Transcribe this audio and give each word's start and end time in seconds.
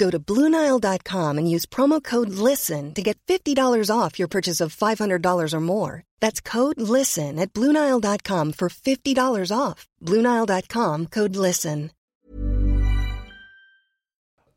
Go 0.00 0.08
to 0.08 0.18
BlueNile.com 0.18 1.36
and 1.36 1.50
use 1.54 1.66
promo 1.66 2.02
code 2.02 2.30
LISTEN 2.30 2.94
to 2.94 3.02
get 3.02 3.18
$50 3.26 3.54
off 3.94 4.18
your 4.18 4.28
purchase 4.28 4.62
of 4.62 4.74
$500 4.74 5.52
or 5.52 5.60
more. 5.60 6.04
That's 6.20 6.40
code 6.40 6.80
LISTEN 6.80 7.38
at 7.38 7.52
BlueNile.com 7.52 8.52
for 8.52 8.70
$50 8.70 9.52
off. 9.54 9.86
BlueNile.com 10.02 11.06
code 11.08 11.36
LISTEN. 11.36 11.90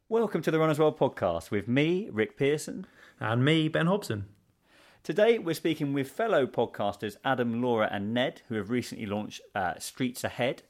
Welcome 0.08 0.42
to 0.44 0.52
the 0.52 0.60
Runners 0.60 0.80
World 0.80 0.98
podcast 0.98 1.52
with 1.52 1.68
me, 1.68 2.08
Rick 2.10 2.38
Pearson. 2.38 2.88
And 3.20 3.44
me, 3.44 3.68
Ben 3.68 3.88
Hobson. 3.88 4.26
Today 5.04 5.38
we're 5.40 5.56
speaking 5.56 5.92
with 5.92 6.10
fellow 6.10 6.48
podcasters 6.48 7.18
Adam, 7.26 7.62
Laura, 7.62 7.90
and 7.92 8.14
Ned, 8.14 8.42
who 8.48 8.56
have 8.56 8.70
recently 8.70 9.06
launched 9.06 9.42
uh, 9.54 9.74
Streets 9.78 10.24
Ahead. 10.24 10.64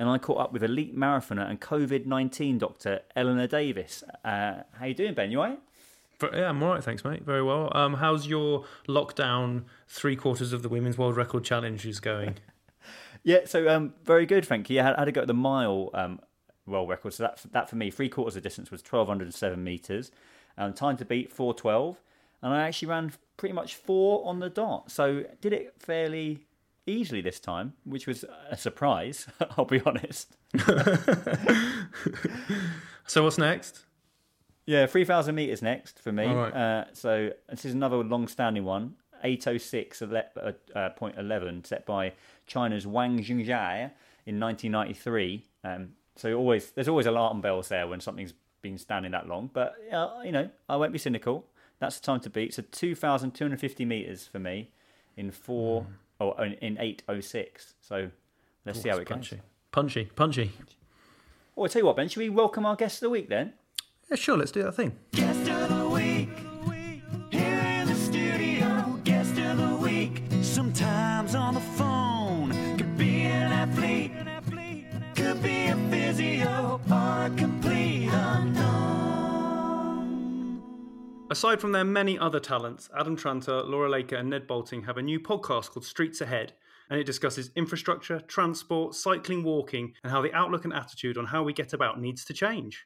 And 0.00 0.08
I 0.08 0.16
caught 0.16 0.38
up 0.38 0.50
with 0.50 0.62
elite 0.62 0.96
marathoner 0.96 1.46
and 1.46 1.60
COVID 1.60 2.06
19 2.06 2.56
doctor 2.56 3.00
Eleanor 3.14 3.46
Davis. 3.46 4.02
Uh, 4.24 4.62
how 4.72 4.86
you 4.86 4.94
doing, 4.94 5.12
Ben? 5.12 5.30
You 5.30 5.42
all 5.42 5.48
right? 5.48 5.60
Yeah, 6.32 6.48
I'm 6.48 6.62
all 6.62 6.70
right, 6.70 6.82
thanks, 6.82 7.04
mate. 7.04 7.22
Very 7.22 7.42
well. 7.42 7.70
Um, 7.74 7.92
how's 7.92 8.26
your 8.26 8.64
lockdown 8.88 9.64
three 9.88 10.16
quarters 10.16 10.54
of 10.54 10.62
the 10.62 10.70
Women's 10.70 10.96
World 10.96 11.18
Record 11.18 11.44
Challenge 11.44 11.84
is 11.84 12.00
going? 12.00 12.36
yeah, 13.24 13.40
so 13.44 13.68
um, 13.68 13.92
very 14.02 14.24
good, 14.24 14.46
thank 14.46 14.70
you. 14.70 14.80
I 14.80 14.84
had, 14.84 14.98
had 14.98 15.04
to 15.04 15.12
go 15.12 15.20
at 15.20 15.26
the 15.26 15.34
mile 15.34 15.90
um, 15.92 16.20
world 16.64 16.88
record. 16.88 17.12
So 17.12 17.24
that, 17.24 17.42
that 17.52 17.68
for 17.68 17.76
me, 17.76 17.90
three 17.90 18.08
quarters 18.08 18.36
of 18.36 18.42
distance 18.42 18.70
was 18.70 18.80
1,207 18.80 19.62
metres. 19.62 20.10
Um, 20.56 20.72
time 20.72 20.96
to 20.96 21.04
beat 21.04 21.30
412. 21.30 22.00
And 22.40 22.54
I 22.54 22.66
actually 22.66 22.88
ran 22.88 23.12
pretty 23.36 23.52
much 23.52 23.74
four 23.74 24.26
on 24.26 24.38
the 24.38 24.48
dot. 24.48 24.90
So 24.90 25.24
did 25.42 25.52
it 25.52 25.74
fairly 25.78 26.46
easily 26.86 27.20
this 27.20 27.40
time, 27.40 27.74
which 27.84 28.06
was 28.06 28.24
a 28.50 28.56
surprise, 28.56 29.26
I'll 29.56 29.64
be 29.64 29.80
honest. 29.84 30.36
so 33.06 33.22
what's 33.24 33.38
next? 33.38 33.84
Yeah, 34.66 34.86
3,000 34.86 35.34
metres 35.34 35.62
next 35.62 35.98
for 35.98 36.12
me. 36.12 36.26
Right. 36.26 36.52
Uh, 36.52 36.84
so 36.92 37.30
this 37.48 37.64
is 37.64 37.74
another 37.74 37.96
long 37.98 38.28
standing 38.28 38.64
one. 38.64 38.94
806.11 39.24 40.24
uh, 40.36 40.52
uh, 40.78 40.90
point 40.90 41.18
11 41.18 41.64
set 41.64 41.84
by 41.84 42.12
China's 42.46 42.86
Wang 42.86 43.18
Junxia 43.18 43.90
in 44.26 44.40
1993. 44.40 45.46
Um, 45.64 45.90
so 46.16 46.34
always 46.34 46.70
there's 46.70 46.88
always 46.88 47.06
alarm 47.06 47.40
bells 47.40 47.68
there 47.68 47.86
when 47.86 48.00
something's 48.00 48.34
been 48.62 48.78
standing 48.78 49.12
that 49.12 49.28
long. 49.28 49.50
But 49.52 49.74
uh, 49.92 50.20
you 50.24 50.32
know, 50.32 50.48
I 50.68 50.76
won't 50.76 50.92
be 50.92 50.98
cynical. 50.98 51.46
That's 51.80 51.98
the 51.98 52.06
time 52.06 52.20
to 52.20 52.30
beat. 52.30 52.54
So 52.54 52.62
2,250 52.70 53.84
meters 53.84 54.26
for 54.26 54.38
me 54.38 54.70
in 55.16 55.30
four 55.30 55.80
or 55.80 55.86
oh, 56.20 56.32
in 56.42 56.78
806. 56.78 57.74
So 57.80 58.10
let's 58.64 58.78
Ooh, 58.78 58.82
see 58.82 58.88
how 58.88 58.96
it's 58.96 59.02
it 59.02 59.08
goes. 59.08 59.16
punchy. 59.16 59.40
Punchy, 59.72 60.04
punchy. 60.16 60.52
Well, 61.54 61.64
I'll 61.64 61.68
tell 61.68 61.80
you 61.82 61.86
what, 61.86 61.96
Ben. 61.96 62.08
Should 62.08 62.20
we 62.20 62.28
welcome 62.28 62.64
our 62.66 62.76
guest 62.76 62.96
of 62.96 63.00
the 63.00 63.10
week 63.10 63.28
then? 63.28 63.54
Yeah, 64.08 64.16
sure, 64.16 64.36
let's 64.36 64.50
do 64.50 64.62
that 64.62 64.72
thing. 64.72 64.96
Aside 81.32 81.60
from 81.60 81.70
their 81.70 81.84
many 81.84 82.18
other 82.18 82.40
talents, 82.40 82.90
Adam 82.98 83.14
Tranter, 83.14 83.62
Laura 83.62 83.88
Laker, 83.88 84.16
and 84.16 84.30
Ned 84.30 84.48
Boulting 84.48 84.82
have 84.82 84.96
a 84.96 85.02
new 85.02 85.20
podcast 85.20 85.70
called 85.70 85.84
Streets 85.84 86.20
Ahead, 86.20 86.54
and 86.90 86.98
it 86.98 87.04
discusses 87.04 87.52
infrastructure, 87.54 88.18
transport, 88.18 88.96
cycling, 88.96 89.44
walking, 89.44 89.92
and 90.02 90.10
how 90.10 90.22
the 90.22 90.34
outlook 90.34 90.64
and 90.64 90.74
attitude 90.74 91.16
on 91.16 91.26
how 91.26 91.44
we 91.44 91.52
get 91.52 91.72
about 91.72 92.00
needs 92.00 92.24
to 92.24 92.32
change. 92.32 92.84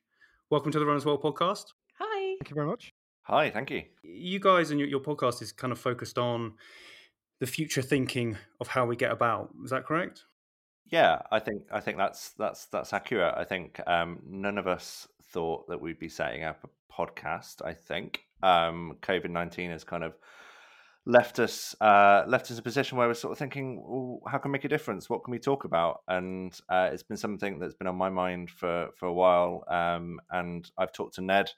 Welcome 0.51 0.73
to 0.73 0.79
the 0.79 0.85
Runners 0.85 1.07
World 1.07 1.23
podcast. 1.23 1.73
Hi. 1.99 2.37
Thank 2.39 2.51
you 2.51 2.55
very 2.55 2.67
much. 2.67 2.93
Hi, 3.23 3.49
thank 3.49 3.71
you. 3.71 3.85
You 4.03 4.39
guys 4.41 4.71
and 4.71 4.79
your, 4.79 4.91
your 4.91 5.01
podcast 5.01 5.41
is 5.41 5.51
kind 5.51 5.73
of 5.73 5.79
focused 5.79 6.19
on 6.19 6.53
the 7.41 7.47
future 7.47 7.81
thinking 7.81 8.37
of 8.61 8.69
how 8.69 8.85
we 8.85 8.95
get 8.95 9.11
about. 9.11 9.55
Is 9.65 9.71
that 9.71 9.87
correct? 9.87 10.25
Yeah, 10.85 11.23
I 11.33 11.39
think 11.39 11.63
I 11.73 11.81
think 11.81 11.97
that's 11.97 12.33
that's 12.33 12.67
that's 12.67 12.93
accurate. 12.93 13.33
I 13.39 13.45
think 13.45 13.81
um, 13.87 14.19
none 14.29 14.59
of 14.59 14.67
us 14.67 15.09
thought 15.33 15.67
that 15.69 15.81
we'd 15.81 15.99
be 15.99 16.11
setting 16.11 16.45
up 16.45 16.63
a 16.63 16.69
podcast. 16.93 17.65
I 17.65 17.73
think 17.73 18.21
um, 18.45 18.97
COVID 19.01 19.31
nineteen 19.31 19.71
has 19.71 19.85
kind 19.85 20.05
of 20.05 20.13
left 21.07 21.39
us 21.39 21.77
uh, 21.83 22.25
left 22.27 22.47
us 22.47 22.53
in 22.53 22.59
a 22.59 22.63
position 22.63 22.97
where 22.97 23.09
we're 23.09 23.15
sort 23.15 23.33
of 23.33 23.39
thinking, 23.39 23.69
how 24.27 24.39
can 24.39 24.51
we 24.51 24.57
make 24.57 24.65
a 24.65 24.69
difference? 24.69 25.11
What 25.11 25.23
can 25.25 25.33
we 25.33 25.39
talk 25.39 25.65
about? 25.65 26.01
And 26.09 26.59
uh, 26.69 26.89
it's 26.93 27.03
been 27.03 27.19
something 27.19 27.59
that's 27.59 27.75
been 27.75 27.89
on 27.89 27.97
my 27.97 28.11
mind 28.11 28.51
for 28.51 28.89
for 28.99 29.07
a 29.07 29.13
while. 29.13 29.65
Um, 29.69 30.19
and 30.31 30.71
I've 30.79 30.93
talked 30.93 31.17
to 31.17 31.23
Ned 31.23 31.51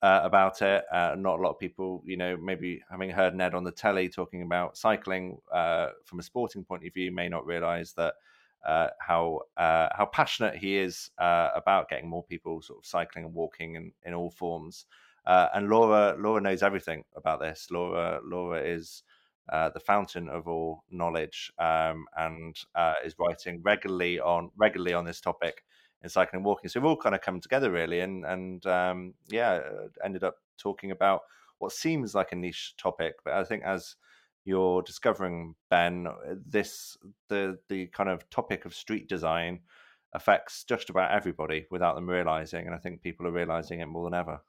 uh, 0.00 0.20
about 0.22 0.62
it. 0.62 0.84
Uh, 0.92 1.16
not 1.18 1.38
a 1.38 1.42
lot 1.42 1.50
of 1.50 1.58
people, 1.58 2.02
you 2.06 2.16
know, 2.16 2.36
maybe 2.36 2.82
having 2.88 3.10
heard 3.10 3.34
Ned 3.34 3.54
on 3.54 3.64
the 3.64 3.72
telly 3.72 4.08
talking 4.08 4.42
about 4.42 4.76
cycling 4.76 5.38
uh, 5.52 5.88
from 6.04 6.20
a 6.20 6.22
sporting 6.22 6.64
point 6.64 6.86
of 6.86 6.94
view, 6.94 7.10
may 7.10 7.28
not 7.28 7.46
realise 7.46 7.94
that 7.94 8.14
uh, 8.64 8.88
how 9.00 9.40
how 9.56 10.08
passionate 10.12 10.56
he 10.56 10.78
is 10.86 11.10
about 11.18 11.88
getting 11.88 12.08
more 12.08 12.22
people 12.22 12.62
sort 12.62 12.78
of 12.78 12.86
cycling 12.86 13.24
and 13.24 13.34
walking 13.34 13.74
in, 13.74 13.92
in 14.06 14.14
all 14.14 14.30
forms. 14.30 14.86
Uh, 15.26 15.48
and 15.54 15.68
Laura 15.68 16.16
Laura 16.18 16.40
knows 16.40 16.62
everything 16.62 17.04
about 17.16 17.40
this. 17.40 17.68
Laura 17.70 18.20
Laura 18.24 18.60
is 18.60 19.02
uh, 19.52 19.70
the 19.70 19.80
fountain 19.80 20.28
of 20.28 20.48
all 20.48 20.84
knowledge 20.90 21.52
um, 21.58 22.06
and 22.16 22.56
uh, 22.74 22.94
is 23.04 23.14
writing 23.18 23.60
regularly 23.62 24.18
on 24.20 24.50
regularly 24.56 24.94
on 24.94 25.04
this 25.04 25.20
topic 25.20 25.64
in 26.02 26.08
cycling 26.08 26.38
and 26.38 26.44
walking. 26.44 26.68
So 26.68 26.80
we've 26.80 26.86
all 26.86 26.96
kind 26.96 27.14
of 27.14 27.20
come 27.20 27.40
together 27.40 27.70
really, 27.70 28.00
and 28.00 28.24
and 28.24 28.64
um, 28.66 29.14
yeah, 29.28 29.60
ended 30.04 30.24
up 30.24 30.36
talking 30.58 30.90
about 30.90 31.22
what 31.58 31.72
seems 31.72 32.14
like 32.14 32.32
a 32.32 32.36
niche 32.36 32.74
topic, 32.76 33.14
but 33.24 33.34
I 33.34 33.44
think 33.44 33.64
as 33.64 33.96
you're 34.44 34.82
discovering, 34.82 35.54
Ben, 35.70 36.06
this 36.46 36.96
the 37.28 37.58
the 37.68 37.86
kind 37.88 38.10
of 38.10 38.28
topic 38.30 38.64
of 38.66 38.74
street 38.74 39.08
design 39.08 39.60
affects 40.12 40.64
just 40.64 40.90
about 40.90 41.10
everybody 41.10 41.66
without 41.70 41.94
them 41.94 42.08
realizing, 42.08 42.66
and 42.66 42.74
I 42.74 42.78
think 42.78 43.02
people 43.02 43.26
are 43.26 43.32
realizing 43.32 43.80
it 43.80 43.86
more 43.86 44.04
than 44.04 44.18
ever. 44.18 44.40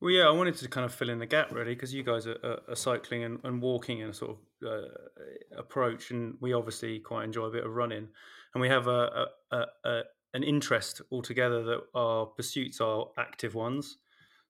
Well, 0.00 0.10
yeah, 0.10 0.28
I 0.28 0.30
wanted 0.30 0.56
to 0.56 0.68
kind 0.68 0.84
of 0.84 0.94
fill 0.94 1.08
in 1.08 1.18
the 1.18 1.26
gap 1.26 1.52
really 1.52 1.74
because 1.74 1.94
you 1.94 2.02
guys 2.02 2.26
are, 2.26 2.36
are, 2.44 2.60
are 2.68 2.76
cycling 2.76 3.24
and, 3.24 3.38
and, 3.44 3.62
walking 3.62 4.00
in 4.00 4.10
a 4.10 4.14
sort 4.14 4.32
of 4.32 4.68
uh, 4.68 5.58
approach, 5.58 6.10
and 6.10 6.34
we 6.40 6.52
obviously 6.52 6.98
quite 6.98 7.24
enjoy 7.24 7.46
a 7.46 7.50
bit 7.50 7.64
of 7.64 7.72
running, 7.72 8.08
and 8.54 8.60
we 8.60 8.68
have 8.68 8.88
a, 8.88 9.26
a, 9.52 9.64
a 9.84 10.02
an 10.34 10.42
interest 10.42 11.00
altogether 11.10 11.62
that 11.64 11.80
our 11.94 12.26
pursuits 12.26 12.80
are 12.80 13.06
active 13.18 13.54
ones. 13.54 13.96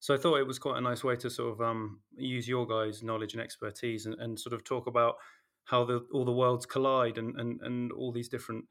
So 0.00 0.14
I 0.14 0.19
thought 0.19 0.38
it 0.40 0.46
was 0.46 0.58
quite 0.58 0.78
a 0.78 0.81
nice 0.81 1.04
way 1.04 1.14
to 1.16 1.31
sort 1.31 1.52
of 1.52 1.60
um, 1.60 2.00
use 2.16 2.49
your 2.49 2.66
guys' 2.66 3.04
knowledge 3.04 3.34
and 3.34 3.42
expertise 3.42 4.04
and, 4.06 4.16
and 4.19 4.38
sort 4.38 4.52
of 4.52 4.64
talk 4.64 4.88
about 4.88 5.14
how 5.64 5.84
the, 5.84 6.04
all 6.12 6.25
the 6.25 6.32
worlds 6.32 6.66
collide 6.66 7.19
and, 7.19 7.38
and, 7.40 7.60
and 7.62 7.92
all 7.92 8.12
these 8.12 8.28
different 8.28 8.64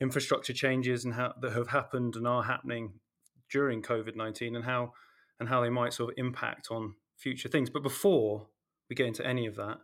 infrastructure 0.00 0.52
changes 0.52 1.04
and 1.04 1.14
how 1.14 1.34
that 1.40 1.52
have 1.52 1.68
happened 1.68 2.16
and 2.16 2.26
are 2.26 2.42
happening 2.42 2.94
during 3.50 3.82
COVID 3.82 4.16
nineteen 4.16 4.56
and 4.56 4.64
how 4.64 4.92
and 5.42 5.48
how 5.48 5.60
they 5.60 5.70
might 5.70 5.92
sort 5.92 6.10
of 6.10 6.14
impact 6.18 6.68
on 6.70 6.94
future 7.16 7.48
things. 7.48 7.68
But 7.68 7.82
before 7.82 8.46
we 8.88 8.94
get 8.94 9.06
into 9.06 9.26
any 9.26 9.46
of 9.46 9.56
that, 9.56 9.78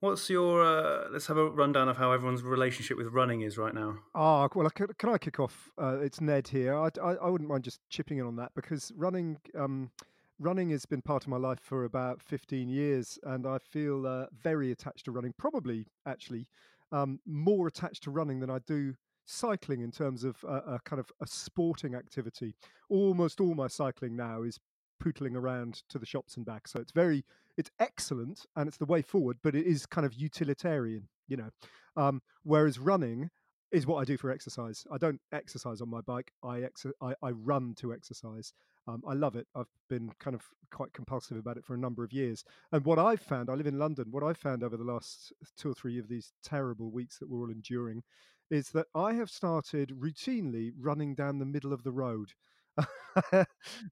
What's 0.00 0.30
your? 0.30 0.64
Uh, 0.64 1.08
let's 1.10 1.26
have 1.26 1.38
a 1.38 1.50
rundown 1.50 1.88
of 1.88 1.96
how 1.96 2.12
everyone's 2.12 2.44
relationship 2.44 2.96
with 2.96 3.08
running 3.08 3.40
is 3.40 3.58
right 3.58 3.74
now. 3.74 3.96
Ah, 4.14 4.46
well, 4.54 4.70
can, 4.70 4.86
can 4.96 5.08
I 5.08 5.18
kick 5.18 5.40
off? 5.40 5.70
Uh, 5.76 5.98
it's 5.98 6.20
Ned 6.20 6.46
here. 6.46 6.76
I, 6.76 6.88
I, 7.02 7.14
I 7.14 7.28
wouldn't 7.28 7.50
mind 7.50 7.64
just 7.64 7.80
chipping 7.90 8.18
in 8.18 8.24
on 8.24 8.36
that 8.36 8.52
because 8.54 8.92
running, 8.94 9.38
um, 9.58 9.90
running 10.38 10.70
has 10.70 10.86
been 10.86 11.02
part 11.02 11.24
of 11.24 11.28
my 11.28 11.36
life 11.36 11.58
for 11.58 11.82
about 11.82 12.22
15 12.22 12.68
years, 12.68 13.18
and 13.24 13.44
I 13.44 13.58
feel 13.58 14.06
uh, 14.06 14.26
very 14.40 14.70
attached 14.70 15.06
to 15.06 15.10
running. 15.10 15.34
Probably, 15.36 15.88
actually, 16.06 16.46
um, 16.92 17.18
more 17.26 17.66
attached 17.66 18.04
to 18.04 18.12
running 18.12 18.38
than 18.38 18.50
I 18.50 18.60
do 18.68 18.94
cycling 19.24 19.80
in 19.80 19.90
terms 19.90 20.22
of 20.22 20.36
a, 20.44 20.74
a 20.74 20.80
kind 20.84 21.00
of 21.00 21.10
a 21.20 21.26
sporting 21.26 21.96
activity. 21.96 22.54
Almost 22.88 23.40
all 23.40 23.54
my 23.54 23.66
cycling 23.66 24.14
now 24.14 24.42
is 24.42 24.60
pootling 25.02 25.36
around 25.36 25.82
to 25.88 25.98
the 25.98 26.06
shops 26.06 26.36
and 26.36 26.46
back. 26.46 26.68
So 26.68 26.80
it's 26.80 26.92
very, 26.92 27.24
it's 27.56 27.70
excellent 27.78 28.46
and 28.56 28.68
it's 28.68 28.78
the 28.78 28.84
way 28.86 29.02
forward, 29.02 29.38
but 29.42 29.54
it 29.54 29.66
is 29.66 29.86
kind 29.86 30.06
of 30.06 30.14
utilitarian, 30.14 31.08
you 31.26 31.36
know. 31.36 31.50
Um, 31.96 32.22
whereas 32.42 32.78
running 32.78 33.30
is 33.70 33.86
what 33.86 33.98
I 33.98 34.04
do 34.04 34.16
for 34.16 34.30
exercise. 34.30 34.86
I 34.90 34.98
don't 34.98 35.20
exercise 35.32 35.80
on 35.80 35.90
my 35.90 36.00
bike. 36.00 36.32
I 36.42 36.62
ex- 36.62 36.86
I, 37.02 37.14
I 37.22 37.30
run 37.30 37.74
to 37.76 37.92
exercise. 37.92 38.52
Um, 38.86 39.02
I 39.06 39.12
love 39.12 39.36
it. 39.36 39.46
I've 39.54 39.68
been 39.90 40.10
kind 40.18 40.34
of 40.34 40.42
quite 40.72 40.94
compulsive 40.94 41.36
about 41.36 41.58
it 41.58 41.64
for 41.64 41.74
a 41.74 41.78
number 41.78 42.02
of 42.02 42.12
years. 42.12 42.44
And 42.72 42.84
what 42.84 42.98
I've 42.98 43.20
found, 43.20 43.50
I 43.50 43.54
live 43.54 43.66
in 43.66 43.78
London. 43.78 44.06
What 44.10 44.22
I've 44.22 44.38
found 44.38 44.62
over 44.62 44.78
the 44.78 44.84
last 44.84 45.32
two 45.58 45.70
or 45.70 45.74
three 45.74 45.98
of 45.98 46.08
these 46.08 46.32
terrible 46.42 46.90
weeks 46.90 47.18
that 47.18 47.28
we're 47.28 47.40
all 47.40 47.50
enduring, 47.50 48.02
is 48.50 48.70
that 48.70 48.86
I 48.94 49.12
have 49.12 49.28
started 49.28 49.90
routinely 49.90 50.72
running 50.78 51.14
down 51.14 51.38
the 51.38 51.44
middle 51.44 51.74
of 51.74 51.82
the 51.82 51.92
road. 51.92 52.32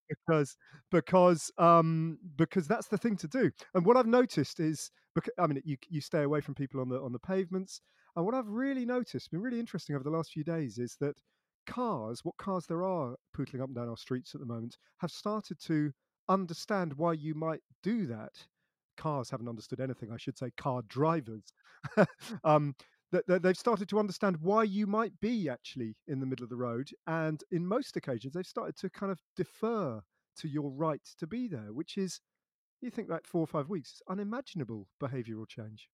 because 0.09 0.57
because 0.91 1.51
um 1.59 2.19
because 2.37 2.67
that's 2.69 2.89
the 2.89 2.99
thing 2.99 3.17
to 3.17 3.29
do. 3.29 3.51
And 3.75 3.85
what 3.85 3.97
i've 3.97 4.07
noticed 4.07 4.61
is 4.61 4.91
because 5.15 5.33
i 5.39 5.47
mean 5.47 5.61
you 5.65 5.77
you 5.89 6.01
stay 6.01 6.23
away 6.23 6.41
from 6.41 6.55
people 6.55 6.81
on 6.81 6.89
the 6.89 7.01
on 7.01 7.13
the 7.13 7.19
pavements 7.19 7.81
and 8.17 8.25
what 8.25 8.35
i've 8.35 8.49
really 8.49 8.85
noticed 8.87 9.31
been 9.31 9.41
really 9.43 9.61
interesting 9.61 9.95
over 9.97 10.05
the 10.05 10.11
last 10.11 10.31
few 10.33 10.45
days 10.45 10.79
is 10.79 10.97
that 11.01 11.17
cars 11.67 12.21
what 12.25 12.37
cars 12.37 12.67
there 12.67 12.85
are 12.85 13.17
pootling 13.37 13.61
up 13.61 13.67
and 13.69 13.75
down 13.77 13.89
our 13.89 13.97
streets 13.97 14.35
at 14.35 14.41
the 14.41 14.47
moment 14.47 14.77
have 14.99 15.11
started 15.11 15.59
to 15.61 15.93
understand 16.29 16.93
why 16.95 17.13
you 17.13 17.35
might 17.35 17.61
do 17.83 18.07
that. 18.07 18.33
Cars 18.97 19.31
haven't 19.31 19.49
understood 19.49 19.81
anything 19.81 20.11
i 20.13 20.17
should 20.17 20.39
say 20.39 20.51
car 20.57 20.83
drivers. 20.89 21.53
Um 22.45 22.75
that, 23.27 23.43
they've 23.43 23.57
started 23.57 23.89
to 23.89 23.99
understand 23.99 24.37
why 24.41 24.65
you 24.65 24.87
might 24.87 25.19
be 25.21 25.49
actually 25.49 25.97
in 26.09 26.21
the 26.21 26.27
middle 26.27 26.45
of 26.45 26.51
the 26.51 26.57
road. 26.57 26.91
And 27.07 27.43
in 27.51 27.67
most 27.67 27.97
occasions, 27.97 28.35
they've 28.35 28.47
started 28.47 28.77
to 28.79 28.91
kind 28.91 29.13
of 29.13 29.21
defer 29.37 30.01
to 30.39 30.49
your 30.49 30.71
right 30.71 31.07
to 31.19 31.27
be 31.27 31.49
there, 31.49 31.73
which 31.73 31.97
is, 31.97 32.21
you 32.81 32.91
think 32.91 33.09
that 33.09 33.27
four 33.27 33.41
or 33.41 33.47
five 33.47 33.69
weeks 33.69 33.93
is 33.93 34.03
unimaginable 34.09 34.89
behavioural 35.03 35.49
change. 35.49 35.89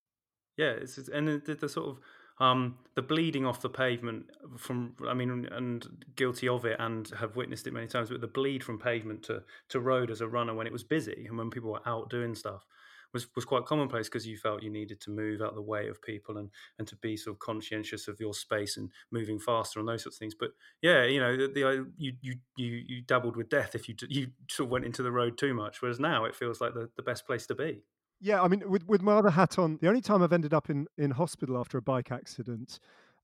Yeah, 0.56 0.70
it's, 0.70 0.98
it's 0.98 1.08
and 1.08 1.28
the, 1.28 1.54
the, 1.54 1.69
sort 1.69 1.88
of 1.88 2.00
um, 2.44 2.76
the 2.94 3.02
bleeding 3.02 3.46
off 3.46 3.62
the 3.62 3.70
pavement 3.70 4.26
from 4.58 4.94
I 5.08 5.14
mean, 5.14 5.46
and 5.50 6.04
guilty 6.16 6.48
of 6.48 6.64
it, 6.66 6.76
and 6.78 7.08
have 7.18 7.36
witnessed 7.36 7.66
it 7.66 7.72
many 7.72 7.86
times. 7.86 8.10
But 8.10 8.20
the 8.20 8.26
bleed 8.26 8.62
from 8.62 8.78
pavement 8.78 9.22
to 9.25 9.44
to 9.70 9.80
road 9.80 10.10
as 10.10 10.20
a 10.20 10.28
runner 10.28 10.54
when 10.54 10.66
it 10.66 10.72
was 10.72 10.84
busy 10.84 11.25
and 11.26 11.38
when 11.38 11.50
people 11.50 11.70
were 11.70 11.88
out 11.88 12.10
doing 12.10 12.34
stuff 12.34 12.66
was 13.12 13.26
was 13.35 13.44
quite 13.44 13.64
commonplace 13.64 14.09
because 14.09 14.26
you 14.26 14.37
felt 14.37 14.62
you 14.62 14.70
needed 14.70 15.00
to 15.00 15.11
move 15.11 15.41
out 15.43 15.55
the 15.55 15.62
way 15.62 15.88
of 15.88 16.00
people 16.03 16.38
and 16.38 16.50
and 16.79 16.88
to 16.88 16.97
be 16.97 17.17
sort 17.17 17.35
of 17.35 17.41
conscientious 17.41 18.09
of 18.09 18.20
your 18.20 18.35
space 18.35 18.76
and 18.76 18.91
moving 19.11 19.38
faster 19.38 19.79
and 19.81 19.88
those 19.88 20.03
sorts 20.03 20.17
of 20.17 20.20
things. 20.20 20.35
But 20.38 20.50
yeah, 20.81 21.05
you 21.05 21.20
know, 21.20 21.37
the, 21.37 21.49
the 21.49 21.87
you 21.97 22.12
you 22.20 22.35
you 22.56 22.82
you 22.87 23.03
dabbled 23.03 23.37
with 23.37 23.49
death 23.49 23.75
if 23.75 23.88
you 23.88 23.94
you 24.09 24.29
sort 24.50 24.69
of 24.69 24.70
went 24.73 24.85
into 24.85 25.03
the 25.03 25.12
road 25.12 25.38
too 25.38 25.55
much. 25.55 25.82
Whereas 25.82 26.00
now 26.00 26.25
it 26.25 26.35
feels 26.35 26.61
like 26.61 26.75
the, 26.75 26.88
the 26.97 27.03
best 27.03 27.26
place 27.26 27.47
to 27.47 27.55
be. 27.55 27.82
Yeah, 28.20 28.41
I 28.41 28.49
mean, 28.49 28.62
with 28.69 28.87
with 28.87 29.03
my 29.03 29.14
other 29.14 29.31
hat 29.31 29.59
on, 29.59 29.79
the 29.81 29.88
only 29.88 30.00
time 30.00 30.23
I've 30.23 30.32
ended 30.32 30.55
up 30.55 30.70
in 30.70 30.87
in 30.97 31.11
hospital 31.11 31.59
after 31.59 31.79
a 31.79 31.82
bike 31.82 32.12
accident 32.12 32.79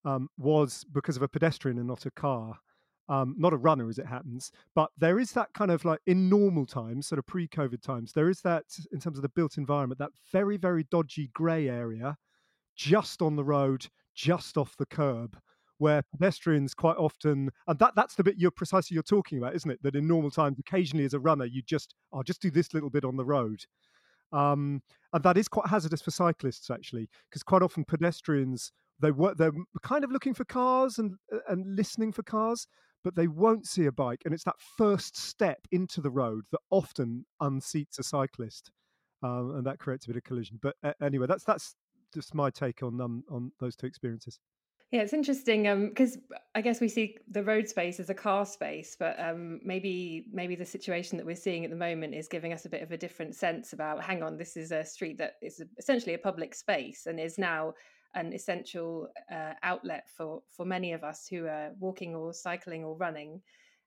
um, 0.04 0.28
was 0.36 0.84
because 0.92 1.16
of 1.16 1.22
a 1.22 1.28
pedestrian 1.28 1.78
and 1.78 1.86
not 1.86 2.06
a 2.06 2.10
car 2.10 2.58
um, 3.08 3.34
not 3.38 3.52
a 3.52 3.56
runner 3.56 3.88
as 3.88 3.98
it 3.98 4.06
happens, 4.06 4.52
but 4.74 4.90
there 4.98 5.18
is 5.18 5.32
that 5.32 5.52
kind 5.54 5.70
of 5.70 5.84
like 5.84 6.00
in 6.06 6.28
normal 6.28 6.66
times, 6.66 7.06
sort 7.06 7.18
of 7.18 7.26
pre 7.26 7.48
COVID 7.48 7.82
times, 7.82 8.12
there 8.12 8.28
is 8.28 8.40
that 8.42 8.64
in 8.92 9.00
terms 9.00 9.18
of 9.18 9.22
the 9.22 9.28
built 9.30 9.56
environment, 9.56 9.98
that 9.98 10.10
very, 10.30 10.56
very 10.56 10.84
dodgy 10.90 11.30
grey 11.32 11.68
area 11.68 12.16
just 12.76 13.22
on 13.22 13.36
the 13.36 13.44
road, 13.44 13.86
just 14.14 14.56
off 14.56 14.76
the 14.76 14.86
curb. 14.86 15.38
Where 15.80 16.02
pedestrians 16.10 16.74
quite 16.74 16.96
often, 16.96 17.52
and 17.68 17.78
that, 17.78 17.92
that's 17.94 18.16
the 18.16 18.24
bit 18.24 18.34
you're 18.36 18.50
precisely 18.50 18.96
you're 18.96 19.04
talking 19.04 19.38
about, 19.38 19.54
isn't 19.54 19.70
it? 19.70 19.80
That 19.84 19.94
in 19.94 20.08
normal 20.08 20.32
times, 20.32 20.58
occasionally 20.58 21.04
as 21.04 21.14
a 21.14 21.20
runner, 21.20 21.44
you 21.44 21.62
just, 21.62 21.94
I'll 22.12 22.24
just 22.24 22.42
do 22.42 22.50
this 22.50 22.74
little 22.74 22.90
bit 22.90 23.04
on 23.04 23.16
the 23.16 23.24
road. 23.24 23.64
Um, 24.32 24.82
and 25.12 25.22
that 25.22 25.36
is 25.38 25.46
quite 25.46 25.68
hazardous 25.68 26.02
for 26.02 26.10
cyclists 26.10 26.68
actually, 26.68 27.08
because 27.30 27.44
quite 27.44 27.62
often 27.62 27.84
pedestrians 27.84 28.72
they 29.00 29.10
were 29.10 29.34
they're 29.34 29.52
kind 29.82 30.04
of 30.04 30.10
looking 30.10 30.34
for 30.34 30.44
cars 30.44 30.98
and 30.98 31.14
and 31.48 31.76
listening 31.76 32.12
for 32.12 32.22
cars, 32.22 32.66
but 33.08 33.14
they 33.14 33.26
won't 33.26 33.66
see 33.66 33.86
a 33.86 33.92
bike. 33.92 34.20
And 34.26 34.34
it's 34.34 34.44
that 34.44 34.60
first 34.76 35.16
step 35.16 35.60
into 35.72 36.02
the 36.02 36.10
road 36.10 36.44
that 36.52 36.60
often 36.68 37.24
unseats 37.40 37.98
a 37.98 38.02
cyclist, 38.02 38.70
um, 39.22 39.54
and 39.56 39.66
that 39.66 39.78
creates 39.78 40.04
a 40.04 40.08
bit 40.08 40.18
of 40.18 40.24
collision. 40.24 40.58
But 40.60 40.76
uh, 40.84 40.92
anyway, 41.02 41.26
that's 41.26 41.42
that's 41.42 41.74
just 42.12 42.34
my 42.34 42.50
take 42.50 42.82
on 42.82 43.00
um, 43.00 43.24
on 43.30 43.50
those 43.60 43.76
two 43.76 43.86
experiences. 43.86 44.38
Yeah, 44.90 45.00
it's 45.00 45.14
interesting 45.14 45.88
because 45.88 46.16
um, 46.16 46.22
I 46.54 46.60
guess 46.60 46.82
we 46.82 46.88
see 46.88 47.16
the 47.30 47.42
road 47.42 47.66
space 47.66 47.98
as 47.98 48.10
a 48.10 48.14
car 48.14 48.44
space, 48.44 48.94
but 48.98 49.18
um, 49.18 49.60
maybe 49.64 50.26
maybe 50.30 50.54
the 50.54 50.66
situation 50.66 51.16
that 51.16 51.24
we're 51.24 51.34
seeing 51.34 51.64
at 51.64 51.70
the 51.70 51.76
moment 51.76 52.14
is 52.14 52.28
giving 52.28 52.52
us 52.52 52.66
a 52.66 52.68
bit 52.68 52.82
of 52.82 52.92
a 52.92 52.98
different 52.98 53.34
sense 53.34 53.72
about. 53.72 54.02
Hang 54.02 54.22
on, 54.22 54.36
this 54.36 54.54
is 54.54 54.70
a 54.70 54.84
street 54.84 55.16
that 55.16 55.36
is 55.40 55.62
essentially 55.78 56.12
a 56.12 56.18
public 56.18 56.54
space 56.54 57.06
and 57.06 57.18
is 57.18 57.38
now 57.38 57.72
an 58.14 58.32
essential 58.32 59.08
uh, 59.32 59.52
outlet 59.62 60.08
for 60.16 60.42
for 60.50 60.64
many 60.64 60.92
of 60.92 61.04
us 61.04 61.26
who 61.28 61.46
are 61.46 61.70
walking 61.78 62.14
or 62.14 62.32
cycling 62.32 62.84
or 62.84 62.96
running. 62.96 63.40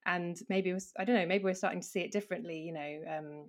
And 0.06 0.36
maybe 0.50 0.74
was 0.74 0.92
i 0.98 1.06
don't 1.06 1.16
know 1.16 1.28
maybe 1.28 1.44
we're 1.44 1.54
starting 1.54 1.82
to 1.82 1.88
see 1.88 2.00
it 2.00 2.12
differently 2.12 2.58
you 2.58 2.74
know 2.74 3.02
um, 3.08 3.46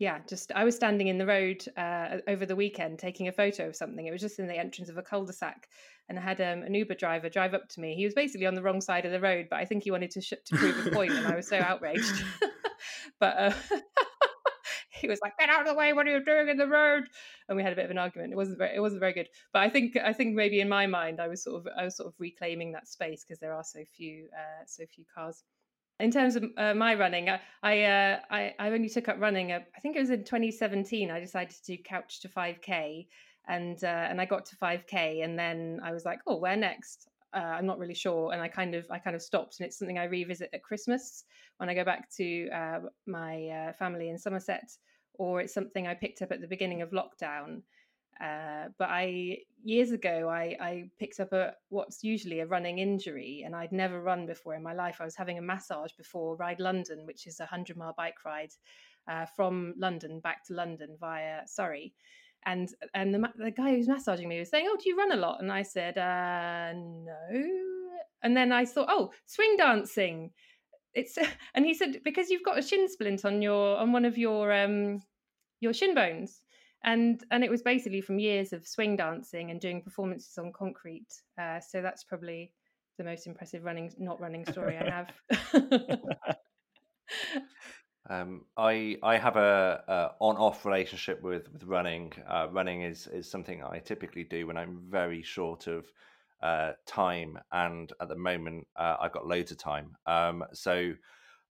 yeah 0.00 0.18
just 0.28 0.50
i 0.50 0.64
was 0.64 0.74
standing 0.74 1.06
in 1.06 1.16
the 1.16 1.24
road 1.26 1.64
uh, 1.76 2.16
over 2.26 2.44
the 2.44 2.56
weekend 2.56 2.98
taking 2.98 3.28
a 3.28 3.32
photo 3.32 3.68
of 3.68 3.76
something. 3.76 4.04
It 4.04 4.10
was 4.10 4.20
just 4.20 4.40
in 4.40 4.48
the 4.48 4.58
entrance 4.58 4.90
of 4.90 4.98
a 4.98 5.02
cul-de-sac 5.02 5.68
and 6.08 6.18
i 6.18 6.22
had 6.22 6.40
um, 6.40 6.64
an 6.64 6.74
uber 6.74 6.94
driver 6.94 7.28
drive 7.28 7.54
up 7.54 7.68
to 7.68 7.80
me. 7.80 7.94
He 7.94 8.04
was 8.04 8.14
basically 8.14 8.46
on 8.46 8.56
the 8.56 8.62
wrong 8.62 8.80
side 8.80 9.06
of 9.06 9.12
the 9.12 9.20
road 9.20 9.46
but 9.48 9.60
i 9.60 9.64
think 9.64 9.84
he 9.84 9.92
wanted 9.92 10.10
to, 10.10 10.20
sh- 10.20 10.42
to 10.44 10.56
prove 10.56 10.86
a 10.86 10.90
point 10.90 11.12
and 11.12 11.26
i 11.28 11.36
was 11.36 11.48
so 11.48 11.58
outraged. 11.60 12.24
But 13.18 13.38
uh, 13.38 13.52
he 14.96 15.08
was 15.08 15.20
like, 15.22 15.36
"Get 15.38 15.48
out 15.48 15.62
of 15.62 15.66
the 15.66 15.74
way! 15.74 15.92
What 15.92 16.06
are 16.06 16.10
you 16.10 16.24
doing 16.24 16.48
in 16.48 16.56
the 16.56 16.66
road?" 16.66 17.04
And 17.48 17.56
we 17.56 17.62
had 17.62 17.72
a 17.72 17.76
bit 17.76 17.84
of 17.84 17.90
an 17.90 17.98
argument. 17.98 18.32
It 18.32 18.36
wasn't 18.36 18.58
very, 18.58 18.76
it 18.76 18.80
wasn't 18.80 19.00
very 19.00 19.12
good. 19.12 19.28
But 19.52 19.62
I 19.62 19.70
think 19.70 19.96
I 19.96 20.12
think 20.12 20.34
maybe 20.34 20.60
in 20.60 20.68
my 20.68 20.86
mind, 20.86 21.20
I 21.20 21.28
was 21.28 21.42
sort 21.42 21.60
of 21.60 21.72
I 21.78 21.84
was 21.84 21.96
sort 21.96 22.08
of 22.08 22.14
reclaiming 22.18 22.72
that 22.72 22.88
space 22.88 23.24
because 23.24 23.40
there 23.40 23.52
are 23.52 23.64
so 23.64 23.80
few 23.96 24.28
uh, 24.34 24.64
so 24.66 24.84
few 24.86 25.04
cars. 25.14 25.42
In 25.98 26.10
terms 26.10 26.36
of 26.36 26.44
uh, 26.58 26.74
my 26.74 26.94
running, 26.94 27.30
I 27.30 27.40
I, 27.62 27.82
uh, 27.84 28.20
I, 28.30 28.54
I 28.58 28.70
only 28.70 28.88
took 28.90 29.08
up 29.08 29.18
running. 29.18 29.52
Uh, 29.52 29.60
I 29.74 29.80
think 29.80 29.96
it 29.96 30.00
was 30.00 30.10
in 30.10 30.24
2017. 30.24 31.10
I 31.10 31.20
decided 31.20 31.54
to 31.56 31.76
do 31.76 31.82
couch 31.82 32.20
to 32.20 32.28
5k, 32.28 33.06
and 33.48 33.82
uh, 33.82 33.86
and 33.86 34.20
I 34.20 34.26
got 34.26 34.44
to 34.46 34.56
5k, 34.56 35.24
and 35.24 35.38
then 35.38 35.80
I 35.82 35.92
was 35.92 36.04
like, 36.04 36.18
oh, 36.26 36.36
where 36.36 36.56
next? 36.56 37.08
Uh, 37.34 37.38
I'm 37.38 37.66
not 37.66 37.78
really 37.78 37.94
sure, 37.94 38.32
and 38.32 38.40
I 38.40 38.48
kind 38.48 38.74
of 38.74 38.86
I 38.90 38.98
kind 38.98 39.16
of 39.16 39.22
stopped, 39.22 39.58
and 39.58 39.66
it's 39.66 39.78
something 39.78 39.98
I 39.98 40.04
revisit 40.04 40.50
at 40.52 40.62
Christmas 40.62 41.24
when 41.58 41.68
I 41.68 41.74
go 41.74 41.84
back 41.84 42.10
to 42.16 42.48
uh, 42.50 42.80
my 43.06 43.48
uh, 43.48 43.72
family 43.72 44.08
in 44.08 44.18
Somerset, 44.18 44.70
or 45.14 45.40
it's 45.40 45.52
something 45.54 45.86
I 45.86 45.94
picked 45.94 46.22
up 46.22 46.32
at 46.32 46.40
the 46.40 46.48
beginning 46.48 46.82
of 46.82 46.90
lockdown. 46.90 47.62
Uh, 48.20 48.68
but 48.78 48.88
I 48.90 49.38
years 49.62 49.90
ago 49.90 50.30
I, 50.30 50.56
I 50.58 50.90
picked 50.98 51.20
up 51.20 51.32
a 51.32 51.52
what's 51.68 52.02
usually 52.02 52.40
a 52.40 52.46
running 52.46 52.78
injury, 52.78 53.42
and 53.44 53.54
I'd 53.54 53.72
never 53.72 54.00
run 54.00 54.26
before 54.26 54.54
in 54.54 54.62
my 54.62 54.72
life. 54.72 54.98
I 55.00 55.04
was 55.04 55.16
having 55.16 55.38
a 55.38 55.42
massage 55.42 55.92
before 55.92 56.36
Ride 56.36 56.60
London, 56.60 57.04
which 57.04 57.26
is 57.26 57.40
a 57.40 57.46
hundred 57.46 57.76
mile 57.76 57.94
bike 57.96 58.24
ride 58.24 58.52
uh, 59.08 59.26
from 59.26 59.74
London 59.76 60.20
back 60.20 60.44
to 60.46 60.54
London 60.54 60.96
via 60.98 61.42
Surrey. 61.46 61.92
And 62.46 62.72
and 62.94 63.12
the, 63.12 63.28
the 63.36 63.50
guy 63.50 63.74
who's 63.74 63.88
massaging 63.88 64.28
me 64.28 64.38
was 64.38 64.50
saying, 64.50 64.66
"Oh, 64.68 64.76
do 64.80 64.88
you 64.88 64.96
run 64.96 65.12
a 65.12 65.16
lot?" 65.16 65.42
And 65.42 65.50
I 65.52 65.62
said, 65.62 65.98
uh, 65.98 66.72
"No." 66.74 67.42
And 68.22 68.36
then 68.36 68.52
I 68.52 68.64
thought, 68.64 68.88
"Oh, 68.88 69.10
swing 69.26 69.56
dancing." 69.58 70.30
it's 70.96 71.16
and 71.54 71.64
he 71.64 71.74
said 71.74 72.00
because 72.02 72.30
you've 72.30 72.42
got 72.42 72.58
a 72.58 72.62
shin 72.62 72.88
splint 72.88 73.24
on 73.24 73.40
your 73.40 73.76
on 73.76 73.92
one 73.92 74.04
of 74.04 74.18
your 74.18 74.52
um 74.52 75.00
your 75.60 75.72
shin 75.72 75.94
bones 75.94 76.42
and 76.82 77.24
and 77.30 77.44
it 77.44 77.50
was 77.50 77.62
basically 77.62 78.00
from 78.00 78.18
years 78.18 78.52
of 78.52 78.66
swing 78.66 78.96
dancing 78.96 79.50
and 79.50 79.60
doing 79.60 79.80
performances 79.82 80.36
on 80.38 80.52
concrete 80.52 81.22
uh, 81.40 81.60
so 81.60 81.80
that's 81.80 82.02
probably 82.02 82.52
the 82.98 83.04
most 83.04 83.26
impressive 83.26 83.62
running 83.62 83.92
not 83.98 84.20
running 84.20 84.44
story 84.46 84.76
i 84.76 84.90
have 84.90 85.12
um, 88.08 88.44
I 88.56 88.96
I 89.02 89.18
have 89.18 89.36
a, 89.36 89.82
a 89.88 90.10
on 90.20 90.36
off 90.36 90.64
relationship 90.64 91.22
with 91.22 91.52
with 91.52 91.64
running. 91.64 92.12
Uh, 92.28 92.48
running 92.50 92.82
is 92.82 93.06
is 93.08 93.30
something 93.30 93.62
I 93.62 93.78
typically 93.78 94.24
do 94.24 94.46
when 94.46 94.56
I'm 94.56 94.80
very 94.88 95.22
short 95.22 95.66
of 95.66 95.86
uh, 96.42 96.72
time, 96.86 97.38
and 97.52 97.92
at 98.00 98.08
the 98.08 98.16
moment 98.16 98.66
uh, 98.76 98.96
I've 99.00 99.12
got 99.12 99.26
loads 99.26 99.50
of 99.50 99.58
time. 99.58 99.96
Um, 100.06 100.44
so 100.52 100.92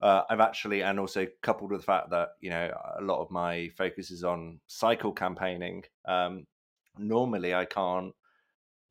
uh, 0.01 0.23
I've 0.29 0.41
actually, 0.41 0.83
and 0.83 1.01
also 1.01 1.27
coupled 1.43 1.71
with 1.71 1.81
the 1.81 1.87
fact 1.87 2.11
that 2.11 2.31
you 2.41 2.51
know 2.51 2.71
a 2.99 3.03
lot 3.03 3.21
of 3.23 3.31
my 3.31 3.69
focus 3.77 4.11
is 4.11 4.25
on 4.25 4.61
cycle 4.67 5.13
campaigning. 5.13 5.85
Um, 6.07 6.47
normally 6.99 7.55
I 7.55 7.65
can't 7.67 8.15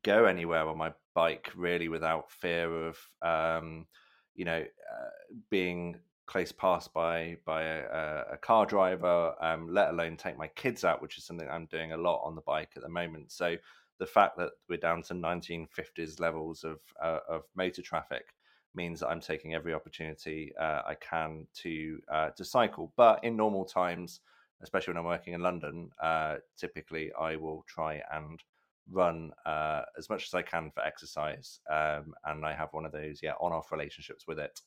go 0.04 0.26
anywhere 0.26 0.68
on 0.68 0.78
my 0.78 0.92
bike 1.14 1.50
really 1.56 1.88
without 1.88 2.30
fear 2.30 2.88
of 2.88 2.98
um, 3.22 3.86
you 4.34 4.44
know 4.44 4.60
uh, 4.62 5.34
being 5.50 5.96
close 6.26 6.52
passed 6.52 6.92
by 6.92 7.36
by 7.44 7.62
a, 7.62 8.22
a 8.32 8.36
car 8.36 8.66
driver, 8.66 9.34
um, 9.40 9.72
let 9.72 9.90
alone 9.90 10.16
take 10.16 10.36
my 10.36 10.48
kids 10.48 10.84
out, 10.84 11.00
which 11.00 11.18
is 11.18 11.24
something 11.24 11.48
I'm 11.48 11.66
doing 11.66 11.92
a 11.92 11.96
lot 11.96 12.22
on 12.24 12.34
the 12.34 12.42
bike 12.42 12.70
at 12.76 12.82
the 12.82 12.88
moment. 12.88 13.32
So 13.32 13.56
the 13.98 14.06
fact 14.06 14.36
that 14.38 14.50
we're 14.68 14.76
down 14.78 15.02
to 15.02 15.14
1950s 15.14 16.20
levels 16.20 16.64
of 16.64 16.80
uh, 17.02 17.20
of 17.28 17.42
motor 17.54 17.82
traffic 17.82 18.34
means 18.74 19.00
that 19.00 19.08
I'm 19.08 19.20
taking 19.20 19.54
every 19.54 19.72
opportunity 19.72 20.52
uh, 20.60 20.82
I 20.86 20.94
can 21.00 21.46
to 21.62 22.00
uh, 22.12 22.30
to 22.30 22.44
cycle. 22.44 22.92
But 22.96 23.24
in 23.24 23.36
normal 23.36 23.64
times, 23.64 24.20
especially 24.62 24.92
when 24.92 24.98
I'm 24.98 25.06
working 25.06 25.34
in 25.34 25.40
London, 25.40 25.90
uh, 26.02 26.36
typically 26.56 27.12
I 27.18 27.36
will 27.36 27.64
try 27.66 28.02
and 28.12 28.42
run 28.90 29.32
uh, 29.44 29.82
as 29.98 30.08
much 30.08 30.26
as 30.26 30.34
I 30.34 30.42
can 30.42 30.70
for 30.70 30.82
exercise, 30.84 31.60
um, 31.70 32.14
and 32.24 32.44
I 32.44 32.54
have 32.54 32.72
one 32.72 32.84
of 32.84 32.92
those 32.92 33.20
yeah 33.22 33.32
on-off 33.40 33.72
relationships 33.72 34.26
with 34.26 34.38
it. 34.38 34.60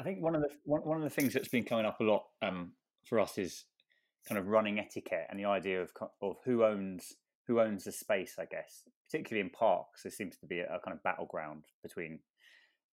I 0.00 0.02
think 0.02 0.22
one 0.22 0.34
of 0.34 0.40
the 0.40 0.48
one, 0.64 0.80
one 0.80 0.96
of 0.96 1.02
the 1.02 1.10
things 1.10 1.34
that's 1.34 1.48
been 1.48 1.64
coming 1.64 1.84
up 1.84 2.00
a 2.00 2.04
lot 2.04 2.24
um, 2.40 2.72
for 3.04 3.20
us 3.20 3.36
is 3.36 3.66
kind 4.26 4.38
of 4.38 4.46
running 4.46 4.78
etiquette 4.78 5.26
and 5.28 5.38
the 5.38 5.44
idea 5.44 5.82
of 5.82 5.90
of 6.22 6.36
who 6.46 6.64
owns 6.64 7.12
who 7.46 7.60
owns 7.60 7.84
the 7.84 7.92
space. 7.92 8.36
I 8.38 8.46
guess, 8.46 8.88
particularly 9.10 9.46
in 9.46 9.50
parks, 9.50 10.04
there 10.04 10.10
seems 10.10 10.38
to 10.38 10.46
be 10.46 10.60
a, 10.60 10.74
a 10.74 10.80
kind 10.80 10.96
of 10.96 11.02
battleground 11.02 11.64
between 11.82 12.20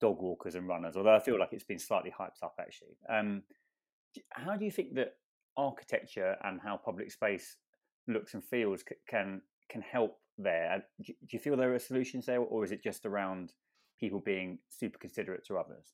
dog 0.02 0.20
walkers 0.20 0.56
and 0.56 0.68
runners. 0.68 0.98
Although 0.98 1.16
I 1.16 1.20
feel 1.20 1.40
like 1.40 1.50
it's 1.52 1.64
been 1.64 1.78
slightly 1.78 2.12
hyped 2.12 2.44
up 2.44 2.56
actually. 2.60 2.98
Um, 3.08 3.44
how 4.32 4.56
do 4.56 4.66
you 4.66 4.72
think 4.72 4.96
that 4.96 5.14
architecture 5.58 6.36
and 6.44 6.60
how 6.60 6.76
public 6.84 7.12
space 7.12 7.58
looks 8.08 8.34
and 8.34 8.44
feels 8.44 8.84
can 9.08 9.44
can 9.70 9.82
help 9.84 10.18
there? 10.40 10.84
Do 11.06 11.14
you 11.30 11.40
feel 11.40 11.56
there 11.56 11.76
are 11.76 11.80
solutions 11.80 12.26
there, 12.26 12.40
or 12.40 12.64
is 12.64 12.72
it 12.72 12.82
just 12.82 13.06
around 13.06 13.54
people 14.00 14.22
being 14.26 14.58
super 14.70 14.98
considerate 14.98 15.46
to 15.46 15.58
others? 15.58 15.94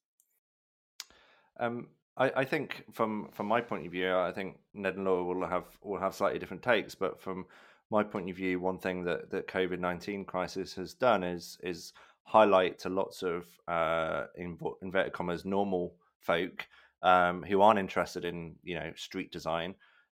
Um, 1.62 1.88
I, 2.18 2.32
I, 2.38 2.46
think 2.46 2.84
from 2.92 3.30
from 3.32 3.46
my 3.46 3.62
point 3.62 3.86
of 3.86 3.92
view, 3.92 4.14
I 4.14 4.32
think 4.32 4.58
Ned 4.74 4.96
and 4.96 5.06
Laura 5.06 5.24
will 5.24 5.48
have 5.48 5.66
will 5.82 6.00
have 6.00 6.16
slightly 6.16 6.40
different 6.40 6.64
takes. 6.64 6.96
But 6.96 7.22
from 7.22 7.46
my 7.90 8.04
point 8.04 8.30
of 8.30 8.36
view, 8.36 8.60
one 8.60 8.80
thing 8.80 9.04
that 9.06 9.30
that 9.30 9.48
COVID 9.48 9.80
nineteen 9.80 10.26
crisis 10.26 10.74
has 10.76 10.94
done 10.94 11.24
is 11.24 11.58
is 11.64 11.94
highlight 12.24 12.80
to 12.80 12.90
lots 12.90 13.24
of 13.24 13.46
uh, 13.68 14.26
in 14.36 14.58
inverted 14.82 15.14
commas 15.14 15.46
normal 15.46 15.96
folk 16.20 16.68
um, 17.04 17.44
who 17.44 17.62
aren't 17.62 17.80
interested 17.80 18.26
in 18.26 18.56
you 18.64 18.76
know 18.76 18.92
street 18.96 19.32
design 19.32 19.76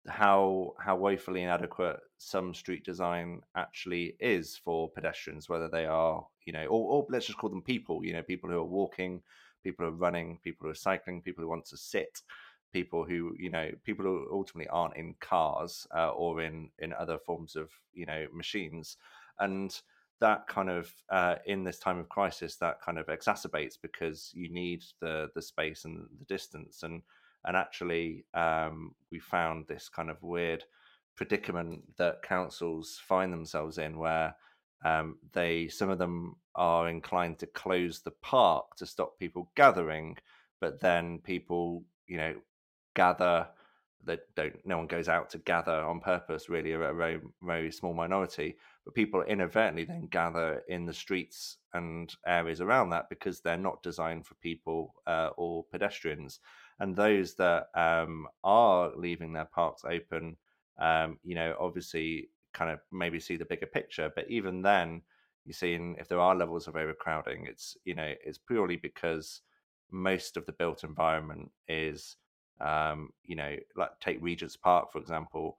how 0.08 0.74
how 0.80 0.96
woefully 0.96 1.44
inadequate 1.44 1.98
some 2.18 2.54
street 2.54 2.84
design 2.84 3.42
actually 3.56 4.16
is 4.20 4.58
for 4.58 4.90
pedestrians, 4.90 5.48
whether 5.48 5.70
they 5.70 5.86
are 5.86 6.26
you 6.46 6.54
know 6.54 6.66
or, 6.66 6.92
or 6.92 7.06
let's 7.10 7.26
just 7.26 7.38
call 7.38 7.50
them 7.50 7.62
people, 7.62 8.04
you 8.04 8.14
know, 8.14 8.24
people 8.24 8.50
who 8.50 8.58
are 8.58 8.66
walking 8.66 9.22
people 9.64 9.86
who 9.86 9.92
are 9.92 9.96
running, 9.96 10.40
people 10.44 10.66
who 10.66 10.72
are 10.72 10.76
cycling, 10.76 11.22
people 11.22 11.44
who 11.44 11.50
want 11.50 11.66
to 11.66 11.78
sit, 11.78 12.22
people 12.72 13.04
who 13.06 13.36
you 13.38 13.50
know, 13.50 13.70
people 13.84 14.06
who 14.06 14.28
ultimately 14.32 14.70
aren't 14.70 14.98
in 14.98 15.16
cars 15.20 15.88
uh, 15.96 16.10
or 16.10 16.42
in 16.42 16.70
in 16.80 16.94
other 16.94 17.18
forms 17.18 17.56
of 17.56 17.70
you 17.94 18.06
know 18.06 18.26
machines, 18.34 18.98
and 19.40 19.82
that 20.20 20.48
kind 20.48 20.70
of 20.70 20.92
uh, 21.10 21.36
in 21.46 21.64
this 21.64 21.80
time 21.80 22.00
of 22.00 22.10
crisis 22.10 22.56
that 22.56 22.82
kind 22.82 22.98
of 22.98 23.08
exacerbates 23.08 23.76
because 23.82 24.32
you 24.34 24.50
need 24.50 24.84
the 25.02 25.30
the 25.36 25.42
space 25.42 25.86
and 25.86 26.08
the 26.20 26.26
distance. 26.26 26.84
And 26.84 27.02
and 27.46 27.58
actually 27.58 28.26
um, 28.34 28.96
we 29.12 29.20
found 29.20 29.68
this 29.68 29.90
kind 29.90 30.10
of 30.10 30.22
weird 30.24 30.64
predicament 31.16 31.82
that 31.98 32.24
councils 32.24 33.00
find 33.06 33.32
themselves 33.32 33.78
in 33.78 33.98
where 33.98 34.36
um, 34.84 35.18
they 35.32 35.68
some 35.68 35.90
of 35.90 35.98
them 35.98 36.36
are 36.56 36.90
inclined 36.90 37.40
to 37.40 37.48
close 37.48 38.02
the 38.02 38.12
park 38.22 38.76
to 38.78 38.86
stop 38.86 39.18
people 39.20 39.52
gathering, 39.56 40.18
but 40.62 40.80
then 40.80 41.20
people, 41.20 41.84
you 42.08 42.18
know, 42.18 42.36
gather. 42.96 43.48
That 44.06 44.20
don't. 44.36 44.56
No 44.66 44.78
one 44.80 44.88
goes 44.88 45.08
out 45.08 45.30
to 45.30 45.38
gather 45.38 45.72
on 45.72 46.02
purpose. 46.02 46.50
Really, 46.50 46.74
a 46.74 46.78
very 46.78 47.22
very 47.42 47.72
small 47.72 47.94
minority. 47.94 48.58
But 48.84 48.96
people 48.96 49.22
inadvertently 49.22 49.86
then 49.86 50.08
gather 50.08 50.62
in 50.68 50.86
the 50.86 50.94
streets 50.94 51.60
and 51.74 52.14
areas 52.28 52.60
around 52.60 52.90
that 52.90 53.08
because 53.10 53.40
they're 53.40 53.56
not 53.56 53.82
designed 53.82 54.26
for 54.28 54.36
people 54.36 54.94
uh, 55.08 55.30
or 55.38 55.64
pedestrians. 55.72 56.42
And 56.80 56.96
those 56.96 57.36
that 57.36 57.68
um, 57.76 58.28
are 58.44 58.92
leaving 58.98 59.32
their 59.32 59.46
parks 59.46 59.84
open, 59.86 60.36
um, 60.80 61.18
you 61.24 61.36
know, 61.36 61.56
obviously 61.58 62.28
kind 62.54 62.72
of 62.72 62.80
maybe 62.92 63.20
see 63.20 63.38
the 63.38 63.46
bigger 63.46 63.66
picture. 63.66 64.12
But 64.16 64.30
even 64.30 64.62
then, 64.62 65.02
you 65.46 65.54
see, 65.54 65.74
if 65.98 66.08
there 66.08 66.20
are 66.20 66.36
levels 66.36 66.68
of 66.68 66.76
overcrowding, 66.76 67.46
it's 67.48 67.78
you 67.86 67.96
know 67.96 68.14
it's 68.24 68.38
purely 68.38 68.78
because 68.78 69.42
most 69.92 70.38
of 70.38 70.46
the 70.46 70.52
built 70.54 70.84
environment 70.84 71.52
is, 71.68 72.18
um, 72.62 73.10
you 73.24 73.36
know, 73.36 73.56
like 73.76 73.92
take 74.00 74.22
Regent's 74.22 74.58
Park 74.58 74.92
for 74.92 75.00
example. 75.00 75.58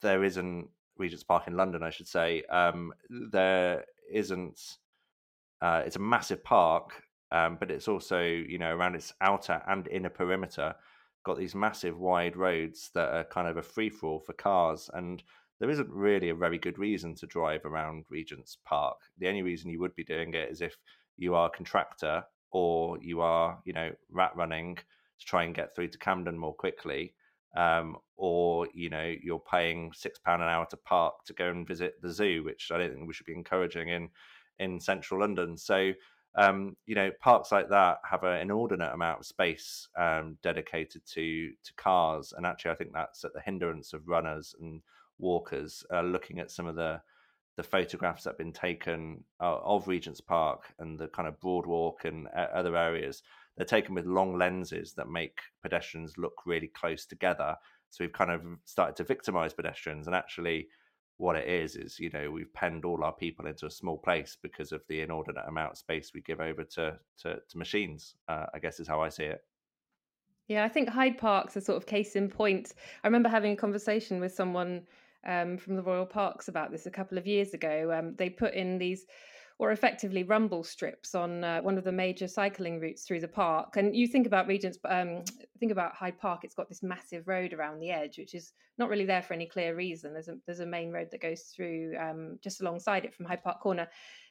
There 0.00 0.22
isn't 0.24 0.68
Regent's 0.96 1.24
Park 1.24 1.48
in 1.48 1.56
London, 1.56 1.82
I 1.82 1.90
should 1.90 2.08
say. 2.08 2.42
Um, 2.44 2.92
there 3.10 3.84
isn't. 4.12 4.60
Uh, 5.60 5.82
it's 5.84 5.96
a 5.96 6.00
massive 6.00 6.44
park, 6.44 7.02
um, 7.32 7.56
but 7.58 7.70
it's 7.70 7.88
also 7.88 8.22
you 8.22 8.58
know 8.58 8.70
around 8.74 8.94
its 8.94 9.12
outer 9.20 9.60
and 9.66 9.88
inner 9.88 10.10
perimeter 10.10 10.74
got 11.24 11.36
these 11.36 11.54
massive 11.54 11.98
wide 11.98 12.36
roads 12.36 12.90
that 12.94 13.12
are 13.12 13.24
kind 13.24 13.48
of 13.48 13.56
a 13.56 13.62
free 13.62 13.90
for 13.90 14.06
all 14.06 14.18
for 14.20 14.32
cars 14.32 14.88
and 14.94 15.22
there 15.60 15.70
isn't 15.70 15.90
really 15.90 16.28
a 16.30 16.34
very 16.34 16.58
good 16.58 16.78
reason 16.78 17.14
to 17.16 17.26
drive 17.26 17.64
around 17.64 18.04
Regent's 18.08 18.58
Park. 18.64 18.96
The 19.18 19.28
only 19.28 19.42
reason 19.42 19.70
you 19.70 19.80
would 19.80 19.94
be 19.94 20.04
doing 20.04 20.34
it 20.34 20.50
is 20.50 20.60
if 20.60 20.76
you 21.16 21.34
are 21.34 21.46
a 21.46 21.56
contractor 21.56 22.24
or 22.52 22.98
you 23.00 23.20
are, 23.20 23.58
you 23.64 23.72
know, 23.72 23.90
rat 24.10 24.32
running 24.36 24.76
to 24.76 25.26
try 25.26 25.44
and 25.44 25.54
get 25.54 25.74
through 25.74 25.88
to 25.88 25.98
Camden 25.98 26.38
more 26.38 26.54
quickly, 26.54 27.14
um, 27.56 27.96
or 28.16 28.68
you 28.72 28.88
know, 28.88 29.14
you're 29.22 29.42
paying 29.50 29.92
six 29.92 30.18
pound 30.18 30.42
an 30.42 30.48
hour 30.48 30.66
to 30.70 30.76
park 30.76 31.24
to 31.26 31.32
go 31.32 31.48
and 31.48 31.66
visit 31.66 32.00
the 32.00 32.10
zoo, 32.10 32.44
which 32.44 32.70
I 32.72 32.78
don't 32.78 32.94
think 32.94 33.08
we 33.08 33.14
should 33.14 33.26
be 33.26 33.34
encouraging 33.34 33.88
in 33.88 34.08
in 34.58 34.80
central 34.80 35.20
London. 35.20 35.56
So. 35.56 35.92
Um, 36.34 36.76
you 36.86 36.94
know, 36.94 37.10
parks 37.20 37.50
like 37.50 37.70
that 37.70 37.98
have 38.08 38.22
an 38.22 38.42
inordinate 38.42 38.92
amount 38.92 39.20
of 39.20 39.26
space 39.26 39.88
um, 39.98 40.36
dedicated 40.40 41.04
to 41.14 41.50
to 41.64 41.74
cars, 41.76 42.32
and 42.36 42.46
actually, 42.46 42.70
I 42.70 42.74
think 42.76 42.92
that's 42.92 43.24
at 43.24 43.32
the 43.32 43.40
hindrance 43.40 43.92
of 43.92 44.06
runners 44.06 44.54
and 44.60 44.82
walkers, 45.18 45.84
uh, 45.92 46.02
looking 46.02 46.38
at 46.38 46.50
some 46.50 46.66
of 46.66 46.76
the 46.76 47.00
the 47.58 47.62
photographs 47.64 48.22
that 48.22 48.30
have 48.30 48.38
been 48.38 48.52
taken 48.52 49.24
uh, 49.40 49.58
of 49.64 49.88
Regent's 49.88 50.20
Park 50.20 50.72
and 50.78 50.96
the 50.96 51.08
kind 51.08 51.26
of 51.26 51.40
Broadwalk 51.40 52.04
and 52.04 52.28
uh, 52.28 52.46
other 52.54 52.76
areas. 52.76 53.24
They're 53.56 53.66
taken 53.66 53.96
with 53.96 54.06
long 54.06 54.38
lenses 54.38 54.94
that 54.94 55.10
make 55.10 55.40
pedestrians 55.60 56.16
look 56.16 56.34
really 56.46 56.68
close 56.68 57.04
together. 57.04 57.56
So 57.90 58.04
we've 58.04 58.12
kind 58.12 58.30
of 58.30 58.42
started 58.64 58.94
to 58.96 59.04
victimize 59.04 59.52
pedestrians, 59.52 60.06
and 60.06 60.14
actually, 60.14 60.68
what 61.16 61.34
it 61.34 61.48
is 61.48 61.74
is 61.74 61.98
you 61.98 62.10
know 62.10 62.30
we've 62.30 62.52
penned 62.54 62.84
all 62.84 63.02
our 63.02 63.12
people 63.12 63.46
into 63.46 63.66
a 63.66 63.70
small 63.70 63.98
place 63.98 64.36
because 64.40 64.70
of 64.70 64.82
the 64.88 65.00
inordinate 65.00 65.48
amount 65.48 65.72
of 65.72 65.78
space 65.78 66.12
we 66.14 66.20
give 66.20 66.40
over 66.40 66.62
to 66.62 66.96
to, 67.22 67.40
to 67.48 67.58
machines. 67.58 68.14
Uh, 68.28 68.46
I 68.54 68.60
guess 68.60 68.78
is 68.78 68.86
how 68.86 69.00
I 69.00 69.08
see 69.08 69.24
it. 69.24 69.42
Yeah, 70.46 70.64
I 70.64 70.68
think 70.68 70.88
Hyde 70.88 71.18
Park's 71.18 71.56
a 71.56 71.60
sort 71.60 71.76
of 71.76 71.86
case 71.86 72.14
in 72.14 72.28
point. 72.28 72.72
I 73.02 73.08
remember 73.08 73.28
having 73.28 73.52
a 73.52 73.56
conversation 73.56 74.20
with 74.20 74.32
someone 74.32 74.86
um, 75.26 75.58
from 75.58 75.76
the 75.76 75.82
Royal 75.82 76.06
Parks 76.06 76.48
about 76.48 76.70
this 76.70 76.86
a 76.86 76.90
couple 76.90 77.18
of 77.18 77.26
years 77.26 77.54
ago. 77.54 77.94
Um, 77.96 78.14
they 78.16 78.30
put 78.30 78.54
in 78.54 78.78
these, 78.78 79.06
or 79.58 79.72
effectively 79.72 80.22
rumble 80.22 80.62
strips 80.62 81.14
on 81.14 81.42
uh, 81.42 81.60
one 81.60 81.78
of 81.78 81.84
the 81.84 81.92
major 81.92 82.28
cycling 82.28 82.80
routes 82.80 83.04
through 83.04 83.20
the 83.20 83.28
park. 83.28 83.76
And 83.76 83.94
you 83.94 84.06
think 84.06 84.26
about 84.26 84.46
Regent's, 84.46 84.78
um, 84.88 85.24
think 85.58 85.72
about 85.72 85.94
Hyde 85.94 86.18
Park. 86.18 86.44
It's 86.44 86.54
got 86.54 86.68
this 86.68 86.82
massive 86.82 87.26
road 87.26 87.52
around 87.52 87.80
the 87.80 87.90
edge, 87.90 88.18
which 88.18 88.34
is 88.34 88.52
not 88.78 88.88
really 88.88 89.04
there 89.04 89.22
for 89.22 89.34
any 89.34 89.46
clear 89.46 89.74
reason. 89.74 90.12
There's 90.12 90.28
a 90.28 90.36
there's 90.46 90.60
a 90.60 90.66
main 90.66 90.92
road 90.92 91.08
that 91.10 91.20
goes 91.20 91.42
through 91.54 91.94
um, 92.00 92.38
just 92.42 92.60
alongside 92.60 93.04
it 93.04 93.14
from 93.14 93.26
Hyde 93.26 93.42
Park 93.42 93.60
Corner. 93.60 93.88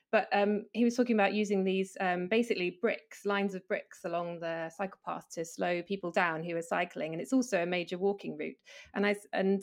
But 0.10 0.30
um, 0.32 0.64
he 0.72 0.86
was 0.86 0.96
talking 0.96 1.18
about 1.18 1.34
using 1.34 1.66
these 1.66 1.98
um, 2.00 2.28
basically 2.30 2.78
bricks, 2.82 3.26
lines 3.26 3.56
of 3.56 3.68
bricks 3.68 4.06
along 4.06 4.40
the 4.40 4.70
cycle 4.70 5.00
path 5.06 5.26
to 5.34 5.44
slow 5.44 5.82
people 5.82 6.12
down 6.12 6.44
who 6.44 6.56
are 6.56 6.62
cycling, 6.62 7.12
and 7.12 7.22
it's 7.22 7.34
also 7.34 7.62
a 7.62 7.66
major 7.66 7.98
walking 7.98 8.38
route. 8.38 8.56
And 8.96 9.06
I 9.06 9.16
and 9.34 9.62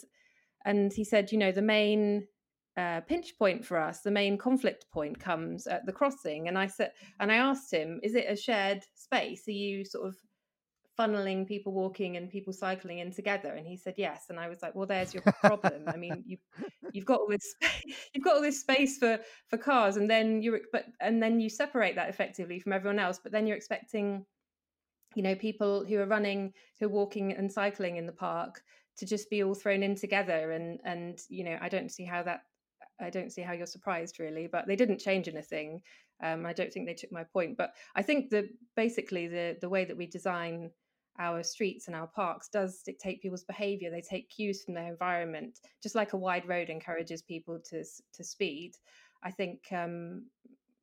and 0.64 0.92
he 0.92 1.04
said, 1.04 1.30
you 1.30 1.38
know, 1.38 1.52
the 1.52 1.62
main 1.62 2.26
uh, 2.76 3.00
pinch 3.02 3.38
point 3.38 3.64
for 3.64 3.78
us, 3.78 4.00
the 4.00 4.10
main 4.10 4.36
conflict 4.36 4.86
point 4.92 5.18
comes 5.18 5.66
at 5.66 5.86
the 5.86 5.92
crossing. 5.92 6.48
And 6.48 6.58
I 6.58 6.66
said, 6.66 6.92
and 7.20 7.30
I 7.30 7.36
asked 7.36 7.72
him, 7.72 8.00
is 8.02 8.14
it 8.14 8.26
a 8.28 8.36
shared 8.36 8.82
space? 8.94 9.46
Are 9.46 9.52
you 9.52 9.84
sort 9.84 10.08
of 10.08 10.16
funneling 10.98 11.46
people 11.46 11.72
walking 11.72 12.16
and 12.16 12.30
people 12.30 12.52
cycling 12.52 12.98
in 12.98 13.12
together? 13.12 13.50
And 13.50 13.66
he 13.66 13.76
said 13.76 13.94
yes. 13.96 14.24
And 14.28 14.40
I 14.40 14.48
was 14.48 14.62
like, 14.62 14.74
well, 14.74 14.86
there's 14.86 15.14
your 15.14 15.22
problem. 15.40 15.84
I 15.86 15.96
mean, 15.96 16.24
you 16.26 16.38
you've 16.92 17.04
got 17.04 17.20
all 17.20 17.28
this 17.28 17.54
you've 18.14 18.24
got 18.24 18.36
all 18.36 18.42
this 18.42 18.60
space 18.60 18.98
for 18.98 19.18
for 19.48 19.58
cars, 19.58 19.96
and 19.96 20.10
then 20.10 20.42
you're 20.42 20.60
but 20.72 20.86
and 21.00 21.22
then 21.22 21.40
you 21.40 21.48
separate 21.48 21.94
that 21.96 22.08
effectively 22.08 22.58
from 22.58 22.72
everyone 22.72 22.98
else. 22.98 23.20
But 23.22 23.32
then 23.32 23.46
you're 23.46 23.56
expecting 23.56 24.24
you 25.14 25.22
know 25.22 25.34
people 25.36 25.84
who 25.84 25.98
are 25.98 26.06
running 26.06 26.52
who 26.80 26.86
are 26.86 26.90
walking 26.90 27.32
and 27.32 27.52
cycling 27.52 27.96
in 27.98 28.06
the 28.06 28.12
park 28.12 28.62
to 28.96 29.06
just 29.06 29.30
be 29.30 29.42
all 29.42 29.54
thrown 29.54 29.82
in 29.82 29.94
together 29.94 30.52
and 30.52 30.80
and 30.84 31.20
you 31.28 31.44
know 31.44 31.58
i 31.60 31.68
don't 31.68 31.90
see 31.90 32.04
how 32.04 32.22
that 32.22 32.42
I 33.00 33.10
don't 33.10 33.32
see 33.32 33.42
how 33.42 33.52
you're 33.52 33.66
surprised 33.66 34.20
really. 34.20 34.46
But 34.46 34.66
they 34.66 34.76
didn't 34.76 34.98
change 34.98 35.28
anything. 35.28 35.82
Um, 36.22 36.46
I 36.46 36.52
don't 36.52 36.72
think 36.72 36.86
they 36.86 36.94
took 36.94 37.12
my 37.12 37.24
point. 37.24 37.56
But 37.56 37.74
I 37.96 38.02
think 38.02 38.30
that 38.30 38.46
basically 38.76 39.26
the 39.26 39.56
the 39.60 39.68
way 39.68 39.84
that 39.84 39.96
we 39.96 40.06
design 40.06 40.70
our 41.18 41.42
streets 41.42 41.86
and 41.86 41.94
our 41.94 42.08
parks 42.08 42.48
does 42.48 42.82
dictate 42.82 43.22
people's 43.22 43.44
behavior 43.44 43.88
they 43.88 44.00
take 44.00 44.28
cues 44.28 44.64
from 44.64 44.74
their 44.74 44.88
environment 44.88 45.60
just 45.80 45.94
like 45.94 46.12
a 46.12 46.16
wide 46.16 46.44
road 46.48 46.68
encourages 46.68 47.22
people 47.22 47.56
to 47.60 47.84
to 48.12 48.24
speed 48.24 48.72
i 49.22 49.30
think 49.30 49.60
um 49.70 50.24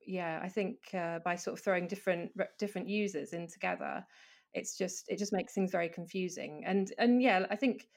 yeah 0.08 0.40
i 0.42 0.48
think 0.48 0.78
uh, 0.94 1.20
by 1.26 1.36
sort 1.36 1.58
of 1.58 1.62
throwing 1.62 1.86
different 1.86 2.32
different 2.58 2.88
users 2.88 3.34
in 3.34 3.46
together 3.46 4.06
it's 4.54 4.78
just 4.78 5.06
it 5.08 5.18
just 5.18 5.34
makes 5.34 5.54
things 5.54 5.72
very 5.72 5.90
confusing 5.90 6.64
and 6.66 6.94
and 6.98 7.22
yeah 7.22 7.46
i 7.50 7.56
think 7.56 7.88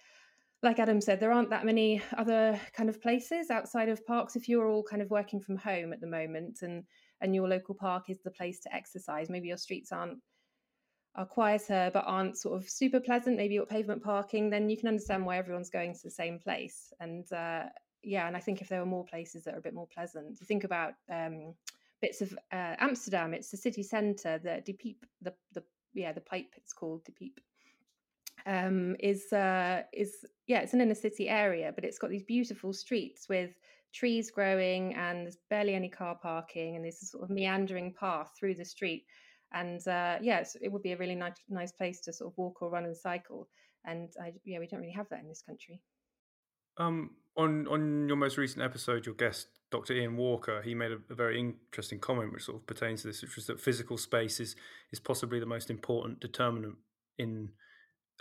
like 0.63 0.79
adam 0.79 1.01
said 1.01 1.21
there 1.21 1.33
aren't 1.33 1.51
that 1.51 1.67
many 1.67 2.03
other 2.17 2.59
kind 2.73 2.89
of 2.89 3.01
places 3.03 3.51
outside 3.51 3.89
of 3.89 4.05
parks 4.07 4.37
if 4.37 4.49
you're 4.49 4.69
all 4.69 4.83
kind 4.83 5.03
of 5.03 5.11
working 5.11 5.41
from 5.41 5.57
home 5.57 5.93
at 5.93 6.01
the 6.01 6.07
moment 6.07 6.59
and 6.63 6.85
and 7.21 7.35
your 7.35 7.49
local 7.49 7.75
park 7.75 8.09
is 8.09 8.21
the 8.23 8.31
place 8.31 8.61
to 8.61 8.75
exercise 8.75 9.29
maybe 9.29 9.49
your 9.49 9.57
streets 9.57 9.93
aren't 9.93 10.19
are 11.17 11.27
quieter 11.27 11.91
but 11.93 12.05
aren't 12.07 12.37
sort 12.37 12.57
of 12.61 12.69
super 12.69 13.01
pleasant, 13.01 13.37
maybe 13.37 13.59
got 13.59 13.69
pavement 13.69 14.03
parking, 14.03 14.51
then 14.51 14.69
you 14.69 14.77
can 14.77 14.89
understand 14.89 15.25
why 15.25 15.39
everyone's 15.39 15.71
going 15.71 15.95
to 15.95 16.01
the 16.03 16.11
same 16.11 16.39
place. 16.39 16.93
And 17.01 17.31
uh, 17.33 17.65
yeah, 18.03 18.27
and 18.27 18.37
I 18.37 18.41
think 18.41 18.61
if 18.61 18.69
there 18.69 18.81
were 18.81 18.87
more 18.87 19.05
places 19.05 19.45
that 19.45 19.55
are 19.55 19.59
a 19.59 19.63
bit 19.63 19.75
more 19.75 19.89
pleasant, 19.95 20.39
you 20.41 20.47
think 20.47 20.65
about 20.65 20.95
um, 21.11 21.55
bits 22.01 22.21
of 22.21 22.33
uh, 22.53 22.75
Amsterdam, 22.79 23.33
it's 23.33 23.51
the 23.51 23.57
city 23.57 23.83
centre, 23.83 24.39
the 24.39 24.63
De 24.65 24.97
the 25.23 25.33
the 25.53 25.63
yeah, 25.95 26.13
the 26.13 26.21
pipe 26.21 26.53
it's 26.57 26.73
called 26.73 27.05
the 27.07 27.13
peep. 27.13 27.41
Um, 28.47 28.97
is 29.01 29.33
uh, 29.33 29.83
is 29.93 30.25
yeah, 30.47 30.61
it's 30.61 30.75
an 30.75 30.81
inner 30.81 30.95
city 30.95 31.29
area, 31.29 31.73
but 31.75 31.85
it's 31.85 31.99
got 31.99 32.11
these 32.11 32.25
beautiful 32.25 32.73
streets 32.73 33.29
with 33.29 33.51
trees 33.93 34.31
growing 34.31 34.95
and 34.95 35.25
there's 35.25 35.39
barely 35.49 35.75
any 35.75 35.89
car 35.89 36.19
parking 36.21 36.75
and 36.75 36.85
there's 36.85 37.01
a 37.01 37.07
sort 37.07 37.23
of 37.23 37.31
meandering 37.31 37.95
path 37.95 38.33
through 38.37 38.55
the 38.55 38.65
street 38.65 39.05
and 39.55 39.87
uh, 39.87 40.19
yeah, 40.21 40.45
it 40.61 40.71
would 40.71 40.83
be 40.83 40.93
a 40.93 40.97
really 40.97 41.15
nice 41.15 41.37
nice 41.49 41.73
place 41.73 42.01
to 42.01 42.13
sort 42.13 42.33
of 42.33 42.37
walk 42.37 42.61
or 42.61 42.71
run 42.71 42.85
and 42.85 42.97
cycle. 42.97 43.49
And 43.85 44.11
I, 44.21 44.33
yeah, 44.45 44.59
we 44.59 44.67
don't 44.67 44.81
really 44.81 44.93
have 44.93 45.09
that 45.11 45.21
in 45.21 45.29
this 45.29 45.43
country. 45.43 45.81
Um, 46.77 47.11
on 47.37 47.67
on 47.69 48.09
your 48.09 48.17
most 48.17 48.37
recent 48.37 48.63
episode, 48.63 49.07
your 49.07 49.15
guest 49.15 49.47
Dr. 49.75 49.95
Ian 49.95 50.17
Walker, 50.17 50.63
he 50.63 50.73
made 50.73 50.93
a, 50.93 50.99
a, 51.11 51.17
very 51.17 51.41
interesting 51.41 51.99
comment 51.99 52.33
which 52.33 52.45
sort 52.45 52.59
of 52.59 52.65
pertains 52.65 53.03
to 53.03 53.09
this, 53.09 53.23
which 53.23 53.35
was 53.35 53.47
that 53.47 53.61
physical 53.61 53.99
space 53.99 54.39
is 54.39 54.55
is 54.93 55.01
possibly 55.01 55.41
the 55.41 55.47
most 55.47 55.69
important 55.69 56.21
determinant 56.21 56.77
in 57.19 57.51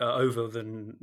uh, 0.01 0.15
over 0.15 0.47
than 0.47 0.97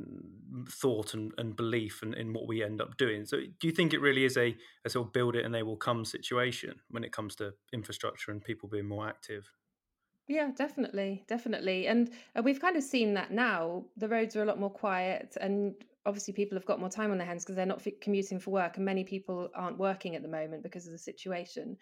thought 0.69 1.13
and, 1.13 1.31
and 1.37 1.55
belief 1.55 2.01
and 2.01 2.13
in, 2.15 2.33
what 2.33 2.49
we 2.49 2.61
end 2.61 2.81
up 2.81 2.97
doing. 2.97 3.25
So, 3.25 3.37
do 3.37 3.65
you 3.65 3.71
think 3.71 3.93
it 3.93 4.01
really 4.01 4.25
is 4.25 4.35
a, 4.35 4.57
a 4.83 4.89
sort 4.89 5.07
of 5.07 5.13
build 5.13 5.37
it 5.37 5.45
and 5.45 5.55
they 5.55 5.63
will 5.63 5.77
come 5.77 6.03
situation 6.03 6.75
when 6.89 7.05
it 7.05 7.13
comes 7.13 7.33
to 7.37 7.53
infrastructure 7.71 8.29
and 8.29 8.43
people 8.43 8.67
being 8.67 8.89
more 8.89 9.07
active? 9.07 9.49
Yeah, 10.27 10.51
definitely, 10.53 11.23
definitely. 11.27 11.87
And 11.87 12.09
uh, 12.35 12.41
we've 12.43 12.59
kind 12.59 12.75
of 12.75 12.83
seen 12.83 13.13
that 13.13 13.31
now. 13.31 13.85
The 13.95 14.09
roads 14.09 14.35
are 14.35 14.43
a 14.43 14.45
lot 14.45 14.59
more 14.59 14.69
quiet, 14.69 15.37
and 15.39 15.75
obviously, 16.05 16.33
people 16.33 16.57
have 16.57 16.65
got 16.65 16.79
more 16.79 16.89
time 16.89 17.11
on 17.11 17.17
their 17.17 17.27
hands 17.27 17.43
because 17.43 17.55
they're 17.55 17.65
not 17.65 17.85
commuting 18.01 18.39
for 18.39 18.51
work, 18.51 18.77
and 18.77 18.85
many 18.85 19.03
people 19.03 19.49
aren't 19.55 19.77
working 19.77 20.15
at 20.15 20.21
the 20.21 20.27
moment 20.27 20.63
because 20.63 20.85
of 20.85 20.91
the 20.91 20.97
situation. 20.97 21.77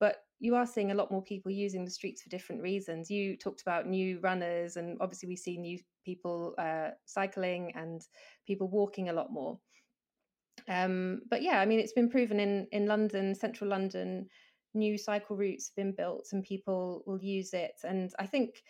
But 0.00 0.16
you 0.38 0.54
are 0.54 0.66
seeing 0.66 0.92
a 0.92 0.94
lot 0.94 1.10
more 1.10 1.22
people 1.22 1.50
using 1.50 1.84
the 1.84 1.90
streets 1.90 2.22
for 2.22 2.28
different 2.28 2.62
reasons. 2.62 3.10
You 3.10 3.36
talked 3.36 3.62
about 3.62 3.88
new 3.88 4.20
runners, 4.20 4.76
and 4.76 4.98
obviously, 5.00 5.28
we 5.28 5.36
see 5.36 5.58
new 5.58 5.78
people 6.04 6.54
uh, 6.58 6.90
cycling 7.04 7.72
and 7.74 8.00
people 8.46 8.68
walking 8.68 9.08
a 9.08 9.12
lot 9.12 9.32
more. 9.32 9.58
Um, 10.68 11.22
but 11.30 11.42
yeah, 11.42 11.60
I 11.60 11.66
mean, 11.66 11.80
it's 11.80 11.92
been 11.92 12.10
proven 12.10 12.40
in 12.40 12.66
in 12.72 12.86
London, 12.86 13.34
central 13.34 13.70
London 13.70 14.28
new 14.74 14.98
cycle 14.98 15.36
routes 15.36 15.68
have 15.68 15.76
been 15.76 15.94
built 15.94 16.28
and 16.32 16.42
people 16.42 17.02
will 17.06 17.20
use 17.22 17.52
it. 17.52 17.74
And 17.84 18.10
I 18.18 18.26
think 18.26 18.62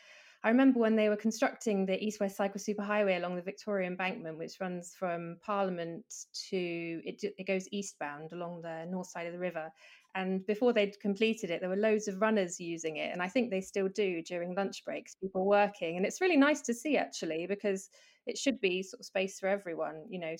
I 0.44 0.50
remember 0.50 0.78
when 0.78 0.94
they 0.94 1.08
were 1.08 1.16
constructing 1.16 1.84
the 1.84 2.02
East 2.02 2.20
West 2.20 2.36
Cycle 2.36 2.60
Superhighway 2.60 3.16
along 3.16 3.34
the 3.34 3.42
Victoria 3.42 3.88
Embankment, 3.88 4.38
which 4.38 4.60
runs 4.60 4.94
from 4.96 5.36
Parliament 5.44 6.04
to 6.50 6.56
it, 7.04 7.20
it 7.36 7.46
goes 7.46 7.68
eastbound 7.72 8.32
along 8.32 8.62
the 8.62 8.86
north 8.88 9.08
side 9.08 9.26
of 9.26 9.32
the 9.32 9.38
river. 9.38 9.72
And 10.14 10.46
before 10.46 10.72
they'd 10.72 10.98
completed 11.00 11.50
it, 11.50 11.60
there 11.60 11.68
were 11.68 11.76
loads 11.76 12.06
of 12.06 12.20
runners 12.20 12.60
using 12.60 12.98
it. 12.98 13.12
And 13.12 13.20
I 13.20 13.28
think 13.28 13.50
they 13.50 13.60
still 13.60 13.88
do 13.88 14.22
during 14.22 14.54
lunch 14.54 14.84
breaks, 14.84 15.16
people 15.16 15.44
working. 15.44 15.96
And 15.96 16.06
it's 16.06 16.20
really 16.20 16.36
nice 16.36 16.60
to 16.62 16.74
see 16.74 16.96
actually, 16.96 17.46
because 17.48 17.90
it 18.26 18.38
should 18.38 18.60
be 18.60 18.82
sort 18.84 19.00
of 19.00 19.06
space 19.06 19.40
for 19.40 19.48
everyone. 19.48 20.04
You 20.08 20.20
know, 20.20 20.36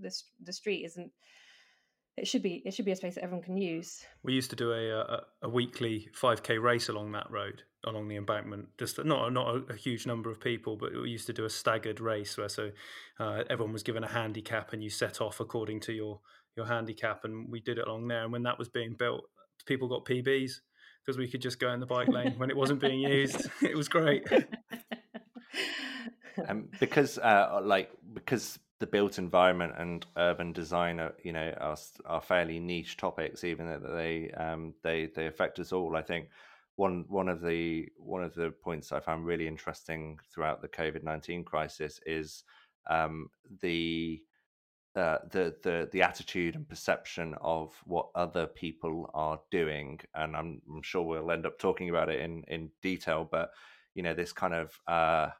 the, 0.00 0.14
the 0.44 0.52
street 0.52 0.84
isn't 0.84 1.10
it 2.16 2.28
should 2.28 2.42
be 2.42 2.62
it 2.64 2.72
should 2.72 2.84
be 2.84 2.92
a 2.92 2.96
space 2.96 3.16
that 3.16 3.24
everyone 3.24 3.42
can 3.42 3.56
use. 3.56 4.04
We 4.22 4.34
used 4.34 4.50
to 4.50 4.56
do 4.56 4.72
a 4.72 4.90
a, 4.90 5.20
a 5.42 5.48
weekly 5.48 6.08
5k 6.14 6.62
race 6.62 6.88
along 6.88 7.10
that 7.12 7.28
road 7.30 7.64
along 7.86 8.08
the 8.08 8.16
embankment. 8.16 8.68
Just 8.78 9.02
not 9.04 9.32
not 9.32 9.54
a, 9.54 9.72
a, 9.72 9.76
huge 9.76 10.06
number 10.06 10.30
of 10.30 10.40
people, 10.40 10.76
but 10.76 10.92
we 10.92 11.10
used 11.10 11.26
to 11.26 11.32
do 11.32 11.44
a 11.44 11.50
staggered 11.50 12.00
race 12.00 12.36
where 12.36 12.48
so 12.48 12.70
uh, 13.18 13.44
everyone 13.50 13.72
was 13.72 13.82
given 13.82 14.04
a 14.04 14.08
handicap 14.08 14.72
and 14.72 14.82
you 14.82 14.90
set 14.90 15.20
off 15.20 15.40
according 15.40 15.80
to 15.80 15.92
your 15.92 16.20
your 16.56 16.66
handicap, 16.66 17.24
and 17.24 17.50
we 17.50 17.60
did 17.60 17.78
it 17.78 17.86
along 17.86 18.08
there. 18.08 18.22
And 18.22 18.32
when 18.32 18.44
that 18.44 18.58
was 18.58 18.68
being 18.68 18.94
built, 18.94 19.24
people 19.66 19.88
got 19.88 20.04
PBs 20.04 20.60
because 21.04 21.18
we 21.18 21.28
could 21.28 21.42
just 21.42 21.58
go 21.58 21.72
in 21.72 21.80
the 21.80 21.86
bike 21.86 22.08
lane 22.08 22.34
when 22.36 22.50
it 22.50 22.56
wasn't 22.56 22.80
being 22.80 23.00
used. 23.00 23.48
it 23.62 23.76
was 23.76 23.88
great. 23.88 24.26
um, 26.48 26.68
because 26.80 27.18
uh, 27.18 27.60
like 27.62 27.90
because 28.12 28.58
the 28.80 28.86
built 28.86 29.18
environment 29.18 29.72
and 29.78 30.04
urban 30.16 30.52
design 30.52 31.00
are 31.00 31.14
you 31.22 31.32
know 31.32 31.54
are, 31.58 31.76
are 32.06 32.20
fairly 32.20 32.58
niche 32.58 32.96
topics 32.96 33.44
even 33.44 33.66
though 33.66 33.94
they 33.94 34.30
um, 34.32 34.74
they 34.82 35.08
they 35.14 35.26
affect 35.26 35.58
us 35.58 35.72
all 35.72 35.96
i 35.96 36.02
think 36.02 36.28
one 36.76 37.04
one 37.08 37.28
of 37.28 37.40
the 37.40 37.88
one 37.96 38.22
of 38.22 38.34
the 38.34 38.50
points 38.50 38.90
i 38.90 38.98
found 38.98 39.24
really 39.24 39.46
interesting 39.46 40.18
throughout 40.32 40.60
the 40.60 40.68
covid-19 40.68 41.44
crisis 41.44 42.00
is 42.06 42.44
um, 42.88 43.28
the 43.60 44.20
uh, 44.96 45.18
the 45.32 45.54
the 45.64 45.88
the 45.92 46.02
attitude 46.02 46.54
and 46.54 46.68
perception 46.68 47.34
of 47.40 47.74
what 47.84 48.10
other 48.14 48.46
people 48.46 49.10
are 49.12 49.40
doing, 49.50 49.98
and 50.14 50.36
I'm, 50.36 50.62
I'm 50.70 50.82
sure 50.82 51.02
we'll 51.02 51.32
end 51.32 51.46
up 51.46 51.58
talking 51.58 51.90
about 51.90 52.08
it 52.08 52.20
in 52.20 52.44
in 52.46 52.70
detail. 52.80 53.28
But 53.28 53.50
you 53.94 54.04
know, 54.04 54.14
this 54.14 54.32
kind 54.32 54.54
of 54.54 54.78
uh, 54.86 55.30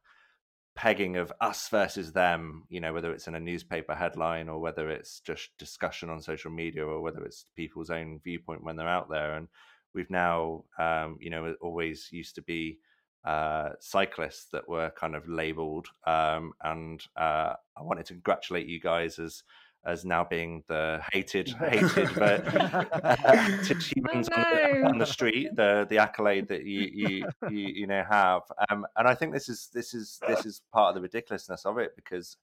pegging 0.75 1.17
of 1.17 1.33
us 1.41 1.69
versus 1.69 2.13
them, 2.13 2.65
you 2.69 2.81
know, 2.81 2.93
whether 2.93 3.13
it's 3.13 3.29
in 3.29 3.37
a 3.37 3.41
newspaper 3.41 3.95
headline 3.95 4.49
or 4.49 4.59
whether 4.59 4.91
it's 4.91 5.21
just 5.21 5.57
discussion 5.57 6.11
on 6.11 6.21
social 6.21 6.51
media 6.51 6.85
or 6.85 7.01
whether 7.01 7.25
it's 7.25 7.47
people's 7.55 7.91
own 7.91 8.21
viewpoint 8.25 8.65
when 8.65 8.75
they're 8.75 8.89
out 8.89 9.09
there. 9.09 9.35
And 9.35 9.47
we've 9.95 10.11
now, 10.11 10.65
um, 10.79 11.17
you 11.21 11.31
know, 11.31 11.55
always 11.61 12.09
used 12.11 12.35
to 12.35 12.43
be 12.43 12.79
uh, 13.25 13.71
cyclists 13.81 14.47
that 14.53 14.69
were 14.69 14.91
kind 14.91 15.15
of 15.15 15.29
labeled. 15.29 15.87
Um, 16.07 16.53
and 16.63 17.03
uh, 17.17 17.55
I 17.77 17.83
wanted 17.83 18.07
to 18.07 18.15
congratulate 18.15 18.67
you 18.67 18.81
guys 18.81 19.19
as 19.19 19.43
as 19.87 20.05
now 20.05 20.25
being 20.25 20.63
the 20.67 21.01
hated 21.13 21.49
hated 21.49 22.09
but 22.15 22.43
humans 23.83 24.29
on, 24.31 24.43
the, 24.43 24.83
on, 24.87 24.99
the, 24.99 25.05
street 25.05 25.55
the 25.57 25.87
the 25.91 25.99
accolade 25.99 26.49
that 26.49 26.65
you 26.65 26.89
you 26.93 27.27
you, 27.51 27.69
you 27.75 27.87
know 27.87 28.03
have 28.09 28.43
um, 28.71 28.87
and 28.97 29.07
I 29.07 29.15
think 29.15 29.33
this 29.33 29.49
is 29.49 29.69
this 29.75 29.93
is 29.93 30.19
this 30.27 30.47
is 30.47 30.63
part 30.73 30.89
of 30.89 30.95
the 30.95 31.03
ridiculousness 31.03 31.67
of 31.67 31.79
it 31.79 31.95
because 31.97 32.39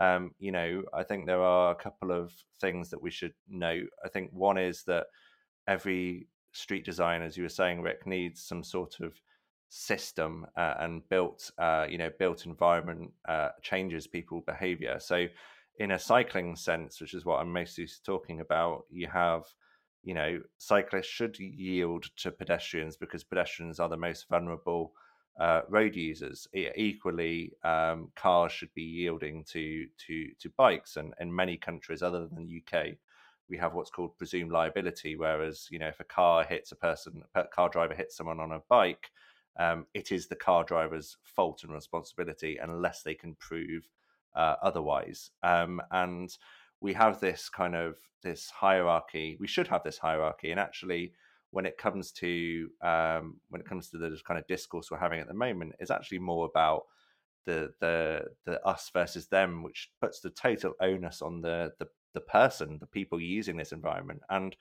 um, 0.00 0.32
you 0.38 0.52
know 0.52 0.82
I 0.94 1.02
think 1.02 1.26
there 1.26 1.42
are 1.42 1.72
a 1.72 1.74
couple 1.74 2.12
of 2.12 2.32
things 2.60 2.90
that 2.90 3.02
we 3.02 3.10
should 3.10 3.34
note 3.48 3.88
I 4.04 4.08
think 4.08 4.30
one 4.32 4.56
is 4.56 4.82
that 4.84 5.06
every 5.68 6.28
street 6.56 6.84
design 6.84 7.22
as 7.22 7.36
you 7.36 7.42
were 7.42 7.48
saying 7.48 7.82
Rick 7.82 8.06
needs 8.06 8.42
some 8.42 8.62
sort 8.62 9.00
of 9.00 9.20
system 9.68 10.46
uh, 10.56 10.74
and 10.78 11.08
built 11.08 11.50
uh, 11.58 11.86
you 11.88 11.98
know 11.98 12.10
built 12.18 12.46
environment 12.46 13.10
uh, 13.28 13.48
changes 13.62 14.06
people 14.06 14.42
behavior 14.46 14.98
so 15.00 15.26
in 15.78 15.92
a 15.92 15.98
cycling 15.98 16.56
sense, 16.56 17.00
which 17.00 17.14
is 17.14 17.24
what 17.24 17.40
I'm 17.40 17.52
mostly 17.52 17.88
talking 18.04 18.40
about, 18.40 18.84
you 18.90 19.08
have, 19.08 19.44
you 20.02 20.14
know, 20.14 20.40
cyclists 20.58 21.06
should 21.06 21.38
yield 21.38 22.06
to 22.16 22.30
pedestrians 22.30 22.96
because 22.96 23.24
pedestrians 23.24 23.78
are 23.78 23.88
the 23.88 23.96
most 23.96 24.26
vulnerable 24.28 24.92
uh, 25.38 25.62
road 25.68 25.94
users. 25.94 26.48
equally, 26.54 27.52
um, 27.62 28.10
cars 28.16 28.52
should 28.52 28.72
be 28.74 28.82
yielding 28.82 29.44
to 29.44 29.86
to 30.06 30.28
to 30.40 30.50
bikes, 30.56 30.96
and 30.96 31.12
in 31.20 31.34
many 31.34 31.58
countries 31.58 32.02
other 32.02 32.26
than 32.26 32.36
the 32.36 32.62
UK, 32.62 32.96
we 33.48 33.56
have 33.58 33.74
what's 33.74 33.90
called 33.90 34.16
presumed 34.18 34.52
liability. 34.52 35.16
Whereas, 35.16 35.68
you 35.70 35.78
know, 35.78 35.88
if 35.88 36.00
a 36.00 36.04
car 36.04 36.44
hits 36.44 36.72
a 36.72 36.76
person, 36.76 37.22
a 37.34 37.44
car 37.44 37.68
driver 37.68 37.94
hits 37.94 38.16
someone 38.16 38.40
on 38.40 38.52
a 38.52 38.62
bike, 38.68 39.10
um, 39.58 39.86
it 39.94 40.12
is 40.12 40.26
the 40.26 40.36
car 40.36 40.64
driver's 40.64 41.16
fault 41.22 41.62
and 41.64 41.72
responsibility 41.72 42.58
unless 42.60 43.02
they 43.02 43.14
can 43.14 43.34
prove 43.36 43.88
uh, 44.34 44.56
otherwise. 44.62 45.30
Um, 45.42 45.80
and 45.90 46.36
we 46.80 46.92
have 46.94 47.20
this 47.20 47.48
kind 47.48 47.74
of 47.74 47.96
this 48.22 48.50
hierarchy. 48.50 49.36
We 49.40 49.46
should 49.46 49.68
have 49.68 49.82
this 49.82 49.98
hierarchy, 49.98 50.50
and 50.50 50.60
actually, 50.60 51.12
when 51.50 51.66
it 51.66 51.78
comes 51.78 52.12
to 52.12 52.68
um, 52.82 53.40
when 53.48 53.60
it 53.60 53.68
comes 53.68 53.88
to 53.90 53.98
the 53.98 54.18
kind 54.26 54.38
of 54.38 54.46
discourse 54.46 54.90
we're 54.90 54.98
having 54.98 55.20
at 55.20 55.28
the 55.28 55.34
moment, 55.34 55.74
is 55.80 55.90
actually 55.90 56.18
more 56.18 56.46
about 56.46 56.82
the 57.46 57.72
the 57.80 58.24
the 58.44 58.64
us 58.66 58.90
versus 58.92 59.28
them, 59.28 59.62
which 59.62 59.90
puts 60.00 60.20
the 60.20 60.30
total 60.30 60.74
onus 60.80 61.22
on 61.22 61.40
the 61.40 61.72
the, 61.78 61.88
the 62.16 62.20
person, 62.22 62.78
the 62.80 62.86
people 62.86 63.20
using 63.20 63.56
this 63.56 63.72
environment. 63.72 64.22
And 64.30 64.56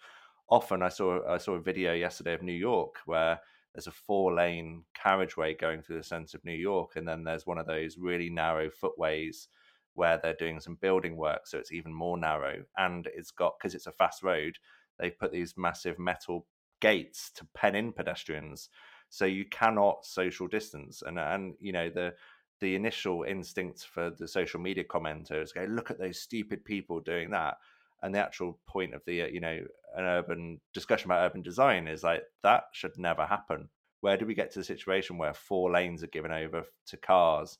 often, 0.49 0.83
I 0.83 0.89
saw 0.89 1.25
I 1.27 1.37
saw 1.37 1.53
a 1.53 1.61
video 1.61 1.93
yesterday 1.93 2.33
of 2.33 2.43
New 2.43 2.51
York 2.53 2.97
where 3.05 3.39
there's 3.73 3.87
a 3.87 3.91
four 3.91 4.33
lane 4.33 4.83
carriageway 4.93 5.55
going 5.55 5.81
through 5.81 5.97
the 5.97 6.03
centre 6.03 6.37
of 6.37 6.45
New 6.45 6.51
York, 6.53 6.97
and 6.97 7.07
then 7.07 7.23
there's 7.23 7.47
one 7.47 7.57
of 7.57 7.65
those 7.65 7.97
really 7.97 8.29
narrow 8.29 8.69
footways 8.69 9.47
where 9.93 10.19
they're 10.21 10.35
doing 10.35 10.59
some 10.59 10.75
building 10.81 11.15
work, 11.15 11.47
so 11.47 11.57
it's 11.57 11.71
even 11.71 11.93
more 11.93 12.17
narrow. 12.17 12.61
And 12.77 13.07
it's 13.15 13.31
got 13.31 13.53
because 13.57 13.73
it's 13.73 13.87
a 13.87 13.93
fast 13.93 14.21
road, 14.21 14.57
they've 14.99 15.17
put 15.17 15.31
these 15.31 15.55
massive 15.57 15.97
metal 15.97 16.45
gates 16.81 17.31
to 17.35 17.47
pen 17.55 17.75
in 17.75 17.93
pedestrians, 17.93 18.69
so 19.09 19.23
you 19.25 19.45
cannot 19.45 20.05
social 20.05 20.47
distance. 20.47 21.01
And 21.05 21.17
and 21.17 21.55
you 21.59 21.71
know 21.71 21.89
the 21.89 22.13
the 22.61 22.75
initial 22.75 23.23
instinct 23.23 23.85
for 23.85 24.09
the 24.09 24.27
social 24.27 24.59
media 24.59 24.83
commenters 24.83 25.53
go 25.53 25.65
look 25.65 25.91
at 25.91 25.99
those 25.99 26.21
stupid 26.21 26.63
people 26.63 26.99
doing 26.99 27.29
that. 27.31 27.57
And 28.01 28.13
the 28.13 28.19
actual 28.19 28.59
point 28.67 28.93
of 28.93 29.01
the 29.05 29.23
uh, 29.23 29.27
you 29.27 29.39
know 29.39 29.59
an 29.95 30.05
urban 30.05 30.59
discussion 30.73 31.09
about 31.09 31.25
urban 31.25 31.41
design 31.41 31.87
is 31.87 32.03
like 32.03 32.23
that 32.43 32.65
should 32.73 32.97
never 32.97 33.25
happen. 33.25 33.69
Where 34.01 34.17
do 34.17 34.25
we 34.25 34.35
get 34.35 34.51
to 34.51 34.59
the 34.59 34.65
situation 34.65 35.17
where 35.17 35.33
four 35.33 35.71
lanes 35.71 36.03
are 36.03 36.07
given 36.07 36.31
over 36.31 36.63
to 36.87 36.97
cars 36.97 37.57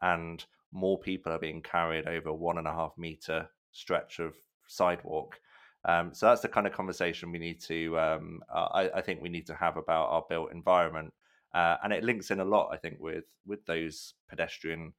and 0.00 0.44
more 0.70 0.98
people 0.98 1.32
are 1.32 1.38
being 1.38 1.62
carried 1.62 2.06
over 2.06 2.32
one 2.32 2.58
and 2.58 2.68
a 2.68 2.72
half 2.72 2.92
meter 2.96 3.48
stretch 3.72 4.20
of 4.20 4.34
sidewalk? 4.68 5.40
Um, 5.84 6.12
so 6.12 6.26
that's 6.26 6.42
the 6.42 6.48
kind 6.48 6.66
of 6.66 6.72
conversation 6.72 7.32
we 7.32 7.38
need 7.38 7.60
to 7.62 7.98
um, 7.98 8.40
I, 8.52 8.90
I, 8.96 9.00
think 9.00 9.22
we 9.22 9.28
need 9.28 9.46
to 9.46 9.54
have 9.54 9.76
about 9.76 10.10
our 10.10 10.24
built 10.28 10.52
environment 10.52 11.14
uh, 11.54 11.76
and 11.82 11.92
it 11.92 12.04
links 12.04 12.30
in 12.30 12.40
a 12.40 12.44
lot 12.44 12.68
i 12.72 12.76
think 12.76 12.96
with 13.00 13.24
with 13.46 13.64
those 13.66 14.14
pedestrian 14.28 14.92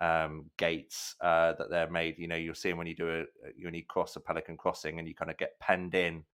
um, 0.00 0.50
gates 0.56 1.14
uh, 1.20 1.52
that 1.54 1.70
they're 1.70 1.90
made. 1.90 2.18
You 2.18 2.28
know, 2.28 2.36
you're 2.36 2.54
seeing 2.54 2.76
when 2.76 2.86
you 2.86 2.96
do 2.96 3.08
a 3.08 3.24
when 3.62 3.74
you 3.74 3.84
cross 3.84 4.16
a 4.16 4.20
Pelican 4.20 4.56
crossing 4.56 4.98
and 4.98 5.06
you 5.06 5.14
kind 5.14 5.30
of 5.30 5.36
get 5.36 5.58
penned 5.60 5.94
in 5.94 6.24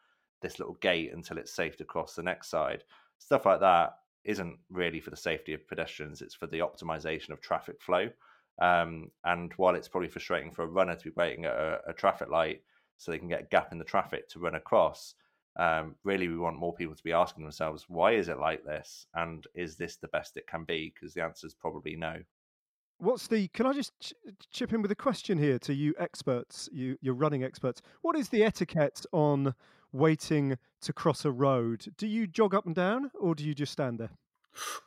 this 0.41 0.59
little 0.59 0.75
gate 0.75 1.13
until 1.13 1.39
it's 1.39 1.55
safe 1.55 1.77
to 1.77 1.85
cross 1.85 2.15
the 2.15 2.23
next 2.23 2.49
side. 2.49 2.85
Stuff 3.19 3.47
like 3.47 3.61
that 3.61 3.97
isn't 4.25 4.59
really 4.71 5.01
for 5.01 5.11
the 5.11 5.17
safety 5.17 5.53
of 5.53 5.67
pedestrians; 5.69 6.23
it's 6.23 6.35
for 6.35 6.47
the 6.47 6.61
optimization 6.61 7.31
of 7.31 7.41
traffic 7.41 7.81
flow. 7.81 8.09
Um, 8.61 9.11
and 9.25 9.53
while 9.57 9.75
it's 9.75 9.89
probably 9.89 10.09
frustrating 10.09 10.51
for 10.51 10.63
a 10.63 10.69
runner 10.69 10.97
to 10.97 11.05
be 11.05 11.15
waiting 11.17 11.45
at 11.45 11.53
a, 11.53 11.81
a 11.89 11.93
traffic 11.93 12.29
light 12.29 12.63
so 12.97 13.13
they 13.13 13.19
can 13.19 13.29
get 13.29 13.43
a 13.43 13.49
gap 13.51 13.71
in 13.71 13.79
the 13.79 13.85
traffic 13.85 14.29
to 14.31 14.41
run 14.41 14.57
across, 14.57 15.15
um, 15.59 15.97
really 16.05 16.29
we 16.29 16.39
want 16.39 16.59
more 16.59 16.73
people 16.73 16.95
to 16.95 17.03
be 17.03 17.13
asking 17.13 17.43
themselves, 17.43 17.87
why 17.89 18.13
is 18.13 18.29
it 18.29 18.39
like 18.39 18.65
this? 18.65 19.07
And 19.15 19.47
is 19.55 19.77
this 19.77 19.97
the 19.97 20.09
best 20.09 20.37
it 20.37 20.47
can 20.47 20.65
be? 20.65 20.93
Because 20.95 21.15
the 21.15 21.23
answer 21.23 21.47
is 21.47 21.55
probably 21.55 21.97
no. 21.97 22.17
What's 22.99 23.29
the? 23.29 23.49
Can 23.49 23.67
I 23.67 23.73
just 23.73 23.93
ch- 24.01 24.15
chip 24.51 24.73
in 24.73 24.83
with 24.83 24.91
a 24.91 24.97
question 24.97 25.39
here 25.39 25.59
to 25.61 25.75
you 25.75 25.95
experts, 25.99 26.69
you 26.73 26.97
you 27.01 27.13
running 27.13 27.45
experts? 27.45 27.81
What 28.03 28.17
is 28.17 28.29
the 28.29 28.43
etiquette 28.43 29.05
on 29.13 29.55
waiting 29.93 30.59
to 30.81 30.93
cross 30.93 31.25
a 31.25 31.31
road? 31.31 31.93
Do 31.97 32.07
you 32.09 32.27
jog 32.27 32.55
up 32.55 32.67
and 32.67 32.75
down, 32.75 33.11
or 33.19 33.37
do 33.37 33.45
you 33.45 33.55
just 33.55 33.73
stand 33.73 34.01
there? 34.01 34.11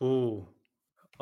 Oh, 0.02 0.50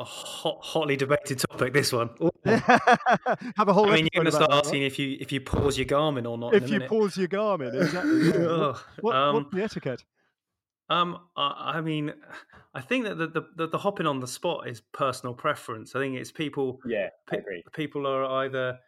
a 0.00 0.04
hot, 0.04 0.58
hotly 0.62 0.96
debated 0.96 1.38
topic. 1.38 1.72
This 1.72 1.92
one. 1.92 2.10
Have 2.44 3.68
a 3.68 3.72
whole. 3.72 3.90
I 3.90 3.96
mean, 3.96 4.08
you're 4.12 4.22
going 4.22 4.26
to 4.26 4.32
start 4.32 4.46
about 4.46 4.64
that, 4.64 4.66
asking 4.68 4.82
if 4.82 4.98
you 4.98 5.16
if 5.20 5.30
you 5.32 5.40
pause 5.40 5.76
your 5.78 5.86
Garmin 5.86 6.28
or 6.28 6.38
not. 6.38 6.54
If 6.54 6.64
a 6.64 6.66
you 6.66 6.72
minute. 6.74 6.88
pause 6.88 7.16
your 7.16 7.28
Garmin, 7.28 7.74
exactly. 7.80 8.28
yeah. 8.28 8.72
What- 9.00 9.02
what- 9.02 9.14
um, 9.16 9.34
what's 9.36 9.54
the 9.54 9.62
etiquette? 9.62 10.04
Um, 10.88 11.18
I, 11.36 11.74
I 11.76 11.80
mean, 11.80 12.12
I 12.74 12.80
think 12.80 13.04
that 13.04 13.16
the, 13.18 13.26
the 13.28 13.42
the 13.56 13.66
the 13.68 13.78
hopping 13.78 14.06
on 14.06 14.20
the 14.20 14.26
spot 14.26 14.66
is 14.68 14.80
personal 14.92 15.34
preference. 15.34 15.94
I 15.94 16.00
think 16.00 16.16
it's 16.16 16.32
people. 16.32 16.80
Yeah, 16.86 17.08
I 17.30 17.36
pe- 17.36 17.62
People 17.72 18.06
are 18.06 18.24
either 18.44 18.78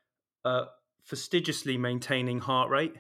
uh, 0.45 0.65
fastidiously 1.05 1.77
maintaining 1.79 2.41
heart 2.41 2.71
rate, 2.71 2.95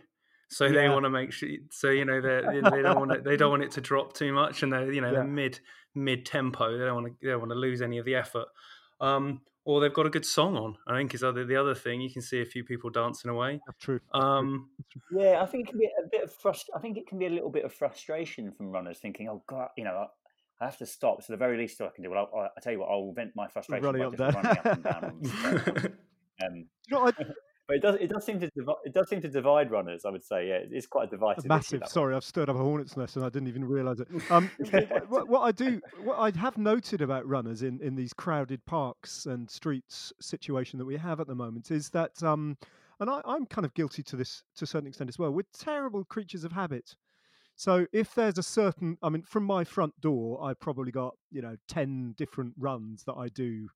so 0.52 0.70
they 0.70 0.88
want 0.88 1.04
to 1.04 1.10
make 1.10 1.32
sure. 1.32 1.48
So 1.70 1.90
you 1.90 2.04
know 2.04 2.20
they 2.20 2.60
they 2.70 2.82
don't 2.82 2.98
want 2.98 3.12
it, 3.12 3.24
they 3.24 3.36
don't 3.36 3.50
want 3.50 3.62
it 3.62 3.70
to 3.72 3.80
drop 3.80 4.12
too 4.12 4.32
much, 4.32 4.62
and 4.62 4.72
they're 4.72 4.92
you 4.92 5.00
know 5.00 5.08
Yeah. 5.08 5.14
they're 5.14 5.24
mid 5.24 5.60
mid 5.94 6.26
tempo. 6.26 6.76
They 6.78 6.84
don't 6.84 7.02
want 7.02 7.06
to 7.08 7.14
they 7.26 7.30
don't 7.30 7.40
want 7.40 7.52
to 7.52 7.58
lose 7.58 7.82
any 7.82 7.98
of 7.98 8.04
the 8.04 8.14
effort. 8.14 8.46
Um, 9.00 9.40
or 9.64 9.80
they've 9.80 9.94
got 9.94 10.06
a 10.06 10.10
good 10.10 10.26
song 10.26 10.56
on. 10.56 10.76
I 10.88 10.96
think 10.96 11.14
is 11.14 11.22
other 11.22 11.44
the 11.44 11.56
other 11.56 11.74
thing. 11.74 12.00
You 12.00 12.10
can 12.10 12.22
see 12.22 12.40
a 12.42 12.44
few 12.44 12.64
people 12.64 12.90
dancing 12.90 13.30
away. 13.30 13.60
That's 13.66 13.78
true. 13.78 14.00
Um, 14.12 14.70
Yeah, 15.12 15.40
I 15.42 15.46
think 15.46 15.68
it 15.68 15.70
can 15.70 15.78
be 15.78 15.86
a 16.04 16.08
bit 16.10 16.24
of 16.24 16.32
frust- 16.36 16.70
I 16.74 16.80
think 16.80 16.96
it 16.96 17.06
can 17.06 17.18
be 17.18 17.26
a 17.26 17.30
little 17.30 17.50
bit 17.50 17.64
of 17.64 17.72
frustration 17.72 18.50
from 18.52 18.72
runners 18.72 18.98
thinking, 18.98 19.28
"Oh 19.28 19.42
God, 19.46 19.68
you 19.76 19.84
know, 19.84 19.94
I, 19.94 20.06
I 20.60 20.64
have 20.66 20.78
to 20.78 20.86
stop." 20.86 21.22
So 21.22 21.32
the 21.32 21.36
very 21.36 21.56
least 21.56 21.80
I 21.80 21.88
can 21.94 22.02
do, 22.02 22.10
well, 22.10 22.28
I'll, 22.34 22.50
I 22.56 22.60
tell 22.60 22.72
you 22.72 22.80
what, 22.80 22.90
I'll 22.90 23.12
vent 23.12 23.32
my 23.36 23.46
frustration 23.48 23.84
Running 23.84 24.02
by 24.02 24.06
up 24.08 24.16
just 24.16 24.34
there. 24.34 24.42
running 24.42 24.58
up 24.58 24.66
and 24.66 24.84
down. 24.84 25.04
on 26.42 26.44
um, 26.44 26.54
You 26.88 26.96
know, 26.96 27.06
I, 27.06 27.12
but 27.72 27.76
it 27.76 27.82
does 27.82 27.96
it 28.00 28.11
does 28.11 28.24
seem 28.24 28.38
to 28.38 28.50
divi- 28.50 28.74
it 28.85 28.92
does 28.92 29.08
seem 29.08 29.20
to 29.22 29.28
divide 29.28 29.70
runners. 29.70 30.04
I 30.04 30.11
would 30.11 30.24
say, 30.24 30.48
yeah, 30.48 30.58
it's 30.70 30.87
quite 30.87 31.08
a 31.08 31.11
divisive. 31.11 31.46
massive. 31.46 31.82
Sorry, 31.87 32.14
I've 32.14 32.24
stirred 32.24 32.50
up 32.50 32.56
a 32.56 32.58
hornet's 32.58 32.96
nest 32.96 33.16
and 33.16 33.24
I 33.24 33.30
didn't 33.30 33.48
even 33.48 33.64
realise 33.64 34.00
it. 34.00 34.08
Um, 34.30 34.50
what, 35.08 35.28
what 35.28 35.40
I 35.40 35.52
do, 35.52 35.80
what 36.04 36.16
I 36.18 36.37
have 36.38 36.56
noted 36.56 37.02
about 37.02 37.26
runners 37.26 37.62
in, 37.62 37.80
in 37.82 37.94
these 37.94 38.12
crowded 38.12 38.64
parks 38.64 39.26
and 39.26 39.50
streets 39.50 40.12
situation 40.20 40.78
that 40.78 40.87
we 40.87 40.96
have 40.96 41.20
at 41.20 41.26
the 41.26 41.35
moment 41.35 41.70
is 41.70 41.90
that, 41.90 42.22
um, 42.22 42.56
and 42.98 43.11
I, 43.11 43.20
I'm 43.26 43.44
kind 43.46 43.66
of 43.66 43.74
guilty 43.74 44.02
to 44.04 44.16
this 44.16 44.42
to 44.56 44.64
a 44.64 44.66
certain 44.66 44.87
extent 44.87 45.11
as 45.11 45.18
well. 45.18 45.30
We're 45.30 45.42
terrible 45.58 46.04
creatures 46.04 46.44
of 46.44 46.52
habit. 46.52 46.94
So 47.56 47.87
if 47.92 48.14
there's 48.14 48.38
a 48.38 48.42
certain, 48.42 48.96
I 49.02 49.11
mean, 49.11 49.22
from 49.22 49.44
my 49.44 49.64
front 49.64 50.00
door, 50.00 50.42
I've 50.42 50.61
probably 50.61 50.92
got 50.92 51.14
you 51.30 51.42
know 51.42 51.56
ten 51.68 52.14
different 52.16 52.54
runs 52.58 53.04
that 53.04 53.14
I 53.14 53.28
do, 53.28 53.68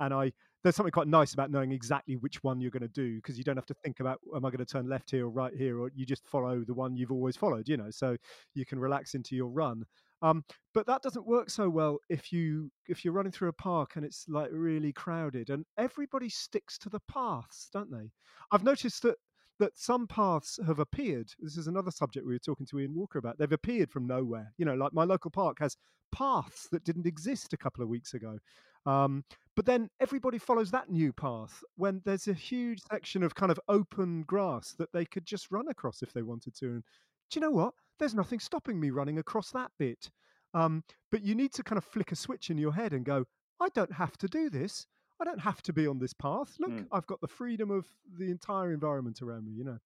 and 0.00 0.12
I 0.12 0.32
there's 0.62 0.76
something 0.76 0.92
quite 0.92 1.08
nice 1.08 1.32
about 1.32 1.50
knowing 1.50 1.72
exactly 1.72 2.16
which 2.16 2.42
one 2.42 2.60
you're 2.60 2.70
going 2.70 2.82
to 2.82 2.88
do 2.88 3.16
because 3.16 3.38
you 3.38 3.44
don't 3.44 3.56
have 3.56 3.66
to 3.66 3.74
think 3.74 4.00
about 4.00 4.20
am 4.34 4.44
I 4.44 4.50
going 4.50 4.58
to 4.58 4.66
turn 4.66 4.88
left 4.88 5.10
here 5.10 5.26
or 5.26 5.30
right 5.30 5.54
here, 5.54 5.80
or 5.80 5.90
you 5.94 6.04
just 6.04 6.26
follow 6.26 6.64
the 6.66 6.74
one 6.74 6.96
you've 6.96 7.12
always 7.12 7.36
followed, 7.36 7.68
you 7.68 7.76
know. 7.76 7.90
So 7.90 8.16
you 8.54 8.66
can 8.66 8.78
relax 8.78 9.14
into 9.14 9.36
your 9.36 9.48
run. 9.48 9.84
Um, 10.22 10.44
but 10.74 10.86
that 10.86 11.02
doesn't 11.02 11.26
work 11.26 11.48
so 11.48 11.70
well 11.70 11.98
if 12.10 12.30
you 12.30 12.70
if 12.88 13.04
you're 13.04 13.14
running 13.14 13.32
through 13.32 13.48
a 13.48 13.54
park 13.54 13.92
and 13.96 14.04
it's 14.04 14.26
like 14.28 14.50
really 14.52 14.92
crowded 14.92 15.48
and 15.48 15.64
everybody 15.78 16.28
sticks 16.28 16.76
to 16.78 16.90
the 16.90 17.00
paths, 17.08 17.70
don't 17.72 17.90
they? 17.90 18.10
I've 18.52 18.64
noticed 18.64 19.02
that 19.02 19.16
that 19.60 19.78
some 19.78 20.06
paths 20.06 20.58
have 20.66 20.78
appeared. 20.78 21.30
This 21.38 21.56
is 21.56 21.68
another 21.68 21.90
subject 21.90 22.26
we 22.26 22.34
were 22.34 22.38
talking 22.38 22.66
to 22.66 22.80
Ian 22.80 22.94
Walker 22.94 23.18
about. 23.18 23.38
They've 23.38 23.52
appeared 23.52 23.90
from 23.90 24.06
nowhere. 24.06 24.52
You 24.58 24.64
know, 24.64 24.74
like 24.74 24.92
my 24.92 25.04
local 25.04 25.30
park 25.30 25.58
has 25.60 25.76
paths 26.12 26.68
that 26.72 26.84
didn't 26.84 27.06
exist 27.06 27.52
a 27.52 27.58
couple 27.58 27.82
of 27.82 27.88
weeks 27.88 28.14
ago. 28.14 28.38
Um, 28.86 29.24
but 29.60 29.66
then 29.66 29.90
everybody 30.00 30.38
follows 30.38 30.70
that 30.70 30.88
new 30.88 31.12
path 31.12 31.62
when 31.76 32.00
there's 32.06 32.28
a 32.28 32.32
huge 32.32 32.80
section 32.90 33.22
of 33.22 33.34
kind 33.34 33.52
of 33.52 33.60
open 33.68 34.22
grass 34.22 34.72
that 34.78 34.90
they 34.94 35.04
could 35.04 35.26
just 35.26 35.50
run 35.50 35.68
across 35.68 36.00
if 36.00 36.14
they 36.14 36.22
wanted 36.22 36.54
to. 36.54 36.64
And 36.68 36.82
do 37.30 37.38
you 37.38 37.42
know 37.42 37.50
what? 37.50 37.74
There's 37.98 38.14
nothing 38.14 38.38
stopping 38.40 38.80
me 38.80 38.88
running 38.88 39.18
across 39.18 39.50
that 39.50 39.70
bit. 39.78 40.10
Um, 40.54 40.82
but 41.12 41.20
you 41.20 41.34
need 41.34 41.52
to 41.52 41.62
kind 41.62 41.76
of 41.76 41.84
flick 41.84 42.10
a 42.10 42.16
switch 42.16 42.48
in 42.48 42.56
your 42.56 42.72
head 42.72 42.94
and 42.94 43.04
go, 43.04 43.26
I 43.60 43.68
don't 43.74 43.92
have 43.92 44.16
to 44.16 44.28
do 44.28 44.48
this. 44.48 44.86
I 45.20 45.24
don't 45.26 45.40
have 45.40 45.60
to 45.64 45.74
be 45.74 45.86
on 45.86 45.98
this 45.98 46.14
path. 46.14 46.54
Look, 46.58 46.70
Mm. 46.70 46.86
I've 46.90 47.06
got 47.06 47.20
the 47.20 47.28
freedom 47.28 47.70
of 47.70 47.84
the 48.18 48.30
entire 48.30 48.72
environment 48.72 49.20
around 49.20 49.44
me, 49.44 49.52
you 49.52 49.64
know. 49.64 49.78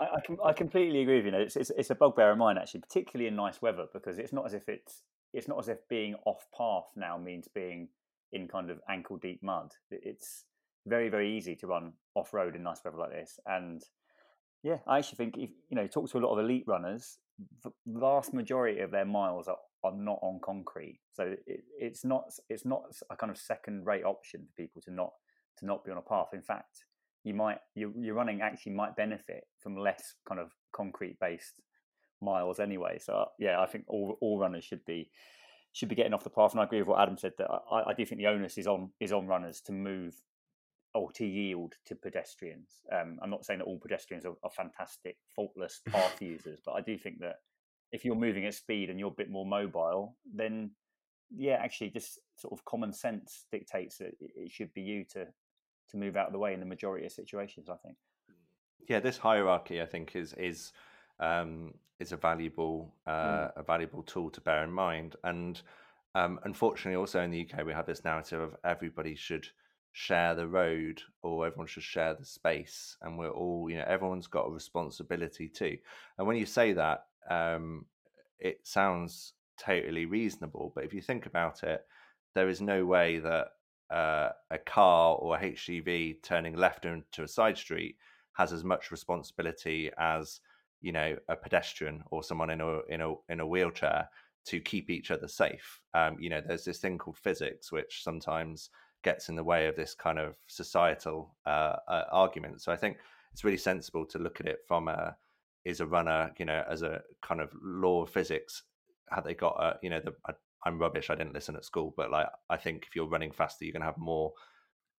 I, 0.00 0.16
I, 0.16 0.20
com- 0.26 0.40
I 0.44 0.52
completely 0.54 1.02
agree 1.02 1.18
with 1.18 1.26
you. 1.26 1.30
know, 1.30 1.38
It's, 1.38 1.54
it's, 1.54 1.70
it's 1.78 1.90
a 1.90 1.94
bugbear 1.94 2.32
of 2.32 2.38
mine 2.38 2.58
actually, 2.58 2.80
particularly 2.80 3.28
in 3.28 3.36
nice 3.36 3.62
weather, 3.62 3.86
because 3.92 4.18
it's 4.18 4.32
not 4.32 4.44
as 4.44 4.54
if 4.54 4.68
it's 4.68 5.02
it's 5.32 5.46
not 5.46 5.60
as 5.60 5.68
if 5.68 5.88
being 5.88 6.16
off 6.24 6.48
path 6.58 6.90
now 6.96 7.16
means 7.16 7.46
being 7.46 7.88
in 8.32 8.48
kind 8.48 8.70
of 8.70 8.80
ankle 8.88 9.16
deep 9.16 9.42
mud. 9.42 9.72
It's 9.90 10.44
very 10.86 11.08
very 11.08 11.36
easy 11.36 11.54
to 11.56 11.66
run 11.66 11.92
off 12.14 12.34
road 12.34 12.56
in 12.56 12.62
nice 12.62 12.80
weather 12.84 12.98
like 12.98 13.10
this, 13.10 13.38
and 13.46 13.82
yeah, 14.62 14.78
I 14.86 14.98
actually 14.98 15.16
think 15.16 15.36
if 15.38 15.50
you 15.68 15.76
know 15.76 15.86
talk 15.86 16.10
to 16.10 16.18
a 16.18 16.20
lot 16.20 16.32
of 16.32 16.38
elite 16.38 16.64
runners, 16.66 17.18
the 17.62 17.70
vast 17.86 18.32
majority 18.32 18.80
of 18.80 18.90
their 18.90 19.04
miles 19.04 19.48
are, 19.48 19.56
are 19.82 19.94
not 19.94 20.18
on 20.22 20.40
concrete, 20.44 21.00
so 21.12 21.34
it, 21.46 21.64
it's 21.78 22.04
not 22.04 22.24
it's 22.48 22.64
not 22.64 22.82
a 23.10 23.16
kind 23.16 23.30
of 23.30 23.38
second 23.38 23.86
rate 23.86 24.04
option 24.04 24.46
for 24.46 24.62
people 24.62 24.80
to 24.82 24.92
not 24.92 25.12
to 25.58 25.66
not 25.66 25.84
be 25.84 25.90
on 25.90 25.98
a 25.98 26.02
path. 26.02 26.28
In 26.32 26.42
fact, 26.42 26.84
you 27.24 27.34
might 27.34 27.58
your, 27.74 27.90
your 27.98 28.14
running 28.14 28.40
actually 28.40 28.72
might 28.72 28.96
benefit 28.96 29.44
from 29.60 29.76
less 29.76 30.14
kind 30.28 30.40
of 30.40 30.52
concrete 30.72 31.18
based 31.20 31.60
miles 32.20 32.60
anyway. 32.60 32.98
So 33.00 33.26
yeah, 33.38 33.60
I 33.60 33.66
think 33.66 33.84
all 33.88 34.16
all 34.20 34.38
runners 34.38 34.64
should 34.64 34.84
be 34.84 35.10
should 35.72 35.88
be 35.88 35.94
getting 35.94 36.14
off 36.14 36.24
the 36.24 36.30
path. 36.30 36.52
And 36.52 36.60
I 36.60 36.64
agree 36.64 36.78
with 36.78 36.88
what 36.88 37.00
Adam 37.00 37.16
said 37.16 37.32
that 37.38 37.48
I, 37.70 37.90
I 37.90 37.94
do 37.94 38.04
think 38.04 38.20
the 38.20 38.26
onus 38.26 38.58
is 38.58 38.66
on 38.66 38.90
is 39.00 39.12
on 39.12 39.26
runners 39.26 39.60
to 39.62 39.72
move 39.72 40.14
or 40.94 41.10
to 41.12 41.26
yield 41.26 41.74
to 41.86 41.94
pedestrians. 41.94 42.82
Um, 42.92 43.18
I'm 43.22 43.30
not 43.30 43.46
saying 43.46 43.60
that 43.60 43.64
all 43.64 43.78
pedestrians 43.78 44.26
are, 44.26 44.34
are 44.42 44.50
fantastic, 44.50 45.16
faultless 45.34 45.80
path 45.88 46.20
users, 46.20 46.60
but 46.64 46.72
I 46.72 46.82
do 46.82 46.98
think 46.98 47.20
that 47.20 47.36
if 47.92 48.04
you're 48.04 48.14
moving 48.14 48.46
at 48.46 48.54
speed 48.54 48.90
and 48.90 48.98
you're 48.98 49.08
a 49.08 49.14
bit 49.14 49.30
more 49.30 49.46
mobile, 49.46 50.16
then 50.34 50.70
yeah, 51.34 51.54
actually, 51.54 51.90
just 51.90 52.18
sort 52.36 52.52
of 52.52 52.64
common 52.64 52.92
sense 52.92 53.46
dictates 53.50 53.98
that 53.98 54.08
it 54.20 54.32
it 54.36 54.50
should 54.50 54.72
be 54.74 54.82
you 54.82 55.04
to 55.12 55.26
to 55.90 55.96
move 55.96 56.16
out 56.16 56.26
of 56.26 56.32
the 56.32 56.38
way 56.38 56.52
in 56.54 56.60
the 56.60 56.66
majority 56.66 57.06
of 57.06 57.12
situations. 57.12 57.68
I 57.70 57.76
think. 57.76 57.96
yeah 58.88 59.00
this 59.00 59.16
hierarchy 59.18 59.80
i 59.80 59.86
think 59.86 60.16
is 60.16 60.34
is 60.34 60.72
um 61.22 61.72
is 62.00 62.12
a 62.12 62.16
valuable 62.16 62.94
uh 63.06 63.48
a 63.56 63.62
valuable 63.62 64.02
tool 64.02 64.28
to 64.30 64.40
bear 64.40 64.64
in 64.64 64.70
mind. 64.70 65.16
And 65.24 65.60
um 66.14 66.38
unfortunately 66.44 66.96
also 66.96 67.20
in 67.22 67.30
the 67.30 67.48
uk 67.48 67.64
we 67.64 67.72
have 67.72 67.86
this 67.86 68.04
narrative 68.04 68.40
of 68.40 68.56
everybody 68.64 69.14
should 69.14 69.46
share 69.92 70.34
the 70.34 70.48
road 70.48 71.02
or 71.22 71.46
everyone 71.46 71.66
should 71.66 71.82
share 71.82 72.14
the 72.14 72.24
space. 72.24 72.96
And 73.02 73.18
we're 73.18 73.30
all 73.30 73.70
you 73.70 73.76
know 73.78 73.84
everyone's 73.86 74.26
got 74.26 74.48
a 74.48 74.50
responsibility 74.50 75.48
too. 75.48 75.78
And 76.18 76.26
when 76.26 76.36
you 76.36 76.46
say 76.46 76.72
that 76.72 77.06
um, 77.30 77.86
it 78.40 78.60
sounds 78.64 79.34
totally 79.56 80.06
reasonable. 80.06 80.72
But 80.74 80.84
if 80.84 80.92
you 80.92 81.00
think 81.00 81.26
about 81.26 81.62
it 81.62 81.86
there 82.34 82.48
is 82.48 82.60
no 82.60 82.84
way 82.84 83.18
that 83.18 83.48
uh, 83.90 84.30
a 84.50 84.58
car 84.58 85.16
or 85.16 85.36
a 85.36 85.40
hgv 85.40 86.22
turning 86.22 86.56
left 86.56 86.86
into 86.86 87.22
a 87.22 87.28
side 87.28 87.58
street 87.58 87.96
has 88.32 88.50
as 88.52 88.64
much 88.64 88.90
responsibility 88.90 89.90
as 89.98 90.40
you 90.82 90.92
know 90.92 91.16
a 91.28 91.36
pedestrian 91.36 92.02
or 92.10 92.22
someone 92.22 92.50
in 92.50 92.60
a 92.60 92.80
in 92.88 93.00
a 93.00 93.14
in 93.28 93.40
a 93.40 93.46
wheelchair 93.46 94.08
to 94.44 94.60
keep 94.60 94.90
each 94.90 95.10
other 95.10 95.28
safe 95.28 95.80
um, 95.94 96.16
you 96.18 96.28
know 96.28 96.42
there's 96.44 96.64
this 96.64 96.78
thing 96.78 96.98
called 96.98 97.16
physics 97.16 97.72
which 97.72 98.02
sometimes 98.02 98.70
gets 99.02 99.28
in 99.28 99.36
the 99.36 99.44
way 99.44 99.66
of 99.66 99.76
this 99.76 99.94
kind 99.94 100.18
of 100.18 100.34
societal 100.46 101.34
uh, 101.46 101.76
uh, 101.88 102.04
argument. 102.10 102.62
So 102.62 102.72
I 102.72 102.76
think 102.76 102.98
it's 103.32 103.44
really 103.44 103.56
sensible 103.56 104.06
to 104.06 104.18
look 104.18 104.40
at 104.40 104.46
it 104.46 104.60
from 104.66 104.88
a 104.88 105.16
is 105.64 105.80
a 105.80 105.86
runner, 105.86 106.32
you 106.38 106.44
know, 106.44 106.64
as 106.68 106.82
a 106.82 107.02
kind 107.22 107.40
of 107.40 107.50
law 107.62 108.02
of 108.02 108.10
physics. 108.10 108.62
Had 109.10 109.24
they 109.24 109.34
got 109.34 109.56
a, 109.60 109.78
you 109.82 109.90
know, 109.90 110.00
the 110.00 110.14
I, 110.26 110.32
I'm 110.64 110.78
rubbish. 110.78 111.10
I 111.10 111.14
didn't 111.14 111.34
listen 111.34 111.56
at 111.56 111.64
school, 111.64 111.92
but 111.96 112.10
like 112.10 112.26
I 112.50 112.56
think 112.56 112.84
if 112.86 112.96
you're 112.96 113.08
running 113.08 113.32
faster, 113.32 113.64
you're 113.64 113.72
going 113.72 113.82
to 113.82 113.86
have 113.86 113.98
more 113.98 114.32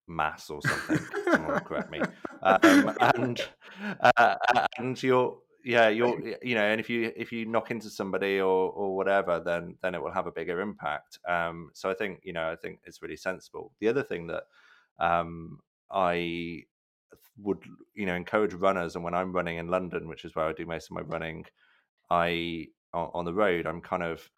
mass 0.06 0.50
or 0.50 0.60
something. 0.62 1.06
Someone 1.30 1.60
correct 1.60 1.90
me. 1.90 2.00
Um, 2.42 2.96
and 3.00 3.42
uh, 4.16 4.36
and 4.78 5.02
you're 5.02 5.38
yeah 5.64 5.88
you're 5.88 6.20
you 6.42 6.54
know 6.54 6.62
and 6.62 6.80
if 6.80 6.90
you 6.90 7.10
if 7.16 7.32
you 7.32 7.46
knock 7.46 7.70
into 7.70 7.88
somebody 7.88 8.38
or 8.38 8.70
or 8.70 8.94
whatever 8.94 9.40
then 9.40 9.76
then 9.82 9.94
it 9.94 10.02
will 10.02 10.12
have 10.12 10.26
a 10.26 10.32
bigger 10.32 10.60
impact 10.60 11.18
um 11.26 11.70
so 11.72 11.90
i 11.90 11.94
think 11.94 12.20
you 12.22 12.32
know 12.32 12.50
i 12.50 12.56
think 12.56 12.78
it's 12.84 13.02
really 13.02 13.16
sensible 13.16 13.72
the 13.80 13.88
other 13.88 14.02
thing 14.02 14.26
that 14.26 14.44
um 14.98 15.58
i 15.90 16.62
would 17.42 17.58
you 17.94 18.06
know 18.06 18.14
encourage 18.14 18.52
runners 18.54 18.94
and 18.94 19.02
when 19.02 19.14
i'm 19.14 19.32
running 19.32 19.56
in 19.56 19.68
london 19.68 20.06
which 20.06 20.24
is 20.24 20.34
where 20.34 20.46
i 20.46 20.52
do 20.52 20.66
most 20.66 20.90
of 20.90 20.92
my 20.92 21.00
running 21.02 21.44
i 22.10 22.66
on 22.92 23.24
the 23.24 23.34
road 23.34 23.66
i'm 23.66 23.80
kind 23.80 24.02
of 24.02 24.28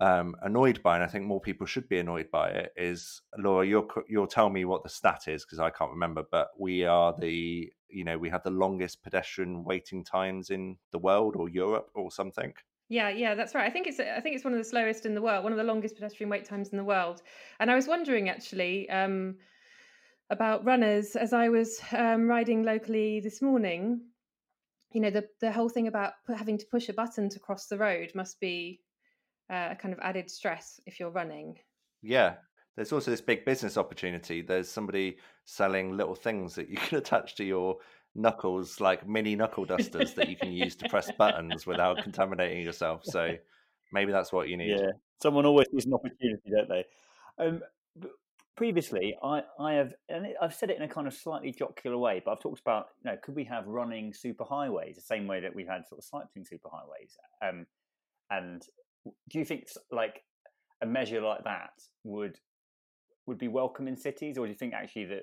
um, 0.00 0.36
annoyed 0.42 0.82
by, 0.82 0.96
and 0.96 1.04
I 1.04 1.06
think 1.06 1.24
more 1.24 1.40
people 1.40 1.66
should 1.66 1.88
be 1.88 1.98
annoyed 1.98 2.30
by 2.30 2.50
it, 2.50 2.72
is 2.76 3.22
Laura. 3.38 3.66
You'll 3.66 3.88
you'll 4.08 4.26
tell 4.26 4.50
me 4.50 4.64
what 4.64 4.82
the 4.82 4.90
stat 4.90 5.22
is 5.26 5.44
because 5.44 5.58
I 5.58 5.70
can't 5.70 5.90
remember, 5.90 6.22
but 6.30 6.48
we 6.58 6.84
are 6.84 7.14
the 7.18 7.72
you 7.88 8.04
know 8.04 8.18
we 8.18 8.30
have 8.30 8.42
the 8.42 8.50
longest 8.50 9.02
pedestrian 9.02 9.64
waiting 9.64 10.04
times 10.04 10.50
in 10.50 10.76
the 10.92 10.98
world 10.98 11.36
or 11.36 11.48
Europe 11.48 11.90
or 11.94 12.10
something. 12.10 12.54
Yeah, 12.88 13.08
yeah, 13.08 13.34
that's 13.34 13.54
right. 13.54 13.66
I 13.66 13.70
think 13.70 13.88
it's 13.88 13.98
I 13.98 14.20
think 14.20 14.36
it's 14.36 14.44
one 14.44 14.52
of 14.52 14.58
the 14.58 14.64
slowest 14.64 15.06
in 15.06 15.14
the 15.14 15.22
world, 15.22 15.42
one 15.42 15.52
of 15.52 15.58
the 15.58 15.64
longest 15.64 15.96
pedestrian 15.96 16.30
wait 16.30 16.44
times 16.44 16.68
in 16.68 16.78
the 16.78 16.84
world. 16.84 17.22
And 17.58 17.70
I 17.70 17.74
was 17.74 17.88
wondering 17.88 18.28
actually 18.28 18.88
um, 18.90 19.36
about 20.30 20.64
runners 20.64 21.16
as 21.16 21.32
I 21.32 21.48
was 21.48 21.80
um, 21.92 22.28
riding 22.28 22.62
locally 22.62 23.20
this 23.20 23.42
morning. 23.42 24.02
You 24.92 25.00
know, 25.00 25.10
the 25.10 25.28
the 25.40 25.50
whole 25.50 25.68
thing 25.68 25.88
about 25.88 26.14
having 26.34 26.58
to 26.58 26.66
push 26.70 26.88
a 26.88 26.92
button 26.92 27.28
to 27.30 27.40
cross 27.40 27.66
the 27.66 27.78
road 27.78 28.12
must 28.14 28.38
be 28.38 28.80
uh, 29.50 29.70
a 29.72 29.76
kind 29.76 29.92
of 29.92 30.00
added 30.00 30.30
stress 30.30 30.80
if 30.86 31.00
you're 31.00 31.10
running. 31.10 31.58
Yeah, 32.02 32.36
there's 32.76 32.92
also 32.92 33.10
this 33.10 33.20
big 33.20 33.44
business 33.44 33.76
opportunity. 33.76 34.42
There's 34.42 34.68
somebody 34.68 35.16
selling 35.44 35.96
little 35.96 36.14
things 36.14 36.54
that 36.54 36.68
you 36.68 36.76
can 36.88 36.98
attach 36.98 37.34
to 37.36 37.44
your 37.44 37.78
knuckles, 38.14 38.80
like 38.80 39.08
mini 39.08 39.34
knuckle 39.34 39.64
dusters 39.64 40.14
that 40.14 40.28
you 40.28 40.36
can 40.36 40.52
use 40.52 40.76
to 40.76 40.88
press 40.88 41.10
buttons 41.18 41.66
without 41.66 42.02
contaminating 42.02 42.62
yourself. 42.62 43.02
So 43.04 43.34
maybe 43.92 44.12
that's 44.12 44.32
what 44.32 44.48
you 44.48 44.56
need. 44.56 44.78
Yeah, 44.78 44.92
someone 45.22 45.46
always 45.46 45.66
needs 45.72 45.86
an 45.86 45.94
opportunity, 45.94 46.50
don't 46.50 46.68
they? 46.68 46.84
Um, 47.38 47.62
previously, 48.56 49.16
I, 49.22 49.42
I 49.58 49.74
have, 49.74 49.94
and 50.08 50.28
I've 50.40 50.54
said 50.54 50.70
it 50.70 50.76
in 50.76 50.82
a 50.82 50.88
kind 50.88 51.06
of 51.06 51.14
slightly 51.14 51.52
jocular 51.52 51.98
way, 51.98 52.22
but 52.24 52.32
I've 52.32 52.40
talked 52.40 52.60
about, 52.60 52.88
you 53.02 53.10
know, 53.10 53.16
could 53.22 53.34
we 53.34 53.44
have 53.44 53.66
running 53.66 54.12
superhighways 54.12 54.94
the 54.96 55.02
same 55.02 55.26
way 55.26 55.40
that 55.40 55.54
we've 55.54 55.68
had 55.68 55.86
sort 55.86 55.98
of 55.98 56.04
cycling 56.04 56.44
superhighways? 56.44 57.16
Um, 57.46 57.66
and 58.30 58.62
do 59.28 59.38
you 59.38 59.44
think 59.44 59.68
like 59.92 60.22
a 60.82 60.86
measure 60.86 61.20
like 61.20 61.44
that 61.44 61.70
would 62.04 62.38
would 63.26 63.38
be 63.38 63.48
welcome 63.48 63.88
in 63.88 63.96
cities, 63.96 64.38
or 64.38 64.46
do 64.46 64.52
you 64.52 64.58
think 64.58 64.74
actually 64.74 65.06
that 65.06 65.22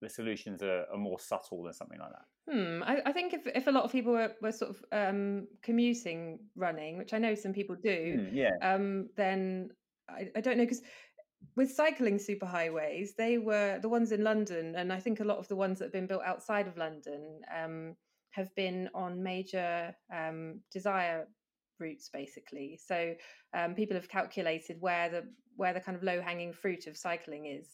the 0.00 0.08
solutions 0.08 0.62
are, 0.62 0.86
are 0.92 0.98
more 0.98 1.18
subtle 1.18 1.62
than 1.62 1.72
something 1.72 1.98
like 1.98 2.10
that? 2.10 2.52
Hmm. 2.52 2.82
I, 2.82 3.00
I, 3.06 3.12
think 3.12 3.34
if, 3.34 3.46
if 3.54 3.66
a 3.66 3.70
lot 3.70 3.84
of 3.84 3.92
people 3.92 4.12
were, 4.12 4.32
were 4.40 4.52
sort 4.52 4.70
of 4.70 4.84
um, 4.92 5.46
commuting 5.62 6.38
running, 6.56 6.96
which 6.96 7.12
I 7.12 7.18
know 7.18 7.34
some 7.34 7.52
people 7.52 7.76
do, 7.76 8.18
mm, 8.18 8.30
yeah. 8.32 8.50
Um, 8.62 9.08
then 9.16 9.70
I, 10.08 10.28
I 10.36 10.40
don't 10.40 10.56
know 10.56 10.64
because 10.64 10.82
with 11.56 11.70
cycling 11.70 12.18
superhighways, 12.18 13.10
they 13.16 13.38
were 13.38 13.78
the 13.80 13.88
ones 13.88 14.12
in 14.12 14.24
London, 14.24 14.74
and 14.76 14.92
I 14.92 14.98
think 14.98 15.20
a 15.20 15.24
lot 15.24 15.38
of 15.38 15.48
the 15.48 15.56
ones 15.56 15.78
that 15.78 15.86
have 15.86 15.92
been 15.92 16.06
built 16.06 16.22
outside 16.24 16.66
of 16.66 16.76
London 16.76 17.40
um, 17.54 17.94
have 18.30 18.54
been 18.54 18.88
on 18.94 19.22
major 19.22 19.94
um, 20.14 20.60
desire 20.72 21.28
routes 21.80 22.08
basically. 22.08 22.78
So 22.84 23.14
um, 23.54 23.74
people 23.74 23.96
have 23.96 24.08
calculated 24.08 24.76
where 24.80 25.08
the 25.08 25.24
where 25.56 25.74
the 25.74 25.80
kind 25.80 25.96
of 25.96 26.02
low 26.02 26.20
hanging 26.20 26.52
fruit 26.52 26.86
of 26.86 26.96
cycling 26.96 27.46
is 27.46 27.66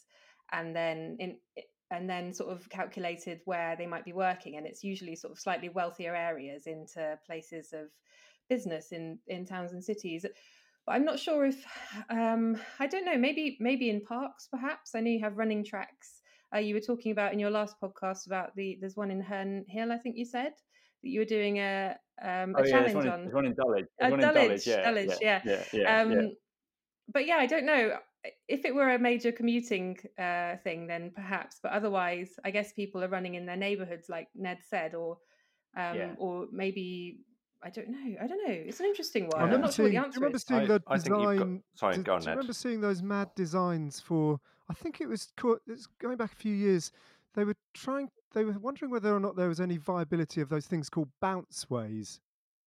and 0.53 0.75
then 0.75 1.17
in 1.19 1.37
and 1.91 2.09
then 2.09 2.33
sort 2.33 2.51
of 2.51 2.69
calculated 2.71 3.41
where 3.45 3.77
they 3.77 3.87
might 3.87 4.05
be 4.05 4.13
working 4.13 4.57
and 4.57 4.67
it's 4.67 4.83
usually 4.83 5.15
sort 5.15 5.33
of 5.33 5.39
slightly 5.39 5.69
wealthier 5.69 6.15
areas 6.15 6.67
into 6.67 7.19
places 7.27 7.73
of 7.73 7.89
business 8.49 8.93
in 8.93 9.19
in 9.27 9.45
towns 9.45 9.73
and 9.73 9.85
cities. 9.85 10.25
But 10.87 10.93
i'm 10.97 11.05
not 11.05 11.19
sure 11.19 11.47
if 11.47 11.65
um 12.11 12.57
i 12.79 12.87
don't 12.87 13.07
know 13.07 13.17
maybe 13.17 13.57
maybe 13.61 13.91
in 13.91 14.01
parks 14.01 14.49
perhaps? 14.51 14.95
I 14.95 15.01
know 15.01 15.11
you 15.11 15.21
have 15.21 15.37
running 15.39 15.65
tracks. 15.65 16.21
Uh, 16.55 16.59
you 16.59 16.75
were 16.75 16.81
talking 16.81 17.11
about 17.11 17.33
in 17.33 17.39
your 17.39 17.51
last 17.51 17.77
podcast 17.83 18.27
about 18.27 18.55
the 18.55 18.79
there's 18.81 18.97
one 18.97 19.11
in 19.11 19.21
herne 19.21 19.65
hill 19.69 19.91
i 19.91 19.99
think 19.99 20.17
you 20.17 20.25
said 20.25 20.53
you 21.07 21.21
were 21.21 21.25
doing 21.27 21.59
a 21.59 21.97
um, 22.23 22.55
a 22.55 22.61
oh, 22.61 22.65
yeah, 22.65 22.71
challenge 22.71 22.95
one 22.95 23.09
on. 23.09 23.21
There's 23.23 23.35
one 23.35 23.47
in 23.47 23.55
Dulwich. 23.55 23.87
There's 23.99 24.11
one 24.11 24.21
in 24.21 24.35
Dulwich, 24.35 24.67
yeah, 24.67 24.85
Dulwich, 24.85 25.19
yeah, 25.21 25.41
yeah, 25.45 25.63
yeah, 25.73 26.01
um, 26.01 26.13
yeah. 26.13 26.27
But 27.13 27.27
yeah, 27.27 27.37
I 27.37 27.47
don't 27.47 27.67
know 27.67 27.99
if 28.49 28.65
it 28.65 28.75
were 28.75 28.91
a 28.95 28.99
major 28.99 29.31
commuting 29.33 29.99
uh, 30.19 30.57
thing, 30.65 30.87
then 30.87 31.11
perhaps. 31.15 31.59
But 31.63 31.73
otherwise, 31.73 32.31
I 32.45 32.51
guess 32.51 32.73
people 32.73 33.03
are 33.05 33.09
running 33.09 33.35
in 33.35 33.45
their 33.47 33.57
neighbourhoods, 33.57 34.09
like 34.09 34.29
Ned 34.35 34.59
said, 34.69 34.95
or 34.95 35.19
um, 35.77 35.97
Yeah. 35.97 36.15
or 36.19 36.47
maybe 36.53 37.21
I 37.63 37.71
don't 37.71 37.89
know. 37.89 38.17
I 38.23 38.27
don't 38.27 38.47
know. 38.47 38.55
It's 38.55 38.81
an 38.81 38.87
interesting 38.87 39.25
one. 39.25 39.37
I 39.37 39.39
I'm 39.39 39.45
remember 39.47 39.67
not 39.67 39.75
sure 39.75 39.85
what 39.87 39.91
seeing, 39.91 39.91
the 39.91 39.91
do 39.91 39.95
you 39.95 40.05
answer 40.05 40.21
remember 40.21 40.37
is. 40.37 40.43
seeing 40.45 40.61
I- 40.61 40.67
the 40.67 40.75
I 40.87 40.97
got- 40.99 41.05
sorry, 41.79 41.97
do, 41.97 42.03
go 42.03 42.15
on, 42.15 42.21
do 42.21 42.25
you 42.25 42.29
Ned. 42.29 42.37
remember 42.37 42.53
seeing 42.53 42.81
those 42.81 43.03
mad 43.03 43.31
designs 43.35 44.01
for? 44.01 44.39
I 44.69 44.75
think 44.75 45.01
it 45.03 45.09
was 45.09 45.31
called, 45.37 45.59
it's 45.67 45.87
going 46.01 46.17
back 46.17 46.33
a 46.33 46.37
few 46.37 46.55
years. 46.55 46.91
They 47.35 47.45
were 47.45 47.55
trying. 47.75 48.09
They 48.33 48.45
were 48.45 48.53
wondering 48.59 48.91
whether 48.91 49.15
or 49.15 49.21
not 49.21 49.37
there 49.37 49.49
was 49.49 49.61
any 49.61 49.77
viability 49.77 50.41
of 50.41 50.49
those 50.49 50.67
things 50.67 50.89
called 50.89 51.09
bounce 51.21 51.69
ways. 51.71 52.21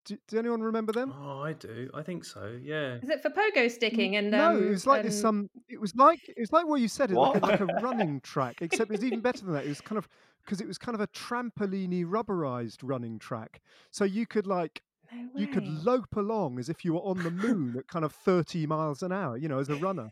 Do, 0.05 0.17
does 0.27 0.39
anyone 0.39 0.61
remember 0.61 0.93
them? 0.93 1.13
Oh, 1.21 1.41
I 1.41 1.51
do. 1.53 1.89
I 1.93 2.01
think 2.01 2.23
so. 2.23 2.57
Yeah. 2.61 2.95
Is 3.01 3.09
it 3.09 3.21
for 3.21 3.29
pogo 3.29 3.69
sticking? 3.69 4.15
And 4.15 4.31
no, 4.31 4.51
um, 4.51 4.63
it 4.65 4.69
was 4.69 4.87
like 4.87 5.03
this. 5.03 5.15
and- 5.15 5.21
Some. 5.21 5.49
It 5.67 5.81
was 5.81 5.93
like 5.95 6.19
it 6.29 6.39
was 6.39 6.51
like 6.53 6.65
what 6.67 6.79
you 6.81 6.87
said. 6.87 7.11
It 7.11 7.15
like, 7.15 7.41
a, 7.41 7.45
like 7.45 7.59
a 7.61 7.65
running 7.65 8.21
track, 8.21 8.61
except 8.61 8.89
it 8.89 8.93
was 8.93 9.03
even 9.03 9.19
better 9.21 9.43
than 9.43 9.53
that. 9.53 9.65
It 9.65 9.69
was 9.69 9.81
kind 9.81 9.97
of 9.97 10.07
because 10.45 10.61
it 10.61 10.67
was 10.67 10.77
kind 10.77 10.95
of 10.95 11.01
a 11.01 11.07
trampoline 11.07 12.05
rubberized 12.05 12.77
running 12.83 13.19
track. 13.19 13.61
So 13.91 14.05
you 14.05 14.25
could 14.25 14.47
like 14.47 14.81
No 15.13 15.27
you 15.35 15.47
could 15.47 15.63
way. 15.63 15.77
lope 15.83 16.15
along 16.15 16.59
as 16.59 16.69
if 16.69 16.85
you 16.85 16.93
were 16.93 17.01
on 17.01 17.21
the 17.23 17.31
moon 17.31 17.75
at 17.77 17.87
kind 17.87 18.05
of 18.05 18.13
30 18.13 18.65
miles 18.67 19.01
an 19.03 19.11
hour 19.13 19.37
you 19.37 19.47
know 19.47 19.59
as 19.59 19.69
a 19.69 19.75
runner 19.75 20.09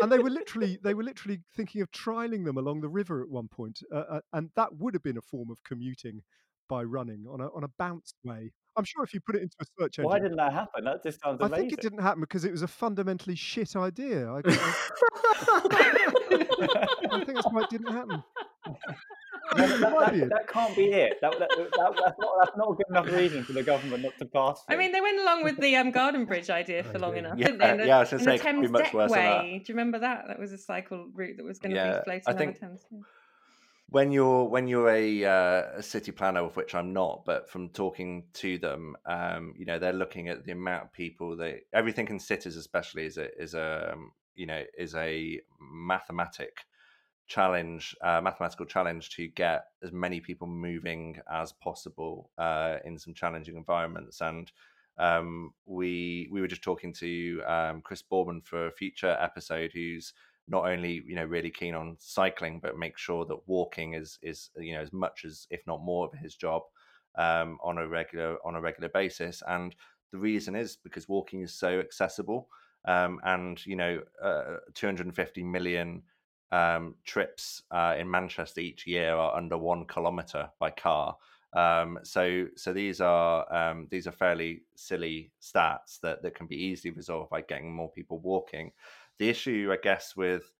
and 0.00 0.10
they 0.10 0.18
were 0.18 0.30
literally 0.30 0.78
they 0.82 0.94
were 0.94 1.02
literally 1.02 1.40
thinking 1.54 1.82
of 1.82 1.90
trialing 1.90 2.44
them 2.44 2.56
along 2.56 2.80
the 2.80 2.88
river 2.88 3.22
at 3.22 3.28
one 3.28 3.48
point 3.48 3.80
uh, 3.92 4.04
uh, 4.10 4.20
and 4.32 4.50
that 4.56 4.74
would 4.76 4.94
have 4.94 5.02
been 5.02 5.16
a 5.18 5.22
form 5.22 5.50
of 5.50 5.58
commuting 5.64 6.22
by 6.68 6.82
running 6.82 7.24
on 7.28 7.40
a 7.40 7.48
on 7.54 7.64
a 7.64 7.68
bounce 7.78 8.14
way 8.24 8.50
i'm 8.76 8.84
sure 8.84 9.02
if 9.02 9.12
you 9.12 9.20
put 9.20 9.34
it 9.34 9.42
into 9.42 9.56
a 9.60 9.64
search 9.78 9.98
engine 9.98 10.04
Why 10.10 10.18
didn't 10.18 10.36
that 10.36 10.52
happen? 10.52 10.84
That 10.84 11.02
just 11.02 11.20
sounds 11.22 11.40
I 11.42 11.48
think 11.48 11.72
it 11.72 11.80
didn't 11.80 12.00
happen 12.00 12.20
because 12.20 12.44
it 12.44 12.52
was 12.52 12.62
a 12.62 12.68
fundamentally 12.68 13.34
shit 13.34 13.74
idea. 13.76 14.30
I, 14.30 14.38
I, 14.38 14.42
I 17.10 17.24
think 17.24 17.34
that's 17.34 17.46
why 17.50 17.62
it 17.62 17.70
didn't 17.70 17.92
happen. 17.92 18.22
No, 19.56 19.66
that, 19.66 19.80
that, 19.80 20.12
that, 20.20 20.28
that 20.28 20.48
can't 20.48 20.76
be 20.76 20.84
it. 20.92 21.18
That, 21.20 21.32
that, 21.38 21.48
that, 21.48 21.68
that's, 21.76 22.18
not, 22.18 22.32
that's 22.44 22.56
not 22.56 22.70
a 22.70 22.74
good 22.74 22.86
enough 22.90 23.06
reason 23.06 23.42
for 23.44 23.52
the 23.52 23.62
government 23.62 24.02
not 24.02 24.16
to 24.18 24.26
pass. 24.26 24.62
I 24.68 24.76
mean, 24.76 24.92
they 24.92 25.00
went 25.00 25.20
along 25.20 25.44
with 25.44 25.58
the 25.58 25.76
um, 25.76 25.90
Garden 25.90 26.24
Bridge 26.24 26.50
idea 26.50 26.82
for 26.90 26.98
long 26.98 27.16
enough, 27.16 27.38
Yeah, 27.38 27.46
didn't 27.46 27.58
they? 27.60 27.70
And 27.70 27.80
the, 27.80 27.86
yeah, 27.86 27.96
I 27.96 28.00
was 28.00 28.10
gonna 28.10 28.22
say 28.22 28.24
the 28.26 28.34
it 28.34 28.40
could 28.40 28.46
be 28.46 28.52
Thames 28.68 28.70
much 28.70 28.92
worse 28.94 29.12
than 29.12 29.22
that. 29.22 29.42
Deckway. 29.42 29.58
Do 29.64 29.72
you 29.72 29.74
remember 29.74 29.98
that? 30.00 30.24
That 30.28 30.38
was 30.38 30.52
a 30.52 30.58
cycle 30.58 31.08
route 31.14 31.36
that 31.38 31.44
was 31.44 31.58
going 31.58 31.70
to 31.70 31.76
Yeah, 31.76 31.98
be 31.98 32.04
floating 32.04 32.22
I 32.26 32.30
on 32.32 32.38
think- 32.38 32.54
the 32.54 32.66
Thames. 32.66 32.84
yeah. 32.90 32.98
when 33.88 34.12
you're 34.12 34.44
when 34.44 34.68
you're 34.68 34.88
a, 34.88 35.24
uh, 35.24 35.62
a 35.78 35.82
city 35.82 36.12
planner, 36.12 36.40
of 36.40 36.54
which 36.56 36.74
I'm 36.74 36.92
not, 36.92 37.24
but 37.26 37.48
from 37.50 37.70
talking 37.70 38.24
to 38.34 38.56
them, 38.58 38.94
um, 39.06 39.54
you 39.56 39.66
know, 39.66 39.78
they're 39.80 39.92
looking 39.92 40.28
at 40.28 40.44
the 40.44 40.52
amount 40.52 40.84
of 40.84 40.92
people 40.92 41.36
they 41.36 41.62
everything 41.74 42.06
in 42.08 42.20
cities, 42.20 42.56
especially, 42.56 43.06
is 43.06 43.18
a 43.18 43.28
is 43.42 43.54
a 43.54 43.90
um, 43.94 44.12
you 44.36 44.46
know 44.46 44.62
is 44.78 44.94
a 44.94 45.40
mathematic 45.60 46.52
challenge, 47.30 47.96
uh, 48.02 48.20
mathematical 48.20 48.66
challenge 48.66 49.08
to 49.10 49.28
get 49.28 49.66
as 49.84 49.92
many 49.92 50.20
people 50.20 50.48
moving 50.48 51.16
as 51.32 51.52
possible 51.52 52.28
uh, 52.36 52.78
in 52.84 52.98
some 52.98 53.14
challenging 53.14 53.56
environments. 53.56 54.20
And 54.20 54.50
um, 54.98 55.54
we 55.64 56.28
we 56.30 56.40
were 56.40 56.48
just 56.48 56.62
talking 56.62 56.92
to 56.94 57.40
um, 57.46 57.80
Chris 57.82 58.02
Boardman 58.02 58.42
for 58.42 58.66
a 58.66 58.72
future 58.72 59.16
episode, 59.20 59.70
who's 59.72 60.12
not 60.48 60.66
only 60.66 61.02
you 61.06 61.14
know 61.14 61.24
really 61.24 61.50
keen 61.50 61.74
on 61.74 61.96
cycling, 62.00 62.58
but 62.60 62.76
make 62.76 62.98
sure 62.98 63.24
that 63.24 63.46
walking 63.46 63.94
is 63.94 64.18
is 64.22 64.50
you 64.58 64.74
know 64.74 64.80
as 64.80 64.92
much 64.92 65.24
as 65.24 65.46
if 65.50 65.60
not 65.68 65.84
more 65.84 66.06
of 66.06 66.18
his 66.18 66.34
job 66.34 66.62
um, 67.16 67.58
on 67.62 67.78
a 67.78 67.86
regular 67.86 68.36
on 68.44 68.56
a 68.56 68.60
regular 68.60 68.88
basis. 68.88 69.40
And 69.46 69.74
the 70.12 70.18
reason 70.18 70.56
is 70.56 70.76
because 70.76 71.08
walking 71.08 71.42
is 71.42 71.54
so 71.54 71.78
accessible, 71.78 72.48
um, 72.86 73.20
and 73.22 73.64
you 73.64 73.76
know, 73.76 74.00
uh, 74.20 74.56
250 74.74 75.44
million 75.44 76.02
um, 76.52 76.94
trips 77.04 77.62
uh, 77.70 77.94
in 77.98 78.10
Manchester 78.10 78.60
each 78.60 78.86
year 78.86 79.14
are 79.14 79.36
under 79.36 79.56
one 79.56 79.86
kilometre 79.86 80.50
by 80.58 80.70
car. 80.70 81.16
Um, 81.52 81.98
so, 82.04 82.46
so 82.56 82.72
these 82.72 83.00
are 83.00 83.52
um, 83.52 83.88
these 83.90 84.06
are 84.06 84.12
fairly 84.12 84.62
silly 84.76 85.32
stats 85.42 86.00
that 86.02 86.22
that 86.22 86.34
can 86.34 86.46
be 86.46 86.56
easily 86.56 86.92
resolved 86.92 87.30
by 87.30 87.40
getting 87.42 87.72
more 87.72 87.90
people 87.90 88.18
walking. 88.20 88.72
The 89.18 89.28
issue, 89.28 89.70
I 89.72 89.76
guess, 89.82 90.14
with 90.16 90.52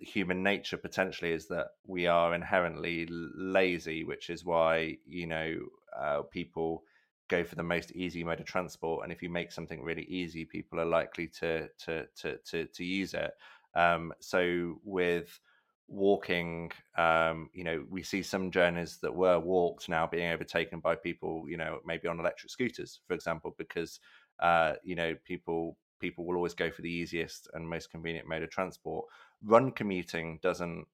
human 0.00 0.42
nature 0.42 0.76
potentially 0.76 1.32
is 1.32 1.48
that 1.48 1.68
we 1.86 2.06
are 2.06 2.34
inherently 2.34 3.06
lazy, 3.10 4.04
which 4.04 4.30
is 4.30 4.44
why 4.44 4.98
you 5.06 5.26
know 5.26 5.58
uh, 5.98 6.22
people 6.22 6.84
go 7.28 7.44
for 7.44 7.56
the 7.56 7.62
most 7.62 7.92
easy 7.92 8.24
mode 8.24 8.40
of 8.40 8.46
transport. 8.46 9.04
And 9.04 9.12
if 9.12 9.22
you 9.22 9.28
make 9.28 9.52
something 9.52 9.82
really 9.82 10.04
easy, 10.04 10.44
people 10.44 10.80
are 10.80 10.86
likely 10.86 11.28
to 11.40 11.68
to 11.86 12.06
to 12.16 12.38
to, 12.50 12.66
to 12.66 12.84
use 12.84 13.14
it. 13.14 13.32
Um, 13.78 14.12
so 14.20 14.80
with 14.84 15.40
walking, 15.88 16.70
um, 16.96 17.48
you 17.52 17.64
know, 17.64 17.84
we 17.88 18.02
see 18.02 18.22
some 18.22 18.50
journeys 18.50 18.98
that 19.02 19.14
were 19.14 19.38
walked 19.38 19.88
now 19.88 20.06
being 20.06 20.30
overtaken 20.32 20.80
by 20.80 20.96
people, 20.96 21.44
you 21.48 21.56
know, 21.56 21.78
maybe 21.86 22.08
on 22.08 22.20
electric 22.20 22.50
scooters, 22.50 23.00
for 23.06 23.14
example, 23.14 23.54
because 23.56 24.00
uh, 24.40 24.74
you 24.84 24.94
know 24.94 25.14
people 25.24 25.76
people 26.00 26.24
will 26.24 26.36
always 26.36 26.54
go 26.54 26.70
for 26.70 26.82
the 26.82 26.90
easiest 26.90 27.48
and 27.54 27.68
most 27.68 27.90
convenient 27.90 28.28
mode 28.28 28.42
of 28.42 28.50
transport. 28.50 29.06
Run 29.42 29.72
commuting 29.72 30.38
doesn't, 30.42 30.86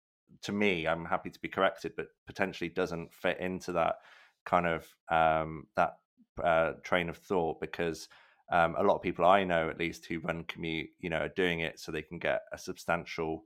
to 0.42 0.52
me, 0.52 0.86
I'm 0.86 1.04
happy 1.04 1.30
to 1.30 1.40
be 1.40 1.48
corrected, 1.48 1.92
but 1.96 2.06
potentially 2.26 2.70
doesn't 2.70 3.12
fit 3.12 3.38
into 3.38 3.72
that 3.72 3.96
kind 4.46 4.66
of 4.66 4.86
um, 5.10 5.66
that 5.76 5.96
uh, 6.42 6.72
train 6.82 7.08
of 7.08 7.16
thought 7.18 7.60
because 7.60 8.08
um, 8.50 8.74
a 8.78 8.83
lot 8.83 8.96
of 8.96 9.02
people 9.02 9.24
I 9.24 9.44
know, 9.44 9.68
at 9.68 9.78
least, 9.78 10.07
who 10.07 10.20
run 10.20 10.44
commute, 10.44 10.90
you 10.98 11.11
know, 11.11 11.18
are 11.18 11.28
doing 11.28 11.61
it 11.61 11.80
so 11.80 11.90
they 11.90 12.02
can 12.02 12.18
get 12.18 12.42
a 12.52 12.59
substantial 12.59 13.44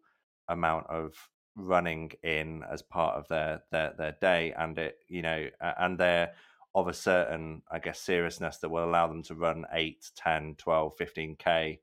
amount 0.49 0.87
of 0.89 1.15
running 1.57 2.13
in 2.23 2.63
as 2.71 2.83
part 2.83 3.17
of 3.17 3.29
their 3.29 3.63
their 3.71 3.95
their 3.97 4.17
day, 4.21 4.53
and 4.59 4.79
it, 4.79 4.97
you 5.09 5.23
know, 5.23 5.49
and 5.61 5.99
they're 5.99 6.33
of 6.75 6.89
a 6.89 6.95
certain, 6.95 7.63
I 7.71 7.79
guess, 7.79 8.01
seriousness 8.01 8.59
that 8.59 8.69
will 8.69 8.85
allow 8.85 9.07
them 9.07 9.23
to 9.25 9.35
run 9.35 9.65
8, 9.73 10.11
10, 10.17 10.55
12, 10.59 10.93
15k 10.99 11.79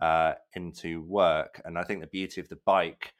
uh, 0.00 0.32
into 0.54 1.02
work. 1.02 1.60
And 1.64 1.78
I 1.78 1.84
think 1.84 2.00
the 2.00 2.06
beauty 2.06 2.40
of 2.40 2.48
the 2.48 2.58
bike 2.64 3.12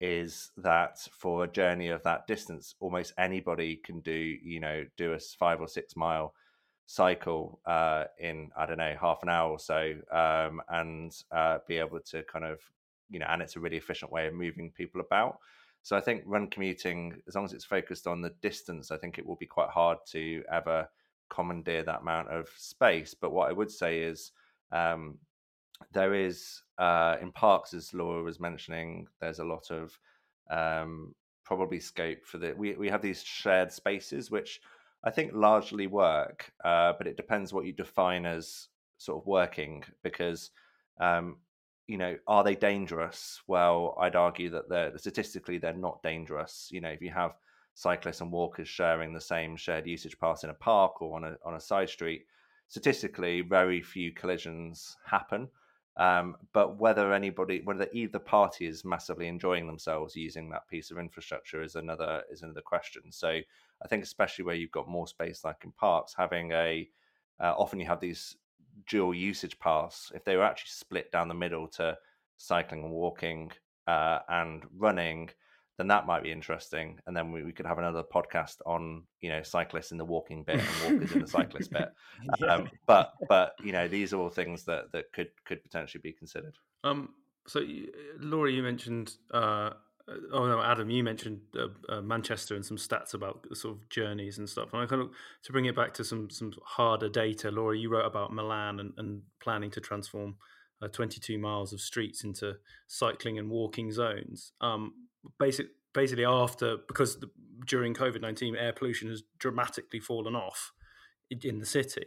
is 0.00 0.50
that 0.56 0.98
for 1.12 1.44
a 1.44 1.50
journey 1.50 1.88
of 1.88 2.02
that 2.02 2.26
distance, 2.26 2.74
almost 2.80 3.12
anybody 3.18 3.76
can 3.76 4.00
do, 4.00 4.12
you 4.12 4.60
know, 4.60 4.84
do 4.96 5.12
a 5.12 5.18
five 5.38 5.60
or 5.60 5.68
six 5.68 5.94
mile 5.94 6.34
cycle 6.92 7.58
uh, 7.64 8.04
in 8.18 8.50
I 8.54 8.66
don't 8.66 8.76
know 8.76 8.94
half 9.00 9.22
an 9.22 9.30
hour 9.30 9.50
or 9.50 9.58
so, 9.58 9.94
um, 10.10 10.60
and 10.68 11.10
uh, 11.30 11.58
be 11.66 11.78
able 11.78 12.00
to 12.00 12.22
kind 12.24 12.44
of 12.44 12.60
you 13.08 13.18
know, 13.18 13.26
and 13.30 13.40
it's 13.40 13.56
a 13.56 13.60
really 13.60 13.78
efficient 13.78 14.12
way 14.12 14.26
of 14.26 14.34
moving 14.34 14.70
people 14.70 15.00
about. 15.00 15.38
So 15.82 15.96
I 15.96 16.00
think 16.00 16.22
run 16.26 16.48
commuting, 16.48 17.22
as 17.26 17.34
long 17.34 17.46
as 17.46 17.54
it's 17.54 17.64
focused 17.64 18.06
on 18.06 18.20
the 18.20 18.34
distance, 18.42 18.90
I 18.90 18.98
think 18.98 19.18
it 19.18 19.26
will 19.26 19.36
be 19.36 19.46
quite 19.46 19.70
hard 19.70 19.98
to 20.08 20.44
ever 20.52 20.86
commandeer 21.30 21.82
that 21.82 22.02
amount 22.02 22.28
of 22.28 22.48
space. 22.56 23.14
But 23.14 23.32
what 23.32 23.48
I 23.48 23.52
would 23.52 23.70
say 23.70 24.00
is 24.00 24.32
um, 24.70 25.18
there 25.92 26.14
is 26.14 26.62
uh, 26.76 27.16
in 27.22 27.32
parks, 27.32 27.72
as 27.72 27.94
Laura 27.94 28.22
was 28.22 28.38
mentioning, 28.38 29.06
there's 29.18 29.38
a 29.38 29.44
lot 29.44 29.70
of 29.70 29.98
um, 30.50 31.14
probably 31.42 31.80
scope 31.80 32.26
for 32.26 32.36
the. 32.36 32.54
We 32.54 32.74
we 32.74 32.90
have 32.90 33.00
these 33.00 33.22
shared 33.22 33.72
spaces 33.72 34.30
which 34.30 34.60
I 35.04 35.10
think 35.10 35.32
largely 35.34 35.86
work, 35.86 36.52
uh, 36.64 36.92
but 36.96 37.06
it 37.06 37.16
depends 37.16 37.52
what 37.52 37.66
you 37.66 37.72
define 37.72 38.24
as 38.24 38.68
sort 38.98 39.20
of 39.20 39.26
working 39.26 39.82
because 40.02 40.50
um, 41.00 41.38
you 41.88 41.98
know 41.98 42.16
are 42.26 42.44
they 42.44 42.54
dangerous? 42.54 43.40
Well 43.46 43.96
i'd 44.00 44.16
argue 44.16 44.50
that 44.50 44.68
they're 44.68 44.96
statistically 44.98 45.58
they're 45.58 45.72
not 45.72 46.02
dangerous. 46.02 46.68
You 46.70 46.80
know 46.80 46.90
if 46.90 47.02
you 47.02 47.10
have 47.10 47.32
cyclists 47.74 48.20
and 48.20 48.30
walkers 48.30 48.68
sharing 48.68 49.12
the 49.12 49.20
same 49.20 49.56
shared 49.56 49.86
usage 49.86 50.18
path 50.18 50.44
in 50.44 50.50
a 50.50 50.54
park 50.54 51.02
or 51.02 51.16
on 51.16 51.24
a 51.24 51.36
on 51.44 51.54
a 51.54 51.60
side 51.60 51.88
street 51.88 52.26
statistically 52.68 53.40
very 53.40 53.82
few 53.82 54.12
collisions 54.12 54.96
happen 55.04 55.48
um, 55.96 56.36
but 56.52 56.78
whether 56.78 57.12
anybody 57.12 57.60
whether 57.64 57.86
either 57.92 58.18
party 58.18 58.66
is 58.66 58.84
massively 58.84 59.28
enjoying 59.28 59.66
themselves 59.66 60.16
using 60.16 60.48
that 60.48 60.66
piece 60.68 60.90
of 60.90 60.98
infrastructure 60.98 61.62
is 61.62 61.74
another 61.76 62.22
is 62.30 62.42
another 62.42 62.62
question 62.62 63.02
so 63.10 63.40
I 63.82 63.88
think 63.88 64.04
especially 64.04 64.44
where 64.44 64.54
you've 64.54 64.70
got 64.70 64.88
more 64.88 65.06
space, 65.06 65.44
like 65.44 65.64
in 65.64 65.72
parks, 65.72 66.14
having 66.16 66.52
a 66.52 66.88
uh, 67.40 67.54
often 67.56 67.80
you 67.80 67.86
have 67.86 68.00
these 68.00 68.36
dual 68.88 69.14
usage 69.14 69.58
paths. 69.58 70.12
If 70.14 70.24
they 70.24 70.36
were 70.36 70.44
actually 70.44 70.70
split 70.70 71.10
down 71.10 71.28
the 71.28 71.34
middle 71.34 71.66
to 71.68 71.98
cycling 72.36 72.84
and 72.84 72.92
walking 72.92 73.50
uh, 73.86 74.20
and 74.28 74.62
running, 74.76 75.30
then 75.82 75.88
that 75.88 76.06
might 76.06 76.22
be 76.22 76.30
interesting. 76.30 77.00
And 77.06 77.16
then 77.16 77.32
we, 77.32 77.42
we, 77.42 77.50
could 77.50 77.66
have 77.66 77.78
another 77.78 78.04
podcast 78.04 78.58
on 78.64 79.02
you 79.20 79.30
know 79.30 79.42
cyclists 79.42 79.90
in 79.90 79.98
the 79.98 80.04
walking 80.04 80.44
bit 80.44 80.60
and 80.60 80.92
walkers 80.92 81.12
in 81.12 81.22
the 81.22 81.26
cyclist 81.26 81.72
bit. 81.72 81.88
Um, 82.48 82.70
but 82.86 83.14
but 83.28 83.54
you 83.64 83.72
know 83.72 83.88
these 83.88 84.12
are 84.12 84.18
all 84.18 84.30
things 84.30 84.64
that 84.64 84.92
that 84.92 85.12
could 85.12 85.30
could 85.44 85.60
potentially 85.64 86.00
be 86.00 86.12
considered. 86.12 86.56
Um. 86.84 87.10
So, 87.48 87.60
Laura, 88.20 88.52
you 88.52 88.62
mentioned 88.62 89.14
uh, 89.34 89.70
uh, 90.08 90.14
oh 90.32 90.46
no, 90.46 90.62
Adam, 90.62 90.88
you 90.88 91.02
mentioned 91.02 91.40
uh, 91.58 91.92
uh, 91.92 92.00
Manchester 92.00 92.54
and 92.54 92.64
some 92.64 92.76
stats 92.76 93.14
about 93.14 93.44
sort 93.54 93.76
of 93.76 93.88
journeys 93.88 94.38
and 94.38 94.48
stuff. 94.48 94.72
And 94.72 94.82
I 94.82 94.86
kind 94.86 95.02
of 95.02 95.10
to 95.42 95.52
bring 95.52 95.64
it 95.64 95.74
back 95.74 95.92
to 95.94 96.04
some 96.04 96.30
some 96.30 96.52
harder 96.64 97.08
data. 97.08 97.50
Laura, 97.50 97.76
you 97.76 97.90
wrote 97.90 98.06
about 98.06 98.32
Milan 98.32 98.78
and, 98.78 98.92
and 98.98 99.22
planning 99.40 99.72
to 99.72 99.80
transform 99.80 100.36
uh, 100.82 100.88
22 100.88 101.38
miles 101.38 101.72
of 101.72 101.80
streets 101.80 102.24
into 102.24 102.56
cycling 102.86 103.38
and 103.38 103.50
walking 103.50 103.92
zones. 103.92 104.52
Um, 104.60 104.94
basic, 105.38 105.66
basically, 105.92 106.24
after 106.24 106.78
because 106.88 107.20
the, 107.20 107.30
during 107.66 107.94
COVID 107.94 108.20
19, 108.20 108.56
air 108.56 108.72
pollution 108.72 109.08
has 109.08 109.22
dramatically 109.38 110.00
fallen 110.00 110.34
off 110.34 110.72
in 111.30 111.58
the 111.58 111.66
city. 111.66 112.06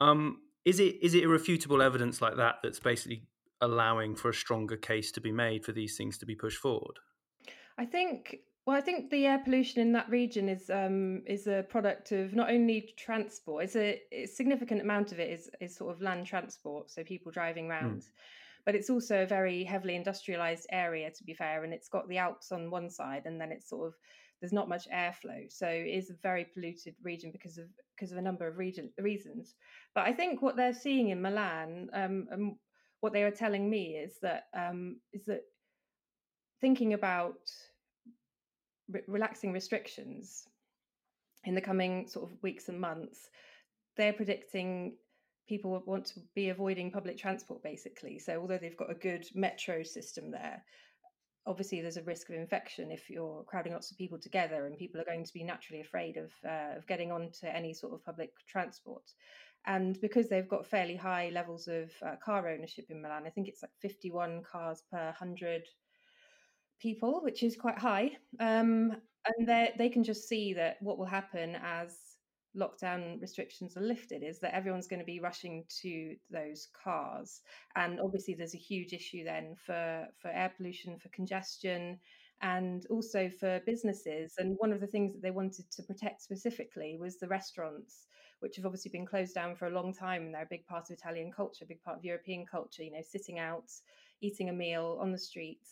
Um, 0.00 0.38
is 0.64 0.80
it 0.80 0.96
is 1.02 1.14
it 1.14 1.24
irrefutable 1.24 1.82
evidence 1.82 2.20
like 2.20 2.36
that 2.36 2.56
that's 2.62 2.80
basically 2.80 3.24
allowing 3.60 4.16
for 4.16 4.28
a 4.28 4.34
stronger 4.34 4.76
case 4.76 5.12
to 5.12 5.20
be 5.20 5.32
made 5.32 5.64
for 5.64 5.72
these 5.72 5.96
things 5.96 6.18
to 6.18 6.26
be 6.26 6.34
pushed 6.34 6.58
forward? 6.58 6.98
I 7.78 7.86
think 7.86 8.38
well, 8.64 8.76
I 8.76 8.80
think 8.80 9.10
the 9.10 9.26
air 9.26 9.40
pollution 9.40 9.82
in 9.82 9.92
that 9.92 10.08
region 10.08 10.48
is 10.48 10.70
um, 10.70 11.22
is 11.26 11.48
a 11.48 11.64
product 11.68 12.12
of 12.12 12.32
not 12.32 12.50
only 12.50 12.94
transport. 12.96 13.64
It's 13.64 13.76
a, 13.76 14.00
a, 14.12 14.26
significant 14.26 14.80
amount 14.80 15.10
of 15.10 15.18
it 15.18 15.30
is 15.30 15.50
is 15.60 15.76
sort 15.76 15.94
of 15.94 16.00
land 16.00 16.26
transport, 16.26 16.90
so 16.90 17.02
people 17.02 17.32
driving 17.32 17.68
around. 17.68 18.02
Mm. 18.02 18.06
But 18.64 18.74
it's 18.74 18.90
also 18.90 19.22
a 19.22 19.26
very 19.26 19.64
heavily 19.64 19.96
industrialized 19.96 20.66
area, 20.70 21.10
to 21.10 21.24
be 21.24 21.34
fair, 21.34 21.64
and 21.64 21.72
it's 21.74 21.88
got 21.88 22.08
the 22.08 22.18
Alps 22.18 22.52
on 22.52 22.70
one 22.70 22.90
side, 22.90 23.22
and 23.26 23.40
then 23.40 23.50
it's 23.50 23.68
sort 23.68 23.88
of 23.88 23.94
there's 24.40 24.52
not 24.52 24.68
much 24.68 24.88
airflow, 24.90 25.50
so 25.50 25.68
it 25.68 25.86
is 25.86 26.10
a 26.10 26.14
very 26.20 26.44
polluted 26.52 26.96
region 27.04 27.30
because 27.30 27.58
of 27.58 27.66
because 27.94 28.10
of 28.10 28.18
a 28.18 28.22
number 28.22 28.48
of 28.48 28.58
region, 28.58 28.90
reasons. 28.98 29.54
But 29.94 30.08
I 30.08 30.12
think 30.12 30.42
what 30.42 30.56
they're 30.56 30.74
seeing 30.74 31.10
in 31.10 31.22
Milan, 31.22 31.88
um, 31.92 32.26
and 32.30 32.56
what 33.00 33.12
they 33.12 33.22
were 33.22 33.30
telling 33.30 33.70
me 33.70 33.96
is 33.96 34.18
that 34.22 34.44
um, 34.52 34.96
is 35.12 35.24
that 35.26 35.42
thinking 36.60 36.94
about 36.94 37.38
re- 38.90 39.02
relaxing 39.06 39.52
restrictions 39.52 40.48
in 41.44 41.54
the 41.54 41.60
coming 41.60 42.08
sort 42.08 42.30
of 42.30 42.42
weeks 42.42 42.68
and 42.68 42.80
months, 42.80 43.28
they're 43.96 44.12
predicting 44.12 44.96
people 45.52 45.82
want 45.84 46.06
to 46.06 46.20
be 46.34 46.48
avoiding 46.48 46.90
public 46.90 47.18
transport 47.18 47.62
basically. 47.62 48.18
So 48.18 48.40
although 48.40 48.56
they've 48.56 48.76
got 48.76 48.90
a 48.90 48.94
good 48.94 49.26
metro 49.34 49.82
system 49.82 50.30
there, 50.30 50.64
obviously 51.46 51.82
there's 51.82 51.98
a 51.98 52.02
risk 52.04 52.30
of 52.30 52.36
infection 52.36 52.90
if 52.90 53.10
you're 53.10 53.44
crowding 53.44 53.74
lots 53.74 53.90
of 53.90 53.98
people 53.98 54.18
together, 54.18 54.64
and 54.64 54.78
people 54.78 54.98
are 54.98 55.04
going 55.04 55.26
to 55.26 55.32
be 55.34 55.44
naturally 55.44 55.82
afraid 55.82 56.16
of 56.16 56.30
uh, 56.48 56.78
of 56.78 56.86
getting 56.86 57.12
onto 57.12 57.46
any 57.46 57.74
sort 57.74 57.92
of 57.92 58.02
public 58.02 58.30
transport. 58.48 59.04
And 59.66 60.00
because 60.00 60.28
they've 60.28 60.48
got 60.48 60.66
fairly 60.66 60.96
high 60.96 61.30
levels 61.34 61.68
of 61.68 61.90
uh, 62.04 62.16
car 62.24 62.48
ownership 62.48 62.86
in 62.88 63.02
Milan, 63.02 63.24
I 63.26 63.30
think 63.30 63.46
it's 63.46 63.62
like 63.62 63.70
51 63.80 64.42
cars 64.50 64.82
per 64.90 65.04
100 65.04 65.64
people, 66.80 67.20
which 67.22 67.42
is 67.42 67.56
quite 67.56 67.78
high. 67.78 68.12
Um, 68.40 68.96
and 69.26 69.46
they 69.46 69.74
they 69.76 69.90
can 69.90 70.02
just 70.02 70.28
see 70.28 70.54
that 70.54 70.78
what 70.80 70.96
will 70.96 71.12
happen 71.20 71.58
as 71.62 72.11
lockdown 72.56 73.20
restrictions 73.20 73.76
are 73.76 73.82
lifted 73.82 74.22
is 74.22 74.38
that 74.40 74.54
everyone's 74.54 74.86
going 74.86 75.00
to 75.00 75.06
be 75.06 75.20
rushing 75.20 75.64
to 75.68 76.14
those 76.30 76.68
cars 76.84 77.40
and 77.76 77.98
obviously 77.98 78.34
there's 78.34 78.54
a 78.54 78.58
huge 78.58 78.92
issue 78.92 79.24
then 79.24 79.54
for 79.64 80.06
for 80.20 80.28
air 80.28 80.52
pollution 80.56 80.98
for 80.98 81.08
congestion 81.08 81.98
and 82.42 82.86
also 82.90 83.30
for 83.30 83.60
businesses. 83.64 84.34
And 84.38 84.56
one 84.58 84.72
of 84.72 84.80
the 84.80 84.86
things 84.86 85.12
that 85.12 85.22
they 85.22 85.30
wanted 85.30 85.70
to 85.70 85.82
protect 85.82 86.22
specifically 86.22 86.98
was 87.00 87.16
the 87.16 87.28
restaurants, 87.28 88.08
which 88.40 88.56
have 88.56 88.66
obviously 88.66 88.90
been 88.90 89.06
closed 89.06 89.34
down 89.34 89.54
for 89.54 89.68
a 89.68 89.70
long 89.70 89.94
time. 89.94 90.22
And 90.22 90.34
they're 90.34 90.42
a 90.42 90.50
big 90.50 90.66
part 90.66 90.90
of 90.90 90.96
Italian 90.96 91.32
culture, 91.32 91.64
a 91.64 91.68
big 91.68 91.82
part 91.82 91.98
of 91.98 92.04
European 92.04 92.44
culture, 92.44 92.82
you 92.82 92.90
know, 92.90 93.02
sitting 93.08 93.38
out, 93.38 93.70
eating 94.20 94.48
a 94.48 94.52
meal 94.52 94.98
on 95.00 95.12
the 95.12 95.18
street. 95.18 95.62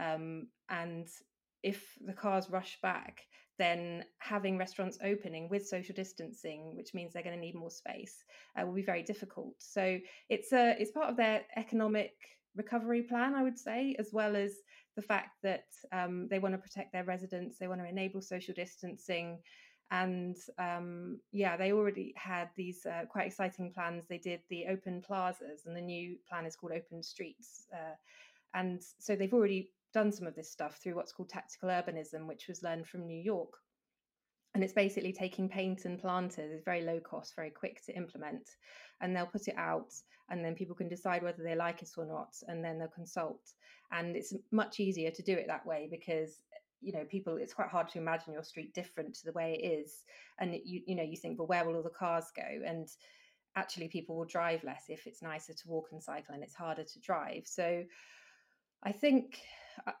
Um, 0.00 0.48
and 0.70 1.08
if 1.64 1.82
the 2.06 2.12
cars 2.12 2.50
rush 2.50 2.78
back, 2.82 3.22
then 3.58 4.04
having 4.18 4.58
restaurants 4.58 4.98
opening 5.02 5.48
with 5.48 5.66
social 5.66 5.94
distancing, 5.94 6.76
which 6.76 6.92
means 6.92 7.12
they're 7.12 7.22
going 7.22 7.34
to 7.34 7.40
need 7.40 7.54
more 7.54 7.70
space, 7.70 8.24
uh, 8.56 8.66
will 8.66 8.74
be 8.74 8.82
very 8.82 9.02
difficult. 9.02 9.54
So 9.58 9.98
it's 10.28 10.52
a 10.52 10.76
it's 10.78 10.90
part 10.90 11.08
of 11.10 11.16
their 11.16 11.42
economic 11.56 12.12
recovery 12.54 13.02
plan, 13.02 13.34
I 13.34 13.42
would 13.42 13.58
say, 13.58 13.96
as 13.98 14.10
well 14.12 14.36
as 14.36 14.52
the 14.96 15.02
fact 15.02 15.30
that 15.42 15.64
um, 15.92 16.28
they 16.28 16.38
want 16.38 16.54
to 16.54 16.58
protect 16.58 16.92
their 16.92 17.04
residents, 17.04 17.58
they 17.58 17.68
want 17.68 17.80
to 17.80 17.88
enable 17.88 18.20
social 18.20 18.54
distancing. 18.54 19.38
And 19.90 20.36
um, 20.58 21.20
yeah, 21.32 21.56
they 21.56 21.72
already 21.72 22.14
had 22.16 22.48
these 22.56 22.84
uh, 22.86 23.04
quite 23.08 23.26
exciting 23.26 23.72
plans. 23.72 24.04
They 24.08 24.18
did 24.18 24.40
the 24.50 24.66
open 24.68 25.02
plazas, 25.06 25.66
and 25.66 25.76
the 25.76 25.80
new 25.80 26.16
plan 26.28 26.46
is 26.46 26.56
called 26.56 26.72
Open 26.72 27.02
Streets. 27.02 27.66
Uh, 27.72 27.94
and 28.54 28.82
so 28.98 29.14
they've 29.14 29.34
already 29.34 29.70
done 29.94 30.12
some 30.12 30.26
of 30.26 30.34
this 30.34 30.50
stuff 30.50 30.76
through 30.76 30.96
what's 30.96 31.12
called 31.12 31.30
tactical 31.30 31.68
urbanism, 31.70 32.26
which 32.26 32.48
was 32.48 32.62
learned 32.62 32.86
from 32.86 33.06
New 33.06 33.20
York. 33.20 33.54
And 34.54 34.62
it's 34.62 34.72
basically 34.72 35.12
taking 35.12 35.48
paint 35.48 35.84
and 35.84 35.98
planters, 35.98 36.52
it's 36.52 36.64
very 36.64 36.82
low 36.82 37.00
cost, 37.00 37.34
very 37.34 37.50
quick 37.50 37.84
to 37.86 37.96
implement. 37.96 38.50
And 39.00 39.14
they'll 39.14 39.26
put 39.26 39.48
it 39.48 39.56
out, 39.56 39.92
and 40.30 40.44
then 40.44 40.54
people 40.54 40.76
can 40.76 40.88
decide 40.88 41.22
whether 41.22 41.42
they 41.42 41.56
like 41.56 41.82
it 41.82 41.90
or 41.96 42.06
not, 42.06 42.34
and 42.46 42.64
then 42.64 42.78
they'll 42.78 42.88
consult. 42.88 43.40
And 43.90 44.14
it's 44.14 44.34
much 44.52 44.78
easier 44.78 45.10
to 45.10 45.22
do 45.22 45.32
it 45.32 45.46
that 45.48 45.66
way 45.66 45.88
because 45.90 46.40
you 46.80 46.92
know 46.92 47.04
people 47.04 47.36
it's 47.36 47.54
quite 47.54 47.68
hard 47.68 47.88
to 47.88 47.98
imagine 47.98 48.32
your 48.32 48.44
street 48.44 48.74
different 48.74 49.14
to 49.14 49.24
the 49.24 49.32
way 49.32 49.58
it 49.58 49.66
is 49.66 50.04
and 50.38 50.54
you 50.64 50.82
you 50.86 50.94
know 50.94 51.02
you 51.02 51.16
think 51.16 51.38
well 51.38 51.48
where 51.48 51.64
will 51.64 51.76
all 51.76 51.82
the 51.82 51.88
cars 51.88 52.26
go 52.36 52.42
and 52.66 52.88
actually 53.56 53.88
people 53.88 54.16
will 54.16 54.26
drive 54.26 54.62
less 54.64 54.84
if 54.88 55.06
it's 55.06 55.22
nicer 55.22 55.54
to 55.54 55.68
walk 55.68 55.88
and 55.92 56.02
cycle 56.02 56.34
and 56.34 56.42
it's 56.42 56.54
harder 56.54 56.84
to 56.84 57.00
drive 57.00 57.42
so 57.46 57.82
i 58.82 58.92
think 58.92 59.38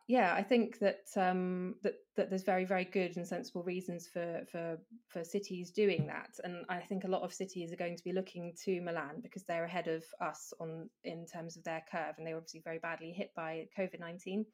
yeah, 0.08 0.34
I 0.34 0.42
think 0.42 0.78
that 0.78 1.06
um, 1.16 1.76
that 1.82 1.94
that 2.16 2.30
there's 2.30 2.42
very 2.42 2.64
very 2.64 2.84
good 2.84 3.16
and 3.16 3.26
sensible 3.26 3.62
reasons 3.62 4.06
for 4.06 4.42
for 4.50 4.78
for 5.08 5.24
cities 5.24 5.70
doing 5.70 6.06
that, 6.06 6.30
and 6.44 6.64
I 6.68 6.80
think 6.80 7.04
a 7.04 7.08
lot 7.08 7.22
of 7.22 7.32
cities 7.32 7.72
are 7.72 7.76
going 7.76 7.96
to 7.96 8.04
be 8.04 8.12
looking 8.12 8.54
to 8.64 8.80
Milan 8.80 9.20
because 9.22 9.44
they're 9.44 9.64
ahead 9.64 9.88
of 9.88 10.04
us 10.20 10.52
on 10.60 10.88
in 11.04 11.26
terms 11.26 11.56
of 11.56 11.64
their 11.64 11.82
curve, 11.90 12.14
and 12.18 12.26
they 12.26 12.32
were 12.32 12.38
obviously 12.38 12.62
very 12.64 12.78
badly 12.78 13.12
hit 13.12 13.30
by 13.34 13.66
COVID 13.78 14.00
nineteen. 14.00 14.44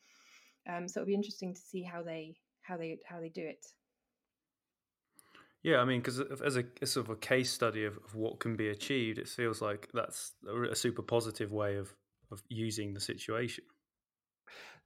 Um, 0.68 0.89
so 0.89 1.01
it'll 1.01 1.09
be 1.09 1.14
interesting 1.14 1.55
to 1.55 1.61
see 1.61 1.83
how 1.83 2.03
they 2.03 2.37
how 2.62 2.77
they 2.77 2.99
how 3.07 3.21
they 3.21 3.29
do 3.29 3.43
it. 3.43 3.64
Yeah, 5.62 5.79
I 5.79 5.85
mean, 5.85 6.01
because 6.01 6.21
as 6.21 6.57
a, 6.57 6.64
a, 6.81 6.87
sort 6.87 7.07
of 7.07 7.11
a 7.11 7.16
case 7.16 7.53
study 7.53 7.85
of, 7.85 7.99
of 7.99 8.14
what 8.14 8.41
can 8.41 8.57
be 8.57 8.71
achieved, 8.71 9.18
it 9.18 9.29
feels 9.29 9.61
like 9.61 9.91
that's 9.93 10.33
a 10.71 10.75
super 10.75 11.03
positive 11.03 11.53
way 11.53 11.77
of 11.77 11.95
of 12.33 12.43
using 12.49 12.95
the 12.95 13.01
situation. 13.01 13.64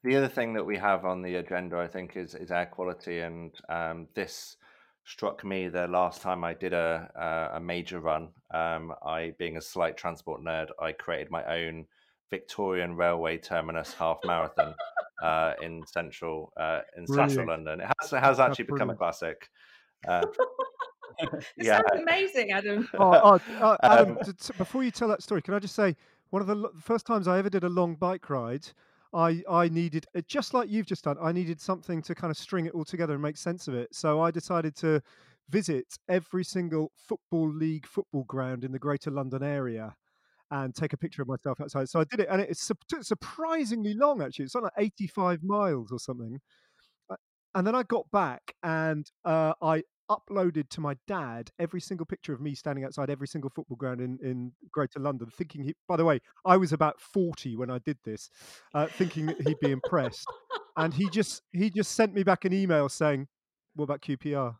The 0.04 0.16
other 0.16 0.28
thing 0.28 0.52
that 0.52 0.64
we 0.64 0.76
have 0.76 1.06
on 1.06 1.22
the 1.22 1.36
agenda, 1.36 1.78
I 1.78 1.88
think, 1.88 2.16
is 2.16 2.34
is 2.34 2.50
air 2.50 2.66
quality, 2.66 3.20
and 3.20 3.52
um, 3.70 4.06
this 4.14 4.58
struck 5.04 5.44
me 5.44 5.68
the 5.68 5.88
last 5.88 6.20
time 6.20 6.44
I 6.44 6.52
did 6.52 6.74
a 6.74 7.50
a, 7.54 7.60
major 7.60 8.00
run. 8.00 8.28
Um, 8.52 8.92
I, 9.02 9.32
being 9.38 9.56
a 9.56 9.62
slight 9.62 9.96
transport 9.96 10.42
nerd, 10.42 10.68
I 10.78 10.92
created 10.92 11.30
my 11.30 11.42
own 11.44 11.86
Victorian 12.30 12.96
Railway 12.96 13.38
terminus 13.38 13.94
half 13.94 14.18
marathon 14.24 14.74
uh, 15.22 15.54
in 15.62 15.82
central 15.86 16.52
uh, 16.58 16.80
in 16.98 17.06
brilliant. 17.06 17.30
central 17.30 17.48
London. 17.48 17.80
It 17.80 17.90
has, 17.98 18.12
it 18.12 18.20
has 18.20 18.40
actually 18.40 18.66
become 18.66 18.90
a 18.90 18.94
classic. 18.96 19.48
Uh, 20.06 20.22
it 21.18 21.46
yeah. 21.56 21.76
sounds 21.78 22.02
amazing, 22.02 22.50
Adam. 22.50 22.86
Oh, 22.98 23.38
oh, 23.38 23.40
oh 23.62 23.76
Adam, 23.82 24.18
um, 24.18 24.34
before 24.58 24.84
you 24.84 24.90
tell 24.90 25.08
that 25.08 25.22
story, 25.22 25.40
can 25.40 25.54
I 25.54 25.58
just 25.60 25.74
say 25.74 25.96
one 26.28 26.42
of 26.42 26.48
the 26.48 26.68
first 26.78 27.06
times 27.06 27.26
I 27.26 27.38
ever 27.38 27.48
did 27.48 27.64
a 27.64 27.70
long 27.70 27.94
bike 27.94 28.28
ride 28.28 28.66
I 29.14 29.42
I 29.48 29.68
needed 29.68 30.06
uh, 30.16 30.22
just 30.26 30.54
like 30.54 30.68
you've 30.70 30.86
just 30.86 31.04
done. 31.04 31.16
I 31.22 31.32
needed 31.32 31.60
something 31.60 32.02
to 32.02 32.14
kind 32.14 32.30
of 32.30 32.36
string 32.36 32.66
it 32.66 32.74
all 32.74 32.84
together 32.84 33.14
and 33.14 33.22
make 33.22 33.36
sense 33.36 33.68
of 33.68 33.74
it. 33.74 33.94
So 33.94 34.20
I 34.20 34.30
decided 34.30 34.76
to 34.76 35.00
visit 35.50 35.86
every 36.08 36.44
single 36.44 36.92
football 36.96 37.50
league 37.52 37.86
football 37.86 38.24
ground 38.24 38.64
in 38.64 38.72
the 38.72 38.78
Greater 38.78 39.10
London 39.10 39.42
area 39.42 39.94
and 40.50 40.74
take 40.74 40.92
a 40.92 40.96
picture 40.98 41.22
of 41.22 41.28
myself 41.28 41.60
outside. 41.60 41.88
So 41.88 42.00
I 42.00 42.04
did 42.04 42.20
it, 42.20 42.28
and 42.30 42.40
it's 42.40 42.70
surprisingly 43.02 43.94
long. 43.94 44.22
Actually, 44.22 44.46
it's 44.46 44.54
like 44.54 44.72
85 44.78 45.42
miles 45.42 45.92
or 45.92 45.98
something. 45.98 46.40
Uh, 47.10 47.16
and 47.54 47.66
then 47.66 47.74
I 47.74 47.82
got 47.84 48.10
back 48.12 48.54
and 48.62 49.10
uh, 49.24 49.54
I 49.62 49.82
uploaded 50.10 50.68
to 50.70 50.80
my 50.80 50.96
dad 51.06 51.50
every 51.58 51.80
single 51.80 52.06
picture 52.06 52.32
of 52.32 52.40
me 52.40 52.54
standing 52.54 52.84
outside 52.84 53.10
every 53.10 53.26
single 53.26 53.50
football 53.50 53.76
ground 53.76 54.00
in, 54.00 54.18
in 54.22 54.52
Greater 54.70 55.00
London, 55.00 55.28
thinking 55.30 55.62
he, 55.62 55.74
by 55.88 55.96
the 55.96 56.04
way, 56.04 56.20
I 56.44 56.56
was 56.56 56.72
about 56.72 57.00
40 57.00 57.56
when 57.56 57.70
I 57.70 57.78
did 57.78 57.98
this, 58.04 58.30
uh, 58.74 58.86
thinking 58.86 59.26
that 59.26 59.40
he'd 59.46 59.60
be 59.60 59.70
impressed. 59.70 60.26
And 60.76 60.92
he 60.92 61.08
just 61.10 61.42
he 61.52 61.70
just 61.70 61.92
sent 61.92 62.14
me 62.14 62.24
back 62.24 62.44
an 62.44 62.52
email 62.52 62.88
saying, 62.88 63.28
What 63.74 63.84
about 63.84 64.02
QPR? 64.02 64.56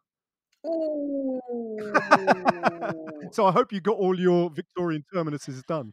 so 3.32 3.46
I 3.46 3.52
hope 3.52 3.72
you 3.72 3.80
got 3.80 3.96
all 3.96 4.18
your 4.18 4.50
Victorian 4.50 5.04
terminuses 5.12 5.62
done. 5.66 5.92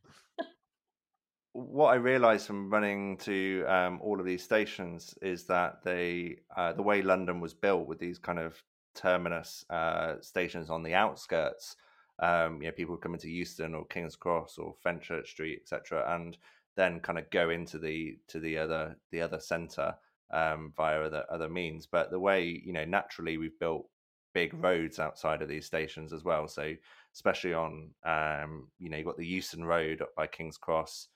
What 1.54 1.88
I 1.88 1.96
realised 1.96 2.48
from 2.48 2.70
running 2.70 3.18
to 3.18 3.66
um, 3.68 4.00
all 4.02 4.20
of 4.20 4.26
these 4.26 4.42
stations 4.42 5.14
is 5.22 5.44
that 5.46 5.84
they, 5.84 6.38
uh, 6.56 6.72
the 6.72 6.82
way 6.82 7.02
London 7.02 7.42
was 7.42 7.54
built 7.54 7.88
with 7.88 8.00
these 8.00 8.18
kind 8.18 8.40
of 8.40 8.62
terminus 8.96 9.66
uh, 9.70 10.16
stations 10.22 10.70
on 10.70 10.84
the 10.84 10.94
outskirts. 10.94 11.76
Um, 12.20 12.62
you 12.62 12.68
know, 12.68 12.74
people 12.74 12.98
come 12.98 13.14
into 13.14 13.30
Euston 13.30 13.74
or 13.74 13.86
King's 13.86 14.16
Cross 14.16 14.58
or 14.58 14.76
Fenchurch 14.86 15.28
Street, 15.28 15.60
etc., 15.62 16.16
and 16.16 16.38
then 16.76 17.00
kind 17.00 17.20
of 17.20 17.30
go 17.32 17.50
into 17.50 17.78
the 17.78 18.18
to 18.28 18.40
the 18.40 18.58
other 18.58 18.96
the 19.12 19.22
other 19.22 19.40
centre 19.40 19.94
um, 20.32 20.74
via 20.76 21.02
other 21.02 21.26
other 21.30 21.50
means. 21.50 21.88
But 21.88 22.12
the 22.12 22.20
way 22.20 22.62
you 22.64 22.74
know 22.74 22.86
naturally 22.86 23.38
we've 23.38 23.60
built 23.60 23.88
big 24.34 24.54
roads 24.54 25.00
outside 25.00 25.42
of 25.42 25.50
these 25.50 25.66
stations 25.66 26.14
as 26.14 26.24
well. 26.24 26.48
So 26.48 26.74
especially 27.14 27.54
on 27.54 27.90
um, 28.06 28.68
you 28.80 28.90
know 28.90 28.98
you've 28.98 29.08
got 29.08 29.18
the 29.18 29.26
Euston 29.26 29.66
Road 29.66 30.02
up 30.02 30.16
by 30.16 30.28
King's 30.28 30.58
Cross 30.58 31.08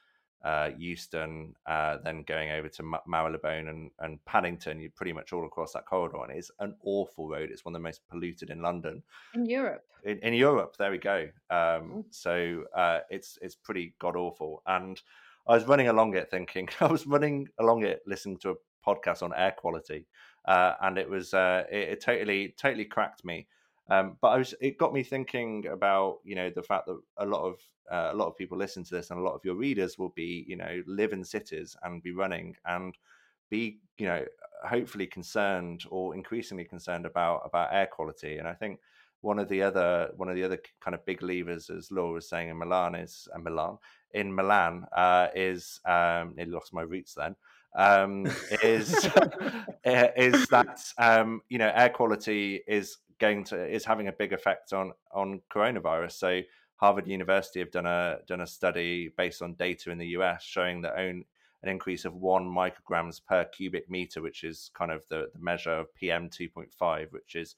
uh, 0.46 0.70
Euston, 0.78 1.56
uh, 1.66 1.98
then 2.04 2.24
going 2.24 2.52
over 2.52 2.70
to 2.70 2.84
Marylebone 3.08 3.68
and, 3.68 3.90
and 4.00 4.24
Paddington, 4.26 4.80
you're 4.80 4.92
pretty 4.92 5.12
much 5.12 5.34
all 5.34 5.46
across 5.46 5.74
that 5.74 5.88
corridor. 5.88 6.24
And 6.24 6.38
it's 6.38 6.52
an 6.60 6.76
awful 6.84 7.28
road. 7.28 7.50
It's 7.52 7.66
one 7.66 7.74
of 7.74 7.82
the 7.82 7.84
most 7.84 8.08
polluted 8.08 8.52
in 8.52 8.62
London. 8.62 9.02
In 9.34 9.48
Europe. 9.48 9.84
In, 10.04 10.20
in 10.20 10.36
Europe, 10.36 10.76
there 10.78 10.92
we 10.92 11.00
go. 11.00 11.28
Um, 11.50 12.06
so 12.12 12.64
uh, 12.76 13.00
it's 13.10 13.40
it's 13.42 13.56
pretty 13.56 13.96
god 13.98 14.16
awful. 14.16 14.62
And 14.68 15.02
I 15.48 15.56
was 15.56 15.68
running 15.68 15.88
along 15.88 16.16
it 16.16 16.30
thinking, 16.30 16.70
I 16.80 16.86
was 16.86 17.08
running 17.08 17.48
along 17.60 17.84
it 17.84 18.02
listening 18.06 18.38
to 18.40 18.52
a 18.52 18.56
podcast 18.86 19.24
on 19.24 19.34
air 19.36 19.52
quality. 19.58 20.06
Uh, 20.48 20.74
and 20.84 21.00
it 21.00 21.10
was, 21.10 21.34
uh, 21.34 21.64
it, 21.72 21.90
it 21.90 22.02
totally, 22.04 22.54
totally 22.56 22.86
cracked 22.86 23.26
me. 23.26 23.48
Um, 23.90 24.18
but 24.22 24.30
I 24.30 24.38
was, 24.38 24.56
it 24.62 24.78
got 24.78 24.94
me 24.94 25.04
thinking 25.04 25.68
about 25.68 26.20
you 26.24 26.36
know 26.36 26.50
the 26.50 26.64
fact 26.64 26.88
that 26.88 27.00
a 27.18 27.26
lot 27.26 27.44
of 27.44 27.60
uh, 27.92 28.10
a 28.14 28.16
lot 28.16 28.28
of 28.28 28.38
people 28.38 28.58
listen 28.58 28.84
to 28.84 28.96
this, 28.96 29.12
and 29.12 29.20
a 29.20 29.24
lot 29.24 29.36
of 29.36 29.46
your 29.46 29.56
readers 29.56 29.98
will 29.98 30.14
be 30.16 30.46
you 30.48 30.56
know 30.56 30.82
live 30.88 31.14
in 31.14 31.24
cities 31.24 31.76
and 31.84 32.02
be 32.02 32.12
running 32.12 32.56
and 32.66 32.98
be 33.50 33.80
you 33.98 34.08
know 34.08 34.26
hopefully 34.68 35.06
concerned 35.06 35.84
or 35.90 36.16
increasingly 36.16 36.66
concerned 36.66 37.06
about 37.06 37.42
about 37.46 37.74
air 37.74 37.88
quality. 37.88 38.38
And 38.38 38.48
I 38.48 38.54
think 38.54 38.80
one 39.22 39.40
of 39.40 39.50
the 39.50 39.62
other 39.62 40.10
one 40.16 40.30
of 40.30 40.36
the 40.36 40.44
other 40.44 40.60
kind 40.82 40.96
of 40.96 41.06
big 41.06 41.22
levers, 41.22 41.70
as 41.70 41.92
Laura 41.92 42.14
was 42.14 42.30
saying 42.30 42.50
in 42.50 42.58
Milan, 42.58 42.96
is 42.96 43.28
uh, 43.36 43.40
Milan 43.40 43.78
in 44.14 44.34
Milan 44.34 44.86
uh, 44.96 45.28
is 45.36 45.80
um, 45.86 46.36
lost 46.48 46.74
my 46.74 46.82
roots 46.82 47.14
then. 47.14 47.36
Um, 47.78 48.26
is 48.64 49.10
eh, 49.84 50.10
is 50.16 50.48
that 50.48 50.82
um, 50.98 51.42
you 51.50 51.58
know 51.58 51.72
air 51.76 51.90
quality 51.90 52.62
is 52.68 52.98
going 53.20 53.44
to 53.46 53.66
is 53.66 53.86
having 53.86 54.08
a 54.08 54.14
big 54.14 54.34
effect 54.34 54.74
on 54.74 54.92
on 55.12 55.42
coronavirus. 55.54 56.14
So 56.14 56.42
Harvard 56.78 57.08
University 57.08 57.60
have 57.60 57.72
done 57.72 57.86
a 57.86 58.20
done 58.28 58.42
a 58.42 58.48
study 58.48 59.12
based 59.18 59.42
on 59.42 59.54
data 59.54 59.92
in 59.92 59.98
the 59.98 60.08
US 60.08 60.44
showing 60.44 60.82
that 60.82 60.98
own 60.98 61.24
an 61.64 61.70
increase 61.70 62.06
of 62.06 62.14
one 62.14 62.46
micrograms 62.46 63.22
per 63.26 63.46
cubic 63.46 63.90
meter, 63.90 64.22
which 64.22 64.44
is 64.44 64.70
kind 64.74 64.92
of 64.92 65.04
the, 65.10 65.30
the 65.34 65.40
measure 65.40 65.72
of 65.72 65.94
PM 65.96 66.30
two 66.30 66.50
point 66.50 66.72
five, 66.74 67.08
which 67.12 67.36
is 67.36 67.56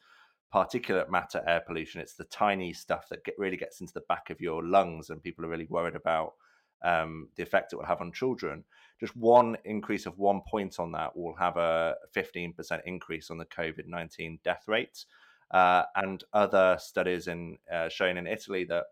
particulate 0.54 1.10
matter 1.10 1.44
air 1.48 1.62
pollution. 1.66 2.00
It's 2.00 2.16
the 2.16 2.24
tiny 2.26 2.72
stuff 2.72 3.10
that 3.10 3.24
get, 3.26 3.36
really 3.38 3.58
gets 3.58 3.82
into 3.82 3.94
the 3.94 4.04
back 4.08 4.30
of 4.30 4.40
your 4.40 4.64
lungs, 4.64 5.10
and 5.10 5.22
people 5.22 5.46
are 5.46 5.50
really 5.50 5.68
worried 5.70 5.96
about 5.96 6.34
um, 6.84 7.30
the 7.36 7.44
effect 7.44 7.74
it 7.74 7.78
will 7.78 7.86
have 7.86 8.02
on 8.02 8.12
children. 8.12 8.64
Just 9.00 9.16
one 9.16 9.58
increase 9.66 10.06
of 10.06 10.18
one 10.18 10.42
point 10.48 10.80
on 10.80 10.92
that 10.94 11.18
will 11.18 11.36
have 11.36 11.58
a 11.58 11.96
15% 12.16 12.82
increase 12.86 13.30
on 13.30 13.38
the 13.38 13.46
COVID 13.46 13.88
19 13.88 14.40
death 14.44 14.64
rate 14.68 15.06
uh, 15.52 15.84
and 15.96 16.24
other 16.34 16.78
studies 16.80 17.28
in 17.28 17.58
uh, 17.72 17.90
showing 17.90 18.18
in 18.18 18.28
Italy 18.28 18.66
that 18.66 18.86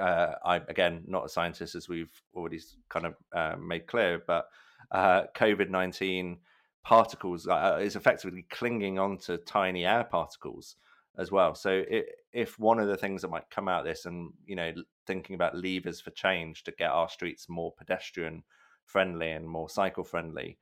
uh, 0.00 0.34
I 0.44 0.56
again 0.56 1.04
not 1.06 1.26
a 1.26 1.28
scientist 1.28 1.74
as 1.74 1.88
we've 1.88 2.22
already 2.34 2.60
kind 2.88 3.06
of 3.06 3.14
uh, 3.32 3.56
made 3.56 3.86
clear, 3.86 4.22
but 4.26 4.48
uh, 4.90 5.24
COVID 5.36 5.70
nineteen 5.70 6.38
particles 6.82 7.46
uh, 7.46 7.78
is 7.80 7.96
effectively 7.96 8.46
clinging 8.50 8.98
onto 8.98 9.38
tiny 9.38 9.86
air 9.86 10.04
particles 10.04 10.76
as 11.16 11.30
well. 11.30 11.54
So 11.54 11.82
it, 11.88 12.06
if 12.32 12.58
one 12.58 12.78
of 12.78 12.88
the 12.88 12.96
things 12.96 13.22
that 13.22 13.30
might 13.30 13.48
come 13.50 13.68
out 13.68 13.80
of 13.80 13.86
this, 13.86 14.04
and 14.04 14.32
you 14.46 14.56
know, 14.56 14.72
thinking 15.06 15.34
about 15.34 15.56
levers 15.56 16.00
for 16.00 16.10
change 16.10 16.64
to 16.64 16.72
get 16.72 16.90
our 16.90 17.08
streets 17.08 17.48
more 17.48 17.72
pedestrian 17.72 18.42
friendly 18.84 19.30
and 19.30 19.48
more 19.48 19.68
cycle 19.68 20.04
friendly, 20.04 20.58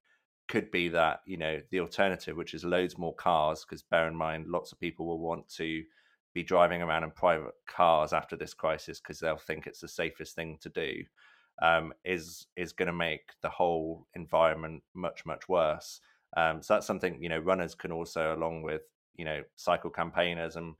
could 0.52 0.70
be 0.70 0.88
that 0.88 1.20
you 1.24 1.38
know 1.38 1.58
the 1.70 1.80
alternative, 1.80 2.36
which 2.36 2.52
is 2.52 2.62
loads 2.62 2.98
more 2.98 3.14
cars, 3.14 3.64
because 3.64 3.82
bear 3.82 4.06
in 4.06 4.14
mind, 4.14 4.48
lots 4.48 4.70
of 4.70 4.78
people 4.78 5.06
will 5.06 5.18
want 5.18 5.48
to 5.48 5.82
be 6.34 6.42
driving 6.42 6.82
around 6.82 7.04
in 7.04 7.10
private 7.10 7.54
cars 7.66 8.12
after 8.12 8.36
this 8.36 8.52
crisis 8.52 9.00
because 9.00 9.18
they'll 9.18 9.38
think 9.38 9.66
it's 9.66 9.80
the 9.80 9.88
safest 9.88 10.34
thing 10.36 10.58
to 10.60 10.68
do. 10.68 11.04
Um, 11.62 11.94
is 12.04 12.48
is 12.54 12.74
going 12.74 12.88
to 12.88 12.92
make 12.92 13.30
the 13.40 13.48
whole 13.48 14.06
environment 14.14 14.82
much 14.92 15.24
much 15.24 15.48
worse. 15.48 16.00
Um, 16.36 16.62
so 16.62 16.74
that's 16.74 16.86
something 16.86 17.22
you 17.22 17.30
know 17.30 17.38
runners 17.38 17.74
can 17.74 17.90
also, 17.90 18.36
along 18.36 18.60
with 18.60 18.82
you 19.16 19.24
know 19.24 19.40
cycle 19.56 19.90
campaigners 19.90 20.56
and 20.56 20.74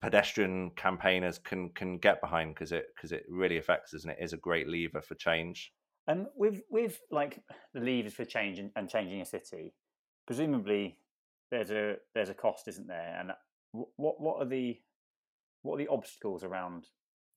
pedestrian 0.00 0.70
campaigners 0.70 1.36
can 1.36 1.68
can 1.70 1.98
get 1.98 2.22
behind 2.22 2.54
because 2.54 2.72
it 2.72 2.86
because 2.96 3.12
it 3.12 3.26
really 3.28 3.58
affects 3.58 3.92
us 3.92 4.04
and 4.04 4.12
it 4.12 4.18
is 4.22 4.32
a 4.32 4.38
great 4.38 4.68
lever 4.68 5.02
for 5.02 5.16
change. 5.16 5.74
And 6.08 6.26
with 6.36 6.62
with 6.70 7.00
like 7.10 7.40
the 7.74 7.80
levers 7.80 8.14
for 8.14 8.24
change 8.24 8.58
and, 8.58 8.70
and 8.76 8.88
changing 8.88 9.20
a 9.20 9.26
city, 9.26 9.74
presumably 10.26 10.98
there's 11.50 11.70
a 11.70 11.96
there's 12.14 12.28
a 12.28 12.34
cost, 12.34 12.68
isn't 12.68 12.86
there? 12.86 13.16
And 13.18 13.32
what 13.96 14.20
what 14.20 14.40
are 14.40 14.48
the 14.48 14.78
what 15.62 15.74
are 15.74 15.84
the 15.84 15.88
obstacles 15.88 16.44
around 16.44 16.86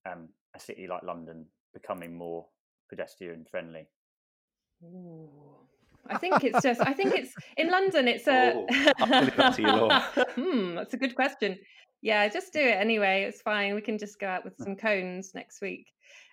um, 0.10 0.30
a 0.56 0.60
city 0.60 0.88
like 0.88 1.04
London 1.04 1.46
becoming 1.74 2.16
more 2.16 2.46
pedestrian 2.90 3.46
friendly? 3.50 3.88
Ooh. 4.84 5.30
I 6.08 6.18
think 6.18 6.44
it's 6.44 6.62
just. 6.64 6.82
I 6.82 6.94
think 6.94 7.14
it's 7.14 7.34
in 7.58 7.70
London. 7.70 8.08
It's 8.08 8.28
a. 8.28 8.54
Oh, 8.56 10.26
hmm, 10.36 10.76
that's 10.76 10.94
a 10.94 10.98
good 10.98 11.16
question. 11.16 11.58
Yeah, 12.02 12.28
just 12.30 12.54
do 12.54 12.60
it 12.60 12.78
anyway. 12.80 13.26
It's 13.28 13.42
fine. 13.42 13.76
We 13.76 13.82
can 13.82 13.98
just 13.98 14.20
go 14.20 14.28
out 14.28 14.46
with 14.46 14.56
some 14.58 14.76
cones 14.76 15.32
next 15.36 15.62
week. 15.62 15.88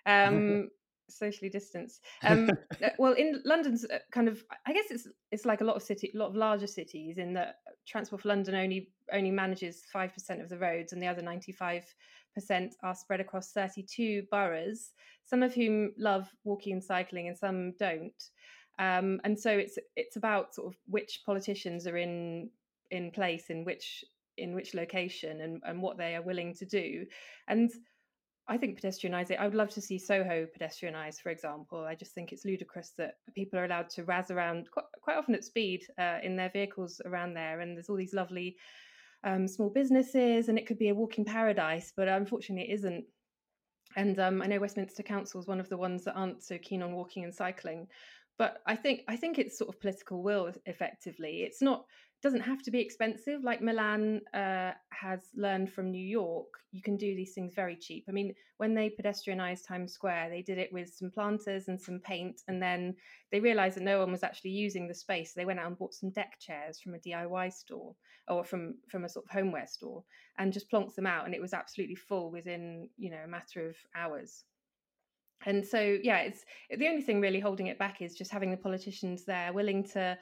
Um, 0.05 0.69
socially 1.09 1.49
distance. 1.49 1.99
Um, 2.23 2.49
uh, 2.83 2.89
well, 2.99 3.13
in 3.13 3.41
London's 3.45 3.85
uh, 3.85 3.99
kind 4.11 4.27
of, 4.27 4.43
I 4.65 4.73
guess 4.73 4.85
it's 4.89 5.07
it's 5.31 5.45
like 5.45 5.61
a 5.61 5.63
lot 5.63 5.75
of 5.75 5.83
city, 5.83 6.11
a 6.13 6.17
lot 6.17 6.29
of 6.29 6.35
larger 6.35 6.67
cities. 6.67 7.17
In 7.17 7.33
that 7.33 7.55
Transport 7.87 8.21
for 8.21 8.29
London 8.29 8.55
only 8.55 8.89
only 9.13 9.31
manages 9.31 9.83
five 9.91 10.13
percent 10.13 10.41
of 10.41 10.49
the 10.49 10.57
roads, 10.57 10.93
and 10.93 11.01
the 11.01 11.07
other 11.07 11.21
ninety 11.21 11.51
five 11.51 11.85
percent 12.33 12.75
are 12.83 12.95
spread 12.95 13.19
across 13.19 13.51
thirty 13.51 13.83
two 13.83 14.23
boroughs. 14.31 14.91
Some 15.25 15.43
of 15.43 15.53
whom 15.53 15.93
love 15.97 16.27
walking 16.43 16.73
and 16.73 16.83
cycling, 16.83 17.27
and 17.27 17.37
some 17.37 17.73
don't. 17.79 18.23
Um, 18.79 19.19
and 19.23 19.39
so 19.39 19.51
it's 19.51 19.77
it's 19.95 20.15
about 20.15 20.53
sort 20.53 20.67
of 20.67 20.79
which 20.87 21.21
politicians 21.25 21.87
are 21.87 21.97
in 21.97 22.49
in 22.91 23.11
place 23.11 23.49
in 23.49 23.65
which 23.65 24.03
in 24.37 24.53
which 24.53 24.75
location 24.75 25.41
and, 25.41 25.61
and 25.65 25.81
what 25.81 25.97
they 25.97 26.15
are 26.15 26.21
willing 26.21 26.53
to 26.53 26.65
do. 26.65 27.05
And 27.47 27.71
I 28.49 28.57
think 28.57 28.79
pedestrianise 28.79 29.29
it. 29.29 29.39
I 29.39 29.45
would 29.45 29.55
love 29.55 29.69
to 29.71 29.81
see 29.81 29.99
Soho 29.99 30.47
pedestrianised, 30.57 31.21
for 31.21 31.29
example. 31.29 31.79
I 31.79 31.95
just 31.95 32.13
think 32.13 32.31
it's 32.31 32.45
ludicrous 32.45 32.93
that 32.97 33.15
people 33.35 33.59
are 33.59 33.65
allowed 33.65 33.89
to 33.91 34.05
razz 34.05 34.31
around 34.31 34.71
quite, 34.71 34.85
quite 35.01 35.17
often 35.17 35.35
at 35.35 35.43
speed 35.43 35.83
uh, 35.99 36.19
in 36.23 36.37
their 36.37 36.49
vehicles 36.49 37.01
around 37.05 37.33
there, 37.33 37.59
and 37.59 37.75
there's 37.75 37.89
all 37.89 37.97
these 37.97 38.13
lovely 38.13 38.55
um, 39.25 39.47
small 39.47 39.69
businesses, 39.69 40.47
and 40.47 40.57
it 40.57 40.65
could 40.65 40.79
be 40.79 40.89
a 40.89 40.95
walking 40.95 41.25
paradise, 41.25 41.91
but 41.95 42.07
unfortunately, 42.07 42.69
it 42.69 42.75
isn't. 42.75 43.03
And 43.95 44.17
um, 44.19 44.41
I 44.41 44.47
know 44.47 44.59
Westminster 44.59 45.03
Council 45.03 45.41
is 45.41 45.47
one 45.47 45.59
of 45.59 45.69
the 45.69 45.77
ones 45.77 46.03
that 46.05 46.15
aren't 46.15 46.43
so 46.43 46.57
keen 46.57 46.81
on 46.81 46.93
walking 46.93 47.25
and 47.25 47.33
cycling, 47.33 47.87
but 48.37 48.61
I 48.65 48.75
think 48.75 49.01
I 49.07 49.17
think 49.17 49.39
it's 49.39 49.57
sort 49.57 49.69
of 49.69 49.81
political 49.81 50.23
will. 50.23 50.51
Effectively, 50.65 51.43
it's 51.43 51.61
not 51.61 51.85
doesn't 52.21 52.41
have 52.41 52.63
to 52.63 52.71
be 52.71 52.79
expensive. 52.79 53.43
Like 53.43 53.61
Milan 53.61 54.21
uh, 54.33 54.71
has 54.89 55.21
learned 55.35 55.71
from 55.71 55.91
New 55.91 56.05
York, 56.05 56.47
you 56.71 56.81
can 56.81 56.97
do 56.97 57.15
these 57.15 57.33
things 57.33 57.53
very 57.53 57.75
cheap. 57.75 58.05
I 58.09 58.11
mean, 58.11 58.33
when 58.57 58.73
they 58.73 58.89
pedestrianized 58.89 59.67
Times 59.67 59.93
Square, 59.93 60.29
they 60.29 60.41
did 60.41 60.57
it 60.57 60.73
with 60.73 60.89
some 60.93 61.11
planters 61.11 61.67
and 61.67 61.79
some 61.79 61.99
paint, 61.99 62.41
and 62.47 62.61
then 62.61 62.95
they 63.31 63.39
realized 63.39 63.77
that 63.77 63.83
no 63.83 63.99
one 63.99 64.11
was 64.11 64.23
actually 64.23 64.51
using 64.51 64.87
the 64.87 64.93
space. 64.95 65.33
So 65.33 65.39
they 65.39 65.45
went 65.45 65.59
out 65.59 65.67
and 65.67 65.77
bought 65.77 65.93
some 65.93 66.09
deck 66.09 66.37
chairs 66.39 66.79
from 66.79 66.95
a 66.95 66.99
DIY 66.99 67.53
store 67.53 67.95
or 68.27 68.43
from 68.43 68.75
from 68.89 69.05
a 69.05 69.09
sort 69.09 69.25
of 69.25 69.31
homeware 69.31 69.67
store, 69.67 70.03
and 70.39 70.53
just 70.53 70.71
plonked 70.71 70.95
them 70.95 71.07
out, 71.07 71.25
and 71.25 71.35
it 71.35 71.41
was 71.41 71.53
absolutely 71.53 71.95
full 71.95 72.31
within 72.31 72.89
you 72.97 73.11
know 73.11 73.21
a 73.23 73.27
matter 73.27 73.67
of 73.67 73.75
hours 73.95 74.43
and 75.45 75.63
so 75.63 75.97
yeah 76.01 76.17
it's 76.17 76.43
the 76.77 76.87
only 76.87 77.01
thing 77.01 77.21
really 77.21 77.39
holding 77.39 77.67
it 77.67 77.77
back 77.77 78.01
is 78.01 78.15
just 78.15 78.31
having 78.31 78.49
the 78.49 78.57
politicians 78.57 79.23
there 79.25 79.53
willing 79.53 79.83
to 79.83 80.17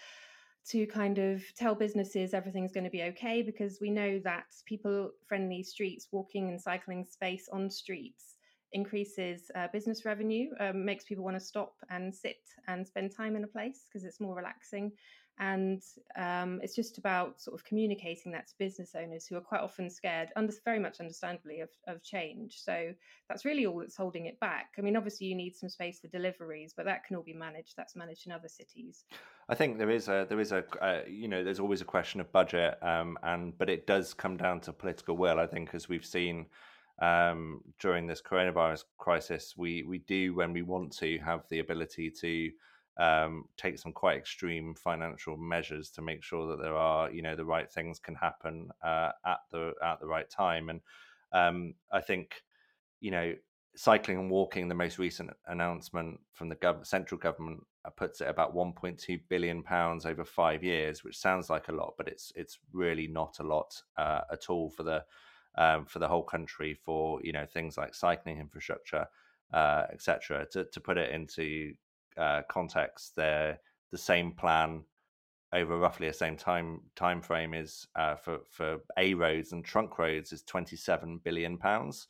to 0.70 0.88
kind 0.88 1.18
of 1.20 1.44
tell 1.56 1.76
businesses 1.76 2.34
everything's 2.34 2.72
going 2.72 2.84
to 2.84 2.90
be 2.90 3.04
okay 3.04 3.42
because 3.42 3.80
we 3.80 3.90
know 3.90 4.20
that 4.24 4.46
people 4.66 5.12
friendly 5.28 5.64
streets, 5.64 6.08
walking 6.12 6.50
and 6.50 6.60
cycling 6.60 7.06
space 7.06 7.48
on 7.52 7.70
streets 7.70 8.36
increases 8.74 9.50
uh, 9.56 9.68
business 9.72 10.06
revenue, 10.06 10.50
um, 10.60 10.84
makes 10.84 11.06
people 11.06 11.24
want 11.24 11.36
to 11.38 11.44
stop 11.44 11.74
and 11.90 12.14
sit 12.14 12.38
and 12.68 12.86
spend 12.86 13.16
time 13.16 13.36
in 13.36 13.44
a 13.44 13.48
place 13.48 13.86
because 13.88 14.04
it's 14.06 14.20
more 14.20 14.36
relaxing 14.36 14.92
and 15.38 15.82
um, 16.18 16.62
it's 16.64 16.76
just 16.76 16.98
about 16.98 17.42
sort 17.42 17.60
of 17.60 17.66
communicating 17.66 18.32
that 18.32 18.48
to 18.48 18.54
business 18.58 18.96
owners 18.96 19.26
who 19.26 19.36
are 19.36 19.42
quite 19.42 19.60
often 19.60 19.90
scared 19.90 20.30
under, 20.38 20.54
very 20.64 20.80
much 20.80 21.02
understandably 21.02 21.60
of, 21.60 21.70
of 21.88 22.02
change. 22.02 22.62
So 22.62 22.94
that's 23.28 23.44
really 23.44 23.66
all 23.66 23.80
that's 23.80 23.98
holding 23.98 24.28
it 24.28 24.40
back. 24.40 24.70
I 24.78 24.82
mean 24.82 24.96
obviously 24.96 25.28
you 25.28 25.36
need 25.36 25.56
some 25.56 25.68
space 25.68 26.00
for 26.00 26.08
deliveries 26.08 26.74
but 26.76 26.86
that 26.86 27.04
can 27.04 27.18
all 27.18 27.24
be 27.24 27.34
managed. 27.34 27.74
That's 27.76 27.98
managed 27.98 28.28
in 28.28 28.32
other 28.32 28.48
cities. 28.48 29.04
I 29.50 29.56
think 29.56 29.78
there 29.78 29.90
is 29.90 30.08
a 30.08 30.26
there 30.30 30.40
is 30.40 30.54
a 30.54 30.64
uh, 30.82 31.02
you 31.08 31.28
know 31.28 31.44
there's 31.44 31.60
always 31.60 31.82
a 31.82 31.86
question 31.86 32.22
of 32.22 32.32
budget 32.32 32.82
um, 32.82 33.18
and 33.24 33.58
but 33.58 33.70
it 33.70 33.88
does 33.88 34.14
come 34.14 34.38
down 34.38 34.62
to 34.62 34.74
political 34.74 35.18
will. 35.18 35.40
I 35.40 35.48
think 35.48 35.76
as 35.76 35.90
we've 35.90 36.06
seen 36.06 36.46
um, 37.02 37.60
during 37.80 38.08
this 38.08 38.22
coronavirus 38.22 38.86
crisis 38.98 39.56
we 39.58 39.84
we 39.84 39.98
do 39.98 40.34
when 40.34 40.54
we 40.54 40.62
want 40.62 40.96
to 41.00 41.18
have 41.20 41.44
the 41.50 41.60
ability 41.60 42.10
to 42.22 42.52
um, 42.98 43.46
take 43.58 43.78
some 43.78 43.92
quite 43.92 44.18
extreme 44.18 44.76
financial 44.76 45.38
measures 45.38 45.90
to 45.92 46.02
make 46.02 46.24
sure 46.24 46.48
that 46.48 46.62
there 46.62 46.76
are, 46.76 47.12
you 47.12 47.22
know, 47.22 47.36
the 47.36 47.46
right 47.46 47.72
things 47.72 48.00
can 48.00 48.16
happen 48.16 48.70
uh, 48.84 49.12
at 49.26 49.40
the 49.52 49.74
at 49.84 50.00
the 50.00 50.08
right 50.08 50.30
time. 50.30 50.70
And 50.70 50.82
um, 51.32 51.76
I 51.92 52.02
think, 52.02 52.44
you 53.02 53.12
know, 53.12 53.36
cycling 53.76 54.18
and 54.18 54.32
walking, 54.32 54.68
the 54.68 54.76
most 54.76 54.98
recent 54.98 55.32
announcement 55.48 56.20
from 56.32 56.50
the 56.50 56.56
gov- 56.56 56.86
central 56.86 57.20
government 57.20 57.66
uh, 57.84 57.90
puts 57.90 58.22
it 58.22 58.30
about 58.30 58.56
1.2 58.56 59.20
billion 59.30 59.62
pounds 59.62 60.06
over 60.06 60.24
five 60.24 60.64
years, 60.64 61.04
which 61.04 61.18
sounds 61.18 61.50
like 61.50 61.68
a 61.68 61.74
lot, 61.74 61.96
but 61.98 62.08
it's 62.08 62.32
it's 62.36 62.60
really 62.72 63.08
not 63.08 63.40
a 63.40 63.44
lot 63.44 63.82
uh, 63.98 64.22
at 64.32 64.50
all 64.50 64.70
for 64.70 64.84
the 64.84 65.04
um, 65.58 65.86
for 65.86 66.00
the 66.00 66.08
whole 66.08 66.24
country 66.24 66.74
for 66.74 67.20
you 67.24 67.32
know 67.32 67.46
things 67.46 67.78
like 67.78 67.94
cycling 67.94 68.40
infrastructure, 68.40 69.06
uh, 69.54 69.84
etc. 69.92 70.46
To 70.52 70.66
to 70.66 70.80
put 70.80 70.98
it 70.98 71.12
into 71.12 71.74
uh, 72.18 72.42
context, 72.50 73.14
they're 73.16 73.60
the 73.92 73.98
same 73.98 74.32
plan 74.32 74.84
over 75.54 75.78
roughly 75.78 76.08
the 76.08 76.14
same 76.14 76.36
time 76.36 76.82
time 76.96 77.22
frame 77.22 77.54
is 77.54 77.88
uh, 77.96 78.16
for 78.16 78.40
for 78.50 78.78
A 78.98 79.14
roads 79.14 79.54
and 79.54 79.64
trunk 79.64 79.98
roads 79.98 80.34
is 80.34 80.44
27 80.44 81.20
billion 81.24 81.58
pounds. 81.58 82.08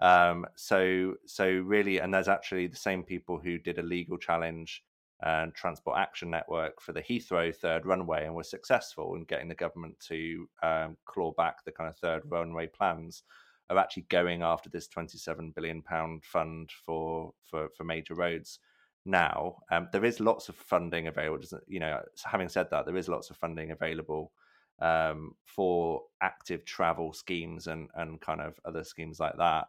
Um, 0.00 0.46
so 0.56 1.14
so 1.26 1.48
really, 1.48 1.98
and 1.98 2.12
there's 2.12 2.28
actually 2.28 2.66
the 2.66 2.76
same 2.76 3.02
people 3.02 3.38
who 3.38 3.58
did 3.58 3.78
a 3.78 3.82
legal 3.82 4.18
challenge 4.18 4.82
and 5.22 5.54
Transport 5.54 5.96
Action 5.98 6.30
Network 6.30 6.80
for 6.80 6.92
the 6.92 7.02
Heathrow 7.02 7.54
third 7.54 7.86
runway 7.86 8.26
and 8.26 8.34
were 8.34 8.42
successful 8.42 9.14
in 9.14 9.24
getting 9.24 9.48
the 9.48 9.54
government 9.54 9.98
to 10.08 10.48
um, 10.62 10.96
claw 11.06 11.32
back 11.32 11.64
the 11.64 11.72
kind 11.72 11.88
of 11.88 11.96
third 11.96 12.22
runway 12.28 12.66
plans 12.66 13.22
are 13.70 13.78
actually 13.78 14.06
going 14.10 14.42
after 14.42 14.68
this 14.68 14.88
27 14.88 15.52
billion 15.56 15.80
pound 15.82 16.22
fund 16.24 16.70
for 16.84 17.32
for 17.48 17.68
for 17.76 17.84
major 17.84 18.14
roads 18.14 18.58
now. 19.04 19.56
Um, 19.70 19.88
there 19.92 20.04
is 20.04 20.20
lots 20.20 20.48
of 20.48 20.56
funding 20.56 21.06
available. 21.08 21.44
You 21.66 21.80
know, 21.80 22.00
having 22.24 22.48
said 22.48 22.68
that, 22.70 22.86
there 22.86 22.96
is 22.96 23.08
lots 23.08 23.30
of 23.30 23.36
funding 23.36 23.70
available 23.70 24.32
um, 24.80 25.34
for 25.44 26.02
active 26.20 26.64
travel 26.64 27.12
schemes 27.12 27.66
and 27.66 27.88
and 27.94 28.20
kind 28.20 28.40
of 28.40 28.58
other 28.64 28.84
schemes 28.84 29.20
like 29.20 29.36
that. 29.38 29.68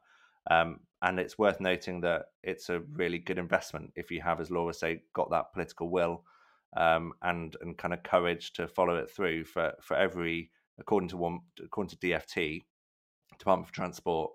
Um, 0.50 0.82
and 1.02 1.20
it's 1.20 1.38
worth 1.38 1.60
noting 1.60 2.02
that 2.02 2.28
it's 2.44 2.70
a 2.70 2.80
really 2.94 3.18
good 3.18 3.38
investment 3.38 3.92
if 3.96 4.12
you 4.12 4.22
have, 4.22 4.40
as 4.40 4.52
Laura 4.52 4.74
say, 4.74 5.02
got 5.14 5.30
that 5.32 5.54
political 5.54 5.90
will 5.90 6.24
um, 6.78 7.14
and 7.22 7.56
and 7.62 7.78
kind 7.78 7.94
of 7.94 8.04
courage 8.04 8.54
to 8.54 8.68
follow 8.68 8.96
it 8.96 9.10
through. 9.10 9.46
For 9.46 9.74
for 9.82 9.96
every, 9.96 10.52
according 10.80 11.10
to 11.10 11.18
one, 11.18 11.40
according 11.64 11.90
to 11.90 11.98
DFT, 11.98 12.64
Department 13.38 13.68
for 13.68 13.74
Transport, 13.74 14.32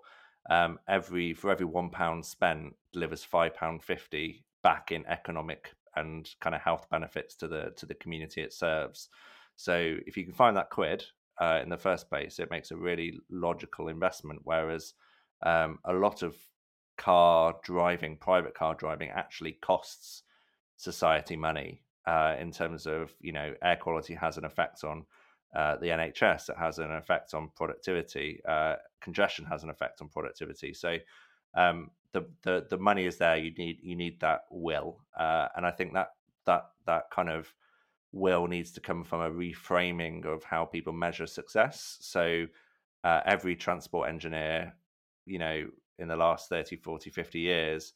um, 0.49 0.79
every 0.87 1.33
for 1.33 1.51
every 1.51 1.65
one 1.65 1.89
pound 1.89 2.25
spent 2.25 2.75
delivers 2.93 3.23
five 3.23 3.55
pound 3.55 3.83
fifty 3.83 4.43
back 4.63 4.91
in 4.91 5.05
economic 5.07 5.73
and 5.95 6.29
kind 6.39 6.55
of 6.55 6.61
health 6.61 6.87
benefits 6.89 7.35
to 7.35 7.47
the 7.47 7.71
to 7.77 7.85
the 7.85 7.95
community 7.95 8.41
it 8.41 8.53
serves. 8.53 9.09
So 9.55 9.97
if 10.07 10.17
you 10.17 10.23
can 10.23 10.33
find 10.33 10.55
that 10.57 10.69
quid 10.69 11.03
uh, 11.39 11.59
in 11.63 11.69
the 11.69 11.77
first 11.77 12.09
place, 12.09 12.39
it 12.39 12.49
makes 12.51 12.71
a 12.71 12.77
really 12.77 13.19
logical 13.29 13.87
investment. 13.89 14.41
Whereas 14.43 14.93
um, 15.43 15.79
a 15.85 15.93
lot 15.93 16.23
of 16.23 16.35
car 16.97 17.55
driving, 17.63 18.17
private 18.17 18.53
car 18.55 18.75
driving, 18.75 19.09
actually 19.09 19.53
costs 19.53 20.23
society 20.77 21.35
money. 21.35 21.83
uh, 22.05 22.35
in 22.39 22.51
terms 22.51 22.87
of 22.87 23.13
you 23.21 23.31
know 23.31 23.53
air 23.61 23.75
quality 23.75 24.13
has 24.15 24.37
an 24.37 24.45
effect 24.45 24.83
on 24.83 25.05
uh, 25.55 25.75
the 25.77 25.87
NHS. 25.87 26.49
It 26.49 26.57
has 26.57 26.79
an 26.79 26.91
effect 26.91 27.33
on 27.33 27.49
productivity. 27.55 28.41
Uh, 28.47 28.75
congestion 29.01 29.45
has 29.45 29.63
an 29.63 29.69
effect 29.69 30.01
on 30.01 30.09
productivity. 30.09 30.73
So 30.73 30.97
um, 31.55 31.91
the, 32.13 32.25
the 32.43 32.67
the 32.69 32.77
money 32.77 33.05
is 33.05 33.17
there. 33.17 33.37
You 33.37 33.53
need 33.53 33.79
you 33.81 33.95
need 33.95 34.19
that 34.21 34.45
will, 34.49 34.99
uh, 35.17 35.47
and 35.55 35.65
I 35.65 35.71
think 35.71 35.93
that 35.93 36.09
that 36.45 36.71
that 36.85 37.09
kind 37.11 37.29
of 37.29 37.53
will 38.11 38.47
needs 38.47 38.71
to 38.73 38.81
come 38.81 39.03
from 39.03 39.21
a 39.21 39.29
reframing 39.29 40.25
of 40.25 40.43
how 40.43 40.65
people 40.65 40.93
measure 40.93 41.27
success. 41.27 41.97
So 42.01 42.45
uh, 43.03 43.21
every 43.25 43.55
transport 43.55 44.09
engineer, 44.09 44.73
you 45.25 45.39
know, 45.39 45.67
in 45.97 46.07
the 46.07 46.15
last 46.15 46.49
30, 46.49 46.75
40, 46.77 47.09
50 47.09 47.39
years, 47.39 47.93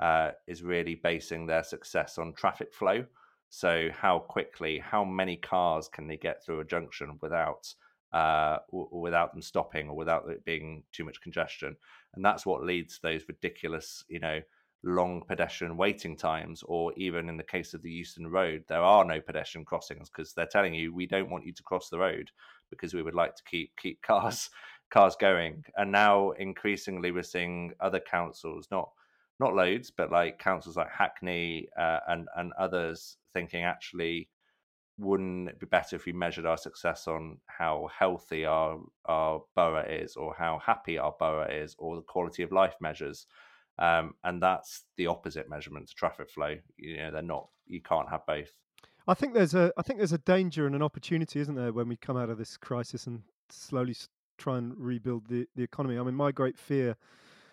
uh, 0.00 0.30
is 0.46 0.62
really 0.62 0.94
basing 0.94 1.46
their 1.46 1.62
success 1.62 2.18
on 2.18 2.32
traffic 2.34 2.72
flow. 2.72 3.04
So 3.48 3.88
how 3.92 4.18
quickly, 4.20 4.78
how 4.78 5.04
many 5.04 5.36
cars 5.36 5.88
can 5.88 6.06
they 6.06 6.16
get 6.16 6.44
through 6.44 6.60
a 6.60 6.64
junction 6.64 7.18
without 7.22 7.72
uh, 8.12 8.58
w- 8.70 8.88
without 8.92 9.32
them 9.32 9.42
stopping 9.42 9.88
or 9.88 9.96
without 9.96 10.28
it 10.28 10.44
being 10.44 10.82
too 10.92 11.04
much 11.04 11.20
congestion? 11.20 11.76
And 12.16 12.24
that's 12.24 12.46
what 12.46 12.64
leads 12.64 12.96
to 12.96 13.02
those 13.02 13.28
ridiculous, 13.28 14.04
you 14.08 14.18
know, 14.18 14.40
long 14.82 15.22
pedestrian 15.26 15.76
waiting 15.76 16.16
times, 16.16 16.62
or 16.66 16.92
even 16.96 17.28
in 17.28 17.36
the 17.36 17.42
case 17.42 17.74
of 17.74 17.82
the 17.82 17.90
Euston 17.90 18.28
Road, 18.28 18.64
there 18.68 18.82
are 18.82 19.04
no 19.04 19.20
pedestrian 19.20 19.64
crossings 19.64 20.08
because 20.08 20.32
they're 20.32 20.46
telling 20.46 20.74
you 20.74 20.94
we 20.94 21.06
don't 21.06 21.30
want 21.30 21.44
you 21.44 21.52
to 21.52 21.62
cross 21.62 21.88
the 21.88 21.98
road 21.98 22.30
because 22.70 22.94
we 22.94 23.02
would 23.02 23.14
like 23.14 23.34
to 23.36 23.44
keep 23.44 23.76
keep 23.76 24.00
cars 24.02 24.50
cars 24.90 25.16
going. 25.20 25.64
And 25.76 25.92
now 25.92 26.30
increasingly 26.32 27.10
we're 27.10 27.22
seeing 27.22 27.72
other 27.80 28.00
councils, 28.00 28.68
not 28.70 28.90
not 29.38 29.54
loads, 29.54 29.90
but 29.90 30.10
like 30.10 30.38
councils 30.38 30.76
like 30.76 30.90
Hackney 30.90 31.68
uh, 31.78 32.00
and 32.08 32.28
and 32.36 32.52
others 32.58 33.18
thinking 33.34 33.64
actually 33.64 34.28
wouldn't 34.98 35.48
it 35.48 35.60
be 35.60 35.66
better 35.66 35.96
if 35.96 36.06
we 36.06 36.12
measured 36.12 36.46
our 36.46 36.56
success 36.56 37.06
on 37.06 37.38
how 37.46 37.88
healthy 37.96 38.44
our 38.44 38.78
our 39.04 39.42
borough 39.54 39.86
is 39.88 40.16
or 40.16 40.34
how 40.36 40.60
happy 40.64 40.98
our 40.98 41.14
borough 41.18 41.48
is 41.48 41.76
or 41.78 41.96
the 41.96 42.02
quality 42.02 42.42
of 42.42 42.52
life 42.52 42.74
measures? 42.80 43.26
Um, 43.78 44.14
and 44.24 44.42
that's 44.42 44.84
the 44.96 45.06
opposite 45.06 45.50
measurement 45.50 45.88
to 45.88 45.94
traffic 45.94 46.30
flow. 46.30 46.56
You 46.76 46.96
know 46.96 47.10
they're 47.10 47.22
not 47.22 47.48
you 47.66 47.82
can't 47.82 48.08
have 48.08 48.24
both. 48.26 48.50
I 49.08 49.14
think 49.14 49.34
there's 49.34 49.54
a 49.54 49.72
I 49.76 49.82
think 49.82 49.98
there's 49.98 50.12
a 50.12 50.18
danger 50.18 50.66
and 50.66 50.74
an 50.74 50.82
opportunity, 50.82 51.40
isn't 51.40 51.54
there, 51.54 51.72
when 51.72 51.88
we 51.88 51.96
come 51.96 52.16
out 52.16 52.30
of 52.30 52.38
this 52.38 52.56
crisis 52.56 53.06
and 53.06 53.22
slowly 53.50 53.94
try 54.38 54.58
and 54.58 54.74
rebuild 54.76 55.28
the, 55.28 55.46
the 55.54 55.62
economy. 55.62 55.98
I 55.98 56.02
mean, 56.02 56.14
my 56.14 56.32
great 56.32 56.58
fear 56.58 56.96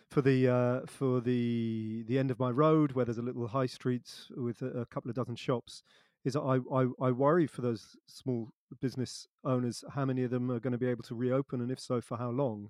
for 0.10 0.22
the 0.22 0.48
uh, 0.48 0.82
for 0.86 1.22
the 1.22 2.04
the 2.08 2.18
end 2.18 2.32
of 2.32 2.40
my 2.40 2.50
road, 2.50 2.94
where 2.94 3.06
there's 3.06 3.18
a 3.18 3.24
little 3.24 3.48
high 3.48 3.66
street 3.66 4.10
with 4.36 4.62
a, 4.62 4.82
a 4.82 4.86
couple 4.86 5.10
of 5.10 5.16
dozen 5.16 5.36
shops, 5.36 5.84
is 6.26 6.36
I, 6.36 6.60
I 6.74 6.88
I 7.02 7.12
worry 7.12 7.48
for 7.48 7.62
those 7.62 7.96
small 8.08 8.50
business 8.82 9.28
owners 9.44 9.84
how 9.94 10.06
many 10.06 10.24
of 10.24 10.32
them 10.32 10.50
are 10.52 10.60
going 10.60 10.72
to 10.72 10.78
be 10.78 10.88
able 10.88 11.04
to 11.04 11.16
reopen, 11.16 11.62
and 11.62 11.72
if 11.72 11.80
so, 11.80 12.02
for 12.02 12.18
how 12.18 12.30
long. 12.30 12.70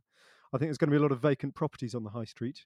I 0.53 0.57
think 0.57 0.67
there's 0.67 0.77
going 0.77 0.89
to 0.89 0.97
be 0.97 0.99
a 0.99 1.01
lot 1.01 1.11
of 1.11 1.21
vacant 1.21 1.55
properties 1.55 1.95
on 1.95 2.03
the 2.03 2.11
high 2.11 2.25
street. 2.25 2.65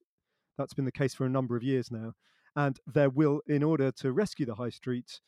That's 0.58 0.74
been 0.74 0.86
the 0.86 0.92
case 0.92 1.14
for 1.14 1.26
a 1.26 1.30
number 1.30 1.56
of 1.56 1.64
years 1.64 1.92
now, 1.92 2.14
and 2.56 2.80
there 2.86 3.10
will, 3.10 3.42
in 3.48 3.64
order 3.64 3.92
to 3.94 4.12
rescue 4.12 4.46
the 4.46 4.56
high 4.56 4.72
street, 4.72 5.22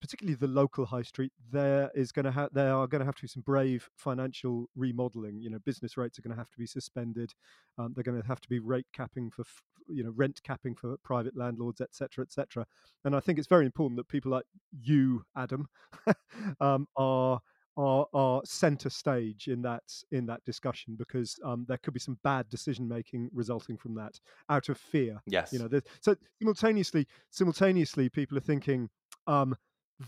particularly 0.00 0.34
the 0.34 0.46
local 0.46 0.86
high 0.86 1.02
street, 1.02 1.32
there 1.50 1.90
is 1.94 2.12
going 2.12 2.24
to 2.24 2.30
have 2.30 2.50
there 2.52 2.74
are 2.74 2.86
going 2.86 3.00
to 3.00 3.04
have 3.04 3.16
to 3.16 3.22
be 3.22 3.28
some 3.28 3.42
brave 3.42 3.88
financial 3.96 4.66
remodeling. 4.76 5.40
You 5.40 5.50
know, 5.50 5.58
business 5.64 5.96
rates 5.96 6.18
are 6.18 6.22
going 6.22 6.34
to 6.34 6.40
have 6.40 6.50
to 6.50 6.58
be 6.58 6.66
suspended. 6.66 7.32
Um, 7.78 7.92
they're 7.94 8.04
going 8.04 8.20
to 8.20 8.26
have 8.26 8.40
to 8.40 8.48
be 8.48 8.58
rate 8.58 8.86
capping 8.94 9.30
for 9.30 9.44
you 9.88 10.04
know 10.04 10.12
rent 10.14 10.40
capping 10.42 10.74
for 10.74 10.96
private 11.04 11.36
landlords, 11.36 11.80
etc., 11.80 12.24
etc. 12.24 12.66
And 13.04 13.14
I 13.14 13.20
think 13.20 13.38
it's 13.38 13.48
very 13.48 13.66
important 13.66 13.96
that 13.98 14.08
people 14.08 14.30
like 14.30 14.44
you, 14.80 15.24
Adam, 15.36 15.68
um, 16.60 16.86
are 16.96 17.40
are 17.76 18.06
are 18.12 18.42
center 18.44 18.90
stage 18.90 19.48
in 19.48 19.62
that 19.62 19.82
in 20.10 20.26
that 20.26 20.44
discussion 20.44 20.94
because 20.96 21.38
um, 21.44 21.64
there 21.68 21.78
could 21.78 21.94
be 21.94 22.00
some 22.00 22.18
bad 22.22 22.48
decision 22.48 22.86
making 22.86 23.30
resulting 23.32 23.76
from 23.76 23.94
that 23.94 24.18
out 24.48 24.68
of 24.68 24.78
fear. 24.78 25.20
yes 25.26 25.52
You 25.52 25.60
know, 25.60 25.80
so 26.00 26.14
simultaneously, 26.40 27.06
simultaneously, 27.30 28.08
people 28.08 28.36
are 28.36 28.42
thinking, 28.42 28.90
um, 29.26 29.56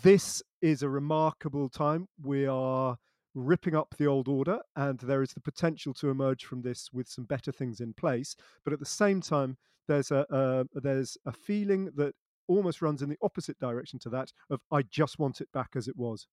this 0.03 0.43
is 0.61 0.83
a 0.83 0.89
remarkable 0.89 1.69
time. 1.69 2.09
We 2.23 2.47
are 2.47 2.97
ripping 3.35 3.75
up 3.75 3.95
the 3.99 4.07
old 4.07 4.29
order, 4.29 4.61
and 4.77 4.99
there 5.01 5.23
is 5.23 5.33
the 5.33 5.41
potential 5.41 5.93
to 5.95 6.11
emerge 6.11 6.45
from 6.45 6.63
this 6.63 6.91
with 6.93 7.09
some 7.09 7.25
better 7.25 7.53
things 7.53 7.81
in 7.81 7.93
place. 7.95 8.37
But 8.65 8.73
at 8.73 8.79
the 8.81 8.87
same 8.87 9.21
time, 9.21 9.57
there's 9.89 10.11
a 10.11 10.27
uh, 10.33 10.65
there's 10.75 11.17
a 11.27 11.33
feeling 11.33 11.91
that 11.97 12.15
almost 12.47 12.83
runs 12.83 13.03
in 13.03 13.09
the 13.09 13.19
opposite 13.23 13.59
direction 13.59 13.99
to 13.99 14.11
that 14.11 14.31
of 14.51 14.61
I 14.71 14.83
just 14.83 15.19
want 15.19 15.41
it 15.41 15.51
back 15.53 15.71
as 15.77 15.89
it 15.89 15.97
was. 15.97 16.27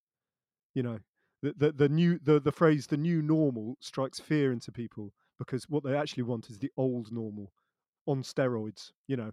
You 0.74 0.84
know, 0.84 0.99
the 1.41 1.54
the, 1.58 1.72
the 1.72 1.89
new 1.89 2.20
the, 2.22 2.39
the 2.39 2.52
phrase 2.52 2.88
the 2.88 2.97
new 2.97 3.22
normal 3.22 3.78
strikes 3.80 4.20
fear 4.20 4.52
into 4.52 4.72
people 4.72 5.14
because 5.38 5.70
what 5.70 5.84
they 5.84 5.95
actually 5.95 6.24
want 6.24 6.49
is 6.49 6.60
the 6.60 6.72
old 6.78 7.12
normal 7.12 7.52
on 8.06 8.24
steroids. 8.24 8.91
You 9.08 9.18
know, 9.18 9.32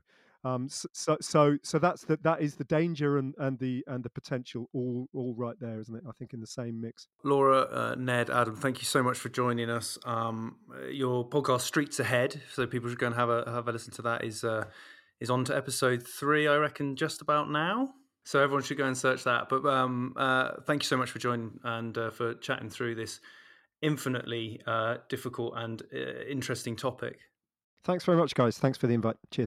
um, 0.54 0.68
so 0.68 1.16
so 1.20 1.56
so 1.62 1.78
that's 1.78 2.04
the 2.04 2.18
that 2.22 2.40
is 2.40 2.56
the 2.56 2.64
danger 2.64 3.18
and 3.18 3.34
and 3.38 3.58
the 3.58 3.84
and 3.86 4.04
the 4.04 4.10
potential 4.10 4.68
all 4.72 5.08
all 5.12 5.34
right 5.36 5.56
there, 5.60 5.80
isn't 5.80 5.94
it? 5.94 6.04
I 6.08 6.12
think 6.12 6.32
in 6.32 6.40
the 6.40 6.46
same 6.46 6.80
mix. 6.80 7.08
Laura, 7.24 7.60
uh, 7.60 7.94
Ned, 7.98 8.30
Adam, 8.30 8.56
thank 8.56 8.78
you 8.78 8.84
so 8.84 9.02
much 9.02 9.18
for 9.18 9.28
joining 9.28 9.70
us. 9.70 9.98
Um, 10.04 10.56
uh, 10.74 10.86
your 10.86 11.28
podcast 11.28 11.62
Streets 11.62 12.00
Ahead, 12.00 12.40
so 12.52 12.66
people 12.66 12.88
should 12.88 12.98
go 12.98 13.06
and 13.06 13.16
have 13.16 13.30
a 13.30 13.44
have 13.46 13.68
a 13.68 13.72
listen 13.72 13.92
to 13.94 14.02
that. 14.02 14.24
Is 14.24 14.44
uh, 14.44 14.64
is 15.20 15.30
on 15.30 15.44
to 15.46 15.56
episode 15.56 16.06
three, 16.06 16.46
I 16.46 16.56
reckon, 16.56 16.96
just 16.96 17.20
about 17.20 17.50
now. 17.50 17.90
So 18.24 18.42
everyone 18.42 18.62
should 18.62 18.76
go 18.76 18.84
and 18.84 18.96
search 18.96 19.24
that. 19.24 19.48
But 19.48 19.64
um, 19.64 20.12
uh, 20.16 20.52
thank 20.66 20.82
you 20.82 20.86
so 20.86 20.96
much 20.96 21.10
for 21.10 21.18
joining 21.18 21.58
and 21.64 21.96
uh, 21.96 22.10
for 22.10 22.34
chatting 22.34 22.68
through 22.68 22.94
this 22.94 23.20
infinitely 23.80 24.60
uh, 24.66 24.98
difficult 25.08 25.54
and 25.56 25.82
uh, 25.94 26.24
interesting 26.28 26.76
topic. 26.76 27.18
Thanks 27.84 28.04
very 28.04 28.18
much, 28.18 28.34
guys. 28.34 28.58
Thanks 28.58 28.76
for 28.76 28.86
the 28.86 28.94
invite. 28.94 29.16
Cheers. 29.30 29.46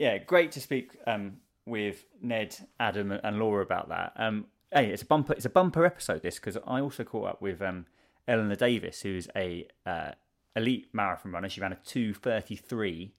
Yeah, 0.00 0.16
great 0.16 0.50
to 0.52 0.62
speak 0.62 0.96
um, 1.06 1.36
with 1.66 2.06
Ned, 2.22 2.56
Adam, 2.80 3.12
and 3.12 3.38
Laura 3.38 3.62
about 3.62 3.90
that. 3.90 4.14
Um, 4.16 4.46
hey, 4.72 4.86
it's 4.86 5.02
a 5.02 5.04
bumper. 5.04 5.34
It's 5.34 5.44
a 5.44 5.50
bumper 5.50 5.84
episode 5.84 6.22
this 6.22 6.36
because 6.36 6.56
I 6.66 6.80
also 6.80 7.04
caught 7.04 7.28
up 7.28 7.42
with 7.42 7.60
um, 7.60 7.84
Eleanor 8.26 8.54
Davis, 8.54 9.02
who's 9.02 9.28
a 9.36 9.68
uh, 9.84 10.12
elite 10.56 10.88
marathon 10.94 11.32
runner. 11.32 11.50
She 11.50 11.60
ran 11.60 11.72
a 11.72 11.78
two 11.84 12.14
thirty 12.14 12.56
three 12.56 13.12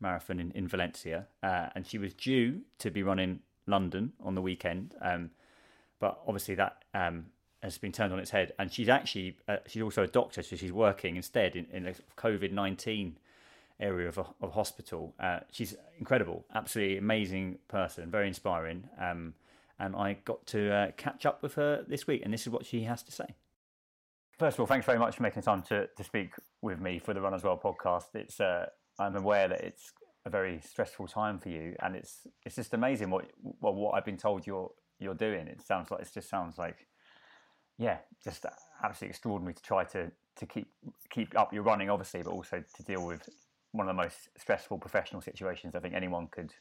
marathon 0.00 0.40
in, 0.40 0.52
in 0.52 0.66
Valencia, 0.66 1.26
uh, 1.42 1.66
and 1.74 1.86
she 1.86 1.98
was 1.98 2.14
due 2.14 2.62
to 2.78 2.90
be 2.90 3.02
running 3.02 3.40
London 3.66 4.14
on 4.18 4.34
the 4.34 4.40
weekend. 4.40 4.94
Um, 5.02 5.32
but 6.00 6.18
obviously 6.26 6.54
that 6.54 6.82
um, 6.94 7.26
has 7.62 7.76
been 7.76 7.92
turned 7.92 8.10
on 8.10 8.18
its 8.18 8.30
head, 8.30 8.54
and 8.58 8.72
she's 8.72 8.88
actually 8.88 9.36
uh, 9.48 9.58
she's 9.66 9.82
also 9.82 10.02
a 10.02 10.08
doctor, 10.08 10.42
so 10.42 10.56
she's 10.56 10.72
working 10.72 11.16
instead 11.16 11.56
in, 11.56 11.66
in 11.70 11.94
COVID 12.16 12.52
nineteen 12.52 13.18
area 13.82 14.08
of 14.08 14.18
of 14.18 14.52
hospital. 14.52 15.14
Uh, 15.18 15.40
she's 15.50 15.74
incredible, 15.98 16.46
absolutely 16.54 16.98
amazing 16.98 17.58
person, 17.68 18.10
very 18.10 18.28
inspiring. 18.28 18.88
Um, 18.98 19.34
and 19.78 19.96
I 19.96 20.18
got 20.24 20.46
to 20.48 20.72
uh, 20.72 20.90
catch 20.96 21.26
up 21.26 21.42
with 21.42 21.54
her 21.54 21.84
this 21.86 22.06
week, 22.06 22.22
and 22.24 22.32
this 22.32 22.42
is 22.42 22.50
what 22.50 22.64
she 22.64 22.84
has 22.84 23.02
to 23.02 23.12
say. 23.12 23.34
First 24.38 24.56
of 24.56 24.60
all, 24.60 24.66
thanks 24.66 24.86
very 24.86 24.98
much 24.98 25.16
for 25.16 25.22
making 25.22 25.42
time 25.42 25.62
to, 25.62 25.88
to 25.96 26.04
speak 26.04 26.34
with 26.62 26.80
me 26.80 26.98
for 26.98 27.12
the 27.14 27.20
Runner's 27.20 27.42
World 27.42 27.60
podcast. 27.62 28.14
It's 28.14 28.40
uh, 28.40 28.66
I'm 28.98 29.16
aware 29.16 29.48
that 29.48 29.60
it's 29.60 29.92
a 30.24 30.30
very 30.30 30.60
stressful 30.60 31.08
time 31.08 31.38
for 31.38 31.48
you, 31.48 31.74
and 31.82 31.96
it's 31.96 32.26
it's 32.44 32.56
just 32.56 32.74
amazing 32.74 33.10
what 33.10 33.26
well, 33.60 33.74
what 33.74 33.94
I've 33.94 34.04
been 34.04 34.16
told 34.16 34.46
you're 34.46 34.70
you're 34.98 35.14
doing. 35.14 35.48
It 35.48 35.62
sounds 35.62 35.90
like 35.90 36.00
it 36.00 36.10
just 36.12 36.28
sounds 36.28 36.58
like 36.58 36.86
yeah, 37.78 37.98
just 38.22 38.46
absolutely 38.82 39.10
extraordinary 39.10 39.54
to 39.54 39.62
try 39.62 39.84
to 39.84 40.10
to 40.36 40.46
keep 40.46 40.68
keep 41.10 41.36
up 41.38 41.52
your 41.52 41.62
running, 41.62 41.90
obviously, 41.90 42.22
but 42.22 42.30
also 42.30 42.62
to 42.76 42.82
deal 42.84 43.04
with 43.04 43.28
one 43.72 43.88
of 43.88 43.96
the 43.96 44.02
most 44.02 44.28
stressful 44.38 44.78
professional 44.78 45.20
situations 45.20 45.74
I 45.74 45.80
think 45.80 45.94
anyone 45.94 46.28
could 46.30 46.52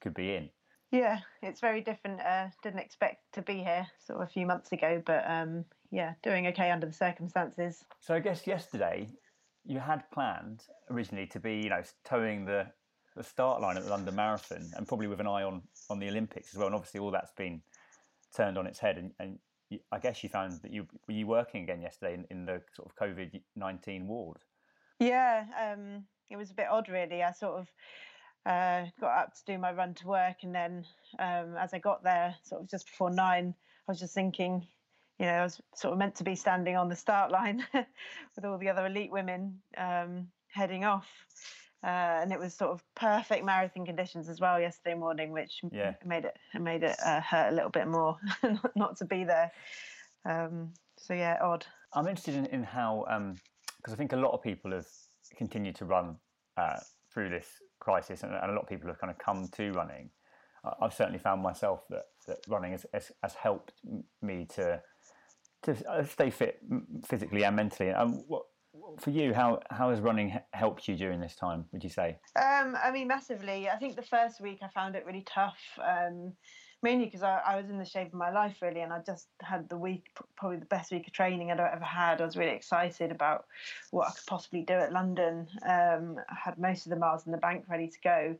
could 0.00 0.14
be 0.14 0.34
in. 0.34 0.50
Yeah, 0.90 1.18
it's 1.42 1.60
very 1.60 1.80
different. 1.80 2.20
Uh, 2.20 2.46
didn't 2.62 2.80
expect 2.80 3.18
to 3.34 3.42
be 3.42 3.58
here 3.58 3.86
sort 3.98 4.22
of 4.22 4.28
a 4.28 4.30
few 4.30 4.46
months 4.46 4.72
ago, 4.72 5.02
but 5.04 5.22
um, 5.28 5.64
yeah, 5.90 6.14
doing 6.22 6.46
okay 6.48 6.70
under 6.70 6.86
the 6.86 6.92
circumstances. 6.92 7.84
So 8.00 8.14
I 8.14 8.20
guess 8.20 8.46
yesterday 8.46 9.08
you 9.64 9.80
had 9.80 10.10
planned 10.10 10.62
originally 10.90 11.26
to 11.26 11.40
be, 11.40 11.56
you 11.56 11.68
know, 11.70 11.82
toeing 12.04 12.44
the 12.44 12.66
the 13.16 13.24
start 13.24 13.60
line 13.60 13.76
at 13.76 13.84
the 13.84 13.90
London 13.90 14.14
Marathon, 14.14 14.70
and 14.76 14.86
probably 14.86 15.08
with 15.08 15.20
an 15.20 15.26
eye 15.26 15.42
on 15.42 15.62
on 15.90 15.98
the 15.98 16.08
Olympics 16.08 16.54
as 16.54 16.58
well. 16.58 16.68
And 16.68 16.74
obviously, 16.74 17.00
all 17.00 17.10
that's 17.10 17.32
been 17.32 17.60
turned 18.34 18.56
on 18.56 18.66
its 18.66 18.78
head. 18.78 18.96
And, 18.96 19.12
and 19.18 19.38
you, 19.68 19.80
I 19.92 19.98
guess 19.98 20.22
you 20.22 20.30
found 20.30 20.52
that 20.62 20.72
you 20.72 20.86
were 21.06 21.14
you 21.14 21.26
working 21.26 21.64
again 21.64 21.82
yesterday 21.82 22.14
in, 22.14 22.24
in 22.30 22.46
the 22.46 22.62
sort 22.74 22.88
of 22.88 22.96
COVID 22.96 23.42
nineteen 23.56 24.06
ward. 24.06 24.38
Yeah, 25.00 25.44
um, 25.62 26.04
it 26.30 26.36
was 26.36 26.50
a 26.50 26.54
bit 26.54 26.66
odd, 26.70 26.88
really. 26.88 27.22
I 27.22 27.32
sort 27.32 27.60
of 27.60 27.68
uh, 28.46 28.86
got 29.00 29.18
up 29.18 29.34
to 29.34 29.44
do 29.46 29.58
my 29.58 29.72
run 29.72 29.94
to 29.94 30.06
work, 30.06 30.36
and 30.42 30.54
then 30.54 30.84
um, 31.18 31.56
as 31.58 31.74
I 31.74 31.78
got 31.78 32.02
there, 32.02 32.34
sort 32.42 32.62
of 32.62 32.70
just 32.70 32.86
before 32.86 33.10
nine, 33.10 33.54
I 33.86 33.92
was 33.92 34.00
just 34.00 34.14
thinking, 34.14 34.66
you 35.18 35.26
know, 35.26 35.32
I 35.32 35.42
was 35.42 35.60
sort 35.74 35.92
of 35.92 35.98
meant 35.98 36.14
to 36.16 36.24
be 36.24 36.34
standing 36.34 36.76
on 36.76 36.88
the 36.88 36.96
start 36.96 37.30
line 37.30 37.64
with 37.74 38.44
all 38.44 38.58
the 38.58 38.68
other 38.68 38.86
elite 38.86 39.10
women 39.10 39.60
um, 39.76 40.28
heading 40.48 40.84
off. 40.84 41.08
Uh, 41.84 42.18
and 42.22 42.32
it 42.32 42.40
was 42.40 42.52
sort 42.54 42.72
of 42.72 42.82
perfect 42.96 43.44
marathon 43.44 43.86
conditions 43.86 44.28
as 44.28 44.40
well 44.40 44.58
yesterday 44.58 44.96
morning, 44.96 45.30
which 45.30 45.60
yeah. 45.70 45.92
made 46.04 46.24
it 46.24 46.36
made 46.58 46.82
it 46.82 46.96
uh, 47.04 47.20
hurt 47.20 47.52
a 47.52 47.54
little 47.54 47.70
bit 47.70 47.86
more 47.86 48.18
not, 48.42 48.76
not 48.76 48.96
to 48.96 49.04
be 49.04 49.22
there. 49.22 49.52
Um, 50.24 50.72
so 50.96 51.14
yeah, 51.14 51.38
odd. 51.40 51.64
I'm 51.92 52.08
interested 52.08 52.34
in, 52.34 52.46
in 52.46 52.64
how 52.64 53.04
because 53.06 53.92
um, 53.92 53.92
I 53.92 53.94
think 53.94 54.12
a 54.12 54.16
lot 54.16 54.32
of 54.32 54.42
people 54.42 54.72
have 54.72 54.88
continued 55.36 55.76
to 55.76 55.84
run 55.84 56.16
uh, 56.56 56.78
through 57.12 57.30
this 57.30 57.46
crisis, 57.80 58.22
and, 58.22 58.32
and, 58.34 58.50
a 58.50 58.54
lot 58.54 58.62
of 58.62 58.68
people 58.68 58.88
have 58.88 59.00
kind 59.00 59.10
of 59.10 59.18
come 59.18 59.48
to 59.52 59.72
running. 59.72 60.10
I've 60.82 60.92
certainly 60.94 61.18
found 61.18 61.42
myself 61.42 61.84
that, 61.90 62.04
that 62.26 62.38
running 62.48 62.72
has, 62.72 62.84
has, 62.92 63.12
has 63.22 63.34
helped 63.34 63.72
me 64.20 64.46
to 64.54 64.82
to 65.62 65.90
uh, 65.90 66.04
stay 66.04 66.30
fit 66.30 66.60
physically 67.06 67.44
and 67.44 67.56
mentally. 67.56 67.90
And 67.90 68.22
what, 68.28 68.42
for 68.98 69.10
you, 69.10 69.34
how 69.34 69.60
how 69.70 69.90
has 69.90 70.00
running 70.00 70.38
helped 70.52 70.88
you 70.88 70.96
during 70.96 71.20
this 71.20 71.34
time? 71.34 71.64
Would 71.72 71.82
you 71.82 71.90
say? 71.90 72.18
Um, 72.36 72.76
I 72.82 72.90
mean, 72.92 73.08
massively. 73.08 73.68
I 73.68 73.76
think 73.76 73.96
the 73.96 74.02
first 74.02 74.40
week 74.40 74.58
I 74.62 74.68
found 74.68 74.94
it 74.94 75.04
really 75.06 75.24
tough, 75.26 75.58
um, 75.82 76.32
mainly 76.82 77.06
because 77.06 77.22
I, 77.22 77.40
I, 77.46 77.56
was 77.56 77.70
in 77.70 77.78
the 77.78 77.84
shape 77.84 78.08
of 78.08 78.14
my 78.14 78.30
life 78.30 78.56
really, 78.62 78.80
and 78.80 78.92
I 78.92 79.00
just 79.00 79.28
had 79.40 79.68
the 79.68 79.76
week, 79.76 80.06
probably 80.36 80.58
the 80.58 80.66
best 80.66 80.92
week 80.92 81.06
of 81.06 81.12
training 81.12 81.50
I'd 81.50 81.60
ever 81.60 81.84
had. 81.84 82.20
I 82.20 82.24
was 82.24 82.36
really 82.36 82.54
excited 82.54 83.10
about 83.10 83.46
what 83.90 84.08
I 84.08 84.12
could 84.12 84.26
possibly 84.26 84.62
do 84.62 84.74
at 84.74 84.92
London. 84.92 85.48
Um, 85.66 86.20
I 86.28 86.34
had 86.34 86.58
most 86.58 86.86
of 86.86 86.90
the 86.90 86.96
miles 86.96 87.26
in 87.26 87.32
the 87.32 87.38
bank 87.38 87.64
ready 87.68 87.88
to 87.88 88.00
go. 88.02 88.36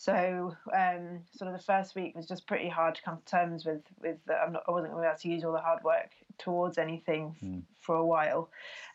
So 0.00 0.56
um, 0.74 1.20
sort 1.36 1.52
of 1.52 1.58
the 1.58 1.62
first 1.62 1.94
week 1.94 2.16
was 2.16 2.26
just 2.26 2.46
pretty 2.46 2.70
hard 2.70 2.94
to 2.94 3.02
come 3.02 3.18
to 3.18 3.30
terms 3.30 3.66
with. 3.66 3.82
With 4.00 4.16
I'm 4.30 4.54
not, 4.54 4.62
I 4.66 4.70
wasn't 4.70 4.92
going 4.92 5.02
to 5.02 5.08
be 5.08 5.10
able 5.10 5.18
to 5.18 5.28
use 5.28 5.44
all 5.44 5.52
the 5.52 5.58
hard 5.58 5.84
work 5.84 6.10
towards 6.38 6.78
anything 6.78 7.36
mm. 7.44 7.62
for 7.80 7.96
a 7.96 8.06
while. 8.06 8.48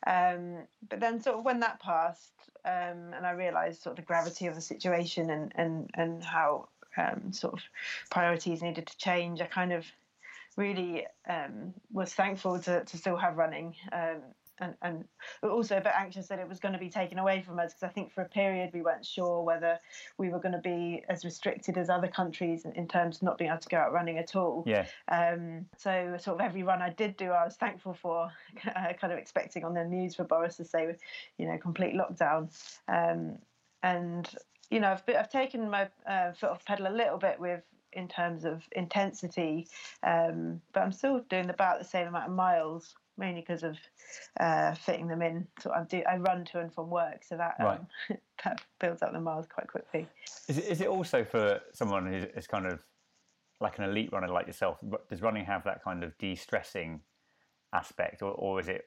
Um, 0.08 0.66
but 0.90 1.00
then 1.00 1.22
sort 1.22 1.38
of 1.38 1.46
when 1.46 1.60
that 1.60 1.80
passed, 1.80 2.34
um, 2.66 3.14
and 3.14 3.24
I 3.24 3.34
realised 3.34 3.84
sort 3.84 3.92
of 3.92 4.04
the 4.04 4.08
gravity 4.08 4.48
of 4.48 4.56
the 4.56 4.62
situation 4.62 5.30
and 5.30 5.52
and 5.56 5.92
and 5.94 6.24
how 6.24 6.70
um, 6.98 7.32
sort 7.32 7.54
of 7.54 7.60
priorities 8.10 8.62
needed 8.62 8.88
to 8.88 8.98
change, 8.98 9.42
I 9.42 9.46
kind 9.46 9.74
of 9.74 9.86
really 10.58 11.06
um, 11.30 11.74
was 11.92 12.14
thankful 12.14 12.60
to, 12.60 12.84
to 12.84 12.98
still 12.98 13.18
have 13.18 13.38
running. 13.38 13.76
Um, 13.92 14.22
and, 14.60 14.74
and 14.82 15.06
also 15.44 15.78
a 15.78 15.82
bit 15.82 15.92
anxious 15.98 16.28
that 16.28 16.40
it 16.40 16.48
was 16.48 16.60
going 16.60 16.74
to 16.74 16.80
be 16.80 16.90
taken 16.90 17.20
away 17.20 17.42
from 17.42 17.60
us 17.60 17.74
because 17.74 17.84
I 17.84 17.90
think 17.90 18.14
for 18.14 18.22
a 18.22 18.30
period 18.30 18.72
we 18.74 18.82
weren't 18.82 19.06
sure 19.06 19.44
whether 19.44 19.80
we 20.18 20.30
were 20.30 20.40
going 20.40 20.54
to 20.54 20.60
be 20.60 21.04
as 21.10 21.26
restricted 21.26 21.78
as 21.78 21.90
other 21.90 22.08
countries 22.08 22.66
in, 22.66 22.72
in 22.74 22.88
terms 22.88 23.18
of 23.18 23.24
not 23.24 23.38
being 23.38 23.50
able 23.50 23.60
to 23.60 23.70
go 23.70 23.78
out 23.78 23.92
running 23.92 24.18
at 24.18 24.36
all. 24.36 24.64
Yeah. 24.66 24.86
Um, 25.10 25.66
so 25.78 26.16
sort 26.20 26.40
of 26.40 26.46
every 26.46 26.64
run 26.64 26.82
I 26.82 26.90
did 26.90 27.18
do, 27.18 27.32
I 27.32 27.44
was 27.44 27.56
thankful 27.56 27.94
for, 27.94 28.32
uh, 28.76 28.94
kind 29.00 29.12
of 29.12 29.20
expecting 29.20 29.66
on 29.66 29.74
the 29.74 29.84
news 29.84 30.16
for 30.16 30.24
Boris 30.24 30.58
to 30.58 30.66
say, 30.66 30.96
you 31.38 31.48
know, 31.48 31.58
complete 31.58 31.94
lockdown. 31.94 32.50
Um, 32.88 33.40
and 33.84 34.28
you 34.70 34.80
know, 34.80 34.92
I've, 34.92 35.04
I've 35.16 35.30
taken 35.30 35.70
my 35.70 35.90
uh, 36.08 36.32
foot 36.34 36.50
off 36.50 36.66
pedal 36.66 36.88
a 36.88 36.96
little 36.96 37.18
bit 37.18 37.40
with 37.40 37.62
in 37.94 38.08
terms 38.08 38.44
of 38.44 38.62
intensity, 38.74 39.68
um, 40.04 40.62
but 40.74 40.82
I'm 40.82 40.92
still 40.92 41.22
doing 41.30 41.50
about 41.50 41.80
the 41.80 41.86
same 41.86 42.08
amount 42.08 42.30
of 42.30 42.36
miles 42.36 42.96
mainly 43.18 43.42
because 43.42 43.64
of 43.64 43.78
uh, 44.40 44.74
fitting 44.74 45.08
them 45.08 45.22
in. 45.22 45.48
So 45.60 45.72
I 45.72 45.84
do 45.84 46.02
I 46.10 46.18
run 46.18 46.46
to 46.46 46.60
and 46.60 46.74
from 46.74 46.90
work, 46.90 47.24
so 47.24 47.38
that 47.38 47.56
um, 47.60 47.66
right. 47.66 48.20
that 48.44 48.62
builds 48.80 49.02
up 49.02 49.14
the 49.14 49.20
miles 49.20 49.48
quite 49.48 49.68
quickly. 49.68 50.08
Is 50.48 50.58
it, 50.58 50.66
is 50.66 50.82
it 50.82 50.88
also 50.88 51.24
for 51.24 51.62
someone 51.74 52.06
who 52.06 52.28
is 52.38 52.48
kind 52.48 52.66
of 52.66 52.80
like 53.62 53.78
an 53.78 53.86
elite 53.86 54.12
runner 54.12 54.28
like 54.28 54.48
yourself? 54.48 54.78
Does 55.10 55.22
running 55.22 55.46
have 55.46 55.64
that 55.64 55.84
kind 55.84 56.04
of 56.04 56.18
de-stressing 56.18 57.02
aspect, 57.74 58.22
or, 58.22 58.32
or 58.32 58.60
is 58.60 58.68
it 58.68 58.86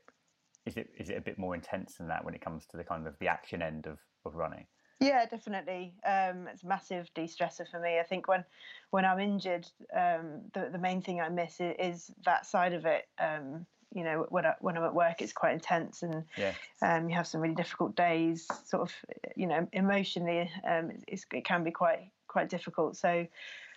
is 0.67 0.77
it 0.77 0.91
is 0.99 1.11
it 1.11 1.17
a 1.17 1.21
bit 1.21 1.39
more 1.39 1.55
intense 1.55 1.97
than 1.97 2.09
that 2.09 2.25
when 2.25 2.35
it 2.35 2.41
comes 2.41 2.67
to 2.67 2.77
the 2.77 2.85
kind 2.85 3.07
of 3.07 3.19
the 3.21 3.29
action 3.29 3.63
end 3.63 3.87
of, 3.87 3.99
of 4.25 4.35
running? 4.35 4.67
Yeah, 5.01 5.27
definitely. 5.27 5.95
Um, 6.05 6.49
it's 6.53 6.65
a 6.65 6.67
massive 6.67 7.09
de-stressor 7.15 7.71
for 7.71 7.79
me. 7.79 8.01
I 8.01 8.03
think 8.03 8.27
when 8.27 8.45
when 8.91 9.05
I'm 9.05 9.21
injured, 9.21 9.69
um, 9.95 10.43
the 10.55 10.69
the 10.73 10.79
main 10.79 11.03
thing 11.03 11.21
I 11.21 11.29
miss 11.29 11.61
is, 11.61 11.77
is 11.79 12.11
that 12.25 12.47
side 12.47 12.73
of 12.73 12.85
it. 12.85 13.07
Um, 13.19 13.67
you 13.95 14.05
know 14.05 14.27
when 14.29 14.45
I, 14.45 14.55
when 14.61 14.77
I'm 14.77 14.85
at 14.85 14.95
work 14.95 15.23
it's 15.23 15.33
quite 15.33 15.55
intense 15.55 16.03
and 16.03 16.25
yeah. 16.37 16.53
um, 16.83 17.09
you 17.09 17.15
have 17.15 17.27
some 17.27 17.41
really 17.41 17.55
difficult 17.55 17.97
days 17.97 18.47
sort 18.67 18.83
of 18.83 18.93
you 19.37 19.47
know 19.47 19.67
emotionally 19.73 20.51
um, 20.69 20.93
it 21.09 21.45
can 21.45 21.65
be 21.65 21.71
quite 21.71 22.11
quite 22.27 22.49
difficult 22.49 22.97
so 22.97 23.27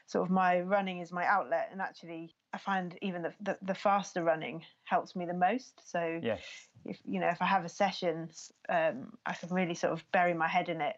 sort 0.08 0.26
of 0.26 0.32
my 0.32 0.60
running 0.60 1.00
is 1.00 1.12
my 1.12 1.26
outlet 1.26 1.70
and 1.72 1.82
actually 1.82 2.36
I 2.54 2.58
find 2.58 2.98
even 3.02 3.22
the, 3.22 3.34
the, 3.40 3.58
the 3.62 3.74
faster 3.74 4.24
running 4.24 4.66
helps 4.84 5.16
me 5.16 5.26
the 5.26 5.34
most 5.34 5.90
so 5.90 6.20
yeah. 6.22 6.38
if 6.86 7.00
you 7.06 7.20
know 7.22 7.30
if 7.30 7.42
I 7.42 7.46
have 7.46 7.64
a 7.64 7.70
session 7.70 8.30
um, 8.68 9.14
I 9.26 9.34
can 9.34 9.50
really 9.50 9.76
sort 9.76 9.94
of 9.94 10.04
bury 10.12 10.34
my 10.34 10.50
head 10.50 10.68
in 10.68 10.82
it 10.82 10.98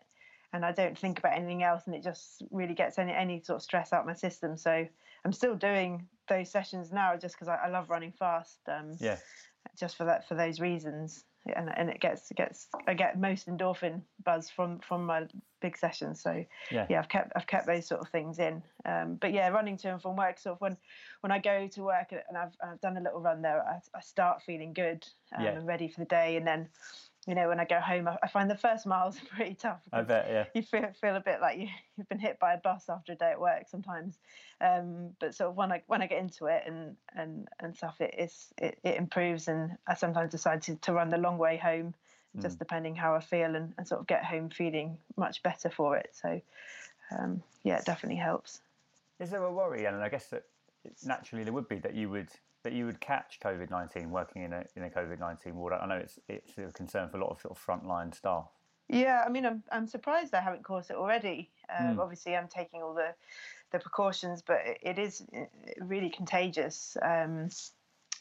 and 0.54 0.64
I 0.64 0.72
don't 0.72 0.98
think 0.98 1.20
about 1.20 1.34
anything 1.36 1.64
else 1.64 1.84
and 1.88 1.96
it 1.96 2.04
just 2.04 2.44
really 2.52 2.74
gets 2.74 2.98
any 2.98 3.12
any 3.12 3.42
sort 3.42 3.58
of 3.58 3.64
stress 3.64 3.92
out 3.92 4.06
my 4.06 4.14
system 4.14 4.56
so 4.56 4.88
I'm 5.26 5.34
still 5.34 5.56
doing 5.56 6.08
those 6.28 6.50
sessions 6.50 6.92
now 6.92 7.16
just 7.16 7.36
because 7.36 7.48
I, 7.48 7.56
I, 7.66 7.70
love 7.70 7.90
running 7.90 8.12
fast. 8.12 8.60
Um, 8.68 8.96
yeah. 9.00 9.18
Just 9.78 9.96
for 9.96 10.06
that, 10.06 10.28
for 10.28 10.36
those 10.36 10.60
reasons, 10.60 11.24
and 11.56 11.72
and 11.76 11.90
it 11.90 12.02
gets 12.02 12.32
gets 12.36 12.68
I 12.86 12.94
get 12.94 13.18
most 13.20 13.48
endorphin 13.48 14.02
buzz 14.24 14.50
from 14.50 14.80
from 14.80 15.06
my 15.06 15.26
big 15.62 15.78
sessions. 15.78 16.22
So 16.22 16.46
yeah, 16.70 16.86
yeah 16.90 17.00
I've 17.00 17.08
kept 17.08 17.32
I've 17.36 17.48
kept 17.48 17.66
those 17.66 17.88
sort 17.88 18.02
of 18.02 18.10
things 18.10 18.40
in. 18.40 18.62
Um, 18.86 19.16
but 19.16 19.32
yeah, 19.32 19.48
running 19.50 19.78
to 19.78 19.94
and 19.94 20.02
from 20.02 20.18
work. 20.18 20.38
Sort 20.38 20.56
of 20.56 20.62
when 20.62 20.78
when 21.22 21.32
I 21.32 21.40
go 21.40 21.68
to 21.70 21.82
work 21.84 22.12
and 22.12 22.38
I've 22.38 22.52
I've 22.62 22.82
done 22.82 22.98
a 22.98 23.02
little 23.02 23.22
run 23.22 23.42
there, 23.42 23.64
I, 23.66 23.80
I 23.98 24.02
start 24.02 24.42
feeling 24.46 24.74
good 24.74 25.08
um, 25.36 25.46
yeah. 25.46 25.52
and 25.52 25.66
ready 25.66 25.88
for 25.88 26.02
the 26.02 26.06
day, 26.06 26.36
and 26.36 26.46
then 26.46 26.68
you 27.28 27.36
know, 27.36 27.48
when 27.48 27.60
I 27.60 27.66
go 27.66 27.80
home, 27.80 28.08
I, 28.08 28.18
I 28.22 28.28
find 28.28 28.50
the 28.50 28.58
first 28.58 28.86
miles 28.86 29.18
pretty 29.36 29.56
tough. 29.56 29.82
I 29.92 30.02
bet, 30.02 30.28
yeah. 30.30 30.46
You 30.54 30.62
feel 30.62 30.90
feel 31.00 31.16
a 31.16 31.22
bit 31.22 31.40
like 31.42 31.58
you, 31.58 31.68
you've 31.96 32.10
been 32.10 32.20
hit 32.20 32.40
by 32.40 32.54
a 32.54 32.58
bus 32.58 32.86
after 32.90 33.14
a 33.14 33.16
day 33.16 33.32
at 33.32 33.40
work 33.40 33.70
sometimes. 33.70 34.18
Um, 34.60 35.12
but 35.20 35.36
sort 35.36 35.50
of 35.50 35.56
when 35.56 35.72
I 35.72 35.84
when 35.88 36.02
I 36.02 36.08
get 36.08 36.20
into 36.20 36.48
it 36.48 36.64
and 36.66 36.96
and 37.16 37.48
and 37.60 37.76
stuff, 37.76 38.02
it 38.02 38.16
is 38.18 38.48
it, 38.58 38.78
it 38.84 38.98
improves, 38.98 39.48
and 39.48 39.78
I 39.88 39.96
sometimes 39.96 40.32
decide 40.32 40.62
to, 40.64 40.76
to 40.78 40.94
run 40.94 41.10
the 41.10 41.18
long 41.18 41.38
way 41.38 41.58
home, 41.58 41.94
just 42.42 42.58
mm. 42.58 42.60
depending 42.60 42.96
how 42.96 43.16
I 43.16 43.22
feel, 43.22 43.56
and, 43.56 43.74
and 43.78 43.88
sort 43.88 44.02
of 44.02 44.08
get 44.08 44.26
home 44.26 44.50
feeling 44.50 44.98
much 45.16 45.44
better 45.44 45.70
for 45.70 45.96
it. 45.98 46.10
So, 46.12 46.42
um, 47.18 47.42
yeah, 47.64 47.78
it 47.78 47.86
definitely 47.86 48.20
helps. 48.20 48.60
Is 49.20 49.30
there 49.30 49.44
a 49.44 49.52
worry, 49.52 49.86
and 49.86 49.96
I 49.98 50.10
guess 50.10 50.28
that 50.28 50.44
naturally 51.06 51.46
there 51.46 51.54
would 51.54 51.70
be 51.70 51.80
that 51.80 51.96
you 51.96 52.10
would 52.10 52.30
that 52.64 52.74
you 52.74 52.86
would 52.86 53.00
catch 53.00 53.40
COVID 53.44 53.70
nineteen 53.70 54.10
working 54.12 54.44
in 54.44 54.54
a 54.54 54.66
in 54.76 54.84
a 54.84 54.90
COVID 54.90 55.20
nineteen 55.20 55.56
ward? 55.56 55.74
I 55.74 55.86
know 55.86 55.96
it's 55.98 56.20
it's 56.28 56.58
a 56.58 56.72
concern 56.72 57.10
for 57.10 57.18
a 57.18 57.22
lot 57.22 57.32
of 57.32 57.42
sort 57.42 57.58
of 57.58 57.66
frontline 57.66 58.14
staff. 58.16 58.48
Yeah, 58.90 59.24
I 59.26 59.30
mean, 59.30 59.46
I'm 59.46 59.64
I'm 59.72 59.88
surprised 59.88 60.34
I 60.34 60.42
haven't 60.42 60.64
caught 60.64 60.90
it 60.90 60.96
already. 60.96 61.52
Um, 61.78 61.98
Mm. 61.98 62.00
Obviously, 62.00 62.36
I'm 62.36 62.48
taking 62.48 62.82
all 62.82 62.94
the 62.94 63.14
the 63.72 63.80
precautions, 63.80 64.42
but 64.42 64.60
it, 64.82 65.00
is 65.00 65.26
uh, 65.36 65.46
really 65.82 66.10
contagious. 66.10 66.96
Um, 67.02 67.50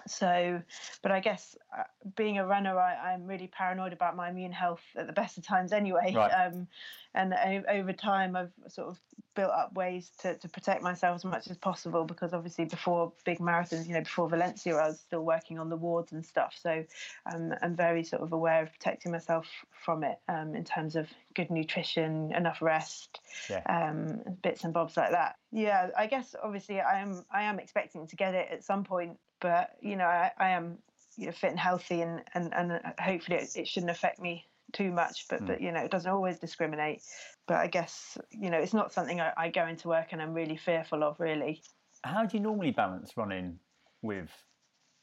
so, 0.07 0.62
but 1.03 1.12
I 1.12 1.20
guess 1.20 1.57
uh, 1.76 1.84
being 2.16 2.38
a 2.38 2.47
runner, 2.47 2.78
I, 2.78 3.12
I'm 3.12 3.26
really 3.26 3.47
paranoid 3.47 3.93
about 3.93 4.16
my 4.16 4.30
immune 4.30 4.53
health 4.53 4.82
at 4.97 5.07
the 5.07 5.12
best 5.12 5.38
of 5.38 5.45
times 5.45 5.72
anyway. 5.72 6.12
Right. 6.14 6.30
Um, 6.43 6.66
and 7.14 7.34
over 7.68 7.93
time, 7.93 8.36
I've 8.36 8.53
sort 8.68 8.88
of 8.88 8.99
built 9.34 9.51
up 9.51 9.74
ways 9.74 10.11
to, 10.20 10.34
to 10.38 10.49
protect 10.49 10.82
myself 10.82 11.16
as 11.16 11.24
much 11.26 11.49
as 11.49 11.59
possible 11.59 12.05
because 12.05 12.32
obviously 12.32 12.64
before 12.64 13.12
big 13.24 13.38
marathons, 13.38 13.86
you 13.86 13.93
know, 13.93 14.01
before 14.01 14.30
Valencia, 14.30 14.74
I 14.74 14.88
was 14.88 15.01
still 15.01 15.22
working 15.22 15.59
on 15.59 15.68
the 15.68 15.76
wards 15.76 16.12
and 16.12 16.24
stuff. 16.24 16.59
So 16.61 16.84
um, 17.32 17.53
I'm 17.61 17.76
very 17.76 18.03
sort 18.03 18.22
of 18.22 18.32
aware 18.32 18.62
of 18.62 18.72
protecting 18.72 19.12
myself 19.12 19.47
from 19.72 20.05
it 20.05 20.18
um, 20.28 20.55
in 20.55 20.64
terms 20.64 20.97
of 20.97 21.09
good 21.34 21.51
nutrition, 21.51 22.32
enough 22.34 22.62
rest, 22.62 23.20
Yeah. 23.51 23.62
um, 23.66 24.22
bits 24.43 24.64
and 24.64 24.72
bobs 24.72 24.97
like 24.97 25.11
that. 25.11 25.36
Yeah, 25.51 25.90
I 25.97 26.07
guess 26.07 26.34
obviously 26.43 26.80
I 26.80 27.01
am 27.01 27.24
I 27.30 27.43
am 27.43 27.59
expecting 27.59 28.07
to 28.07 28.16
get 28.16 28.34
it 28.34 28.49
at 28.51 28.64
some 28.64 28.84
point, 28.84 29.18
but 29.43 29.76
you 29.82 29.97
know 29.97 30.07
I, 30.07 30.30
I 30.38 30.51
am 30.51 30.78
you 31.16 31.26
know 31.26 31.32
fit 31.32 31.51
and 31.51 31.61
healthy 31.61 32.01
and 32.01 32.22
and, 32.32 32.55
and 32.55 32.80
hopefully 32.99 33.36
it, 33.36 33.51
it 33.55 33.68
shouldn't 33.68 33.90
affect 33.90 34.18
me 34.20 34.47
too 34.72 34.90
much. 34.90 35.26
But 35.28 35.45
but 35.45 35.61
you 35.61 35.72
know 35.72 35.80
it 35.80 35.90
doesn't 35.90 36.11
always 36.11 36.38
discriminate. 36.38 37.03
But 37.47 37.57
I 37.59 37.66
guess 37.66 38.16
you 38.30 38.49
know 38.49 38.59
it's 38.59 38.72
not 38.72 38.93
something 38.93 39.20
I, 39.20 39.32
I 39.36 39.51
go 39.51 39.66
into 39.66 39.88
work 39.88 40.09
and 40.12 40.22
I'm 40.22 40.32
really 40.32 40.57
fearful 40.57 41.05
of 41.05 41.20
really. 41.20 41.61
How 42.05 42.24
do 42.24 42.36
you 42.36 42.43
normally 42.43 42.70
balance 42.70 43.12
running 43.16 43.59
with 44.01 44.30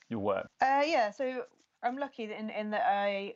your 0.09 0.19
work? 0.19 0.47
Uh, 0.61 0.83
yeah, 0.85 1.11
so 1.11 1.43
I'm 1.83 1.97
lucky 1.97 2.23
in 2.23 2.49
in 2.49 2.71
that 2.71 2.85
I, 2.85 3.35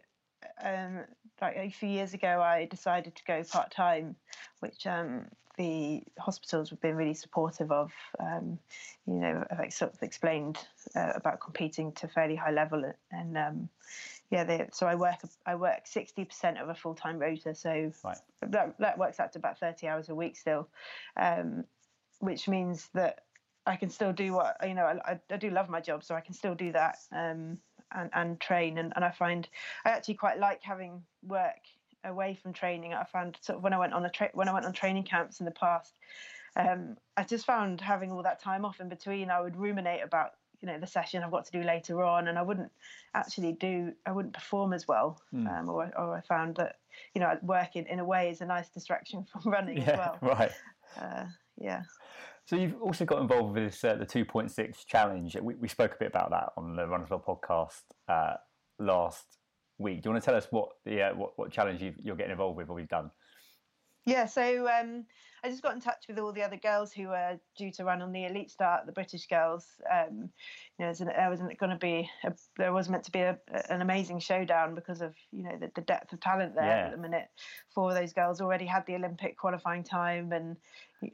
um, 0.62 1.02
like 1.42 1.56
a 1.56 1.70
few 1.70 1.90
years 1.90 2.14
ago, 2.14 2.42
I 2.42 2.66
decided 2.66 3.16
to 3.16 3.24
go 3.26 3.44
part 3.44 3.72
time, 3.72 4.16
which 4.60 4.88
um, 4.88 5.28
the 5.58 6.04
hospitals 6.20 6.70
have 6.70 6.82
been 6.82 6.96
really 6.96 7.14
supportive 7.14 7.72
of. 7.72 7.92
Um, 8.20 8.60
you 9.06 9.16
know, 9.16 9.46
I've 9.52 9.74
sort 9.74 9.94
of 9.94 10.02
explained 10.02 10.58
uh, 10.96 11.14
about 11.16 11.40
competing 11.40 11.92
to 11.94 12.08
fairly 12.08 12.36
high 12.36 12.52
level, 12.52 12.92
and 13.12 13.38
um, 13.38 13.70
yeah, 14.32 14.44
they, 14.44 14.68
so 14.72 14.88
I 14.88 14.96
work 14.96 15.20
I 15.46 15.56
work 15.56 15.86
sixty 15.86 16.26
percent 16.26 16.58
of 16.58 16.70
a 16.70 16.76
full 16.76 16.96
time 16.96 17.20
rota, 17.20 17.54
so 17.54 17.92
Right. 18.04 18.18
that 18.42 18.76
that 18.80 18.98
works 18.98 19.20
out 19.20 19.34
to 19.34 19.40
about 19.40 19.60
thirty 19.60 19.88
hours 19.88 20.10
a 20.10 20.16
week 20.16 20.38
still, 20.38 20.68
um, 21.18 21.66
which 22.20 22.48
means 22.48 22.90
that 22.94 23.26
I 23.66 23.76
can 23.76 23.90
still 23.90 24.14
do 24.14 24.34
what 24.34 24.58
you 24.68 24.74
know. 24.74 24.86
I, 24.86 25.12
I, 25.14 25.20
I 25.30 25.38
do 25.38 25.50
love 25.50 25.70
my 25.70 25.82
job, 25.82 26.04
so 26.04 26.16
I 26.16 26.22
can 26.22 26.34
still 26.34 26.56
do 26.56 26.72
that 26.72 26.98
um, 27.12 27.60
and 27.92 28.10
and 28.14 28.40
train. 28.40 28.78
And, 28.80 28.92
and 28.96 29.06
I 29.06 29.12
find 29.12 29.48
I 29.86 29.90
actually 29.90 30.16
quite 30.16 30.40
like 30.40 30.64
having 30.64 31.04
work 31.22 31.62
away 32.04 32.36
from 32.42 32.54
training. 32.54 32.94
I 32.94 33.04
found 33.04 33.38
sort 33.42 33.58
of 33.58 33.64
when 33.64 33.74
I 33.74 33.80
went 33.80 33.94
on 33.94 34.06
a 34.06 34.10
tra- 34.10 34.32
when 34.34 34.48
I 34.48 34.54
went 34.54 34.66
on 34.66 34.74
training 34.74 35.04
camps 35.04 35.40
in 35.40 35.46
the 35.46 35.52
past, 35.52 35.94
um, 36.56 36.98
I 37.18 37.24
just 37.24 37.46
found 37.46 37.82
having 37.82 38.12
all 38.12 38.24
that 38.24 38.42
time 38.42 38.66
off 38.66 38.80
in 38.80 38.90
between. 38.90 39.30
I 39.30 39.42
would 39.42 39.56
ruminate 39.58 40.04
about 40.04 40.32
you 40.62 40.68
know 40.68 40.80
the 40.80 40.88
session 40.88 41.24
I've 41.24 41.32
got 41.32 41.46
to 41.46 41.52
do 41.52 41.64
later 41.64 42.04
on, 42.04 42.28
and 42.28 42.38
I 42.38 42.42
wouldn't 42.42 42.72
actually 43.14 43.54
do 43.54 43.94
I 44.06 44.12
wouldn't 44.12 44.34
perform 44.34 44.74
as 44.74 44.88
well. 44.88 45.22
Hmm. 45.32 45.48
Um, 45.48 45.70
or, 45.70 45.92
or 45.98 46.16
I 46.18 46.22
found 46.22 46.56
that 46.58 46.78
you 47.14 47.22
know 47.22 47.38
working 47.42 47.86
in 47.88 48.00
a 48.00 48.06
way 48.06 48.30
is 48.30 48.42
a 48.42 48.46
nice 48.46 48.70
distraction 48.70 49.26
from 49.32 49.52
running 49.52 49.80
as 49.80 49.88
Yeah, 49.88 49.98
well. 49.98 50.18
right. 50.22 50.52
Uh, 51.00 51.26
yeah. 51.58 51.82
So 52.46 52.58
you've 52.58 52.82
also 52.82 53.06
got 53.06 53.22
involved 53.22 53.54
with 53.56 53.64
this, 53.64 53.84
uh, 53.86 53.96
the 53.96 54.06
2.6 54.06 54.86
challenge. 54.86 55.38
We, 55.42 55.56
we 55.56 55.70
spoke 55.70 55.94
a 55.94 55.98
bit 55.98 56.10
about 56.10 56.32
that 56.32 56.50
on 56.58 56.76
the 56.76 56.86
Runner's 56.86 57.10
World 57.10 57.24
podcast 57.26 57.84
uh, 58.10 58.36
last 58.80 59.38
week. 59.78 60.02
Do 60.02 60.10
you 60.10 60.14
want 60.14 60.24
to 60.24 60.26
tell 60.26 60.36
us 60.38 60.48
what 60.52 60.70
the 60.86 61.02
uh, 61.02 61.16
what, 61.16 61.38
what 61.38 61.52
challenge 61.52 61.82
you've, 61.82 61.96
you're 62.04 62.16
getting 62.16 62.32
involved 62.32 62.58
with 62.58 62.70
or 62.70 62.80
you've 62.80 62.90
done? 62.90 63.12
Yeah, 64.06 64.26
so 64.26 64.68
um, 64.68 65.06
I 65.46 65.50
just 65.50 65.64
got 65.64 65.76
in 65.76 65.80
touch 65.80 66.08
with 66.10 66.20
all 66.20 66.34
the 66.34 66.44
other 66.44 66.58
girls 66.58 66.92
who 66.92 67.08
were 67.08 67.40
due 67.58 67.72
to 67.72 67.86
run 67.86 68.02
on 68.02 68.12
the 68.12 68.26
elite 68.26 68.52
start, 68.52 68.86
the 68.86 68.92
British 68.92 69.28
girls. 69.28 69.66
Um, 69.90 70.30
you 70.78 70.86
know, 70.86 70.90
an- 70.90 71.08
there 71.08 71.30
wasn't 71.30 71.58
going 71.58 71.70
to 71.70 71.78
be, 71.78 72.10
a, 72.26 72.34
there 72.58 72.74
was 72.74 72.90
meant 72.90 73.06
to 73.06 73.12
be 73.12 73.20
a, 73.20 73.40
an 73.70 73.80
amazing 73.80 74.20
showdown 74.20 74.76
because 74.76 75.00
of 75.00 75.16
you 75.32 75.44
know 75.44 75.58
the, 75.58 75.72
the 75.74 75.82
depth 75.82 76.12
of 76.12 76.20
talent 76.20 76.54
there 76.54 76.66
Yeah. 76.66 76.86
at 76.88 76.92
the 76.92 76.98
minute. 76.98 77.30
Four 77.74 77.92
of 77.92 77.96
those 77.96 78.12
girls 78.12 78.42
already 78.42 78.66
had 78.66 78.86
the 78.86 78.96
Olympic 78.96 79.38
qualifying 79.38 79.86
time, 79.86 80.34
and 80.34 80.58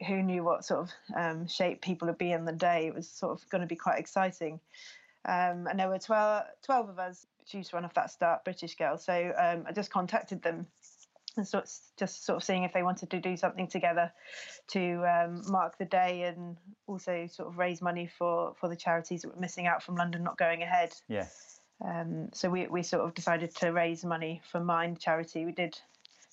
who 0.08 0.20
knew 0.20 0.42
what 0.42 0.64
sort 0.64 0.80
of 0.80 0.90
um, 1.16 1.46
shape 1.46 1.82
people 1.82 2.08
would 2.08 2.18
be 2.18 2.32
in 2.32 2.44
the 2.44 2.52
day? 2.52 2.88
It 2.88 2.94
was 2.94 3.08
sort 3.08 3.40
of 3.40 3.48
going 3.50 3.62
to 3.62 3.68
be 3.68 3.76
quite 3.76 4.00
exciting. 4.00 4.58
Um, 5.24 5.66
and 5.66 5.78
there 5.78 5.88
were 5.88 5.98
12, 5.98 6.44
12 6.64 6.88
of 6.88 6.98
us 6.98 7.26
to 7.50 7.62
run 7.72 7.84
off 7.84 7.94
that 7.94 8.10
start, 8.10 8.44
British 8.44 8.76
girls. 8.76 9.04
So 9.04 9.32
um, 9.38 9.64
I 9.66 9.72
just 9.72 9.90
contacted 9.90 10.42
them 10.42 10.66
and 11.36 11.46
sort 11.46 11.64
of, 11.64 11.70
just 11.98 12.24
sort 12.24 12.36
of 12.36 12.44
seeing 12.44 12.64
if 12.64 12.72
they 12.72 12.82
wanted 12.82 13.10
to 13.10 13.20
do 13.20 13.36
something 13.36 13.68
together 13.68 14.12
to 14.68 15.04
um, 15.04 15.42
mark 15.48 15.78
the 15.78 15.84
day 15.84 16.22
and 16.22 16.56
also 16.86 17.26
sort 17.26 17.48
of 17.48 17.58
raise 17.58 17.80
money 17.80 18.08
for, 18.18 18.54
for 18.58 18.68
the 18.68 18.76
charities 18.76 19.22
that 19.22 19.34
were 19.34 19.40
missing 19.40 19.66
out 19.66 19.82
from 19.82 19.96
London 19.96 20.22
not 20.22 20.38
going 20.38 20.62
ahead. 20.62 20.92
Yeah. 21.08 21.26
Um, 21.84 22.28
so 22.32 22.50
we, 22.50 22.66
we 22.66 22.82
sort 22.82 23.04
of 23.04 23.14
decided 23.14 23.54
to 23.56 23.72
raise 23.72 24.04
money 24.04 24.42
for 24.50 24.60
Mind 24.60 25.00
charity. 25.00 25.44
We 25.44 25.52
did 25.52 25.78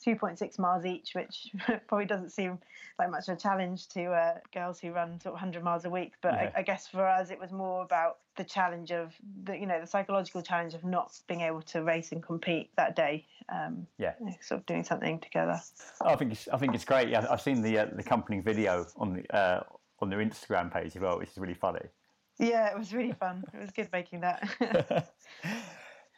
2.6 0.08 0.58
miles 0.58 0.86
each, 0.86 1.14
which 1.14 1.51
probably 1.88 2.05
doesn't 2.05 2.32
seem 2.32 2.58
like 2.97 3.12
much 3.12 3.28
of 3.28 3.38
a 3.38 3.39
challenge 3.39 3.89
to 3.89 4.05
uh, 4.05 4.38
girls 4.53 4.80
who 4.80 4.91
run 4.91 5.20
sort 5.20 5.28
of 5.28 5.34
100 5.34 5.64
miles 5.64 5.84
a 5.84 5.89
week. 5.89 6.14
But 6.22 6.34
Yeah. 6.34 6.51
I, 6.55 6.60
I 6.60 6.62
guess 6.62 6.88
for 6.88 7.05
us, 7.05 7.30
it 7.30 7.39
was 7.39 7.51
more 7.51 7.84
about 7.84 8.20
the 8.38 8.43
challenge 8.43 8.91
of 8.91 9.14
the, 9.43 9.58
you 9.58 9.66
know, 9.66 9.82
the 9.82 9.88
psychological 9.88 10.41
challenge 10.41 10.74
of 10.74 10.84
not 10.86 11.20
being 11.28 11.41
able 11.41 11.62
to 11.64 11.84
race 11.84 12.12
and 12.12 12.24
compete 12.24 12.70
that 12.78 12.95
day. 12.95 13.26
Um, 13.49 13.88
Yeah. 13.97 14.14
you 14.20 14.28
know, 14.28 14.36
sort 14.41 14.62
of 14.62 14.66
doing 14.66 14.84
something 14.84 15.20
together. 15.20 15.60
I 16.01 16.16
think 16.16 16.32
it's, 16.32 16.47
I 16.47 16.58
think 16.58 16.74
it's 16.74 16.86
great. 16.86 17.10
Yeah, 17.10 17.26
I've 17.30 17.41
seen 17.41 17.62
the 17.62 17.80
uh, 17.80 17.86
the 17.86 17.99
accompanying 17.99 18.43
video 18.43 18.86
on 18.95 19.14
the 19.14 19.36
uh, 19.36 19.64
on 19.99 20.10
their 20.10 20.20
Instagram 20.20 20.72
page 20.72 20.95
as 20.95 21.01
well, 21.01 21.18
which 21.18 21.30
is 21.30 21.38
really 21.38 21.53
funny. 21.53 21.86
Yeah, 22.39 22.72
it 22.72 22.78
was 22.78 22.93
really 22.93 23.14
fun. 23.14 23.43
It 23.53 23.60
was 23.60 23.72
good 23.72 23.89
making 23.91 24.22
that. 24.22 25.12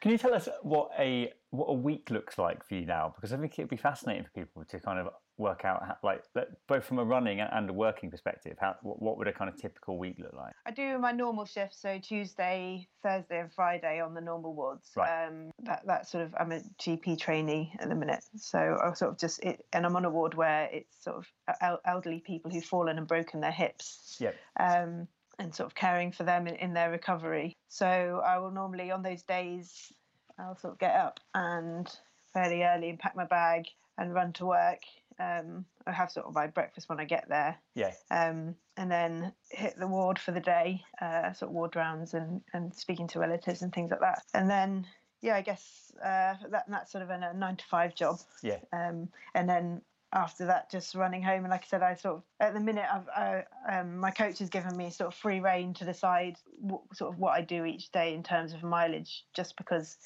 Can 0.01 0.11
you 0.11 0.17
tell 0.17 0.33
us 0.33 0.47
what 0.61 0.91
a 0.97 1.33
what 1.51 1.65
a 1.65 1.73
week 1.73 2.09
looks 2.09 2.37
like 2.37 2.63
for 2.63 2.75
you 2.75 2.85
now? 2.85 3.11
Because 3.15 3.33
I 3.33 3.37
think 3.37 3.57
it'd 3.57 3.69
be 3.69 3.75
fascinating 3.75 4.23
for 4.23 4.29
people 4.31 4.63
to 4.63 4.79
kind 4.79 4.99
of 4.99 5.09
work 5.39 5.65
out, 5.65 5.81
how, 5.85 5.95
like, 6.03 6.23
both 6.67 6.83
from 6.83 6.99
a 6.99 7.03
running 7.03 7.39
and 7.39 7.69
a 7.69 7.73
working 7.73 8.11
perspective, 8.11 8.57
how 8.59 8.75
what, 8.81 9.17
would 9.17 9.27
a 9.27 9.33
kind 9.33 9.49
of 9.49 9.59
typical 9.59 9.97
week 9.97 10.17
look 10.19 10.33
like? 10.33 10.53
I 10.65 10.71
do 10.71 10.99
my 10.99 11.11
normal 11.11 11.45
shifts, 11.45 11.81
so 11.81 11.97
Tuesday, 11.97 12.87
Thursday, 13.01 13.39
and 13.39 13.51
Friday 13.51 14.01
on 14.01 14.13
the 14.13 14.21
normal 14.21 14.53
wards. 14.53 14.91
Right. 14.95 15.27
Um, 15.27 15.51
that 15.63 15.83
that 15.87 16.07
sort 16.07 16.25
of 16.25 16.35
I'm 16.39 16.51
a 16.51 16.61
GP 16.79 17.17
trainee 17.19 17.73
at 17.79 17.89
the 17.89 17.95
minute, 17.95 18.23
so 18.37 18.77
I 18.83 18.93
sort 18.93 19.11
of 19.11 19.17
just 19.17 19.43
it, 19.43 19.65
and 19.73 19.85
I'm 19.85 19.95
on 19.95 20.05
a 20.05 20.09
ward 20.09 20.35
where 20.35 20.69
it's 20.71 21.03
sort 21.03 21.17
of 21.17 21.79
elderly 21.85 22.19
people 22.19 22.51
who've 22.51 22.63
fallen 22.63 22.97
and 22.97 23.07
broken 23.07 23.41
their 23.41 23.51
hips. 23.51 24.17
Yep. 24.19 24.35
Um, 24.59 25.07
and 25.39 25.55
sort 25.55 25.67
of 25.67 25.75
caring 25.75 26.11
for 26.11 26.23
them 26.23 26.47
in, 26.47 26.55
in 26.55 26.73
their 26.73 26.91
recovery. 26.91 27.57
So 27.69 28.21
I 28.25 28.37
will 28.37 28.51
normally 28.51 28.91
on 28.91 29.01
those 29.01 29.23
days 29.23 29.91
I'll 30.37 30.57
sort 30.57 30.73
of 30.73 30.79
get 30.79 30.95
up 30.95 31.19
and 31.33 31.89
fairly 32.33 32.63
early 32.63 32.89
and 32.89 32.99
pack 32.99 33.15
my 33.15 33.25
bag 33.25 33.65
and 33.97 34.13
run 34.13 34.33
to 34.33 34.45
work. 34.45 34.79
Um, 35.19 35.65
I 35.85 35.91
have 35.91 36.11
sort 36.11 36.27
of 36.27 36.33
my 36.33 36.47
breakfast 36.47 36.87
when 36.87 36.99
I 36.99 37.03
get 37.03 37.27
there 37.27 37.57
Yeah. 37.75 37.91
um, 38.09 38.55
and 38.77 38.89
then 38.89 39.33
hit 39.49 39.77
the 39.77 39.87
ward 39.87 40.17
for 40.17 40.31
the 40.31 40.39
day, 40.39 40.81
uh, 41.01 41.33
sort 41.33 41.49
of 41.49 41.55
ward 41.55 41.75
rounds 41.75 42.13
and, 42.13 42.41
and 42.53 42.73
speaking 42.73 43.07
to 43.09 43.19
relatives 43.19 43.61
and 43.61 43.73
things 43.73 43.91
like 43.91 43.99
that. 43.99 44.21
And 44.33 44.49
then, 44.49 44.87
yeah, 45.21 45.35
I 45.35 45.41
guess 45.41 45.91
uh, 46.01 46.35
that 46.51 46.65
that's 46.69 46.91
sort 46.91 47.03
of 47.03 47.09
a 47.09 47.33
nine 47.33 47.57
to 47.57 47.65
five 47.65 47.95
job. 47.95 48.19
Yeah. 48.41 48.59
Um, 48.71 49.09
and 49.35 49.49
then 49.49 49.81
after 50.11 50.45
that, 50.47 50.71
just 50.71 50.95
running 50.95 51.21
home. 51.21 51.43
And 51.43 51.49
like 51.49 51.63
I 51.63 51.67
said, 51.67 51.83
I 51.83 51.93
sort 51.93 52.17
of 52.17 52.23
at 52.39 52.53
the 52.53 52.59
minute, 52.59 52.85
I've 52.91 53.07
I, 53.09 53.45
um, 53.69 53.97
my 53.97 54.11
coach 54.11 54.39
has 54.39 54.49
given 54.49 54.75
me 54.75 54.89
sort 54.89 55.07
of 55.07 55.13
free 55.13 55.39
reign 55.39 55.73
to 55.75 55.85
decide 55.85 56.37
w- 56.61 56.81
sort 56.93 57.13
of 57.13 57.19
what 57.19 57.33
I 57.33 57.41
do 57.41 57.65
each 57.65 57.91
day 57.91 58.13
in 58.13 58.23
terms 58.23 58.53
of 58.53 58.63
mileage, 58.63 59.25
just 59.33 59.55
because 59.55 59.97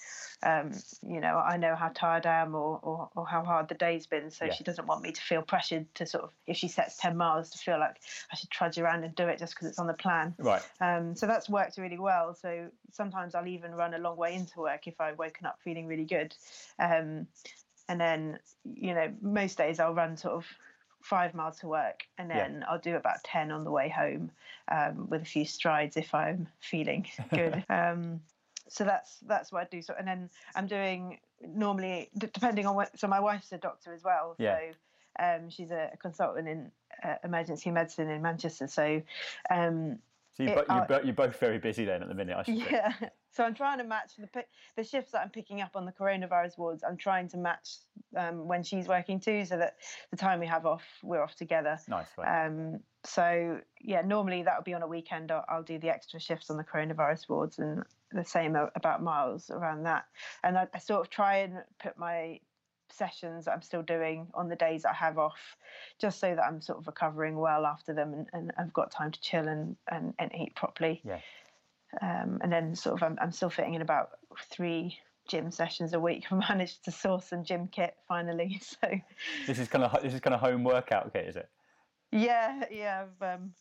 um, 0.43 0.71
you 1.07 1.21
know 1.21 1.37
I 1.37 1.57
know 1.57 1.75
how 1.75 1.89
tired 1.89 2.25
I 2.25 2.41
am 2.41 2.53
or, 2.53 2.79
or, 2.83 3.09
or 3.15 3.25
how 3.25 3.43
hard 3.43 3.69
the 3.69 3.75
day's 3.75 4.05
been. 4.05 4.29
So 4.29 4.47
Yeah. 4.47 4.53
she 4.53 4.63
doesn't 4.63 4.87
want 4.87 5.03
me 5.03 5.11
to 5.11 5.21
feel 5.21 5.41
pressured 5.41 5.93
to 5.95 6.05
sort 6.05 6.25
of 6.25 6.31
if 6.47 6.57
she 6.57 6.67
sets 6.67 6.97
ten 6.97 7.15
miles 7.15 7.49
to 7.51 7.57
feel 7.57 7.79
like 7.79 7.97
I 8.31 8.35
should 8.35 8.49
trudge 8.49 8.77
around 8.77 9.03
and 9.03 9.15
do 9.15 9.27
it 9.27 9.39
just 9.39 9.55
because 9.55 9.67
it's 9.69 9.79
on 9.79 9.87
the 9.87 9.93
plan. 9.93 10.35
Right. 10.37 10.63
Um, 10.81 11.15
so 11.15 11.27
that's 11.27 11.49
worked 11.49 11.77
really 11.77 11.99
well. 11.99 12.33
So 12.33 12.69
sometimes 12.91 13.35
I'll 13.35 13.47
even 13.47 13.71
run 13.73 13.93
a 13.93 13.99
long 13.99 14.17
way 14.17 14.35
into 14.35 14.59
work 14.59 14.87
if 14.87 14.99
I've 14.99 15.17
woken 15.17 15.45
up 15.45 15.59
feeling 15.63 15.87
really 15.87 16.05
good. 16.05 16.35
Um, 16.77 17.27
and 17.89 17.99
then, 17.99 18.39
you 18.63 18.93
know, 18.93 19.13
most 19.21 19.57
days 19.57 19.79
I'll 19.79 19.93
run 19.93 20.17
sort 20.17 20.35
of 20.35 20.45
five 21.01 21.33
miles 21.33 21.59
to 21.59 21.67
work 21.67 22.03
and 22.17 22.29
Yeah. 22.29 22.47
then 22.47 22.65
I'll 22.67 22.79
do 22.79 22.95
about 22.95 23.23
10 23.25 23.51
on 23.51 23.63
the 23.65 23.71
way 23.71 23.89
home 23.89 24.31
um, 24.69 25.09
with 25.09 25.21
a 25.21 25.25
few 25.25 25.45
strides 25.45 25.97
if 25.97 26.13
I'm 26.15 26.47
feeling 26.61 27.07
good. 27.31 27.63
um, 27.69 28.21
so 28.69 28.85
that's 28.85 29.19
that's 29.27 29.51
what 29.51 29.61
I 29.63 29.67
do. 29.69 29.81
So 29.81 29.93
and 29.99 30.07
then 30.07 30.29
I'm 30.55 30.67
doing 30.67 31.19
normally 31.45 32.09
d- 32.17 32.29
depending 32.33 32.65
on 32.65 32.75
what. 32.75 32.97
So 32.97 33.07
my 33.07 33.19
wife's 33.19 33.51
a 33.51 33.57
doctor 33.57 33.93
as 33.93 34.03
well. 34.03 34.35
Yeah. 34.39 34.57
So 35.19 35.23
um, 35.23 35.49
she's 35.49 35.69
a 35.69 35.91
consultant 36.01 36.47
in 36.47 36.71
uh, 37.03 37.15
emergency 37.25 37.69
medicine 37.69 38.09
in 38.09 38.21
Manchester. 38.21 38.67
So 38.67 39.01
um, 39.49 39.99
So 40.37 40.43
you're, 40.43 40.53
It- 40.53 40.67
bo- 40.67 40.73
you're, 40.73 40.83
uh, 40.83 40.87
bo- 40.87 41.01
you're 41.03 41.13
both 41.13 41.37
very 41.37 41.59
busy 41.59 41.83
then 41.83 42.01
at 42.01 42.07
the 42.07 42.15
minute, 42.15 42.37
I 42.37 42.43
should 42.43 42.55
yeah. 42.71 42.93
So 43.33 43.43
I'm 43.43 43.55
trying 43.55 43.79
to 43.79 43.83
match 43.83 44.11
the 44.17 44.45
the 44.77 44.83
shifts 44.83 45.11
that 45.11 45.21
I'm 45.21 45.29
picking 45.29 45.61
up 45.61 45.75
on 45.75 45.85
the 45.85 45.91
coronavirus 45.91 46.57
wards. 46.57 46.83
I'm 46.87 46.97
trying 46.97 47.27
to 47.29 47.37
match 47.37 47.77
um, 48.15 48.47
when 48.47 48.63
she's 48.63 48.87
working 48.87 49.19
too, 49.19 49.43
so 49.45 49.57
that 49.57 49.75
the 50.11 50.17
time 50.17 50.39
we 50.39 50.45
have 50.45 50.65
off, 50.65 50.83
we're 51.01 51.21
off 51.21 51.35
together. 51.35 51.79
Nice. 51.87 52.05
Um, 52.25 52.79
so 53.03 53.59
yeah, 53.81 54.01
normally 54.01 54.43
that 54.43 54.57
would 54.57 54.65
be 54.65 54.75
on 54.75 54.83
a 54.83 54.87
weekend. 54.87 55.31
I'll, 55.31 55.43
I'll 55.49 55.63
do 55.63 55.79
the 55.79 55.89
extra 55.89 56.19
shifts 56.19 56.49
on 56.49 56.57
the 56.57 56.63
coronavirus 56.63 57.27
wards, 57.27 57.57
and 57.57 57.83
the 58.11 58.23
same 58.23 58.55
about 58.55 59.01
miles 59.01 59.49
around 59.49 59.83
that. 59.83 60.05
And 60.43 60.57
I, 60.57 60.67
I 60.73 60.77
sort 60.77 61.01
of 61.01 61.09
try 61.09 61.37
and 61.37 61.55
put 61.81 61.97
my 61.97 62.39
sessions 62.91 63.45
that 63.45 63.51
I'm 63.53 63.63
still 63.63 63.81
doing 63.81 64.27
on 64.35 64.47
the 64.47 64.55
days 64.55 64.85
I 64.85 64.93
have 64.93 65.17
off, 65.17 65.57
just 65.99 66.19
so 66.19 66.35
that 66.35 66.43
I'm 66.43 66.61
sort 66.61 66.77
of 66.77 66.85
recovering 66.85 67.37
well 67.37 67.65
after 67.65 67.95
them, 67.95 68.13
and, 68.13 68.27
and 68.31 68.51
I've 68.59 68.73
got 68.73 68.91
time 68.91 69.11
to 69.11 69.21
chill 69.21 69.47
and 69.47 69.75
and, 69.91 70.13
and 70.19 70.31
eat 70.35 70.55
properly. 70.55 71.01
Yeah. 71.03 71.17
Um, 72.01 72.39
and 72.41 72.51
then 72.51 72.75
sort 72.75 72.95
of 72.95 73.03
I'm, 73.03 73.17
I'm 73.21 73.31
still 73.31 73.49
fitting 73.49 73.73
in 73.75 73.81
about 73.81 74.09
three 74.49 74.97
gym 75.27 75.51
sessions 75.51 75.93
a 75.93 75.99
week. 75.99 76.25
I 76.31 76.35
managed 76.35 76.85
to 76.85 76.91
source 76.91 77.25
some 77.25 77.43
gym 77.43 77.67
kit 77.67 77.95
finally. 78.07 78.59
So 78.81 78.89
This 79.47 79.59
is 79.59 79.67
kind 79.67 79.83
of 79.83 80.01
this 80.01 80.13
is 80.13 80.19
kind 80.19 80.33
of 80.33 80.39
home 80.39 80.63
workout 80.63 81.13
kit, 81.13 81.27
is 81.27 81.35
it? 81.35 81.49
yeah, 82.11 82.65
yeah, 82.71 83.05
I've 83.07 83.39
um, 83.39 83.53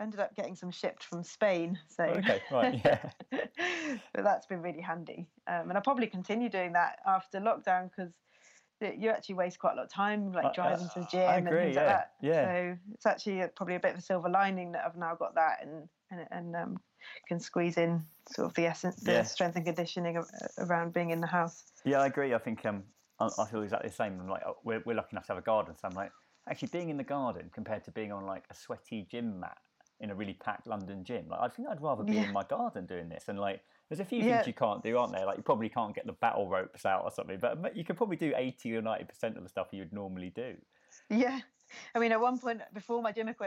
ended 0.00 0.20
up 0.20 0.34
getting 0.34 0.56
some 0.56 0.70
shipped 0.70 1.04
from 1.04 1.22
Spain. 1.22 1.78
So 1.88 2.04
Okay, 2.04 2.40
right, 2.52 2.80
yeah. 2.84 3.10
but 3.30 4.24
that's 4.24 4.46
been 4.46 4.60
really 4.62 4.80
handy. 4.80 5.26
Um, 5.46 5.68
and 5.68 5.74
I'll 5.74 5.82
probably 5.82 6.06
continue 6.08 6.48
doing 6.48 6.72
that 6.72 6.98
after 7.06 7.40
lockdown 7.40 7.90
because 7.90 8.12
you 8.80 9.10
actually 9.10 9.36
waste 9.36 9.60
quite 9.60 9.74
a 9.74 9.76
lot 9.76 9.84
of 9.84 9.92
time, 9.92 10.32
like 10.32 10.46
I- 10.46 10.52
driving 10.52 10.88
to 10.88 11.00
the 11.00 11.06
gym 11.10 11.28
I 11.28 11.36
and 11.36 11.48
things 11.48 11.76
yeah, 11.76 11.82
like 11.82 11.86
that. 11.86 12.12
yeah. 12.20 12.44
So 12.46 12.78
it's 12.94 13.06
actually 13.06 13.44
probably 13.54 13.76
a 13.76 13.80
bit 13.80 13.92
of 13.92 13.98
a 13.98 14.02
silver 14.02 14.28
lining 14.28 14.72
that 14.72 14.84
I've 14.84 14.96
now 14.96 15.14
got 15.14 15.34
that 15.36 15.58
and 15.62 15.88
and, 16.10 16.26
and 16.30 16.56
um, 16.56 16.80
can 17.28 17.40
squeeze 17.40 17.78
in 17.78 18.02
sort 18.28 18.46
of 18.48 18.54
the 18.54 18.66
essence, 18.66 18.96
the 19.02 19.12
Yeah. 19.12 19.24
strength 19.24 19.56
and 19.56 19.64
conditioning 19.64 20.22
around 20.58 20.92
being 20.92 21.10
in 21.10 21.20
the 21.20 21.26
house. 21.26 21.64
Yeah, 21.84 22.00
I 22.00 22.06
agree. 22.06 22.34
I 22.34 22.38
think 22.38 22.64
um, 22.64 22.84
I, 23.18 23.30
I 23.38 23.46
feel 23.46 23.62
exactly 23.62 23.88
the 23.88 23.94
same. 23.94 24.20
I'm 24.20 24.28
like, 24.28 24.42
oh, 24.46 24.58
we're, 24.64 24.82
we're 24.86 24.94
lucky 24.96 25.10
enough 25.12 25.26
to 25.26 25.32
have 25.34 25.42
a 25.42 25.44
garden, 25.46 25.76
so 25.76 25.88
I'm 25.88 25.94
like, 25.94 26.12
actually 26.48 26.68
being 26.68 26.88
in 26.90 26.96
the 26.96 27.04
garden 27.04 27.50
compared 27.52 27.84
to 27.84 27.90
being 27.92 28.12
on 28.12 28.26
like 28.26 28.44
a 28.50 28.54
sweaty 28.54 29.06
gym 29.10 29.40
mat 29.40 29.58
in 30.00 30.10
a 30.10 30.14
really 30.14 30.34
packed 30.34 30.66
London 30.66 31.04
gym. 31.04 31.28
Like, 31.28 31.40
I 31.40 31.48
think 31.48 31.68
I'd 31.68 31.80
rather 31.80 32.02
be 32.04 32.16
Yeah. 32.16 32.24
in 32.24 32.32
my 32.32 32.42
garden 32.42 32.86
doing 32.86 33.08
this. 33.08 33.28
And 33.28 33.38
like, 33.38 33.62
there's 33.88 34.00
a 34.00 34.04
few 34.04 34.22
Yeah. 34.22 34.38
things 34.38 34.46
you 34.46 34.52
can't 34.54 34.82
do, 34.82 34.96
aren't 34.96 35.12
there? 35.12 35.26
Like, 35.26 35.36
you 35.36 35.42
probably 35.44 35.68
can't 35.68 35.94
get 35.94 36.06
the 36.06 36.12
battle 36.12 36.48
ropes 36.48 36.84
out 36.84 37.04
or 37.04 37.10
something, 37.10 37.38
but 37.38 37.76
you 37.76 37.84
could 37.84 37.96
probably 37.96 38.16
do 38.16 38.32
80 38.36 38.76
or 38.76 38.82
90 38.82 39.04
percent 39.04 39.36
of 39.36 39.42
the 39.42 39.48
stuff 39.48 39.68
you 39.72 39.80
would 39.80 39.92
normally 39.92 40.30
do. 40.30 40.56
Yeah. 41.10 41.40
I 41.94 41.98
mean, 41.98 42.12
at 42.12 42.20
one 42.20 42.38
point 42.38 42.60
before 42.72 43.02
my 43.02 43.12
gym 43.12 43.28
equi- 43.28 43.46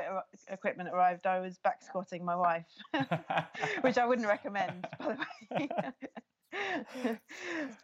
equipment 0.49 0.89
arrived, 0.89 1.25
I 1.25 1.39
was 1.39 1.57
back 1.59 1.81
squatting 1.83 2.23
my 2.23 2.35
wife, 2.35 2.65
which 3.81 3.97
I 3.97 4.05
wouldn't 4.05 4.27
recommend, 4.27 4.87
by 4.99 5.17
the 5.51 5.59
way. 5.59 5.69
um, 7.09 7.17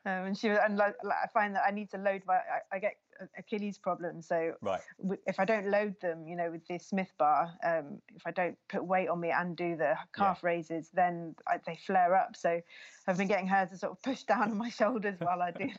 and 0.05 0.37
she 0.37 0.49
was, 0.49 0.59
and 0.63 0.77
like, 0.77 0.95
I 1.03 1.27
find 1.33 1.55
that 1.55 1.63
I 1.67 1.71
need 1.71 1.89
to 1.91 1.97
load 1.97 2.23
my, 2.25 2.35
I, 2.35 2.75
I 2.75 2.79
get 2.79 2.95
Achilles 3.37 3.77
problems. 3.77 4.27
So 4.27 4.53
Right. 4.61 4.81
w- 4.99 5.21
if 5.27 5.39
I 5.39 5.45
don't 5.45 5.67
load 5.69 5.99
them, 6.01 6.27
you 6.27 6.35
know, 6.35 6.51
with 6.51 6.65
the 6.67 6.77
Smith 6.79 7.11
bar, 7.17 7.51
um, 7.63 8.01
if 8.15 8.25
I 8.25 8.31
don't 8.31 8.57
put 8.69 8.83
weight 8.85 9.09
on 9.09 9.19
me 9.19 9.31
and 9.31 9.55
do 9.55 9.75
the 9.75 9.95
calf 10.13 10.43
raises, 10.43 10.89
then 10.93 11.35
I, 11.47 11.59
they 11.65 11.75
flare 11.75 12.15
up. 12.15 12.35
So 12.35 12.61
I've 13.07 13.17
been 13.17 13.27
getting 13.27 13.47
her 13.47 13.65
to 13.65 13.77
sort 13.77 13.91
of 13.91 14.01
push 14.01 14.23
down 14.23 14.51
on 14.51 14.57
my 14.57 14.69
shoulders 14.69 15.19
while 15.19 15.41
I 15.41 15.51
do. 15.51 15.69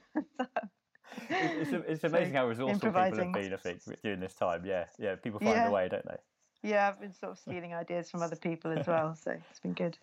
It's, 1.41 1.73
it's, 1.73 1.73
it's 1.89 2.03
So, 2.03 2.09
amazing 2.09 2.35
how 2.35 2.47
resourceful 2.47 2.91
people 2.91 3.17
have 3.19 3.33
been, 3.33 3.53
I 3.53 3.57
think, 3.57 3.83
during 4.03 4.21
this 4.21 4.35
time. 4.35 4.65
Yeah, 4.65 4.87
yeah. 4.99 5.17
People 5.17 5.41
find 5.41 5.59
Yeah. 5.59 5.69
a 5.69 5.73
way, 5.73 5.89
don't 5.89 6.07
they? 6.07 6.17
Yeah, 6.63 6.89
I've 6.89 7.01
been 7.01 7.13
sort 7.13 7.33
of 7.33 7.39
stealing 7.39 7.75
ideas 7.75 8.11
from 8.11 8.23
other 8.23 8.37
people 8.37 8.71
as 8.71 8.87
well, 8.87 9.17
so 9.17 9.33
it's 9.51 9.61
been 9.61 9.75
good. 9.75 9.99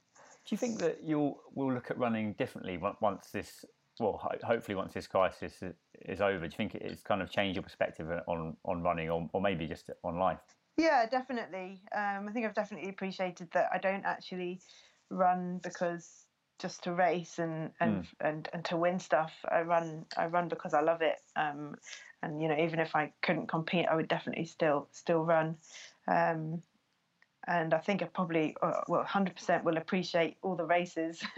Do 0.46 0.56
you 0.56 0.58
think 0.58 0.80
that 0.80 1.04
you'll 1.04 1.42
will 1.54 1.74
look 1.74 1.90
at 1.90 1.98
running 1.98 2.34
differently 2.34 2.78
once 2.78 3.32
this, 3.32 3.64
well, 4.00 4.20
hopefully 4.44 4.76
once 4.76 4.94
this 4.94 5.08
crisis 5.08 5.64
is 6.06 6.22
over? 6.22 6.40
Do 6.40 6.46
you 6.46 6.58
think 6.58 6.76
it's 6.76 7.02
kind 7.02 7.22
of 7.22 7.30
changed 7.30 7.56
your 7.56 7.64
perspective 7.64 8.10
on 8.28 8.58
on 8.66 8.84
running, 8.84 9.10
or, 9.10 9.30
or 9.34 9.42
maybe 9.42 9.68
just 9.68 9.90
on 10.04 10.20
life? 10.20 10.42
Yeah, 10.78 11.06
definitely. 11.08 11.82
Um, 11.94 12.28
I 12.28 12.32
think 12.32 12.46
I've 12.46 12.54
definitely 12.54 12.90
appreciated 12.90 13.52
that 13.52 13.70
I 13.72 13.78
don't 13.78 14.06
actually 14.06 14.62
run 15.10 15.60
because 15.60 16.26
just 16.60 16.84
to 16.84 16.94
race 16.94 17.40
and 17.40 17.72
and, 17.80 18.08
and 18.22 18.50
and 18.54 18.66
to 18.66 18.78
win 18.78 19.00
stuff. 19.00 19.34
I 19.50 19.62
run 19.62 20.06
I 20.18 20.28
run 20.28 20.48
because 20.50 20.74
I 20.74 20.82
love 20.82 21.02
it. 21.02 21.22
Um, 21.36 21.76
and 22.22 22.42
you 22.42 22.48
know, 22.50 22.58
even 22.58 22.80
if 22.80 22.96
I 22.96 23.14
couldn't 23.22 23.48
compete, 23.48 23.88
I 23.90 23.96
would 23.96 24.08
definitely 24.08 24.46
still 24.46 24.88
still 24.92 25.24
run. 25.24 25.58
Um, 26.08 26.62
and 27.48 27.74
I 27.74 27.80
think 27.80 28.04
I 28.04 28.06
probably, 28.06 28.56
uh, 28.62 28.82
well, 28.88 29.04
100% 29.04 29.64
will 29.64 29.78
appreciate 29.78 30.38
all 30.42 30.56
the 30.56 30.66
races. 30.66 31.24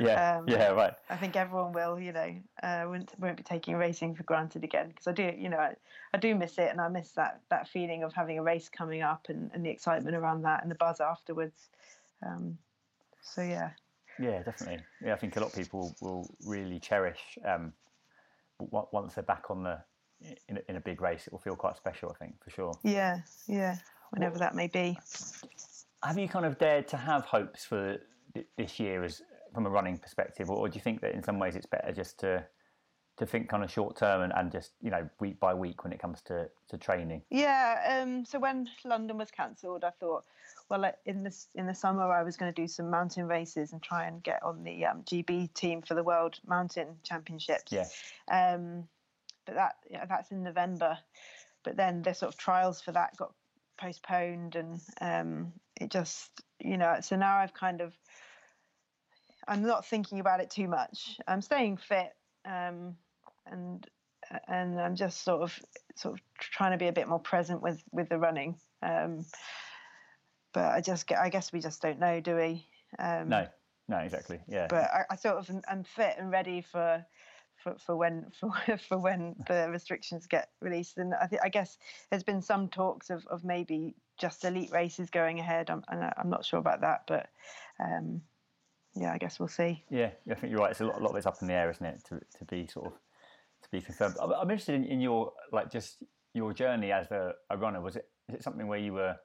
Yeah, 0.00 0.38
Um, 0.38 0.46
yeah, 0.46 0.68
right. 0.68 0.94
I 1.10 1.16
think 1.16 1.34
everyone 1.34 1.72
will, 1.72 1.98
you 1.98 2.12
know, 2.12 2.36
uh, 2.62 2.84
won't, 2.86 3.12
won't 3.18 3.36
be 3.36 3.42
taking 3.42 3.74
racing 3.76 4.14
for 4.14 4.22
granted 4.24 4.62
again 4.62 4.88
because 4.88 5.06
I 5.06 5.12
do, 5.12 5.32
you 5.36 5.48
know, 5.48 5.56
I, 5.56 5.74
I 6.12 6.18
do 6.18 6.34
miss 6.34 6.58
it 6.58 6.70
and 6.70 6.80
I 6.80 6.88
miss 6.88 7.12
that 7.12 7.40
that 7.48 7.68
feeling 7.68 8.02
of 8.04 8.12
having 8.12 8.38
a 8.38 8.42
race 8.42 8.68
coming 8.68 9.02
up 9.02 9.26
and, 9.28 9.50
and 9.54 9.64
the 9.64 9.70
excitement 9.70 10.14
around 10.14 10.42
that 10.42 10.62
and 10.62 10.70
the 10.70 10.76
buzz 10.76 11.00
afterwards. 11.00 11.70
Um, 12.24 12.58
so 13.22 13.42
yeah, 13.42 13.70
Yeah, 14.18 14.42
definitely. 14.42 14.84
Yeah, 15.04 15.14
I 15.14 15.16
think 15.16 15.36
a 15.36 15.40
lot 15.40 15.50
of 15.50 15.54
people 15.54 15.94
will 16.00 16.28
really 16.44 16.78
cherish 16.80 17.38
um, 17.46 17.72
once 18.58 19.14
they're 19.14 19.24
back 19.24 19.50
on 19.50 19.62
the 19.62 19.78
in 20.48 20.56
a, 20.56 20.60
in 20.68 20.76
a 20.76 20.80
big 20.80 21.00
race. 21.00 21.26
It 21.26 21.32
will 21.32 21.40
feel 21.40 21.56
quite 21.56 21.76
special. 21.76 22.10
I 22.14 22.24
think 22.24 22.42
for 22.42 22.50
sure. 22.50 22.72
yeah, 22.82 23.20
yeah, 23.46 23.76
whenever 24.10 24.38
that 24.38 24.54
may 24.54 24.66
be. 24.66 24.98
Have 26.02 26.18
you 26.18 26.28
kind 26.28 26.46
of 26.46 26.58
dared 26.58 26.88
to 26.88 26.96
have 26.96 27.24
hopes 27.24 27.64
for 27.64 27.98
this 28.56 28.78
year 28.78 29.04
as 29.04 29.22
from 29.54 29.66
a 29.66 29.70
running 29.70 29.98
perspective, 29.98 30.50
or 30.50 30.68
do 30.68 30.74
you 30.76 30.82
think 30.82 31.00
that 31.00 31.14
in 31.14 31.22
some 31.22 31.38
ways 31.38 31.56
it's 31.56 31.66
better 31.66 31.92
just 31.92 32.18
to 32.20 32.44
to 33.18 33.26
think 33.26 33.48
kind 33.48 33.64
of 33.64 33.70
short 33.70 33.96
term 33.96 34.22
and, 34.22 34.32
and 34.34 34.50
just 34.50 34.72
you 34.80 34.90
know 34.90 35.08
week 35.20 35.38
by 35.40 35.54
week 35.54 35.84
when 35.84 35.92
it 35.92 36.00
comes 36.00 36.20
to, 36.22 36.48
to 36.68 36.78
training? 36.78 37.22
Yeah. 37.30 38.00
Um, 38.00 38.24
so 38.24 38.38
when 38.38 38.68
London 38.84 39.18
was 39.18 39.30
cancelled, 39.30 39.84
I 39.84 39.90
thought, 39.90 40.24
well, 40.68 40.90
in 41.06 41.22
this 41.22 41.48
in 41.54 41.66
the 41.66 41.74
summer, 41.74 42.10
I 42.12 42.22
was 42.22 42.36
going 42.36 42.52
to 42.52 42.62
do 42.62 42.68
some 42.68 42.90
mountain 42.90 43.26
races 43.26 43.72
and 43.72 43.82
try 43.82 44.06
and 44.06 44.22
get 44.22 44.42
on 44.42 44.62
the 44.64 44.86
um, 44.86 45.02
GB 45.02 45.52
team 45.54 45.82
for 45.82 45.94
the 45.94 46.02
World 46.02 46.38
Mountain 46.46 46.96
Championships. 47.02 47.72
Yeah. 47.72 47.86
Um, 48.30 48.88
but 49.44 49.54
that 49.54 49.76
yeah, 49.90 50.04
that's 50.06 50.30
in 50.30 50.42
November. 50.42 50.98
But 51.64 51.76
then 51.76 52.02
the 52.02 52.14
sort 52.14 52.32
of 52.32 52.38
trials 52.38 52.80
for 52.80 52.92
that 52.92 53.16
got 53.16 53.32
postponed, 53.78 54.56
and 54.56 54.80
um, 55.00 55.52
it 55.80 55.90
just 55.90 56.30
you 56.60 56.76
know. 56.76 56.96
So 57.00 57.16
now 57.16 57.36
I've 57.36 57.54
kind 57.54 57.80
of 57.80 57.96
I'm 59.48 59.62
not 59.62 59.86
thinking 59.86 60.20
about 60.20 60.40
it 60.40 60.50
too 60.50 60.68
much. 60.68 61.18
I'm 61.26 61.40
staying 61.40 61.78
fit, 61.78 62.12
um, 62.44 62.96
and 63.50 63.86
and 64.46 64.80
I'm 64.80 64.94
just 64.94 65.22
sort 65.24 65.42
of 65.42 65.58
sort 65.96 66.14
of 66.14 66.20
trying 66.38 66.72
to 66.72 66.78
be 66.78 66.88
a 66.88 66.92
bit 66.92 67.08
more 67.08 67.18
present 67.18 67.62
with 67.62 67.82
with 67.92 68.08
the 68.08 68.18
running. 68.18 68.56
Um, 68.82 69.24
but 70.52 70.66
I 70.66 70.80
just 70.80 71.10
I 71.12 71.28
guess 71.28 71.52
we 71.52 71.60
just 71.60 71.82
don't 71.82 71.98
know, 71.98 72.20
do 72.20 72.36
we? 72.36 72.66
Um, 72.98 73.28
No, 73.28 73.46
no, 73.88 73.98
exactly. 73.98 74.40
Yeah. 74.48 74.66
but 74.68 74.84
I, 74.84 75.04
I 75.10 75.16
sort 75.16 75.36
of 75.36 75.50
am- 75.50 75.62
am 75.68 75.84
fit 75.84 76.16
and 76.18 76.30
ready 76.30 76.60
for 76.62 77.04
for, 77.62 77.76
for 77.78 77.96
when 77.96 78.30
for, 78.40 78.52
for 78.88 78.98
when 78.98 79.34
the 79.46 79.68
restrictions 79.70 80.26
get 80.26 80.50
released. 80.60 80.98
And 80.98 81.14
I, 81.14 81.26
th- 81.26 81.42
I 81.44 81.48
guess 81.48 81.78
there's 82.10 82.22
been 82.24 82.42
some 82.42 82.68
talks 82.68 83.10
of, 83.10 83.26
of 83.26 83.44
maybe 83.44 83.94
just 84.18 84.44
elite 84.44 84.70
races 84.72 85.10
going 85.10 85.38
ahead. 85.40 85.70
I'm 85.70 85.84
I'm 85.88 86.30
not 86.30 86.44
sure 86.44 86.58
about 86.60 86.80
that, 86.82 87.02
but 87.06 87.28
um, 87.80 88.22
yeah, 88.94 89.12
I 89.12 89.18
guess 89.18 89.38
we'll 89.38 89.48
see. 89.48 89.84
Yeah, 89.90 90.10
I 90.30 90.34
think 90.34 90.50
you're 90.50 90.60
right. 90.60 90.70
It's 90.70 90.80
a 90.80 90.84
lot, 90.86 91.00
a 91.00 91.02
lot 91.02 91.10
of 91.10 91.16
it's 91.16 91.26
up 91.26 91.36
in 91.40 91.48
the 91.48 91.54
air, 91.54 91.70
isn't 91.70 91.84
it? 91.84 92.04
To, 92.08 92.20
to 92.38 92.44
be 92.46 92.66
sort 92.66 92.86
of 92.86 92.92
to 93.70 93.78
be 93.78 93.80
confirmed. 93.80 94.16
I'm, 94.20 94.32
I'm 94.32 94.50
interested 94.50 94.74
in, 94.74 94.84
in 94.84 95.00
your 95.00 95.32
like 95.52 95.70
just 95.70 96.02
your 96.34 96.52
journey 96.52 96.92
as 96.92 97.10
a, 97.10 97.34
a 97.50 97.56
runner. 97.56 97.80
Was 97.80 97.96
it 97.96 98.08
is 98.28 98.36
it 98.36 98.42
something 98.42 98.66
where 98.66 98.78
you 98.78 98.94
were 98.94 99.16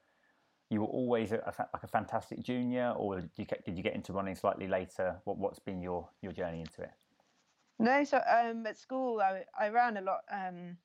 you 0.70 0.82
were 0.82 0.88
always 0.88 1.32
a, 1.32 1.38
a 1.38 1.54
like 1.74 1.84
a 1.84 1.88
fantastic 1.88 2.44
junior, 2.44 2.94
or 2.98 3.22
did 3.22 3.30
you 3.38 3.46
get, 3.46 3.66
did 3.66 3.78
you 3.78 3.84
get 3.84 3.96
into 3.96 4.14
running 4.14 4.36
slightly 4.36 4.68
later? 4.68 5.22
What 5.26 5.38
what's 5.38 5.60
been 5.60 5.82
your 5.82 6.10
your 6.22 6.32
journey 6.32 6.62
into 6.62 6.84
it? 6.84 6.92
No, 7.80 8.04
so 8.04 8.18
um, 8.18 8.66
at 8.66 8.78
school 8.78 9.20
I, 9.22 9.44
I 9.60 9.70
ran 9.70 9.98
a 9.98 10.02
lot 10.02 10.22
um, 10.32 10.78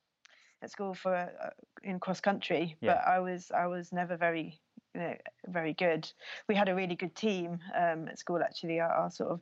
at 0.61 0.71
school 0.71 0.93
for 0.93 1.13
uh, 1.13 1.49
in 1.83 1.99
cross 1.99 2.19
country, 2.19 2.77
Yeah. 2.81 2.93
but 2.93 3.07
I 3.07 3.19
was 3.19 3.51
I 3.51 3.67
was 3.67 3.91
never 3.91 4.17
very 4.17 4.59
you 4.93 5.01
know 5.01 5.15
very 5.47 5.73
good. 5.73 6.11
We 6.47 6.55
had 6.55 6.69
a 6.69 6.75
really 6.75 6.95
good 6.95 7.15
team 7.15 7.59
um, 7.75 8.07
at 8.07 8.19
school 8.19 8.41
actually. 8.43 8.79
Our, 8.79 8.91
our 8.91 9.11
sort 9.11 9.31
of 9.31 9.41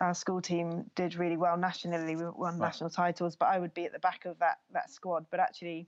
our 0.00 0.14
school 0.14 0.40
team 0.40 0.90
did 0.94 1.16
really 1.16 1.36
well 1.36 1.56
nationally. 1.56 2.16
We 2.16 2.24
won 2.24 2.58
Right. 2.58 2.68
national 2.68 2.90
titles, 2.90 3.36
but 3.36 3.48
I 3.48 3.58
would 3.58 3.74
be 3.74 3.84
at 3.84 3.92
the 3.92 3.98
back 3.98 4.24
of 4.24 4.38
that 4.38 4.60
that 4.72 4.90
squad. 4.90 5.26
But 5.30 5.40
actually, 5.40 5.86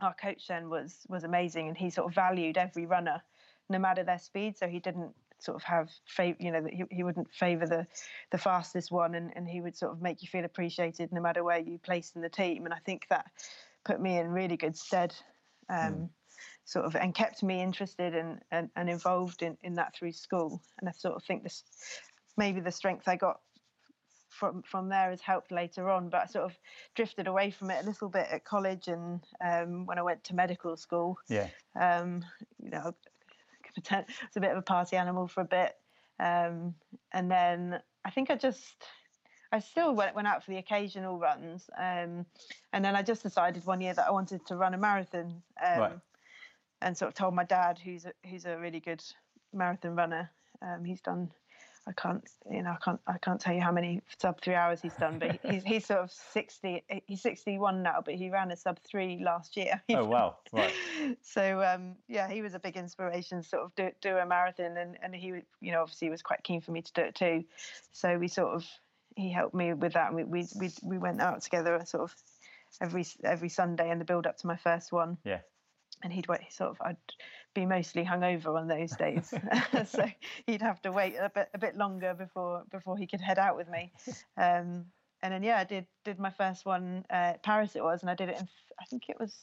our 0.00 0.14
coach 0.14 0.46
then 0.48 0.70
was 0.70 1.06
was 1.08 1.24
amazing, 1.24 1.68
and 1.68 1.76
he 1.76 1.90
sort 1.90 2.08
of 2.08 2.14
valued 2.14 2.56
every 2.56 2.86
runner, 2.86 3.22
no 3.68 3.78
matter 3.78 4.04
their 4.04 4.18
speed. 4.18 4.56
So 4.56 4.68
he 4.68 4.80
didn't 4.80 5.14
sort 5.38 5.56
of 5.56 5.62
have 5.64 5.90
fav- 6.08 6.40
you 6.40 6.50
know 6.50 6.62
that 6.62 6.72
he, 6.72 6.84
he 6.90 7.02
wouldn't 7.02 7.32
favor 7.34 7.66
the 7.66 7.86
the 8.30 8.38
fastest 8.38 8.90
one, 8.90 9.14
and, 9.14 9.32
and 9.36 9.48
he 9.48 9.60
would 9.60 9.76
sort 9.76 9.92
of 9.92 10.00
make 10.00 10.22
you 10.22 10.28
feel 10.28 10.44
appreciated 10.44 11.12
no 11.12 11.20
matter 11.20 11.44
where 11.44 11.58
you 11.58 11.78
placed 11.78 12.16
in 12.16 12.22
the 12.22 12.28
team. 12.30 12.64
And 12.64 12.72
I 12.72 12.78
think 12.78 13.06
that 13.10 13.26
put 13.84 14.00
me 14.00 14.18
in 14.18 14.28
really 14.28 14.56
good 14.56 14.76
stead. 14.76 15.14
Um, 15.68 16.08
Sort 16.66 16.84
of 16.84 16.96
and 16.96 17.14
kept 17.14 17.44
me 17.44 17.62
interested 17.62 18.14
and, 18.14 18.40
and, 18.50 18.68
and 18.74 18.90
involved 18.90 19.42
in, 19.42 19.56
in 19.62 19.74
that 19.74 19.94
through 19.94 20.12
school, 20.12 20.60
and 20.80 20.88
I 20.88 20.92
sort 20.92 21.14
of 21.14 21.22
think 21.22 21.44
this 21.44 21.62
maybe 22.36 22.60
the 22.60 22.72
strength 22.72 23.06
I 23.06 23.14
got 23.14 23.40
from 24.28 24.62
from 24.62 24.88
there 24.88 25.10
has 25.10 25.20
helped 25.20 25.52
later 25.52 25.88
on. 25.88 26.08
But 26.08 26.22
I 26.22 26.26
sort 26.26 26.44
of 26.44 26.58
drifted 26.96 27.28
away 27.28 27.52
from 27.52 27.70
it 27.70 27.84
a 27.84 27.86
little 27.86 28.08
bit 28.08 28.26
at 28.32 28.44
college 28.44 28.88
and 28.88 29.20
um, 29.44 29.86
when 29.86 29.96
I 29.98 30.02
went 30.02 30.24
to 30.24 30.34
medical 30.34 30.76
school. 30.76 31.18
Yeah. 31.28 31.48
Um, 31.80 32.24
you 32.60 32.70
know, 32.70 32.92
I 33.90 33.96
was 33.98 34.36
a 34.36 34.40
bit 34.40 34.50
of 34.50 34.58
a 34.58 34.62
party 34.62 34.96
animal 34.96 35.28
for 35.28 35.42
a 35.42 35.44
bit, 35.44 35.76
um, 36.18 36.74
and 37.12 37.30
then 37.30 37.80
I 38.04 38.10
think 38.10 38.30
I 38.30 38.36
just. 38.36 38.84
I 39.52 39.60
still 39.60 39.94
went, 39.94 40.16
went 40.16 40.26
out 40.26 40.44
for 40.44 40.50
the 40.50 40.56
occasional 40.56 41.20
runs, 41.20 41.70
um, 41.78 42.26
and 42.72 42.84
then 42.84 42.96
I 42.96 43.02
just 43.02 43.22
decided 43.22 43.64
one 43.64 43.80
year 43.80 43.94
that 43.94 44.08
I 44.08 44.10
wanted 44.10 44.44
to 44.46 44.56
run 44.56 44.74
a 44.74 44.76
marathon, 44.76 45.40
um, 45.64 45.80
Right. 45.80 45.92
And 46.82 46.96
sort 46.96 47.08
of 47.08 47.14
told 47.14 47.34
my 47.34 47.44
dad, 47.44 47.78
who's 47.78 48.04
a, 48.06 48.12
who's 48.28 48.44
a 48.44 48.56
really 48.58 48.80
good 48.80 49.02
marathon 49.52 49.96
runner. 49.96 50.30
Um, 50.62 50.84
he's 50.84 51.00
done 51.00 51.30
I 51.88 51.92
can't, 51.92 52.28
you 52.50 52.62
know, 52.62 52.70
I 52.70 52.78
can't, 52.84 53.00
I 53.06 53.18
can't 53.18 53.40
tell 53.40 53.54
you 53.54 53.60
how 53.60 53.70
many 53.70 54.02
sub 54.20 54.40
three 54.40 54.54
hours 54.54 54.80
he's 54.82 54.94
done, 54.94 55.20
but 55.20 55.38
he's 55.44 55.62
he's 55.62 55.86
sort 55.86 56.00
of 56.00 56.10
sixty, 56.10 56.82
he's 57.06 57.22
sixty 57.22 57.58
one 57.58 57.82
now, 57.82 58.02
but 58.04 58.14
he 58.14 58.28
ran 58.28 58.50
a 58.50 58.56
sub 58.56 58.78
three 58.80 59.22
last 59.24 59.56
year. 59.56 59.80
Oh 59.96 60.04
wow! 60.04 60.36
Right. 60.52 60.72
So 61.22 61.62
um, 61.62 61.94
yeah, 62.08 62.28
he 62.28 62.42
was 62.42 62.54
a 62.54 62.58
big 62.58 62.76
inspiration, 62.76 63.42
to 63.42 63.48
sort 63.48 63.62
of 63.62 63.74
do 63.76 63.90
do 64.00 64.16
a 64.16 64.26
marathon, 64.26 64.76
and 64.76 64.98
and 65.00 65.14
he, 65.14 65.28
you 65.60 65.72
know, 65.72 65.82
obviously 65.82 66.10
was 66.10 66.22
quite 66.22 66.42
keen 66.42 66.60
for 66.60 66.72
me 66.72 66.82
to 66.82 66.92
do 66.92 67.02
it 67.02 67.14
too. 67.14 67.44
So 67.92 68.18
we 68.18 68.26
sort 68.26 68.54
of 68.54 68.66
he 69.14 69.30
helped 69.30 69.54
me 69.54 69.72
with 69.72 69.92
that, 69.92 70.08
and 70.08 70.16
we 70.16 70.24
we 70.24 70.46
we, 70.56 70.70
we 70.82 70.98
went 70.98 71.20
out 71.20 71.40
together, 71.42 71.80
sort 71.86 72.02
of 72.02 72.14
every 72.80 73.06
every 73.22 73.48
Sunday 73.48 73.90
in 73.90 74.00
the 74.00 74.04
build 74.04 74.26
up 74.26 74.38
to 74.38 74.46
my 74.48 74.56
first 74.56 74.90
one 74.92 75.18
Yeah. 75.24 75.38
And 76.02 76.12
he'd 76.12 76.28
wait 76.28 76.52
sort 76.52 76.70
of 76.70 76.76
I'd 76.80 76.96
be 77.54 77.66
mostly 77.66 78.04
hungover 78.04 78.58
on 78.58 78.68
those 78.68 78.92
days, 78.92 79.32
so 79.86 80.06
he'd 80.46 80.62
have 80.62 80.80
to 80.82 80.92
wait 80.92 81.16
a 81.16 81.30
bit 81.34 81.48
a 81.54 81.58
bit 81.58 81.76
longer 81.76 82.14
before 82.14 82.64
before 82.70 82.96
he 82.96 83.06
could 83.06 83.20
head 83.20 83.38
out 83.38 83.56
with 83.56 83.68
me. 83.68 83.92
Um, 84.36 84.86
and 85.22 85.32
then 85.32 85.42
yeah, 85.42 85.58
I 85.58 85.64
did 85.64 85.86
did 86.04 86.18
my 86.18 86.30
first 86.30 86.66
one 86.66 87.04
uh, 87.10 87.34
Paris 87.42 87.74
it 87.76 87.82
was, 87.82 88.02
and 88.02 88.10
I 88.10 88.14
did 88.14 88.28
it 88.28 88.38
in 88.38 88.48
I 88.80 88.84
think 88.84 89.04
it 89.08 89.18
was 89.18 89.34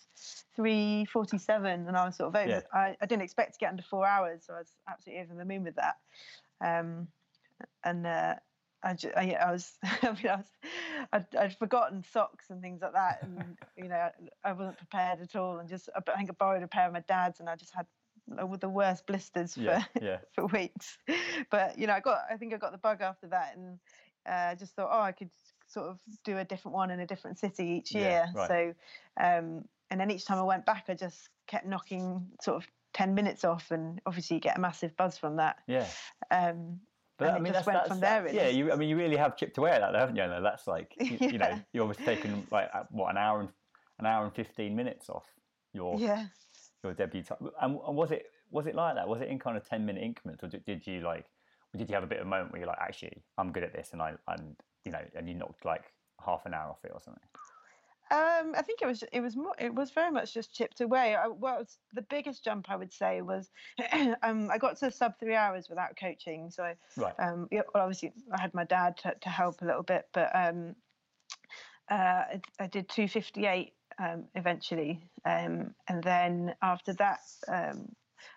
three 0.56 1.06
forty 1.06 1.38
seven, 1.38 1.88
and 1.88 1.98
I 1.98 2.06
was 2.06 2.16
sort 2.16 2.30
of 2.30 2.36
over, 2.36 2.50
Yeah. 2.50 2.62
I, 2.72 2.96
I 3.02 3.06
didn't 3.06 3.24
expect 3.24 3.54
to 3.54 3.60
get 3.60 3.72
under 3.72 3.84
four 3.84 4.06
hours, 4.06 4.44
so 4.46 4.54
I 4.54 4.60
was 4.60 4.72
absolutely 4.88 5.24
over 5.24 5.34
the 5.34 5.46
moon 5.46 5.64
with 5.64 5.76
that. 5.76 5.96
Um, 6.62 7.08
and 7.84 8.06
uh, 8.06 8.36
I, 8.84 8.94
ju- 8.94 9.14
I, 9.16 9.32
I 9.34 9.52
was, 9.52 9.78
I 9.84 10.12
mean, 10.12 10.28
I 10.28 10.36
was, 10.36 10.52
I'd, 11.14 11.36
I'd 11.36 11.58
forgotten 11.58 12.04
socks 12.04 12.50
and 12.50 12.62
things 12.62 12.82
like 12.82 12.94
that, 12.94 13.24
and 13.24 13.58
you 13.78 13.88
know, 13.88 14.10
I 14.44 14.54
wasn't 14.54 14.78
prepared 14.78 15.22
at 15.22 15.36
all, 15.36 15.60
and 15.60 15.70
just, 15.70 15.90
I 15.96 16.02
think 16.18 16.30
I 16.30 16.34
borrowed 16.34 16.64
a 16.64 16.68
pair 16.68 16.88
of 16.88 16.94
my 16.94 17.00
dad's, 17.02 17.40
and 17.40 17.50
I 17.50 17.56
just 17.56 17.74
had 17.74 17.88
the 18.28 18.70
worst 18.70 19.06
blisters 19.06 19.56
for 19.56 19.62
Yeah. 19.62 19.84
Yeah. 20.02 20.20
for 20.34 20.46
weeks. 20.48 20.98
But 21.50 21.78
you 21.78 21.88
know, 21.88 21.94
I 21.94 22.00
got, 22.00 22.26
I 22.30 22.38
think 22.38 22.54
I 22.54 22.58
got 22.58 22.72
the 22.72 22.78
bug 22.78 23.02
after 23.02 23.28
that, 23.28 23.56
and 23.56 23.80
uh, 24.26 24.56
just 24.56 24.76
thought, 24.76 24.90
oh, 24.92 25.02
I 25.02 25.12
could 25.12 25.32
sort 25.68 25.90
of 25.90 26.00
do 26.24 26.38
a 26.38 26.46
different 26.46 26.76
one 26.76 26.92
in 26.92 27.00
a 27.00 27.08
different 27.08 27.40
city 27.40 27.66
each 27.66 27.94
Yeah, 27.94 28.02
year. 28.02 28.32
right. 28.36 28.48
So, 28.48 28.74
um, 29.24 29.68
and 29.90 30.00
then 30.00 30.12
each 30.12 30.26
time 30.26 30.38
I 30.38 30.44
went 30.44 30.66
back, 30.66 30.86
I 30.88 30.94
just 30.96 31.30
kept 31.48 31.66
knocking 31.66 32.32
sort 32.42 32.64
of 32.64 32.70
ten 32.94 33.16
minutes 33.16 33.44
off, 33.44 33.72
and 33.72 34.02
obviously 34.06 34.36
you 34.36 34.42
get 34.42 34.58
a 34.58 34.62
massive 34.62 34.96
buzz 34.96 35.18
from 35.18 35.38
that. 35.38 35.58
Yeah. 35.68 35.88
Um, 36.32 36.82
But 37.18 37.30
and 37.30 37.38
I 37.38 37.40
mean, 37.40 37.54
that's, 37.54 37.68
went 37.68 37.78
that's 37.80 37.90
from 37.90 38.00
there. 38.00 38.24
Really. 38.24 38.36
Yeah, 38.36 38.48
you. 38.48 38.72
I 38.72 38.76
mean, 38.76 38.90
you 38.90 38.98
really 38.98 39.18
have 39.18 39.38
chipped 39.38 39.58
away 39.58 39.72
at 39.72 39.82
that, 39.82 39.94
though, 39.94 40.00
haven't 40.00 40.16
you? 40.16 40.28
Though? 40.28 40.42
That's 40.42 40.68
like, 40.68 40.96
you, 41.00 41.18
you 41.20 41.38
know, 41.38 41.60
you're 41.72 41.84
obviously 41.84 42.06
taking 42.16 42.48
like 42.52 42.70
uh, 42.74 42.84
what 42.90 43.12
an 43.12 43.18
hour 43.18 43.42
and 43.42 43.50
an 44.00 44.06
hour 44.06 44.26
and 44.26 44.34
fifteen 44.34 44.76
minutes 44.76 45.10
off 45.10 45.26
your 45.74 45.98
yeah. 46.00 46.26
your 46.84 46.94
debut 46.94 47.24
time. 47.24 47.38
And, 47.62 47.78
and 47.88 47.96
was 47.96 48.12
it 48.12 48.26
was 48.50 48.66
it 48.66 48.76
like 48.76 48.96
that? 48.96 49.08
Was 49.08 49.22
it 49.22 49.28
in 49.28 49.40
kind 49.40 49.58
of 49.58 49.68
ten 49.68 49.86
minute 49.86 50.04
increments, 50.04 50.44
or 50.44 50.48
did, 50.48 50.66
did 50.66 50.88
you 50.88 51.02
like, 51.02 51.26
or 51.74 51.78
did 51.78 51.90
you 51.90 51.96
have 51.96 52.04
a 52.04 52.08
bit 52.08 52.20
of 52.20 52.26
a 52.26 52.30
moment 52.30 52.52
where 52.52 52.60
you're 52.60 52.68
like, 52.68 52.82
actually, 52.82 53.24
I'm 53.38 53.52
good 53.52 53.64
at 53.64 53.74
this, 53.74 53.90
and 53.94 54.02
I 54.02 54.14
and 54.28 54.56
you 54.84 54.92
know, 54.92 55.02
and 55.16 55.28
you 55.28 55.36
knocked 55.36 55.66
like 55.66 55.84
half 56.26 56.46
an 56.46 56.54
hour 56.54 56.72
off 56.72 56.84
it 56.84 56.92
or 56.94 57.00
something? 57.00 57.24
Um, 58.12 58.54
I 58.56 58.62
think 58.62 58.82
it 58.82 58.86
was 58.86 59.04
it 59.12 59.22
was 59.22 59.36
more 59.36 59.56
it 59.58 59.74
was 59.74 59.90
very 59.92 60.12
much 60.12 60.34
just 60.34 60.54
chipped 60.54 60.82
away. 60.82 61.16
I, 61.16 61.28
well, 61.28 61.56
it's- 61.56 61.78
the 61.94 62.02
biggest 62.04 62.44
jump 62.44 62.70
I 62.70 62.76
would 62.76 62.92
say 62.92 63.22
was 63.22 63.50
um, 64.24 64.50
I 64.52 64.58
got 64.58 64.78
to 64.78 64.92
sub 64.92 65.18
three 65.20 65.36
hours 65.36 65.70
without 65.70 65.96
coaching. 65.98 66.50
So 66.52 66.64
I, 66.64 66.76
Right. 66.98 67.14
um, 67.20 67.48
yeah, 67.52 67.62
well, 67.74 67.84
obviously 67.84 68.14
I 68.32 68.42
had 68.42 68.54
my 68.54 68.66
dad 68.66 68.98
to, 68.98 69.16
to 69.22 69.30
help 69.30 69.62
a 69.62 69.66
little 69.66 69.84
bit, 69.84 70.08
but 70.14 70.30
um, 70.36 70.76
uh, 71.90 71.94
I, 71.96 72.42
I 72.60 72.68
did 72.68 72.90
two 72.90 73.08
fifty 73.08 73.46
eight 73.46 73.74
um, 74.00 74.26
eventually, 74.36 75.02
um, 75.26 75.74
and 75.88 76.04
then 76.04 76.56
after 76.62 76.94
that. 76.94 77.22
Um, 77.48 77.90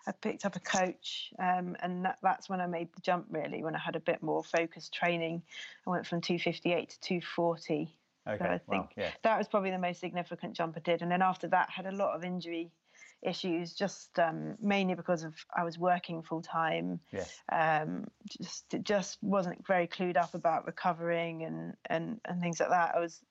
I 0.05 0.11
picked 0.11 0.45
up 0.45 0.55
a 0.55 0.59
coach, 0.59 1.31
um, 1.39 1.75
and 1.81 2.03
that, 2.05 2.17
that's 2.21 2.49
when 2.49 2.59
I 2.61 2.67
made 2.67 2.89
the 2.95 3.01
jump. 3.01 3.27
Really, 3.29 3.63
when 3.63 3.75
I 3.75 3.79
had 3.79 3.95
a 3.95 4.01
bit 4.01 4.21
more 4.21 4.43
focused 4.43 4.93
training, 4.93 5.41
I 5.85 5.89
went 5.89 6.05
from 6.05 6.19
258 6.21 6.89
to 6.89 6.99
240. 6.99 7.93
Okay. 8.27 8.37
So 8.37 8.45
I 8.45 8.49
wow. 8.49 8.59
think 8.69 8.93
Yeah. 8.97 9.11
that 9.23 9.37
was 9.37 9.47
probably 9.47 9.71
the 9.71 9.79
most 9.79 9.99
significant 9.99 10.55
jump 10.55 10.75
I 10.77 10.81
did. 10.81 11.01
And 11.01 11.11
then 11.11 11.21
after 11.21 11.47
that, 11.49 11.69
had 11.69 11.85
a 11.85 11.91
lot 11.91 12.15
of 12.15 12.23
injury 12.23 12.71
issues, 13.21 13.73
just 13.73 14.17
um, 14.19 14.55
mainly 14.61 14.95
because 14.95 15.23
of 15.23 15.33
I 15.55 15.63
was 15.63 15.77
working 15.79 16.21
full 16.21 16.41
time. 16.41 16.99
Yeah. 17.11 17.25
Um, 17.51 18.05
just 18.27 18.65
just 18.83 19.17
wasn't 19.21 19.65
very 19.65 19.87
clued 19.87 20.17
up 20.17 20.33
about 20.33 20.65
recovering 20.65 21.43
and 21.43 21.73
and 21.87 22.19
and 22.25 22.41
things 22.41 22.59
like 22.59 22.69
that. 22.69 22.95
I 22.95 22.99
was 22.99 23.21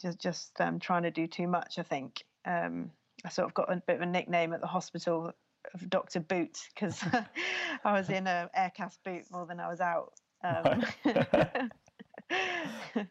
just 0.00 0.20
just 0.20 0.60
um, 0.60 0.78
trying 0.78 1.02
to 1.04 1.10
do 1.10 1.26
too 1.26 1.48
much. 1.48 1.78
I 1.78 1.82
think 1.82 2.24
um, 2.44 2.90
I 3.24 3.28
sort 3.28 3.48
of 3.48 3.54
got 3.54 3.72
a 3.72 3.82
bit 3.86 3.96
of 3.96 4.02
a 4.02 4.06
nickname 4.06 4.52
at 4.52 4.60
the 4.60 4.66
hospital 4.66 5.32
of 5.72 5.90
Doctor 5.90 6.20
Boot 6.20 6.58
because 6.74 7.02
I 7.84 7.92
was 7.92 8.10
in 8.10 8.26
a 8.26 8.50
air 8.54 8.72
cast 8.76 9.02
boot 9.04 9.24
more 9.30 9.46
than 9.46 9.60
I 9.60 9.68
was 9.68 9.80
out. 9.80 10.12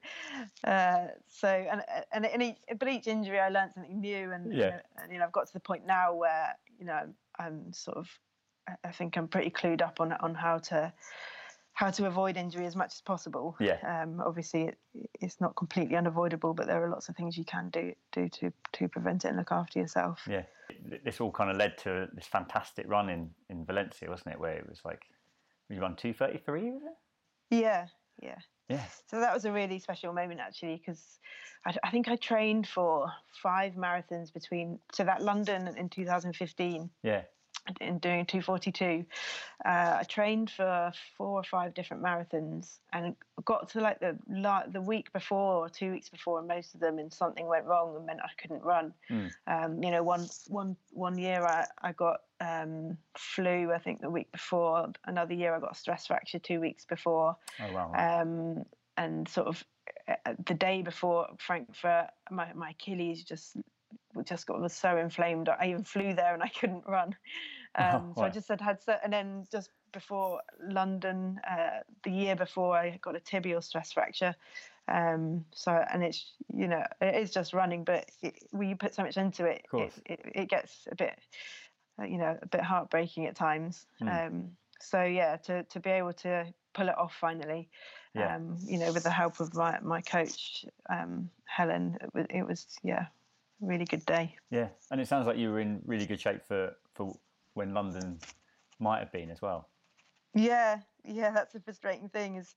Uh, 0.63 1.07
so 1.27 1.47
and 1.47 1.81
and, 2.13 2.25
and 2.25 2.41
each, 2.41 2.57
but 2.79 2.87
each 2.87 3.07
injury 3.07 3.39
I 3.39 3.49
learned 3.49 3.73
something 3.73 3.99
new 3.99 4.31
and, 4.31 4.53
Yeah. 4.53 4.79
and 5.01 5.11
you 5.11 5.19
know 5.19 5.25
I've 5.25 5.31
got 5.31 5.47
to 5.47 5.53
the 5.53 5.59
point 5.59 5.85
now 5.85 6.13
where 6.13 6.55
you 6.79 6.85
know 6.85 7.01
I'm 7.37 7.73
sort 7.73 7.97
of 7.97 8.07
I- 8.83 8.91
think 8.91 9.17
I'm 9.17 9.27
pretty 9.27 9.49
clued 9.49 9.81
up 9.81 9.99
on 9.99 10.13
on 10.13 10.33
how 10.35 10.57
to 10.69 10.93
how 11.73 11.89
to 11.89 12.05
avoid 12.05 12.37
injury 12.37 12.65
as 12.67 12.75
much 12.75 12.93
as 12.93 13.01
possible. 13.01 13.55
Yeah. 13.59 13.77
Um, 14.03 14.21
obviously, 14.23 14.65
it, 14.65 14.77
it's 15.19 15.41
not 15.41 15.55
completely 15.55 15.95
unavoidable, 15.97 16.53
but 16.53 16.67
there 16.67 16.83
are 16.83 16.89
lots 16.89 17.09
of 17.09 17.15
things 17.15 17.35
you 17.37 17.45
can 17.45 17.69
do 17.69 17.93
do 18.11 18.29
to 18.29 18.53
to 18.73 18.87
prevent 18.87 19.25
it 19.25 19.29
and 19.29 19.37
look 19.37 19.51
after 19.51 19.79
yourself. 19.79 20.21
Yeah. 20.29 20.43
This 21.03 21.19
all 21.19 21.31
kind 21.31 21.49
of 21.51 21.57
led 21.57 21.77
to 21.79 22.07
this 22.13 22.25
fantastic 22.27 22.85
run 22.87 23.09
in, 23.09 23.31
in 23.49 23.65
Valencia, 23.65 24.09
wasn't 24.09 24.33
it? 24.35 24.39
Where 24.39 24.53
it 24.53 24.67
was 24.69 24.81
like, 24.85 25.01
you 25.69 25.79
run 25.81 25.95
233, 25.95 26.71
was 26.71 26.81
it? 26.83 27.55
Yeah, 27.57 27.87
yeah. 28.21 28.37
Yeah. 28.69 28.85
So 29.07 29.19
that 29.19 29.33
was 29.33 29.45
a 29.45 29.51
really 29.51 29.79
special 29.79 30.13
moment 30.13 30.39
actually, 30.39 30.77
because 30.77 31.19
I, 31.65 31.75
I 31.83 31.91
think 31.91 32.07
I 32.07 32.15
trained 32.15 32.67
for 32.67 33.11
five 33.41 33.73
marathons 33.73 34.33
between 34.33 34.79
so 34.91 35.03
that 35.03 35.21
London 35.21 35.67
in 35.77 35.89
2015 35.89 36.89
Yeah. 37.03 37.23
In 37.79 37.97
doing 37.99 38.25
242 38.25 39.05
uh, 39.65 39.97
i 39.99 40.03
trained 40.07 40.49
for 40.49 40.91
four 41.17 41.39
or 41.39 41.43
five 41.43 41.73
different 41.73 42.03
marathons 42.03 42.79
and 42.91 43.15
got 43.45 43.69
to 43.69 43.79
like 43.79 43.99
the 43.99 44.17
la- 44.29 44.65
the 44.67 44.81
week 44.81 45.11
before 45.13 45.65
or 45.65 45.69
two 45.69 45.91
weeks 45.91 46.09
before 46.09 46.39
and 46.39 46.47
most 46.47 46.73
of 46.75 46.81
them 46.81 46.99
and 46.99 47.13
something 47.13 47.47
went 47.47 47.65
wrong 47.65 47.95
and 47.95 48.05
meant 48.05 48.19
i 48.23 48.29
couldn't 48.41 48.61
run 48.63 48.93
Mm. 49.09 49.31
um, 49.47 49.83
you 49.83 49.91
know 49.91 50.03
one 50.03 50.27
one 50.47 50.75
one 50.91 51.17
year 51.17 51.45
i, 51.45 51.65
I 51.81 51.91
got 51.93 52.21
um, 52.41 52.97
flu 53.17 53.71
i 53.71 53.77
think 53.79 54.01
the 54.01 54.09
week 54.09 54.31
before 54.31 54.91
another 55.05 55.33
year 55.33 55.55
i 55.55 55.59
got 55.59 55.71
a 55.71 55.75
stress 55.75 56.07
fracture 56.07 56.39
two 56.39 56.59
weeks 56.59 56.85
before 56.85 57.37
Oh 57.59 57.73
wow. 57.73 58.21
um, 58.21 58.65
and 58.97 59.27
sort 59.27 59.47
of 59.47 59.63
uh, 60.07 60.33
the 60.45 60.53
day 60.53 60.81
before 60.81 61.27
Frankfurt, 61.39 62.07
my, 62.29 62.51
my 62.53 62.71
Achilles 62.71 63.23
just 63.23 63.57
just 64.25 64.47
got 64.47 64.61
was 64.61 64.73
so 64.73 64.97
inflamed. 64.97 65.49
I 65.49 65.67
even 65.67 65.83
flew 65.83 66.13
there 66.13 66.33
and 66.33 66.43
I 66.43 66.49
couldn't 66.49 66.85
run. 66.87 67.15
Um, 67.75 68.13
so 68.15 68.21
I 68.21 68.29
just 68.29 68.49
had 68.49 68.61
had 68.61 68.83
so, 68.83 68.97
and 69.03 69.11
then 69.11 69.47
just 69.51 69.71
before 69.93 70.41
London, 70.61 71.39
uh, 71.49 71.79
the 72.03 72.11
year 72.11 72.35
before, 72.35 72.77
I 72.77 72.99
got 73.01 73.15
a 73.15 73.19
tibial 73.19 73.63
stress 73.63 73.91
fracture. 73.91 74.35
Um, 74.87 75.45
so 75.55 75.71
and 75.91 76.03
it's 76.03 76.33
you 76.53 76.67
know 76.67 76.83
it 77.01 77.15
is 77.15 77.31
just 77.31 77.51
running, 77.51 77.83
but 77.83 78.11
it, 78.21 78.43
when 78.51 78.69
you 78.69 78.75
put 78.75 78.93
so 78.93 79.01
much 79.01 79.17
into 79.17 79.45
it, 79.45 79.65
it, 79.73 79.93
it, 80.05 80.19
it 80.35 80.49
gets 80.49 80.87
a 80.91 80.95
bit 80.95 81.17
uh, 81.99 82.05
you 82.05 82.19
know 82.19 82.37
a 82.41 82.45
bit 82.45 82.61
heartbreaking 82.61 83.25
at 83.25 83.35
times. 83.35 83.87
Mm. 84.03 84.27
Um, 84.27 84.51
so 84.79 85.03
yeah, 85.03 85.37
to 85.37 85.63
to 85.63 85.79
be 85.79 85.89
able 85.89 86.13
to 86.13 86.45
pull 86.73 86.89
it 86.89 86.97
off 86.97 87.15
finally, 87.19 87.69
Yeah. 88.13 88.35
um, 88.35 88.57
you 88.65 88.77
know, 88.77 88.91
with 88.91 89.03
the 89.03 89.11
help 89.11 89.39
of 89.39 89.53
my 89.55 89.79
my 89.81 90.01
coach 90.01 90.65
um, 90.89 91.29
Helen, 91.45 91.97
it 92.01 92.13
was, 92.13 92.25
it 92.29 92.43
was 92.43 92.67
yeah, 92.83 93.05
really 93.65 93.85
good 93.85 94.05
day. 94.05 94.35
Yeah, 94.51 94.67
and 94.91 95.01
it 95.01 95.07
sounds 95.07 95.27
like 95.27 95.37
you 95.37 95.51
were 95.51 95.59
in 95.59 95.81
really 95.85 96.05
good 96.05 96.19
shape 96.19 96.45
for, 96.47 96.75
for 96.93 97.17
when 97.53 97.73
London 97.73 98.19
might 98.79 98.99
have 98.99 99.11
been 99.11 99.29
as 99.29 99.41
well. 99.41 99.69
Yeah, 100.35 100.79
yeah, 101.05 101.31
that's 101.31 101.53
the 101.53 101.59
frustrating 101.59 102.09
thing 102.09 102.35
is, 102.35 102.55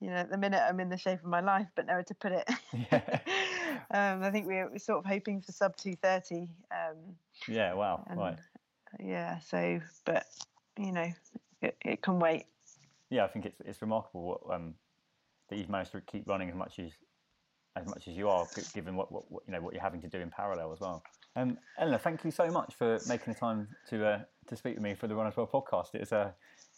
you 0.00 0.08
know, 0.08 0.16
at 0.16 0.30
the 0.30 0.38
minute 0.38 0.62
I'm 0.66 0.80
in 0.80 0.88
the 0.88 0.96
shape 0.96 1.20
of 1.20 1.26
my 1.26 1.40
life, 1.40 1.68
but 1.74 1.86
nowhere 1.86 2.04
to 2.04 2.14
put 2.14 2.32
it. 2.32 2.48
um, 3.90 4.22
I 4.22 4.30
think 4.30 4.46
we 4.46 4.54
we're 4.54 4.78
sort 4.78 4.98
of 4.98 5.06
hoping 5.06 5.40
for 5.40 5.52
sub 5.52 5.76
230. 5.76 6.48
Um, 6.70 6.96
Yeah, 7.46 7.74
wow, 7.74 8.04
and 8.08 8.18
right. 8.20 8.38
yeah, 9.00 9.38
so 9.40 9.80
but 10.04 10.26
you 10.78 10.92
know, 10.92 11.12
it, 11.62 11.76
it 11.84 12.02
can 12.02 12.18
wait. 12.18 12.46
yeah, 13.10 13.24
I 13.24 13.28
think 13.28 13.46
it's 13.46 13.60
it's 13.64 13.82
remarkable 13.82 14.22
what, 14.22 14.54
um, 14.54 14.74
that 15.48 15.56
you've 15.56 15.68
managed 15.68 15.92
to 15.92 16.00
keep 16.00 16.28
running 16.28 16.48
as 16.48 16.54
much 16.54 16.78
as 16.78 16.92
as 17.80 17.86
much 17.86 18.08
as 18.08 18.14
you 18.16 18.28
are, 18.28 18.46
given 18.74 18.96
what, 18.96 19.10
what, 19.12 19.30
what 19.30 19.42
you 19.46 19.52
know 19.52 19.60
what 19.60 19.72
you're 19.74 19.82
having 19.82 20.00
to 20.02 20.08
do 20.08 20.18
in 20.20 20.30
parallel 20.30 20.72
as 20.72 20.80
well. 20.80 21.02
Um, 21.36 21.58
Eleanor, 21.78 21.98
thank 21.98 22.24
you 22.24 22.30
so 22.30 22.48
much 22.48 22.74
for 22.74 22.98
making 23.08 23.32
the 23.34 23.38
time 23.38 23.68
to 23.90 24.06
uh, 24.06 24.20
to 24.48 24.56
speak 24.56 24.74
with 24.74 24.82
me 24.82 24.94
for 24.94 25.06
the 25.06 25.14
Run 25.14 25.26
as 25.26 25.36
Well 25.36 25.46
podcast. 25.46 25.94
It's 25.94 26.12
uh, 26.12 26.32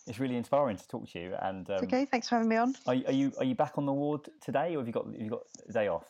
it's 0.06 0.18
really 0.18 0.36
inspiring 0.36 0.77
to 0.77 0.89
talk 0.89 1.09
to 1.10 1.18
you. 1.20 1.35
And 1.40 1.68
um, 1.70 1.85
okay, 1.85 2.05
thanks 2.05 2.28
for 2.28 2.36
having 2.36 2.48
me 2.48 2.56
on. 2.56 2.74
Are, 2.86 2.94
you- 2.94 3.06
are 3.06 3.12
you 3.12 3.32
are 3.39 3.44
you 3.44 3.55
back 3.55 3.78
on 3.78 3.86
the 3.86 3.93
ward 3.93 4.28
today, 4.40 4.74
or 4.74 4.78
have 4.78 4.86
you 4.86 4.93
got 4.93 5.06
have 5.06 5.20
you 5.20 5.31
got 5.31 5.43
a 5.68 5.72
day 5.72 5.89
off? 5.89 6.06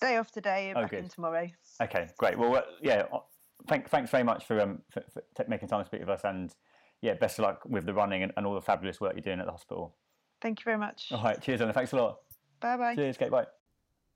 Day 0.00 0.16
off 0.18 0.30
today, 0.30 0.72
Oh, 0.76 0.82
back 0.82 0.90
good. 0.90 0.98
in 1.04 1.08
tomorrow. 1.08 1.48
Okay, 1.80 2.08
great. 2.18 2.38
Well, 2.38 2.54
uh, 2.56 2.62
yeah, 2.82 3.04
uh, 3.10 3.20
thank, 3.66 3.88
thanks 3.88 4.10
very 4.10 4.24
much 4.24 4.44
for, 4.44 4.60
um, 4.60 4.82
for, 4.90 5.02
for 5.34 5.44
making 5.48 5.68
time 5.68 5.80
to 5.80 5.86
speak 5.86 6.00
with 6.00 6.10
us, 6.10 6.20
and 6.24 6.54
yeah, 7.00 7.14
best 7.14 7.38
of 7.38 7.44
luck 7.44 7.62
with 7.64 7.86
the 7.86 7.94
running 7.94 8.22
and, 8.22 8.30
and 8.36 8.44
all 8.46 8.54
the 8.54 8.60
fabulous 8.60 9.00
work 9.00 9.14
you're 9.14 9.22
doing 9.22 9.40
at 9.40 9.46
the 9.46 9.52
hospital. 9.52 9.96
Thank 10.42 10.60
you 10.60 10.64
very 10.64 10.76
much. 10.76 11.08
All 11.12 11.22
right, 11.24 11.40
cheers, 11.40 11.62
and 11.62 11.72
thanks 11.72 11.92
a 11.92 11.96
lot. 11.96 12.18
Bye 12.60 12.76
bye. 12.76 12.94
Cheers, 12.94 13.16
Kate. 13.16 13.30
Bye. 13.30 13.46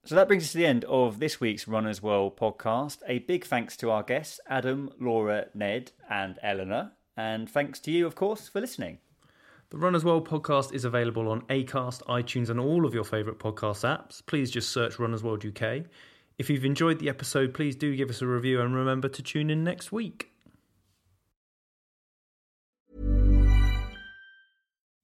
So 0.05 0.15
that 0.15 0.29
brings 0.29 0.45
us 0.45 0.53
to 0.53 0.59
the 0.59 0.67
end 0.67 0.85
of 0.87 1.19
this 1.19 1.41
week's 1.41 1.69
Runner's 1.69 2.03
World 2.03 2.37
podcast. 2.37 2.99
A 3.07 3.19
big 3.19 3.45
thanks 3.45 3.77
to 3.77 3.91
our 3.91 4.03
guests, 4.03 4.41
Adam, 4.49 4.91
Laura, 4.99 5.49
Ned, 5.55 5.93
and 6.09 6.39
Eleanor. 6.43 6.93
And 7.19 7.49
thanks 7.49 7.79
to 7.81 7.91
you, 7.91 8.07
of 8.07 8.15
course, 8.15 8.49
for 8.49 8.63
listening. 8.63 8.99
The 9.69 9.77
Runner's 9.77 10.05
World 10.05 10.27
podcast 10.27 10.73
is 10.73 10.87
available 10.87 11.29
on 11.29 11.43
Acast, 11.43 12.03
iTunes, 12.05 12.49
and 12.49 12.59
all 12.59 12.87
of 12.87 12.95
your 12.95 13.05
favourite 13.05 13.39
podcast 13.39 13.85
apps. 13.85 14.25
Please 14.25 14.51
just 14.51 14.71
search 14.71 14.99
Runner's 14.99 15.23
World 15.23 15.45
UK. 15.45 15.85
If 16.39 16.49
you've 16.49 16.65
enjoyed 16.65 16.99
the 16.99 17.11
episode, 17.11 17.53
please 17.53 17.77
do 17.77 17.95
give 17.95 18.09
us 18.09 18.23
a 18.23 18.27
review 18.27 18.63
and 18.63 18.75
remember 18.75 19.09
to 19.11 19.23
tune 19.23 19.51
in 19.51 19.63
next 19.63 19.93
week. 19.93 20.30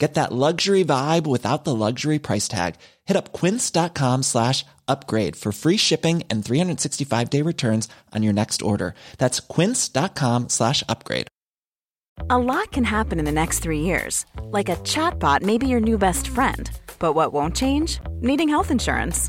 Get 0.00 0.14
that 0.14 0.32
luxury 0.32 0.82
vibe 0.82 1.26
without 1.26 1.64
the 1.64 1.74
luxury 1.74 2.18
price 2.18 2.48
tag. 2.48 2.76
Hit 3.04 3.18
up 3.18 3.34
quince.com 3.34 4.22
slash 4.22 4.64
upgrade 4.88 5.36
for 5.36 5.52
free 5.52 5.76
shipping 5.76 6.24
and 6.30 6.42
365 6.42 7.28
day 7.28 7.42
returns 7.42 7.86
on 8.14 8.22
your 8.22 8.32
next 8.32 8.62
order. 8.62 8.94
That's 9.18 9.40
quince.com 9.40 10.48
slash 10.48 10.82
upgrade. 10.88 11.26
A 12.30 12.38
lot 12.38 12.72
can 12.72 12.84
happen 12.84 13.18
in 13.18 13.26
the 13.26 13.40
next 13.42 13.58
three 13.58 13.80
years. 13.80 14.24
Like 14.44 14.70
a 14.70 14.76
chatbot 14.76 15.42
may 15.42 15.58
be 15.58 15.68
your 15.68 15.80
new 15.80 15.98
best 15.98 16.28
friend. 16.28 16.70
But 16.98 17.12
what 17.12 17.34
won't 17.34 17.56
change? 17.56 17.98
Needing 18.22 18.48
health 18.48 18.70
insurance. 18.70 19.28